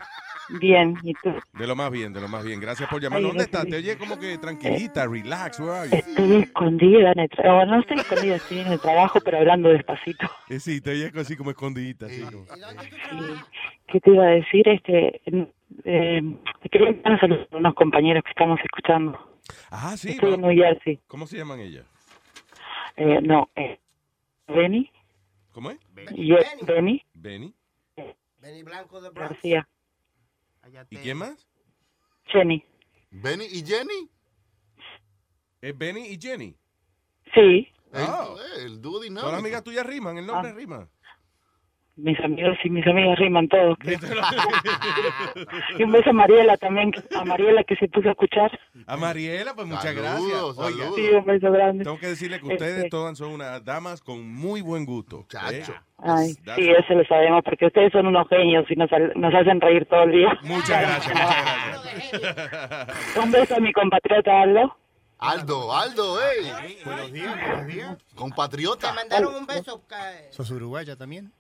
[0.49, 1.31] Bien, ¿y tú?
[1.53, 2.59] De lo más bien, de lo más bien.
[2.61, 3.19] Gracias por llamar.
[3.19, 3.67] Ay, ¿Dónde estás?
[3.67, 5.61] Te oye como que tranquilita, relax.
[5.61, 5.97] Where are you?
[5.97, 7.67] Estoy escondida en el trabajo.
[7.67, 10.27] No estoy escondida, estoy en el trabajo, pero hablando despacito.
[10.49, 12.07] Eh, sí, te oye así como escondidita.
[12.07, 12.45] Así como.
[12.47, 13.43] Sí.
[13.89, 14.69] ¿Qué te iba a decir?
[14.69, 15.21] Este,
[15.85, 16.23] eh,
[16.63, 19.19] te quería saludo a unos compañeros que estamos escuchando.
[19.71, 20.11] Ah, sí.
[20.11, 20.41] Estoy en.
[20.41, 20.99] New Jersey.
[21.07, 21.85] ¿Cómo se llaman ellas?
[22.97, 23.79] Eh, no, eh,
[24.49, 24.91] Benny.
[25.53, 25.79] ¿Cómo es?
[26.15, 26.37] y yo-
[26.67, 27.55] Benny Benny.
[28.41, 29.11] Benny Blanco de.
[29.11, 29.69] García.
[30.91, 31.47] ¿Y quién más?
[32.27, 32.65] Jenny.
[33.11, 34.11] ¿Benny y Jenny?
[35.61, 36.55] ¿Es Benny y Jenny?
[37.35, 38.35] Sí, Ah.
[38.57, 39.31] El, el dúo ¿Son dinámico.
[39.31, 40.19] las amigas tuyas riman?
[40.19, 40.55] ¿El nombre Ah.
[40.55, 40.89] rima?
[41.99, 43.77] Mis amigos y mis amigas riman todos.
[43.79, 43.99] creo.
[45.79, 48.59] y un beso a Mariela también, a Mariela que se puso a escuchar.
[48.87, 50.59] A Mariela, pues muchas Saludos, gracias.
[50.59, 50.95] Oiga, saludos.
[50.97, 51.85] Sí, un beso grande.
[51.85, 55.27] tengo que decirle que ustedes Este, todas son unas damas con muy buen gusto.
[55.51, 55.63] ¿eh?
[55.99, 59.61] Ay, That's- sí, eso lo sabemos, porque ustedes son unos genios y nos, nos hacen
[59.61, 60.39] reír todo el día.
[60.43, 63.17] Muchas gracias, muchas gracias.
[63.25, 64.77] Un beso a mi compatriota Aldo.
[65.21, 66.79] Aldo, Aldo, ey.
[66.85, 67.97] Buenos días, buenos días.
[68.15, 68.91] Compatriota.
[68.91, 69.83] Te mandaron un beso.
[70.31, 71.33] ¿Sos uruguaya también?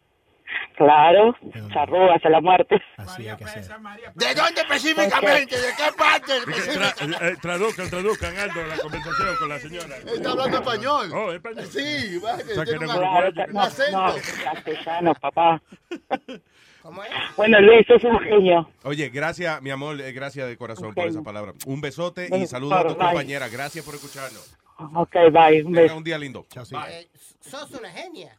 [0.76, 1.34] Claro,
[1.72, 2.80] charrúa hasta la muerte.
[2.96, 3.64] Así hay que ser.
[4.14, 5.56] ¿De dónde específicamente?
[5.56, 7.26] ¿De qué parte Tra- específicamente?
[7.28, 9.96] eh, traduzcan, traduzcan, Aldo, la conversación con la señora.
[9.98, 11.10] Está hablando español.
[11.12, 11.66] Oh, español.
[11.66, 14.06] Sí, va, que O sea, que tiene no- Claro, no, acento.
[14.06, 15.62] no, castellano, papá.
[16.82, 17.10] ¿Cómo es?
[17.36, 18.70] Bueno, Luis, sos un genio.
[18.84, 21.52] Oye, gracias, mi amor, eh, gracias de corazón por esa palabra.
[21.66, 23.06] Un besote y Bueno, saludos a tu bye.
[23.08, 23.48] compañera.
[23.48, 24.56] Gracias por escucharnos.
[24.94, 25.96] Ok, bye, un Tenga beso.
[25.96, 26.46] un día lindo.
[26.88, 27.08] Eh,
[27.40, 28.38] sos una genia.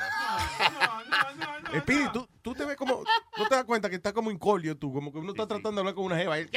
[1.80, 3.04] Speedy, tú, tú te ves como,
[3.38, 5.78] no te das cuenta que está como incolio tú, como que uno está tratando de
[5.80, 6.38] hablar con una jeva.
[6.40, 6.48] y-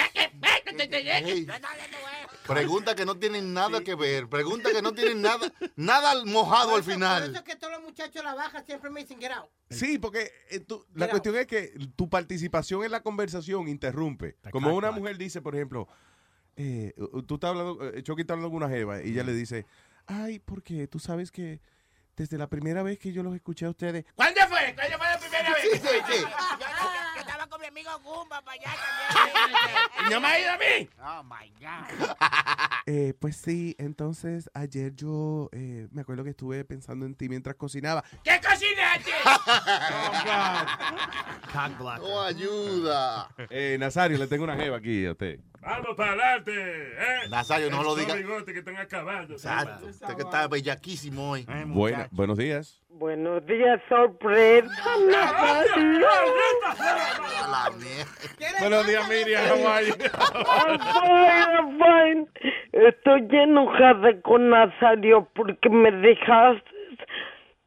[0.76, 1.48] Ey.
[2.48, 4.28] Pregunta que no tienen nada que ver.
[4.28, 7.36] Pregunta que no tienen nada, nada mojado al Por eso final.
[7.36, 9.50] es que todos los muchachos la baja siempre me dicen get out.
[9.70, 11.10] Sí, porque eh, tú- la Mira.
[11.12, 14.36] cuestión es que tu participación en la conversación interrumpe.
[14.52, 15.88] Como clac, una mujer dice, por ejemplo,
[16.56, 16.94] eh,
[17.28, 19.66] tú estás hablando, eh, Chucky está hablando con una jeva y ella le dice,
[20.08, 21.62] ay, porque tú sabes que
[22.16, 24.74] desde la primera vez que yo los escuché a ustedes, ¿Cuándo fue?
[24.76, 25.62] ¿Cuándo fue la primera vez?
[25.62, 26.26] Sí, sí, sí.
[27.64, 28.72] Yo estaba con mi amigo Gumba para allá
[30.00, 30.12] también.
[30.12, 30.90] ¿No me ha ido a mí?
[31.02, 32.16] Oh, my God.
[32.86, 37.56] Eh, pues sí, entonces ayer yo eh, me acuerdo que estuve pensando en ti mientras
[37.56, 38.04] cocinaba.
[38.26, 39.10] ¿Qué cocinaste?
[41.54, 42.02] Cock blocker.
[42.04, 43.30] Oh, ayuda.
[43.50, 45.40] Eh, Nazario, le tengo una jeva aquí a usted.
[45.62, 46.52] Vamos para adelante.
[46.54, 47.30] ¿eh?
[47.30, 48.16] Nazario, no lo Esos diga.
[48.16, 49.36] bigotes que están acabando.
[49.36, 49.86] Exacto.
[49.86, 51.48] Usted que está bellaquísimo hoy.
[51.68, 52.82] Buena, buenos días.
[52.94, 54.70] Buenos días, sorpresa.
[58.60, 59.44] Buenos días, Miriam.
[62.72, 66.70] Estoy enojada con Nazario porque me dejaste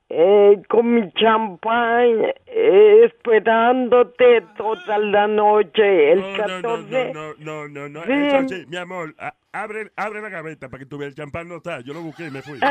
[0.09, 6.13] eh, con mi champán eh, esperándote toda la noche.
[6.13, 7.13] El No, no, no, 14.
[7.13, 8.05] no, no, no, no.
[8.05, 8.13] Sí.
[8.13, 11.49] Eso sí, mi amor, a- abre, abre la gaveta para que tú veas el champán
[11.49, 11.81] no está.
[11.81, 12.59] Yo lo busqué y me fui.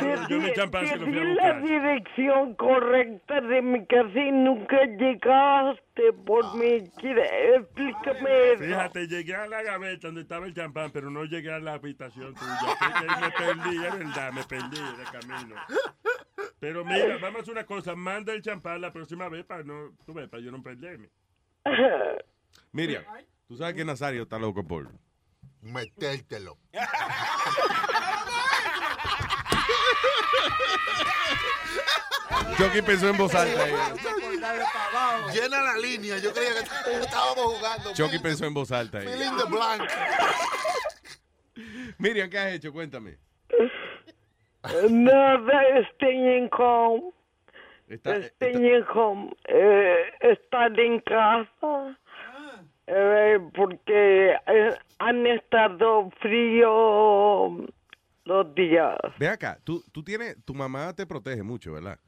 [0.00, 1.62] yo, yo mi champán se lo fui a di la buscar.
[1.62, 6.66] dirección correcta de mi casa y nunca llegaste por mi...
[6.66, 8.64] Explícame eso.
[8.64, 12.34] Fíjate, llegué a la gaveta donde estaba el champán, pero no llegué a la habitación
[12.34, 12.76] tuya.
[13.20, 15.56] Me perdí, es verdad, me perdí de camino.
[16.58, 19.94] Pero mira, vamos a hacer una cosa, manda el champán la próxima vez para no,
[20.04, 21.08] tú ves, para yo no perderme.
[22.72, 23.04] Miriam,
[23.50, 24.92] tú sabes que Nazario está loco por.
[25.60, 26.56] Metértelo.
[32.56, 33.64] Chucky pensó en voz alta.
[33.64, 33.72] ahí.
[35.34, 36.18] Llena la línea.
[36.18, 36.60] Yo creía que
[37.00, 37.92] estábamos jugando.
[37.92, 38.98] Chucky pensó en voz alta.
[38.98, 39.08] ahí.
[39.08, 39.82] Feeling the blank.
[41.98, 42.72] Miriam, ¿qué has hecho?
[42.72, 43.18] Cuéntame.
[44.90, 47.12] Nada, staying home.
[47.88, 49.34] Está, Staying home.
[49.48, 51.98] Eh, estar en casa.
[52.92, 54.34] Eh, porque
[54.98, 57.66] han estado frío
[58.24, 58.96] los días.
[59.18, 61.98] Ve acá, tú, tú tienes, tu mamá te protege mucho, ¿verdad?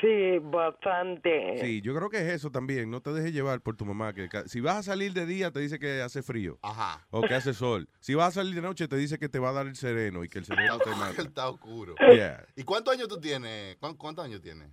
[0.00, 1.58] Sí, bastante.
[1.58, 2.90] Sí, yo creo que es eso también.
[2.90, 4.12] No te dejes llevar por tu mamá.
[4.14, 6.58] Que si vas a salir de día, te dice que hace frío.
[6.62, 7.06] Ajá.
[7.10, 7.86] O que hace sol.
[8.00, 10.24] Si vas a salir de noche, te dice que te va a dar el sereno
[10.24, 11.22] y que el sereno te mata.
[11.22, 11.94] Está oscuro.
[11.98, 12.44] Yeah.
[12.56, 13.76] ¿Y cuántos años tú tienes?
[13.76, 14.68] ¿Cuán- ¿Cuántos años tienes?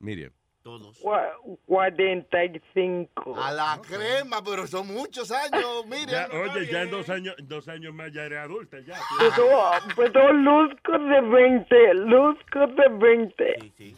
[0.00, 0.32] Miriam.
[0.62, 1.00] Todos.
[1.02, 1.32] Cua-
[1.66, 3.36] 45.
[3.36, 6.16] A la crema, pero son muchos años, mire.
[6.26, 8.96] Oye, ya en dos años, dos años más ya eres adulta, ya.
[9.18, 9.48] Pero,
[9.96, 13.72] pero luzco de 20, luzco de 20.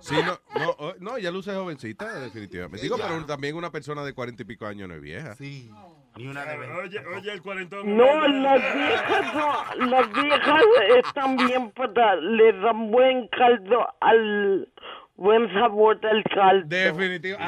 [0.00, 2.82] Sí, no, no, oh, no, ella luce jovencita, definitivamente.
[2.82, 5.34] Digo, pero también una persona de cuarenta y pico años no es vieja.
[5.36, 5.70] Sí.
[6.18, 7.96] Ni una de Oye, oye, el cuarentón.
[7.96, 10.62] No, las viejas, no, las viejas
[10.96, 14.68] están bien para, le dan buen caldo al,
[15.14, 16.66] buen sabor del caldo.
[16.66, 17.38] Definitivo.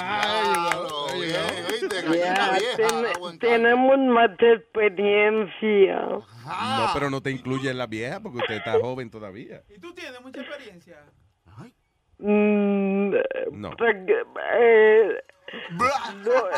[3.40, 6.00] Tenemos más experiencia.
[6.06, 9.62] No, pero no te incluye en la vieja porque usted está joven todavía.
[9.68, 10.98] ¿Y tú tienes mucha experiencia?
[12.18, 13.14] Mm,
[13.52, 13.70] No.
[13.72, 14.26] prac-
[14.60, 15.22] eh,
[15.72, 16.52] no, eh,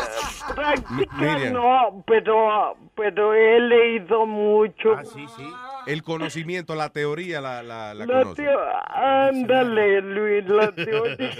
[0.54, 1.52] práctica Miriam.
[1.54, 4.94] no, pero, pero he leído mucho.
[4.98, 5.46] Ah, sí, sí.
[5.86, 8.46] El conocimiento, la teoría la, la, la La conoce.
[8.86, 11.30] ándale, Luis, la teoría.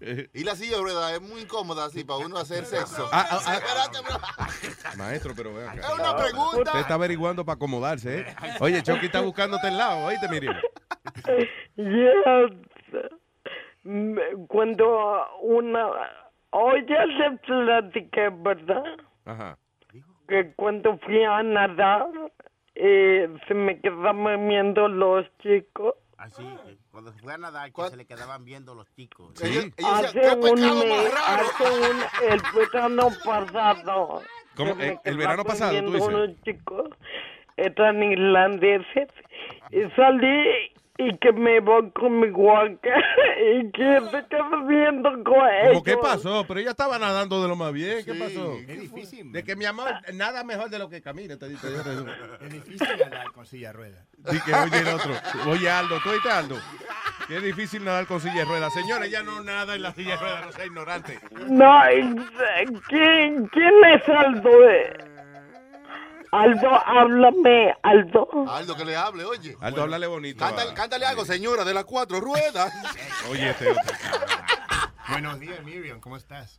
[0.34, 3.08] Y la silla de ruedas es muy incómoda así para uno hacer sexo.
[3.12, 3.54] Ah, ah, ah.
[3.54, 4.96] Espérate.
[4.98, 5.72] Maestro, pero vea.
[5.74, 6.58] Es una pregunta.
[6.70, 8.26] Usted está averiguando para acomodarse, ¿eh?
[8.58, 10.56] Oye, Chucky está buscándote el lado, oíste, Miriam.
[11.76, 12.52] Yes.
[13.84, 15.86] Mm, Cuando una...
[16.54, 18.84] Hoy ya se platiqué, ¿verdad?
[19.24, 19.56] Ajá.
[20.28, 22.06] Que cuando fui a nadar,
[22.74, 25.94] eh, se me quedaban viendo los chicos.
[26.18, 29.32] Así, eh, cuando se fue a nadar, que se le quedaban viendo los chicos.
[29.42, 34.22] Hace un mes, hace un, el verano pasado.
[34.54, 34.74] ¿Cómo?
[34.74, 36.06] me ¿El- el verano pasado, tú dices?
[36.08, 36.90] unos chicos,
[37.56, 39.08] eran irlandeses,
[39.70, 40.72] y salí
[41.06, 42.90] y que me voy con mi guaca
[43.54, 45.68] y que se quedó viendo con ellos.
[45.68, 46.44] ¿Cómo qué pasó?
[46.46, 48.04] Pero ella estaba nadando de lo más bien.
[48.04, 48.54] ¿Qué pasó?
[48.68, 49.32] Es difícil.
[49.32, 51.36] De que mi amor, nada mejor de lo que camina.
[51.36, 51.68] Te dice.
[52.40, 54.06] Es difícil nadar con silla de ruedas.
[54.30, 55.12] Sí, que oye el otro.
[55.46, 56.56] Oye, Aldo, ¿tú oíste, Aldo?
[57.26, 58.72] Qué difícil nadar con silla de ruedas.
[58.74, 61.18] Señores, ella no nada en la silla de ruedas, no sea ignorante.
[61.48, 62.14] No, eh,
[62.88, 64.68] ¿quién, quién es Aldo?
[64.68, 65.11] Eh,
[66.32, 68.26] Aldo, háblame, Aldo.
[68.48, 69.54] Aldo, que le hable, oye.
[69.60, 70.38] Aldo, háblale bonito.
[70.42, 72.72] Cántale, a- cántale algo, señora, de las cuatro ruedas.
[73.30, 73.82] Oye, este otro.
[75.10, 76.58] Buenos días, Miriam, ¿cómo estás?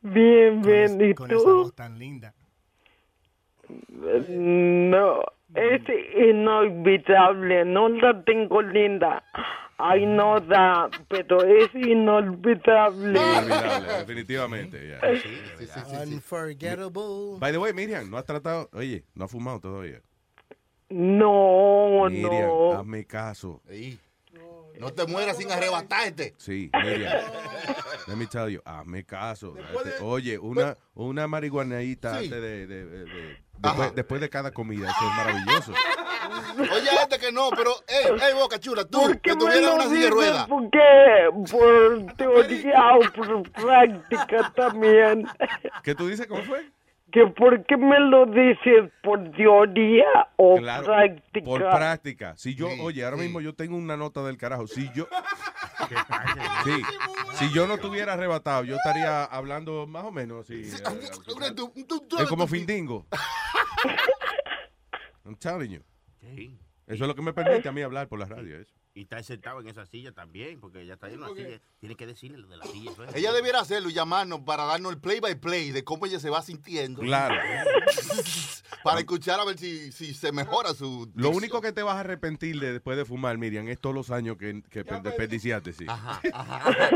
[0.00, 1.56] Bien, bien, ¿y Con esa tú?
[1.62, 2.34] voz tan linda.
[3.88, 5.20] No,
[5.54, 5.82] es
[6.28, 9.22] inolvidable, no la tengo linda.
[9.80, 13.10] Ay, no da, pero es inolvidable.
[13.20, 14.98] Inolvidable, definitivamente.
[16.02, 17.38] Unforgettable.
[17.38, 18.68] By the way, Miriam, no has tratado.
[18.72, 20.00] Oye, no has fumado todavía.
[20.90, 22.72] No, Miriam, no.
[22.78, 23.62] hazme caso.
[24.80, 26.34] No te mueras sin arrebatarte.
[26.38, 27.12] Sí, Miriam.
[28.06, 29.54] Let me tell you, hazme caso.
[29.84, 32.24] Este, Oye, una, una marihuanadita Sí.
[32.24, 35.72] antes de, de- de- de- después, después de cada comida, eso es maravilloso.
[36.58, 39.84] Oye, este que no, pero, ey, ey, Boca Chula, tú, ¿Por que qué tuvieras una
[39.84, 40.10] silla de dices?
[40.10, 40.46] ruedas.
[40.48, 40.78] Porque
[41.50, 45.26] por teoría o por práctica también.
[45.82, 46.26] ¿Qué tú dices?
[46.26, 46.70] ¿Cómo fue?
[47.10, 50.04] Que por qué me lo dices por teoría
[50.36, 51.44] o Claro, práctica.
[51.46, 52.36] Por práctica.
[52.36, 54.66] Si yo, oye, ahora mismo yo tengo una nota del carajo.
[54.66, 55.08] Si yo,
[56.64, 56.82] sí,
[57.34, 60.64] si yo no tuviera arrebatado, yo estaría hablando más o menos así.
[60.64, 60.70] eh,
[62.20, 63.06] Es como Findingo.
[65.24, 65.82] I'm telling you.
[66.86, 68.58] Eso es lo que me permite a mí hablar por la radio.
[68.60, 68.74] Eso.
[68.98, 71.60] Y está sentado en esa silla también, porque ella está en una silla.
[71.78, 72.90] Tiene que decirle lo de la silla.
[72.90, 73.14] eso es.
[73.14, 76.30] Ella debiera hacerlo y llamarnos para darnos el play by play de cómo ella se
[76.30, 77.02] va sintiendo.
[77.02, 77.36] Claro.
[78.82, 81.08] para escuchar a ver si, si se mejora su.
[81.14, 84.10] Lo único que te vas a arrepentir de después de fumar, Miriam, es todos los
[84.10, 85.86] años que, que desperdiciaste, sí.
[85.86, 86.90] Ajá, ajá.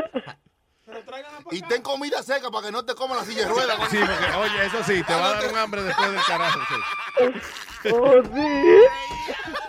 [1.53, 3.79] Y ten comida seca para que no te coma la silla de ruedas.
[3.91, 6.59] Sí, porque, oye, eso sí, te va a dar un hambre después del carajo.
[6.69, 7.25] sí.
[7.93, 9.62] Oh, sí.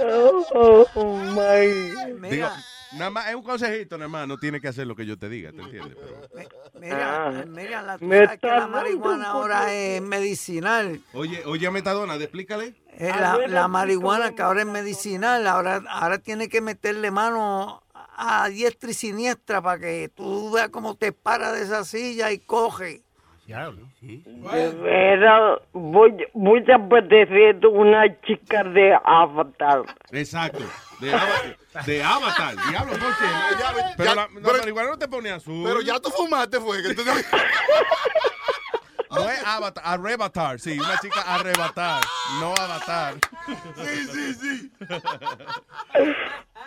[0.00, 2.28] Oh, oh, my.
[2.30, 2.48] Digo,
[2.92, 5.28] nada más, es un consejito, nada más, no tiene que hacer lo que yo te
[5.28, 5.96] diga, ¿te entiendes?
[6.32, 6.48] Pero-
[6.80, 11.00] Mira, mira, la, Me sabes que la marihuana ahora es medicinal.
[11.12, 12.74] Oye, oye, Metadona, explícale.
[12.92, 17.82] Eh, la, la marihuana que ahora es medicinal, ahora, ahora tiene que meterle mano
[18.20, 22.38] a diestra y siniestra para que tú veas cómo te para de esa silla y
[22.38, 23.02] coge.
[23.48, 29.84] De veras, voy, voy a parecer una chica de Avatar.
[30.12, 30.64] Exacto.
[31.00, 33.24] De, Ava- de Avatar, diablo, ¿por qué?
[33.96, 35.64] Pero la, la marihuana no te pone azul.
[35.66, 36.82] Pero ya tú fumaste, fue.
[36.82, 37.02] Que tú
[39.10, 42.02] No es Avatar, arrebatar, sí, una chica arrebatar,
[42.40, 43.14] no avatar.
[43.76, 44.70] Sí, sí, sí.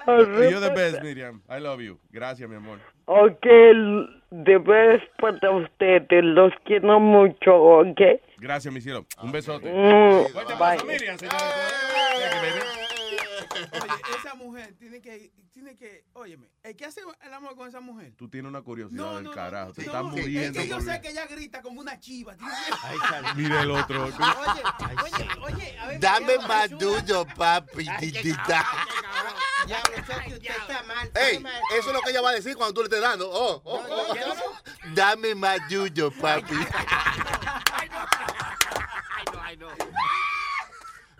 [0.07, 1.43] You're the best, Miriam.
[1.47, 1.99] I love you.
[2.09, 2.79] Gracias, mi amor.
[3.05, 3.45] Ok,
[4.31, 8.01] de vez para ustedes, los quiero mucho, ok.
[8.37, 9.05] Gracias, mi cielo.
[9.21, 9.71] Un besote.
[9.71, 10.25] Mm,
[10.57, 10.77] bye.
[13.71, 13.93] Baby.
[14.19, 18.13] esa mujer tiene que, tiene que, óyeme, el que hace el amor con esa mujer.
[18.17, 19.73] Tú tienes una curiosidad No, del no, no, carajo.
[19.73, 20.59] Te no, estás es muriendo.
[20.59, 22.35] que yo por- sé que ella grita como una chiva.
[22.35, 24.03] tiene que- Mira el otro.
[24.05, 24.13] Oye,
[25.03, 27.85] oye, oye, a ver, Dame más tuyo, papi.
[27.99, 28.65] titita.
[29.67, 31.11] Chucky, usted está mal.
[31.15, 31.43] Ey,
[31.77, 33.29] eso es lo que ella va a decir cuando tú le estés dando.
[33.31, 34.15] Oh, oh, oh.
[34.95, 36.55] Dame más yuyo, papi.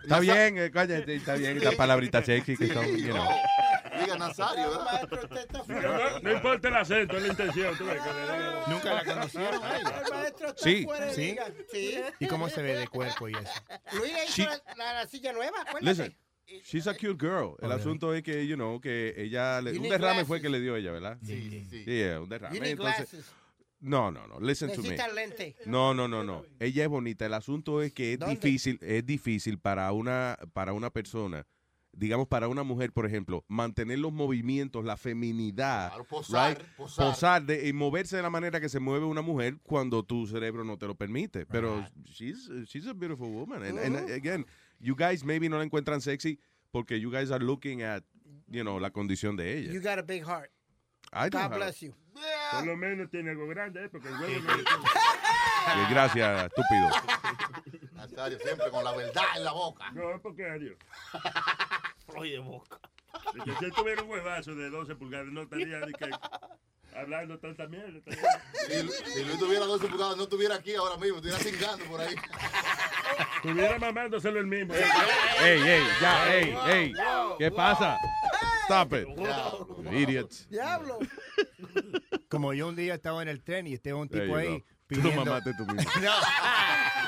[0.02, 1.62] Está bien, eh, cállate, está bien.
[1.62, 3.28] Las palabritas sexy que son, you know.
[4.00, 5.08] Diga Nazario, ¿verdad?
[5.68, 7.76] No, no, importa el acento, es la intención.
[7.76, 10.02] tú ves, que le den- Nunca la conocieron a ella.
[10.06, 10.84] El maestro está Sí.
[10.84, 11.20] fuera de ¿Sí?
[11.22, 11.46] liga.
[11.70, 12.00] Sí.
[12.18, 13.52] ¿Y cómo se ve de cuerpo y eso?
[13.92, 15.84] Luis le hizo She- la, la- la silla nueva, acuérdate.
[15.84, 16.16] Listen,
[16.64, 17.54] she's a cute girl.
[17.60, 20.42] El asunto es que, you know, que ella, le- You un need derrame fue glasses.
[20.42, 21.18] que le dio ella, ¿verdad?
[21.24, 21.84] Sí, sí, sí.
[21.84, 22.56] Sí, yeah, un derrame.
[22.56, 23.32] You need Entonces, glasses.
[23.82, 24.96] No, no, no, listen to me.
[25.14, 25.56] Lente.
[25.66, 26.44] No, no, no, no.
[26.60, 27.26] Ella es bonita.
[27.26, 28.36] El asunto es que es ¿Dónde?
[28.36, 31.44] difícil, es difícil para una, para una persona,
[31.92, 36.68] digamos para una mujer, por ejemplo, mantener los movimientos, la feminidad, Claro, posar, right?
[36.76, 37.44] posar.
[37.44, 40.78] de, y moverse de la manera que se mueve una mujer cuando tu cerebro no
[40.78, 41.44] te lo permite.
[41.44, 43.62] Pero she's, she's a beautiful woman.
[43.64, 44.46] And, and again,
[44.80, 46.38] you guys maybe no la encuentran sexy
[46.70, 48.04] porque you guys are looking at,
[48.48, 49.72] you know, la condición de ella.
[49.72, 50.50] You got a big heart.
[51.12, 51.94] I God have- bless you.
[52.52, 53.88] Por lo menos tiene algo grande, ¿eh?
[53.88, 56.90] porque el huevo no le Eh, Gracias, estúpido.
[57.92, 59.90] Nazario, siempre con la verdad en la boca.
[59.92, 60.76] No, porque adiós.
[62.16, 62.78] Oye, boca.
[63.44, 66.10] Que si él tuviera un huevazo de 12 pulgadas, no estaría ni que
[66.96, 68.00] hablando tanta mierda.
[68.68, 72.14] Si, si Luis tuviera 12 pulgadas, no estuviera aquí ahora mismo, estuviera cingando por ahí.
[73.36, 74.74] Estuviera mamándoselo el mismo.
[74.74, 76.92] Ey, ey, ya, ey, ey.
[77.38, 77.96] ¿Qué pasa?
[78.64, 79.08] Stop it.
[79.92, 80.48] Idiots.
[80.48, 80.98] Diablo.
[82.28, 84.64] Como yo un día estaba en el tren y estaba un tipo you ahí go.
[84.88, 85.24] Tú lo pidiendo...
[85.24, 85.90] mamaste tú mismo.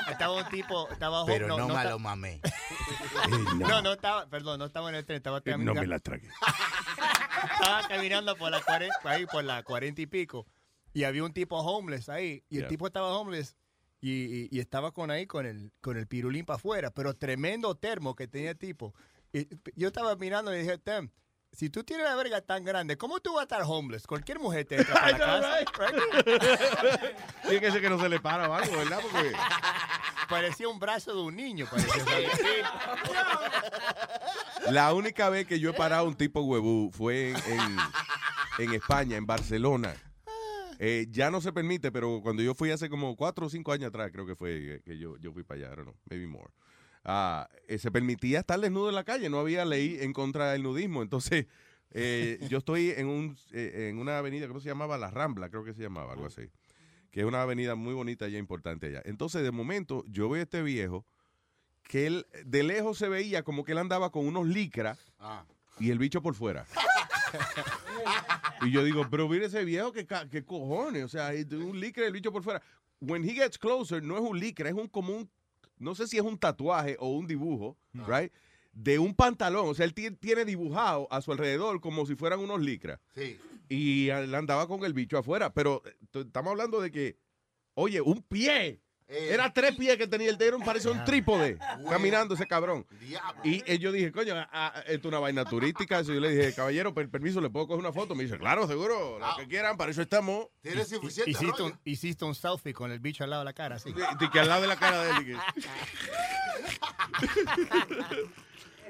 [0.05, 2.41] No, estaba un tipo, estaba Pero no, no, me esta- lo mamé.
[3.57, 6.27] No, no estaba, perdón, no estaba en el tren, estaba No caminando, me la tragué.
[7.59, 10.45] estaba caminando por la cuarenta, ahí por la cuarenta y pico
[10.93, 12.67] y había un tipo homeless ahí y el Yeah.
[12.69, 13.55] tipo estaba homeless
[13.99, 17.75] y, y- y estaba con ahí con el con el pirulín para afuera, pero tremendo
[17.75, 18.93] termo que tenía el tipo.
[19.33, 21.09] Y yo estaba mirando y dije, Tem,
[21.55, 24.05] si tú tienes la verga tan grande, ¿cómo tú vas a estar homeless?
[24.07, 25.57] Cualquier mujer te entra para la casa.
[25.59, 27.15] right?
[27.43, 28.99] Tiene que ser que no se le para o algo, ¿verdad?
[29.01, 29.31] Porque
[30.29, 31.67] Parecía un brazo de un niño.
[31.69, 32.03] Parecía
[34.71, 37.77] la única vez que yo he parado un tipo huevú fue en, en-
[38.57, 39.93] en España, en Barcelona.
[40.79, 43.89] Eh, ya no se permite, pero cuando yo fui hace como cuatro o cinco años
[43.89, 46.49] atrás, creo que fue que yo, yo fui para allá, I don't know, maybe more.
[47.05, 50.63] Ah, eh, se permitía estar desnudo en la calle, no había ley en contra del
[50.63, 51.03] nudismo.
[51.03, 51.45] Entonces,
[51.91, 54.97] eh, yo estoy en, un, eh, en una avenida, ¿cómo se llamaba?
[54.97, 56.49] La Rambla, creo que se llamaba, algo así.
[57.11, 59.01] Que es una avenida muy bonita y importante allá.
[59.05, 61.05] Entonces, de momento, yo veo a este viejo
[61.83, 65.45] que él de lejos se veía como que él andaba con unos licras Ah.
[65.79, 66.65] y el bicho por fuera.
[68.63, 71.03] y yo digo, pero mire ese viejo, que qué cojones?
[71.03, 72.61] O sea, un licra y el bicho por fuera.
[72.99, 75.29] When he gets closer, no es un licra, es un común,
[75.77, 78.31] no sé si es un tatuaje o un dibujo, right?
[78.73, 79.67] De un pantalón.
[79.69, 82.99] O sea, él ti- tiene dibujado a su alrededor como si fueran unos licras.
[83.13, 83.37] Sí.
[83.69, 85.53] Y él andaba con el bicho afuera.
[85.53, 87.17] Pero eh, estamos hablando de que,
[87.73, 88.81] oye, un pie.
[89.07, 89.29] Eh.
[89.33, 91.89] Era tres pies que tenía el dedo, parecía un trípode Bueno.
[91.91, 92.87] caminando ese cabrón.
[92.99, 93.39] Diablo.
[93.43, 95.99] Y eh, yo dije, coño, ah, ah, esto es una vaina turística.
[95.99, 98.15] Eso yo le dije, caballero, per- permiso, ¿le puedo coger una foto?
[98.15, 100.47] Me dice, claro, seguro, lo que quieran, para eso estamos.
[100.61, 103.75] Tienes suficiente Hiciste un, hiciste un selfie con el bicho al lado de la cara,
[103.75, 103.93] así.
[104.19, 105.25] Y que al lado de la cara de él.
[105.25, 105.37] que-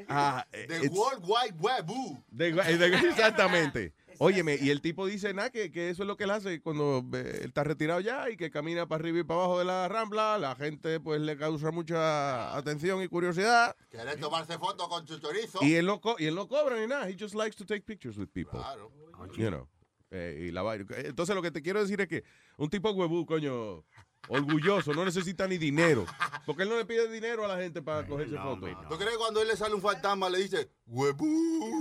[0.07, 1.89] Ah, The World Wide Web.
[1.89, 2.17] uh.
[2.29, 3.93] de- de- exactamente.
[4.19, 7.03] Óyeme, y el tipo dice, nada, que, que eso es lo que él hace cuando
[7.13, 10.37] eh, está retirado ya y que camina para arriba y para abajo de la rambla.
[10.37, 13.75] La gente, pues, le causa mucha atención y curiosidad.
[13.89, 15.59] Quiere tomarse fotos con su chorizo.
[15.61, 17.09] Y él, no co- y él no cobra ni nada.
[17.09, 18.59] He just likes to take pictures with people.
[18.59, 18.91] Claro.
[19.37, 19.67] You know.
[20.11, 20.61] Eh, y la.
[20.75, 22.23] Entonces, lo que te quiero decir es que
[22.57, 23.83] un tipo huevú, coño,
[24.27, 26.05] orgulloso, no necesita ni dinero.
[26.45, 28.69] Porque él no le pide dinero a la gente para cogerse fotos.
[28.89, 31.79] ¿Tú crees que cuando él le sale un fantasma le dice, huevú?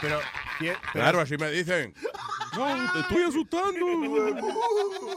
[0.00, 0.20] Pero,
[0.60, 1.92] pero- Claro, así me dicen.
[2.56, 3.86] No, te estoy asustando.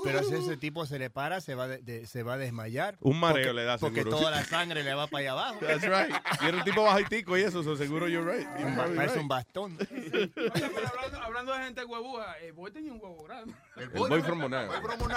[0.04, 2.98] Pero si ese tipo se le para, se va, de- de- se va a desmayar.
[3.00, 4.18] Un mareo Porque- le da Porque seguro.
[4.18, 5.60] toda la sangre le va para allá abajo.
[5.62, 6.14] That's right.
[6.42, 8.48] Y era un tipo bajitico y eso, so seguro you're right.
[8.60, 9.22] You're Parece right.
[9.22, 9.78] un bastón.
[9.80, 13.54] Oye, pero hablando, hablando de gente huevúa, el boy tenía un huevo grande.
[13.78, 14.68] El boy Monao.
[14.68, 15.10] Boy from.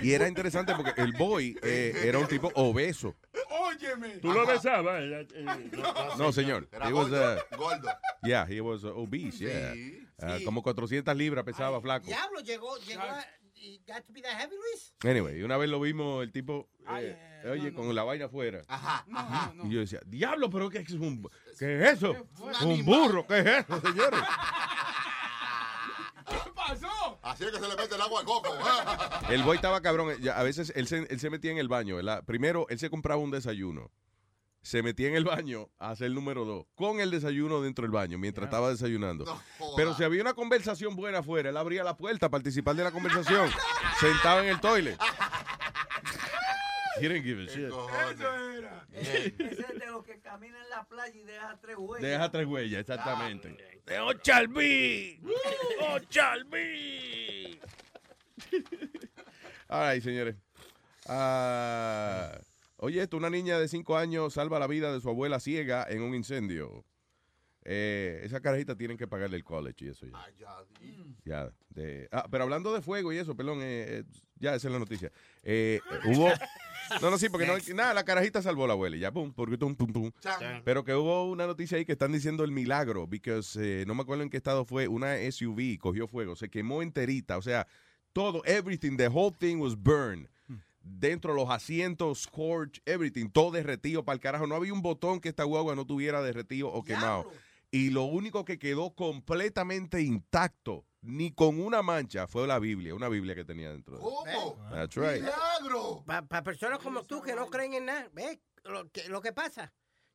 [0.00, 3.14] Y era interesante porque el boy eh, era un tipo obeso.
[3.50, 4.16] Óyeme.
[4.18, 5.02] Tú lo besabas.
[5.02, 5.70] eh, eh,
[6.18, 6.68] no, No, señor.
[6.72, 7.34] Era He was, gordo.
[7.34, 7.88] uh, gordo.
[8.22, 9.72] yeah, he was uh, obese, yeah.
[9.74, 10.44] Sí, Uh, sí.
[10.44, 12.06] como 400 libras pesaba flaco.
[12.06, 13.24] Diablo, llegó, llegó, a,
[13.88, 14.94] got to be that heavy, Luis?
[15.04, 17.16] Anyway, una vez lo vimos el tipo, eh,
[17.50, 18.62] oye, con la vaina afuera.
[18.68, 19.52] Ajá, ajá.
[19.64, 21.28] Y yo decía, diablo, pero ¿qué es un,
[21.58, 22.14] qué es eso?
[22.40, 24.20] Un Un burro, ¿qué es eso, señores?
[26.28, 27.18] ¿Qué pasó?
[27.22, 28.48] Así es que se le mete el agua de coco.
[29.28, 30.16] El boy estaba cabrón.
[30.20, 32.24] ya, A veces él se, él se metía en el baño, ¿verdad?
[32.24, 33.90] Primero, él se compraba un desayuno.
[34.62, 37.90] Se metía en el baño a hacer el número dos, con el desayuno dentro del
[37.90, 39.24] baño, mientras estaba desayunando.
[39.76, 42.92] Pero si había una conversación buena afuera, él abría la puerta a participar de la
[42.92, 43.50] conversación,
[43.98, 44.96] sentado en el toilet.
[47.00, 47.72] He didn't give a shit.
[48.92, 52.10] Ese es de los que camina en la playa y deja tres huellas.
[52.10, 53.80] Deja tres huellas, exactamente.
[53.86, 55.20] ¡De Ochalví!
[55.80, 57.60] ¡Ochalví!
[59.68, 60.36] All right, señores.
[61.08, 62.38] Ah,
[62.82, 66.02] oye, esto, una niña de 5 años salva la vida de su abuela ciega en
[66.02, 66.84] un incendio.
[67.64, 70.12] Eh, esa carajita tienen que pagarle el college y eso ya.
[71.24, 74.04] Ya, de, ah, pero hablando de fuego y eso, perdón, eh, eh,
[74.34, 75.10] ya esa es la noticia.
[75.42, 76.28] Eh, hubo.
[77.00, 79.32] No, no, sí, porque no, nada, la carajita salvó a la abuela y ya, pum,
[79.32, 80.10] porque pum, pum, pum.
[80.64, 84.02] Pero que hubo una noticia ahí que están diciendo el milagro, because eh, no me
[84.02, 87.66] acuerdo en qué estado fue, una SUV cogió fuego, se quemó enterita, o sea,
[88.12, 90.28] todo, everything, the whole thing was burned.
[90.84, 94.46] Dentro los asientos, scorch, everything, todo derretido para el carajo.
[94.46, 97.30] No había un botón que esta guagua no tuviera derretido o quemado.
[97.70, 103.08] Y lo único que quedó completamente intacto, ni con una mancha, fue la Biblia, una
[103.08, 103.96] Biblia que tenía dentro.
[103.96, 104.56] de- ¿Cómo?
[104.70, 105.22] That's right.
[105.22, 106.04] ¡Milagro!
[106.06, 109.72] Para personas como tú que no creen en nada, ¿ves lo que, lo que pasa?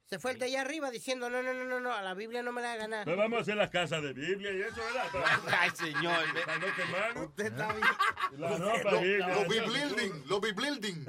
[0.10, 2.42] Se fue el de allá arriba diciendo, no, no, no, no, no, a la Biblia
[2.42, 3.03] no me la haga nada.
[3.03, 5.11] No vamos a hacer las casas de Biblia y eso, ¿verdad?
[5.44, 6.18] Para, Ay, señor.
[6.45, 7.26] para no quemarnos.
[7.27, 7.88] Usted está bien.
[8.38, 9.27] La ropa Lo- Biblia.
[9.27, 11.06] Los B-Building, los B-Building.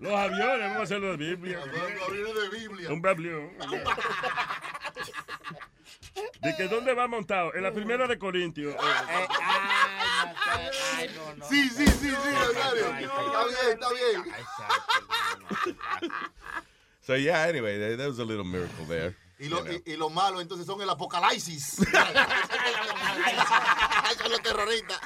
[0.00, 1.58] Los aviones, vamos a hacer los de Biblia.
[1.66, 2.90] Los aviones de Biblia.
[2.90, 3.50] Un bablión.
[6.40, 7.54] ¿De que dónde va montado?
[7.54, 8.74] En la primera de Corintios.
[8.74, 11.44] Eh, ay, no sé, ay, no, no.
[11.48, 12.86] Sí, sí, sí, sí, Rosario.
[12.96, 15.74] Está bien, está bien.
[17.00, 19.14] So yeah, anyway, there, there was a little miracle there.
[19.38, 21.76] Y lo, y, y lo malo entonces son el apocalipsis.
[24.18, 25.00] son los terroristas.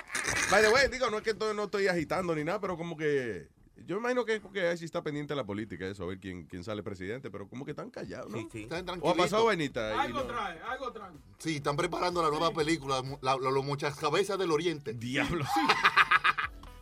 [0.50, 2.96] By the way, digo, no es que estoy- no estoy agitando ni nada, pero como
[2.96, 3.48] que
[3.86, 6.18] yo imagino que es porque ahí sí está pendiente de la política, eso, a ver
[6.18, 8.38] quién, quién sale presidente, pero como que están callados, ¿no?
[8.38, 9.94] Están O ha pasado vainita.
[9.94, 11.12] y Algo no- trae, algo trae.
[11.38, 14.94] Sí, están preparando la nueva película, la- la- los muchas cabezas del oriente.
[14.94, 15.44] Diablo.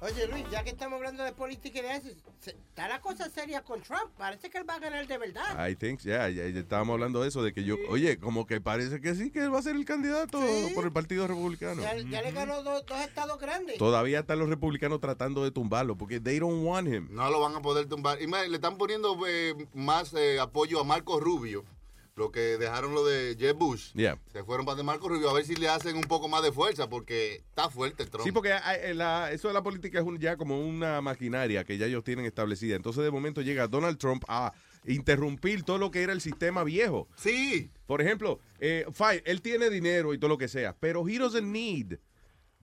[0.03, 2.09] Oye, Luis, ya que estamos hablando de política y de eso,
[2.45, 4.11] está la cosa seria con Trump.
[4.19, 5.69] Parece que él va a ganar de verdad.
[5.69, 8.61] I think, yeah, ya, ya estábamos hablando de eso, de que yo, oye, como que
[8.61, 10.41] parece que sí, que él va a ser el candidato
[10.75, 11.83] por el Partido Republicano.
[11.83, 13.79] Ya, ya le ganó dos, dos estados grandes.
[13.79, 17.07] Todavía están los republicanos tratando de tumbarlo, porque they don't want him.
[17.13, 18.21] No lo van a poder tumbar.
[18.21, 21.65] Y más, le están poniendo eh, más eh, apoyo a Marco Rubio.
[22.23, 23.93] Lo que dejaron lo de Jeb Bush.
[23.95, 24.17] Yeah.
[24.33, 26.53] Se fueron para de Marco Rubio a ver si le hacen un poco más de
[26.53, 28.25] fuerza porque está fuerte Trump.
[28.25, 31.65] Sí, porque hay- eh, la- eso de la política es un- ya como una maquinaria
[31.65, 32.77] que ya ellos tienen establecida.
[32.77, 34.53] Entonces, de momento llega Donald Trump a
[34.87, 37.09] interrumpir todo lo que era el sistema viejo.
[37.17, 37.71] Sí.
[37.87, 41.43] Por ejemplo, eh, fine, él tiene dinero y todo lo que sea, pero he doesn't
[41.51, 41.99] need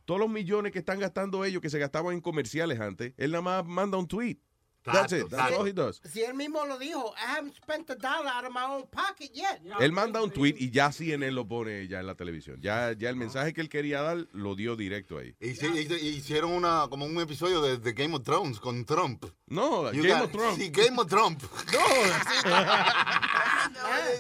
[0.05, 3.13] todos los millones que están gastando ellos que se gastaban en comerciales antes.
[3.17, 4.37] Él nada más manda un tweet.
[4.85, 5.29] That's it.
[5.29, 6.01] That's all he does.
[6.05, 9.29] Si él mismo lo dijo, I haven't spent a dollar out of my own pocket
[9.33, 9.61] yet.
[9.79, 12.59] Él manda un tweet y ya CNN lo pone ya en la televisión.
[12.61, 15.35] Ya, ya el mensaje que él quería dar lo dio directo ahí.
[15.39, 19.25] Hicieron una, como un episodio de, de Game of Thrones con Trump.
[19.47, 20.55] No, You Game got- of Thrones.
[20.57, 21.41] Sí, Game of Trump.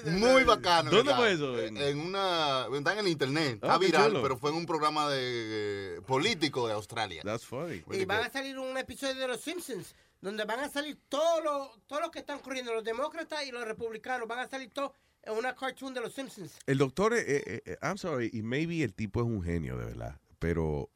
[0.05, 0.91] Muy bacano.
[0.91, 1.59] ¿Dónde fue eso?
[1.59, 2.67] En una.
[2.73, 3.59] Está en el internet.
[3.61, 4.21] Ah, Está viral, chulo.
[4.21, 7.21] pero fue en un programa de eh, político de Australia.
[7.23, 7.83] That's funny.
[7.91, 11.87] Y van a salir un episodio de Los Simpsons donde van a salir todos los,
[11.87, 14.91] todos los que están corriendo, los demócratas y los republicanos, van a salir todos
[15.23, 16.57] en una cartoon de Los Simpsons.
[16.65, 19.85] El doctor, eh, eh, eh, I'm sorry, y maybe el tipo es un genio, de
[19.85, 20.89] verdad, pero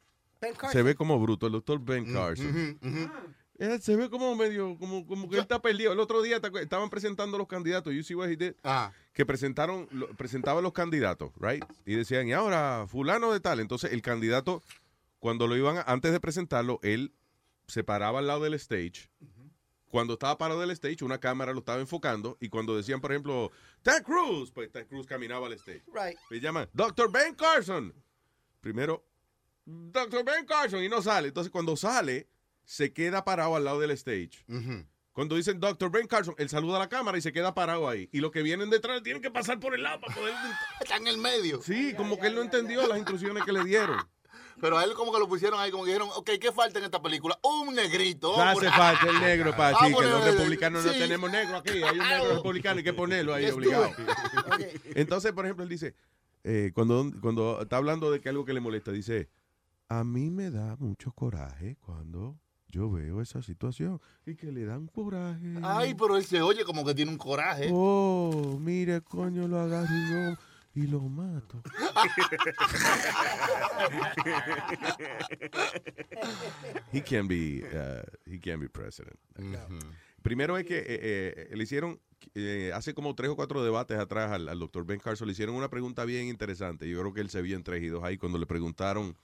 [0.72, 2.78] se ve como bruto, el doctor Ben Carson.
[2.82, 3.10] Eh,
[3.80, 5.94] se ve como medio, como, como que él está perdido.
[5.94, 8.54] El otro día estaban presentando los candidatos, you see what he did?
[9.14, 11.64] que presentaron, lo- presentaban los candidatos, right?
[11.86, 13.60] Y decían, y ahora, fulano de tal.
[13.60, 14.64] Entonces, el candidato,
[15.20, 17.14] cuando lo iban, a- antes de presentarlo, él
[17.68, 19.10] se paraba al lado del stage.
[19.90, 22.36] Cuando estaba parado del stage, una cámara lo estaba enfocando.
[22.42, 23.52] Y cuando decían, por ejemplo,
[23.84, 25.84] Ted Cruz, pues Ted Cruz caminaba al stage.
[25.94, 26.18] Right.
[26.32, 27.12] Le llaman, Dr.
[27.12, 27.94] Ben Carson.
[28.60, 29.06] Primero,
[29.66, 30.24] Dr.
[30.26, 31.28] Ben Carson, y no sale.
[31.28, 32.28] Entonces, cuando sale,
[32.66, 34.46] se queda parado al lado del stage.
[35.12, 35.92] Cuando dicen Dr.
[35.92, 38.10] Ben Carson, él saluda a la cámara y se queda parado ahí.
[38.12, 40.34] Y los que vienen detrás tienen que pasar por el lado para poder.
[40.82, 41.62] Está en el medio.
[41.62, 43.98] Sí, como que él no entendió las instrucciones que le dieron.
[44.62, 46.86] Pero a él como que lo pusieron ahí, como que dijeron, ok, ¿qué falta en
[46.86, 47.38] esta película?
[47.44, 48.36] Un negrito.
[48.38, 51.00] No hace falta el negro para Ah, decir que los bueno, republicanos no sí.
[51.00, 51.84] tenemos negro aquí.
[51.84, 53.92] Hay un negro republicano, hay que ponerlo ahí obligado.
[54.96, 55.96] Entonces, por ejemplo, él dice,
[56.44, 59.30] eh, cuando, cuando está hablando de que algo que le molesta, dice,
[59.90, 62.38] a mí me da mucho coraje cuando
[62.74, 65.54] yo veo esa situación y que le dan coraje.
[65.62, 67.70] Ay, pero él se oye como que tiene un coraje.
[67.72, 70.38] Oh, mire, coño, lo agarro y lo,
[70.74, 71.62] y lo mato.
[76.92, 79.20] he can be, uh, he can be president.
[80.24, 82.00] Primero es que eh, eh, le hicieron,
[82.34, 85.54] eh, hace como tres o cuatro debates atrás al, al doctor Ben Carson, le hicieron
[85.54, 86.90] una pregunta bien interesante.
[86.90, 89.16] Yo creo que él se vio en tres y dos ahí cuando le preguntaron,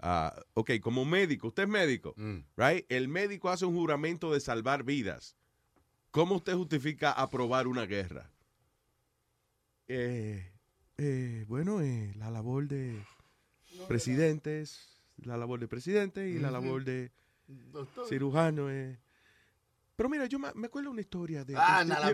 [0.00, 2.14] ah, ok, como médico, usted es médico,
[2.56, 2.84] right?
[2.88, 5.36] El médico hace un juramento de salvar vidas.
[6.10, 8.30] ¿Cómo usted justifica aprobar una guerra?
[9.88, 10.52] Eh,
[10.96, 13.02] eh, bueno, eh, la labor de
[13.88, 17.10] presidentes, la labor de presidente y la labor de
[17.46, 18.06] Doctor.
[18.08, 18.70] cirujano.
[18.70, 18.98] eh.
[19.96, 21.54] Pero mira, yo me, acuerdo una historia de...
[21.56, 22.12] Ah, no, la.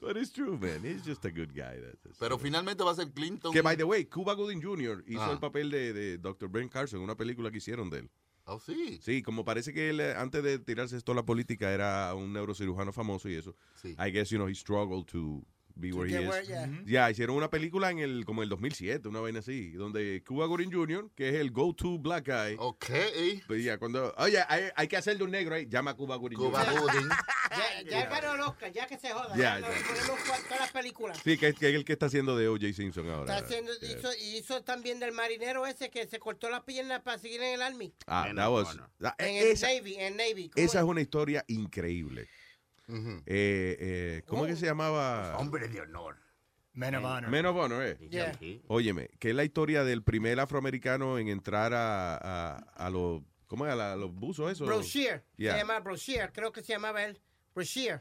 [0.00, 0.84] But it's true, man.
[0.84, 1.80] He's just a good guy.
[2.18, 3.52] Pero finalmente va a ser Clinton.
[3.52, 5.04] Que, by the way, Cuba Gooding Jr.
[5.06, 5.30] hizo Ah.
[5.32, 6.50] el papel de, de Dr.
[6.50, 8.10] Ben Carson en una película que hicieron de él.
[8.44, 8.98] Oh, sí.
[9.00, 12.32] Sí, como parece que él, eh, antes de tirarse esto a la política, era un
[12.32, 13.54] neurocirujano famoso y eso.
[13.80, 13.90] Sí.
[13.98, 16.28] I guess, you know, he struggled to be where he is.
[16.28, 16.66] where- yeah.
[16.66, 16.84] Mhm.
[16.86, 20.72] Ya, hicieron una película en el, como el 2007, una vaina así, donde Cuba Gooding
[20.72, 22.56] Jr., que es el go-to black guy.
[22.58, 22.86] Ok.
[23.46, 26.16] Pues ya, cuando, oye, hay, hay que hacer de un negro ahí, llama a Cuba
[26.16, 26.80] Gooding Cuba Jr.
[26.80, 27.08] Gooding.
[27.52, 29.36] Ya, ya ganó el Oscar, ya que se joda.
[29.36, 31.18] Ya, Ya, ponemos todas las películas.
[31.22, 32.72] Sí, que, que es el que está haciendo de O.J.
[32.72, 33.34] Simpson ahora.
[33.36, 33.98] Está haciendo, Yeah.
[33.98, 37.52] hizo, y hizo también del marinero ese que se cortó las piernas para seguir en
[37.54, 37.92] el Army.
[38.06, 38.78] Ah, that was-
[39.18, 40.48] En el esa, Navy, en Navy.
[40.48, 42.26] ¿Cómo esa es una historia increíble.
[42.88, 45.36] Eh, eh, ¿Cómo es que se llamaba?
[45.38, 46.16] Hombre de honor.
[46.74, 47.30] Men of Honor.
[47.30, 47.98] Men of Honor, eh.
[48.10, 48.32] Yeah.
[48.68, 53.66] Óyeme, que es la historia del primer afroamericano en entrar a, a, a los, ¿cómo
[53.66, 53.72] es?
[53.72, 54.66] A, la- a los buzos esos.
[54.66, 55.22] Brochure.
[55.36, 55.52] Yeah.
[55.52, 57.20] Se llama Brochure, creo que se llamaba él.
[57.54, 58.00] Brochure.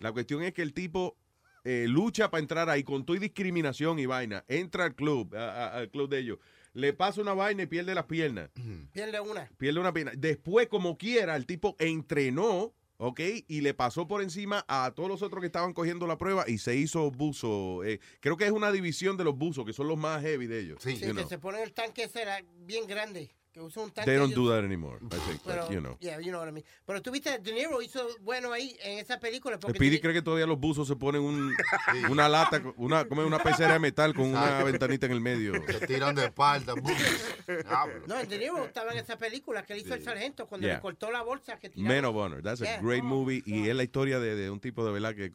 [0.00, 1.16] La cuestión es que el tipo
[1.64, 4.44] eh, lucha para entrar ahí con toda y discriminación y vaina.
[4.48, 6.38] Entra al club, a- a- al club de ellos.
[6.74, 8.50] Le pasa una vaina y pierde las piernas.
[8.92, 9.48] Pierde una.
[9.56, 10.12] Pierde una pierna.
[10.14, 13.20] Después, como quiera, el tipo entrenó, ¿ok?
[13.48, 16.58] Y le pasó por encima a todos los otros que estaban cogiendo la prueba y
[16.58, 17.82] se hizo buzo.
[17.82, 20.60] Eh, creo que es una división de los buzos, que son los más heavy de
[20.60, 20.82] ellos.
[20.82, 21.28] Sí, you que know.
[21.28, 23.34] se pone el tanque ese era bien grande.
[23.52, 24.08] Que usa un tanque.
[24.10, 25.96] They don't do that anymore, I think, Pero, but, you know.
[26.00, 26.64] yeah, you know what I mean.
[26.86, 29.58] Pero tú viste, De Niro hizo bueno ahí en esa película.
[29.58, 31.52] Porque Speedy tiene- cree que todavía los buzos se ponen un,
[32.10, 35.52] una lata, una, como una pecera de metal con una ventanita en el medio.
[35.66, 36.74] Se tiran de espalda.
[38.06, 40.76] No, De Niro estaba en esa película que le hizo el sargento cuando Yeah.
[40.76, 41.94] le cortó la bolsa que tiraba.
[41.94, 42.80] Men of Honor, that's a Yeah.
[42.82, 45.30] great movie y es la historia de, de un tipo de verdad que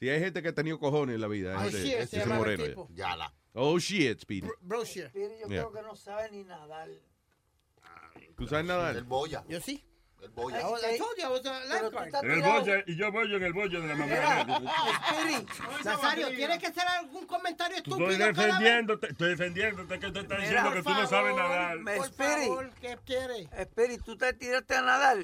[0.00, 2.22] si hay gente que ha tenido cojones en la vida, Oh, ese, shit, se ese
[2.22, 2.64] el moreno.
[2.64, 2.88] tipo.
[2.92, 3.32] Ya la.
[3.54, 4.48] Oh shit, Speedy.
[4.60, 5.10] Brochure.
[5.14, 5.46] Yo Yeah.
[5.48, 6.88] creo que no sabe ni nadar.
[8.42, 8.96] ¿Tú sabes nadar?
[8.96, 9.44] El boya.
[9.48, 9.84] Yo sí.
[10.20, 10.60] El boya.
[10.60, 12.06] I, was- I told you I was a Pero tú lifeguard.
[12.06, 14.14] estás El bollo, y yo voy en el bollo de la mamá.
[15.84, 18.10] Nazario, tienes que hacer algún comentario estúpido.
[18.10, 18.46] Estoy cada vez.
[18.46, 21.78] defendiéndote, estoy defendiéndote que te está diciendo que tú no sabes nadar.
[21.78, 23.48] me- Por favor, ¿qué quiere?
[23.56, 25.18] Espera, ¿y tú te tiraste a nadar?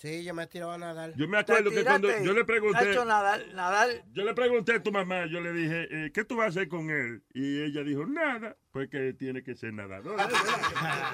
[0.00, 1.12] Sí, yo me he tirado a nadar.
[1.14, 3.88] Yo me acuerdo que cuando yo le pregunté, Nacho, nadar, nadar.
[4.12, 6.68] yo le pregunté a tu mamá, yo le dije, eh, ¿qué tú vas a hacer
[6.68, 7.22] con él?
[7.34, 10.18] Y ella dijo, nada, pues que tiene que ser nadador.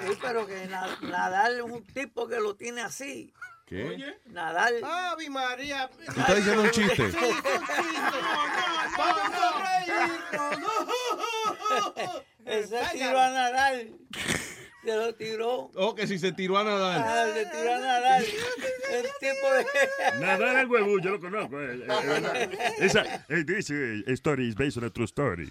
[0.06, 3.34] Sí, pero que na- nadar es un tipo que lo tiene así.
[3.66, 4.14] ¿Qué?
[4.26, 4.72] Nadar.
[4.84, 5.90] ¡Ave María!
[5.90, 6.94] ¿Tú estás diciendo un chiste?
[6.94, 8.18] Sí, es un chiste.
[8.96, 10.56] ¡Vamos a reírnos!
[12.44, 13.74] Él se tiró a nadar.
[14.86, 15.70] Se lo tiró.
[15.74, 17.02] Oh, que si se tiró a nadar.
[17.04, 18.22] Ah, se tiró a nadar.
[18.22, 19.66] El tipo de...
[20.20, 21.60] Nadar al huevú, yo lo conozco.
[21.60, 25.50] eh, eh, eh, Esa, eh, this eh, story is based on a true story.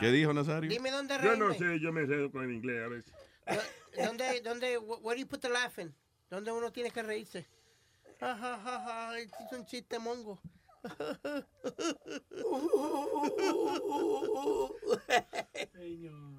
[0.00, 0.68] ¿Qué dijo Nazario?
[0.68, 1.74] Dime dónde Yo no reírme.
[1.76, 3.12] sé, yo me redo con el inglés a veces.
[3.96, 5.94] ¿Dónde, dónde, wh- where do you put the laughing?
[6.28, 7.46] ¿Dónde uno tiene que reírse?
[8.18, 10.40] Ja, ja, ja, ja, es un chiste mongo.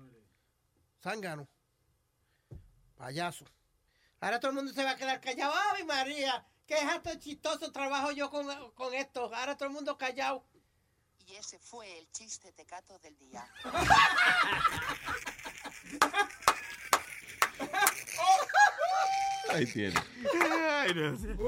[1.02, 1.48] Zángano.
[2.98, 3.46] Payaso.
[4.20, 5.54] Ahora todo el mundo se va a quedar callado.
[5.74, 6.46] ¡Ay, María!
[6.66, 9.34] ¿Qué es chistoso trabajo yo con, con esto?
[9.36, 10.44] Ahora todo el mundo callado.
[11.28, 13.48] Y ese fue el chiste tecato del día.
[19.52, 19.94] Ahí tiene.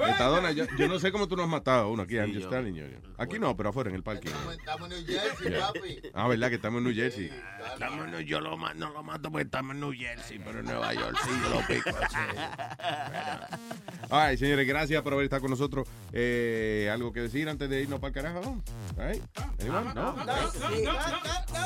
[0.05, 2.49] Metadona, yo, yo no sé cómo tú no has matado a uno aquí, I'm just
[2.49, 2.85] telling you.
[3.17, 4.29] Aquí no, pero afuera en el parque.
[4.29, 5.67] Estamos en New Jersey, Yeah.
[5.67, 6.01] papi.
[6.13, 6.49] Ah, ¿verdad?
[6.49, 7.31] Que estamos en New Jersey.
[7.73, 10.65] Estamos en New- yo lo, no lo mato porque estamos en New Jersey, pero en
[10.65, 11.89] Nueva York sí yo lo pico.
[14.09, 15.87] Ay, señores, gracias por haber estado con nosotros.
[16.13, 18.63] Eh, ¿Algo que decir antes de irnos para el carajo?
[18.97, 19.21] Ay,
[19.59, 19.93] anyone?
[19.93, 20.15] No.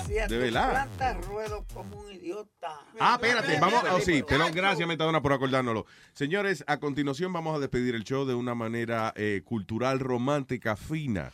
[0.08, 0.88] Sí, De verdad.
[1.28, 2.80] Ruedo como un idiota.
[3.00, 3.84] Ah, espérate, vamos.
[3.92, 5.86] Oh, sí, perdón, gracias, Metadona, por acordárnoslo.
[6.22, 11.32] Señores, a continuación vamos a despedir el show de una manera eh, cultural, romántica, fina.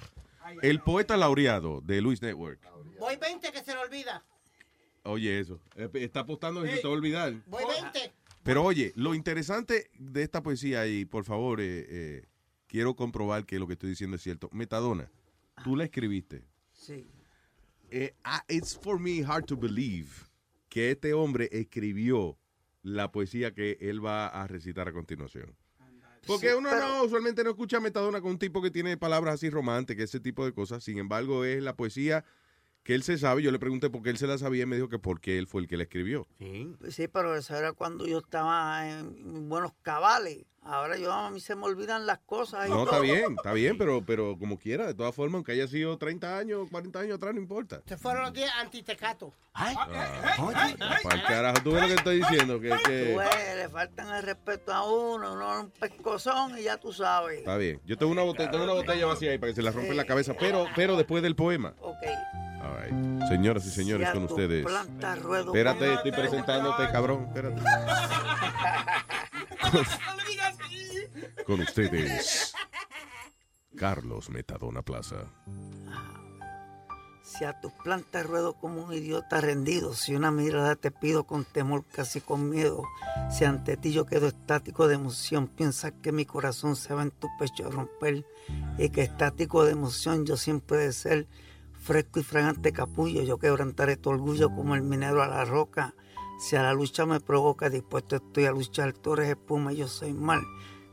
[0.62, 2.62] El poeta laureado de Luis Network.
[2.98, 4.24] Voy 20 que se le olvida.
[5.04, 5.60] Oye, eso.
[5.76, 7.34] Eh, Está apostando que se te va a olvidar.
[7.48, 8.14] Voy 20.
[8.44, 12.26] Pero oye, lo interesante de esta poesía, y por favor, eh, eh,
[12.66, 14.48] quiero comprobar que lo que estoy diciendo es cierto.
[14.54, 15.12] Metadona,
[15.66, 16.46] tú la escribiste.
[16.72, 17.12] Sí.
[17.92, 20.30] Eh, ah, it's for me hard to believe
[20.70, 22.38] que este hombre escribió
[22.88, 25.54] la poesía que él va a recitar a continuación.
[26.26, 29.50] Porque Sí, uno no usualmente no escucha metadona con un tipo que tiene palabras así
[29.50, 30.84] románticas, ese tipo de cosas.
[30.84, 32.24] Sin embargo, es la poesía
[32.84, 33.44] que él se sabe.
[33.44, 35.48] Yo le pregunté por qué él se la sabía y me dijo que porque él
[35.48, 36.28] fue el que la escribió.
[36.80, 40.46] Pues Sí, pero eso era cuando yo estaba en buenos cabales.
[40.64, 42.68] Ahora yo a mí se me olvidan las cosas.
[42.68, 43.04] y No, está todo.
[43.04, 46.68] bien, está bien, pero, pero como quiera, de todas formas, aunque haya sido 30 años,
[46.70, 47.82] 40 años atrás, no importa.
[47.86, 49.34] Se fueron los días antitecato.
[49.54, 49.88] Ah,
[51.04, 54.24] Para el carajo, tú ves lo que estoy diciendo, que, que- ves, le faltan el
[54.24, 57.40] respeto a uno, uno es un pescozón y ya tú sabes.
[57.40, 57.80] Está bien.
[57.86, 59.98] Yo tengo una botella, tengo una botella vacía ahí para que se la rompa en
[59.98, 61.74] la cabeza, pero, pero después del poema.
[61.80, 61.96] Ok.
[62.62, 63.28] All right.
[63.30, 64.66] Señoras y señores, con ustedes.
[64.66, 67.24] planta ruedo Espérate, estoy presentándote, cabrón.
[67.28, 67.62] Espérate.
[71.48, 72.54] Con ustedes,
[73.78, 75.32] Carlos Metadona Plaza.
[77.24, 81.46] Si a tus plantas ruedo como un idiota rendido, si una mirada te pido con
[81.46, 82.84] temor, casi con miedo,
[83.32, 87.12] si ante ti yo quedo estático de emoción, piensas que mi corazón se va en
[87.12, 88.26] tu pecho a romper
[88.78, 91.28] y que estático de emoción yo siempre de ser
[91.80, 95.96] fresco y fragante capullo, yo quebrantaré tu orgullo como el minero a la roca.
[96.42, 100.14] Si a la lucha me provoca, dispuesto estoy a luchar, tú eres espuma yo soy
[100.14, 100.42] mal,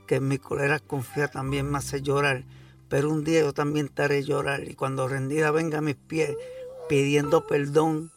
[0.06, 2.44] que en mi cólera confía también me hace llorar
[2.88, 6.30] pero un día yo también te haré llorar y cuando rendida venga a mis pies
[6.88, 8.12] pidiendo perdón,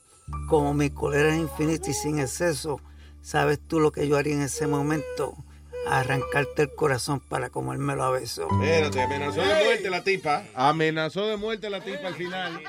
[0.48, 2.80] como mi cólera es infinita y sin exceso,
[3.22, 5.36] sabes tú lo que yo haría en ese momento,
[5.88, 8.52] arrancarte el corazón para comérmelo a besos.
[8.52, 10.44] Espérate, amenazó de muerte la tipa.
[10.54, 12.62] Amenazó de muerte la tipa al final.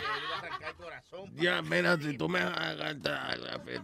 [1.34, 2.96] Ya, mira, si tú me hagas,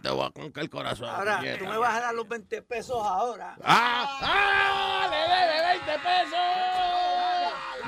[0.01, 1.09] te voy a concar el corazón.
[1.09, 3.55] Ahora, tú me vas a dar los 20 pesos ahora.
[3.63, 4.19] ¡Ah!
[4.21, 5.07] ¡Ah!
[5.09, 6.39] ¡Le debe 20 pesos!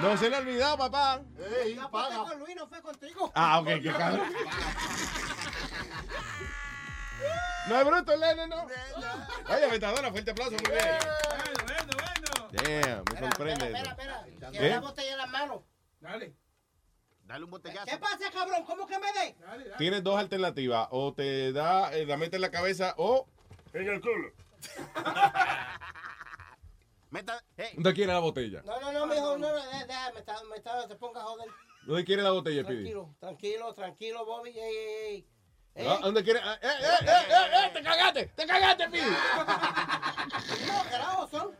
[0.02, 1.22] No se le ha olvidado, papá.
[1.82, 3.32] Aposté con Luis, no fue contigo.
[3.36, 4.34] Ah, ok, qué cabrón.
[7.68, 8.66] No es bruto el nene, ¿no?
[9.50, 10.98] Oye, Metadona, fuerte aplauso, muy bien.
[12.52, 13.96] Damn, me sorprende eso.
[14.52, 14.70] Tiene ¿Eh?
[14.70, 15.62] la botella en las manos.
[16.00, 16.34] Dale.
[17.28, 17.86] Dale un botellazo.
[17.86, 18.64] ¿Qué pasa, cabrón?
[18.66, 19.36] ¿Cómo que me dé?
[19.78, 20.88] Tienes dos alternativas.
[20.92, 23.28] O te da, eh, la mete en la cabeza o...
[23.74, 24.32] En el culo.
[27.10, 27.72] Meta, hey.
[27.76, 28.62] ¿Dónde quiere la botella?
[28.66, 31.50] No, no, no, mijo, no, no, déjame, me está, me está, te ponga a joder.
[31.86, 32.84] ¿Dónde quiere la botella, Pidi?
[32.84, 34.50] Tranquilo, tranquilo, tranquilo, Bobby.
[34.52, 35.28] Ey, ey, ey.
[35.78, 35.86] Ey.
[35.88, 36.40] Ah, ¿Dónde quiere?
[36.44, 37.72] Ah, ¡Eh, eh, eh, eh, eh!
[37.72, 38.26] ¡Te cagaste!
[38.36, 39.04] ¡Te cagaste, Pidi!
[40.68, 41.52] No, carajo, son.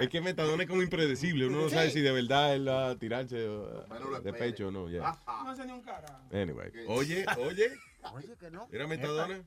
[0.00, 1.46] Es que Metadona es como impredecible.
[1.46, 3.84] Uno no sabe si de verdad es la tirarse o,
[4.20, 4.88] de pecho o no.
[4.88, 5.16] ya.
[5.26, 6.20] No hace ni un cara.
[6.32, 6.70] Anyway.
[6.88, 7.72] Oye, oye.
[8.12, 8.68] Oye, que no.
[8.70, 9.42] ¿Era Metadona?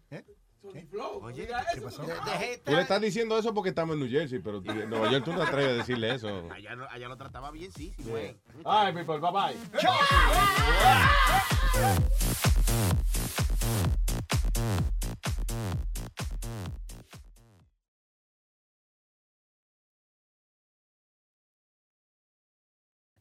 [1.21, 2.03] Oye, ¿qué pasó?
[2.65, 5.31] Tú le estás diciendo eso porque estamos en New Jersey, pero en Nueva York tú
[5.31, 6.49] no te atreves a decirle eso.
[6.51, 8.35] Allá, lo trataba bien, sí, sí, güey.
[8.65, 9.55] Ay, people, bye bye.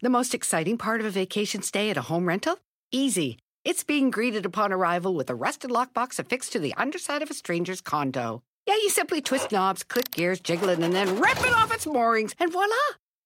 [0.02, 2.58] The most exciting part of a vacation stay at a home rental?
[2.92, 3.38] Easy.
[3.64, 7.34] It's being greeted upon arrival with a rusted lockbox affixed to the underside of a
[7.34, 8.42] stranger's condo.
[8.68, 11.86] Yeah, you simply twist knobs, click gears, jiggle it, and then rip it off its
[11.86, 12.74] moorings, and voila!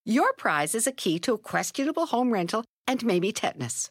[0.07, 3.91] Your prize is a key to a questionable home rental and maybe tetanus.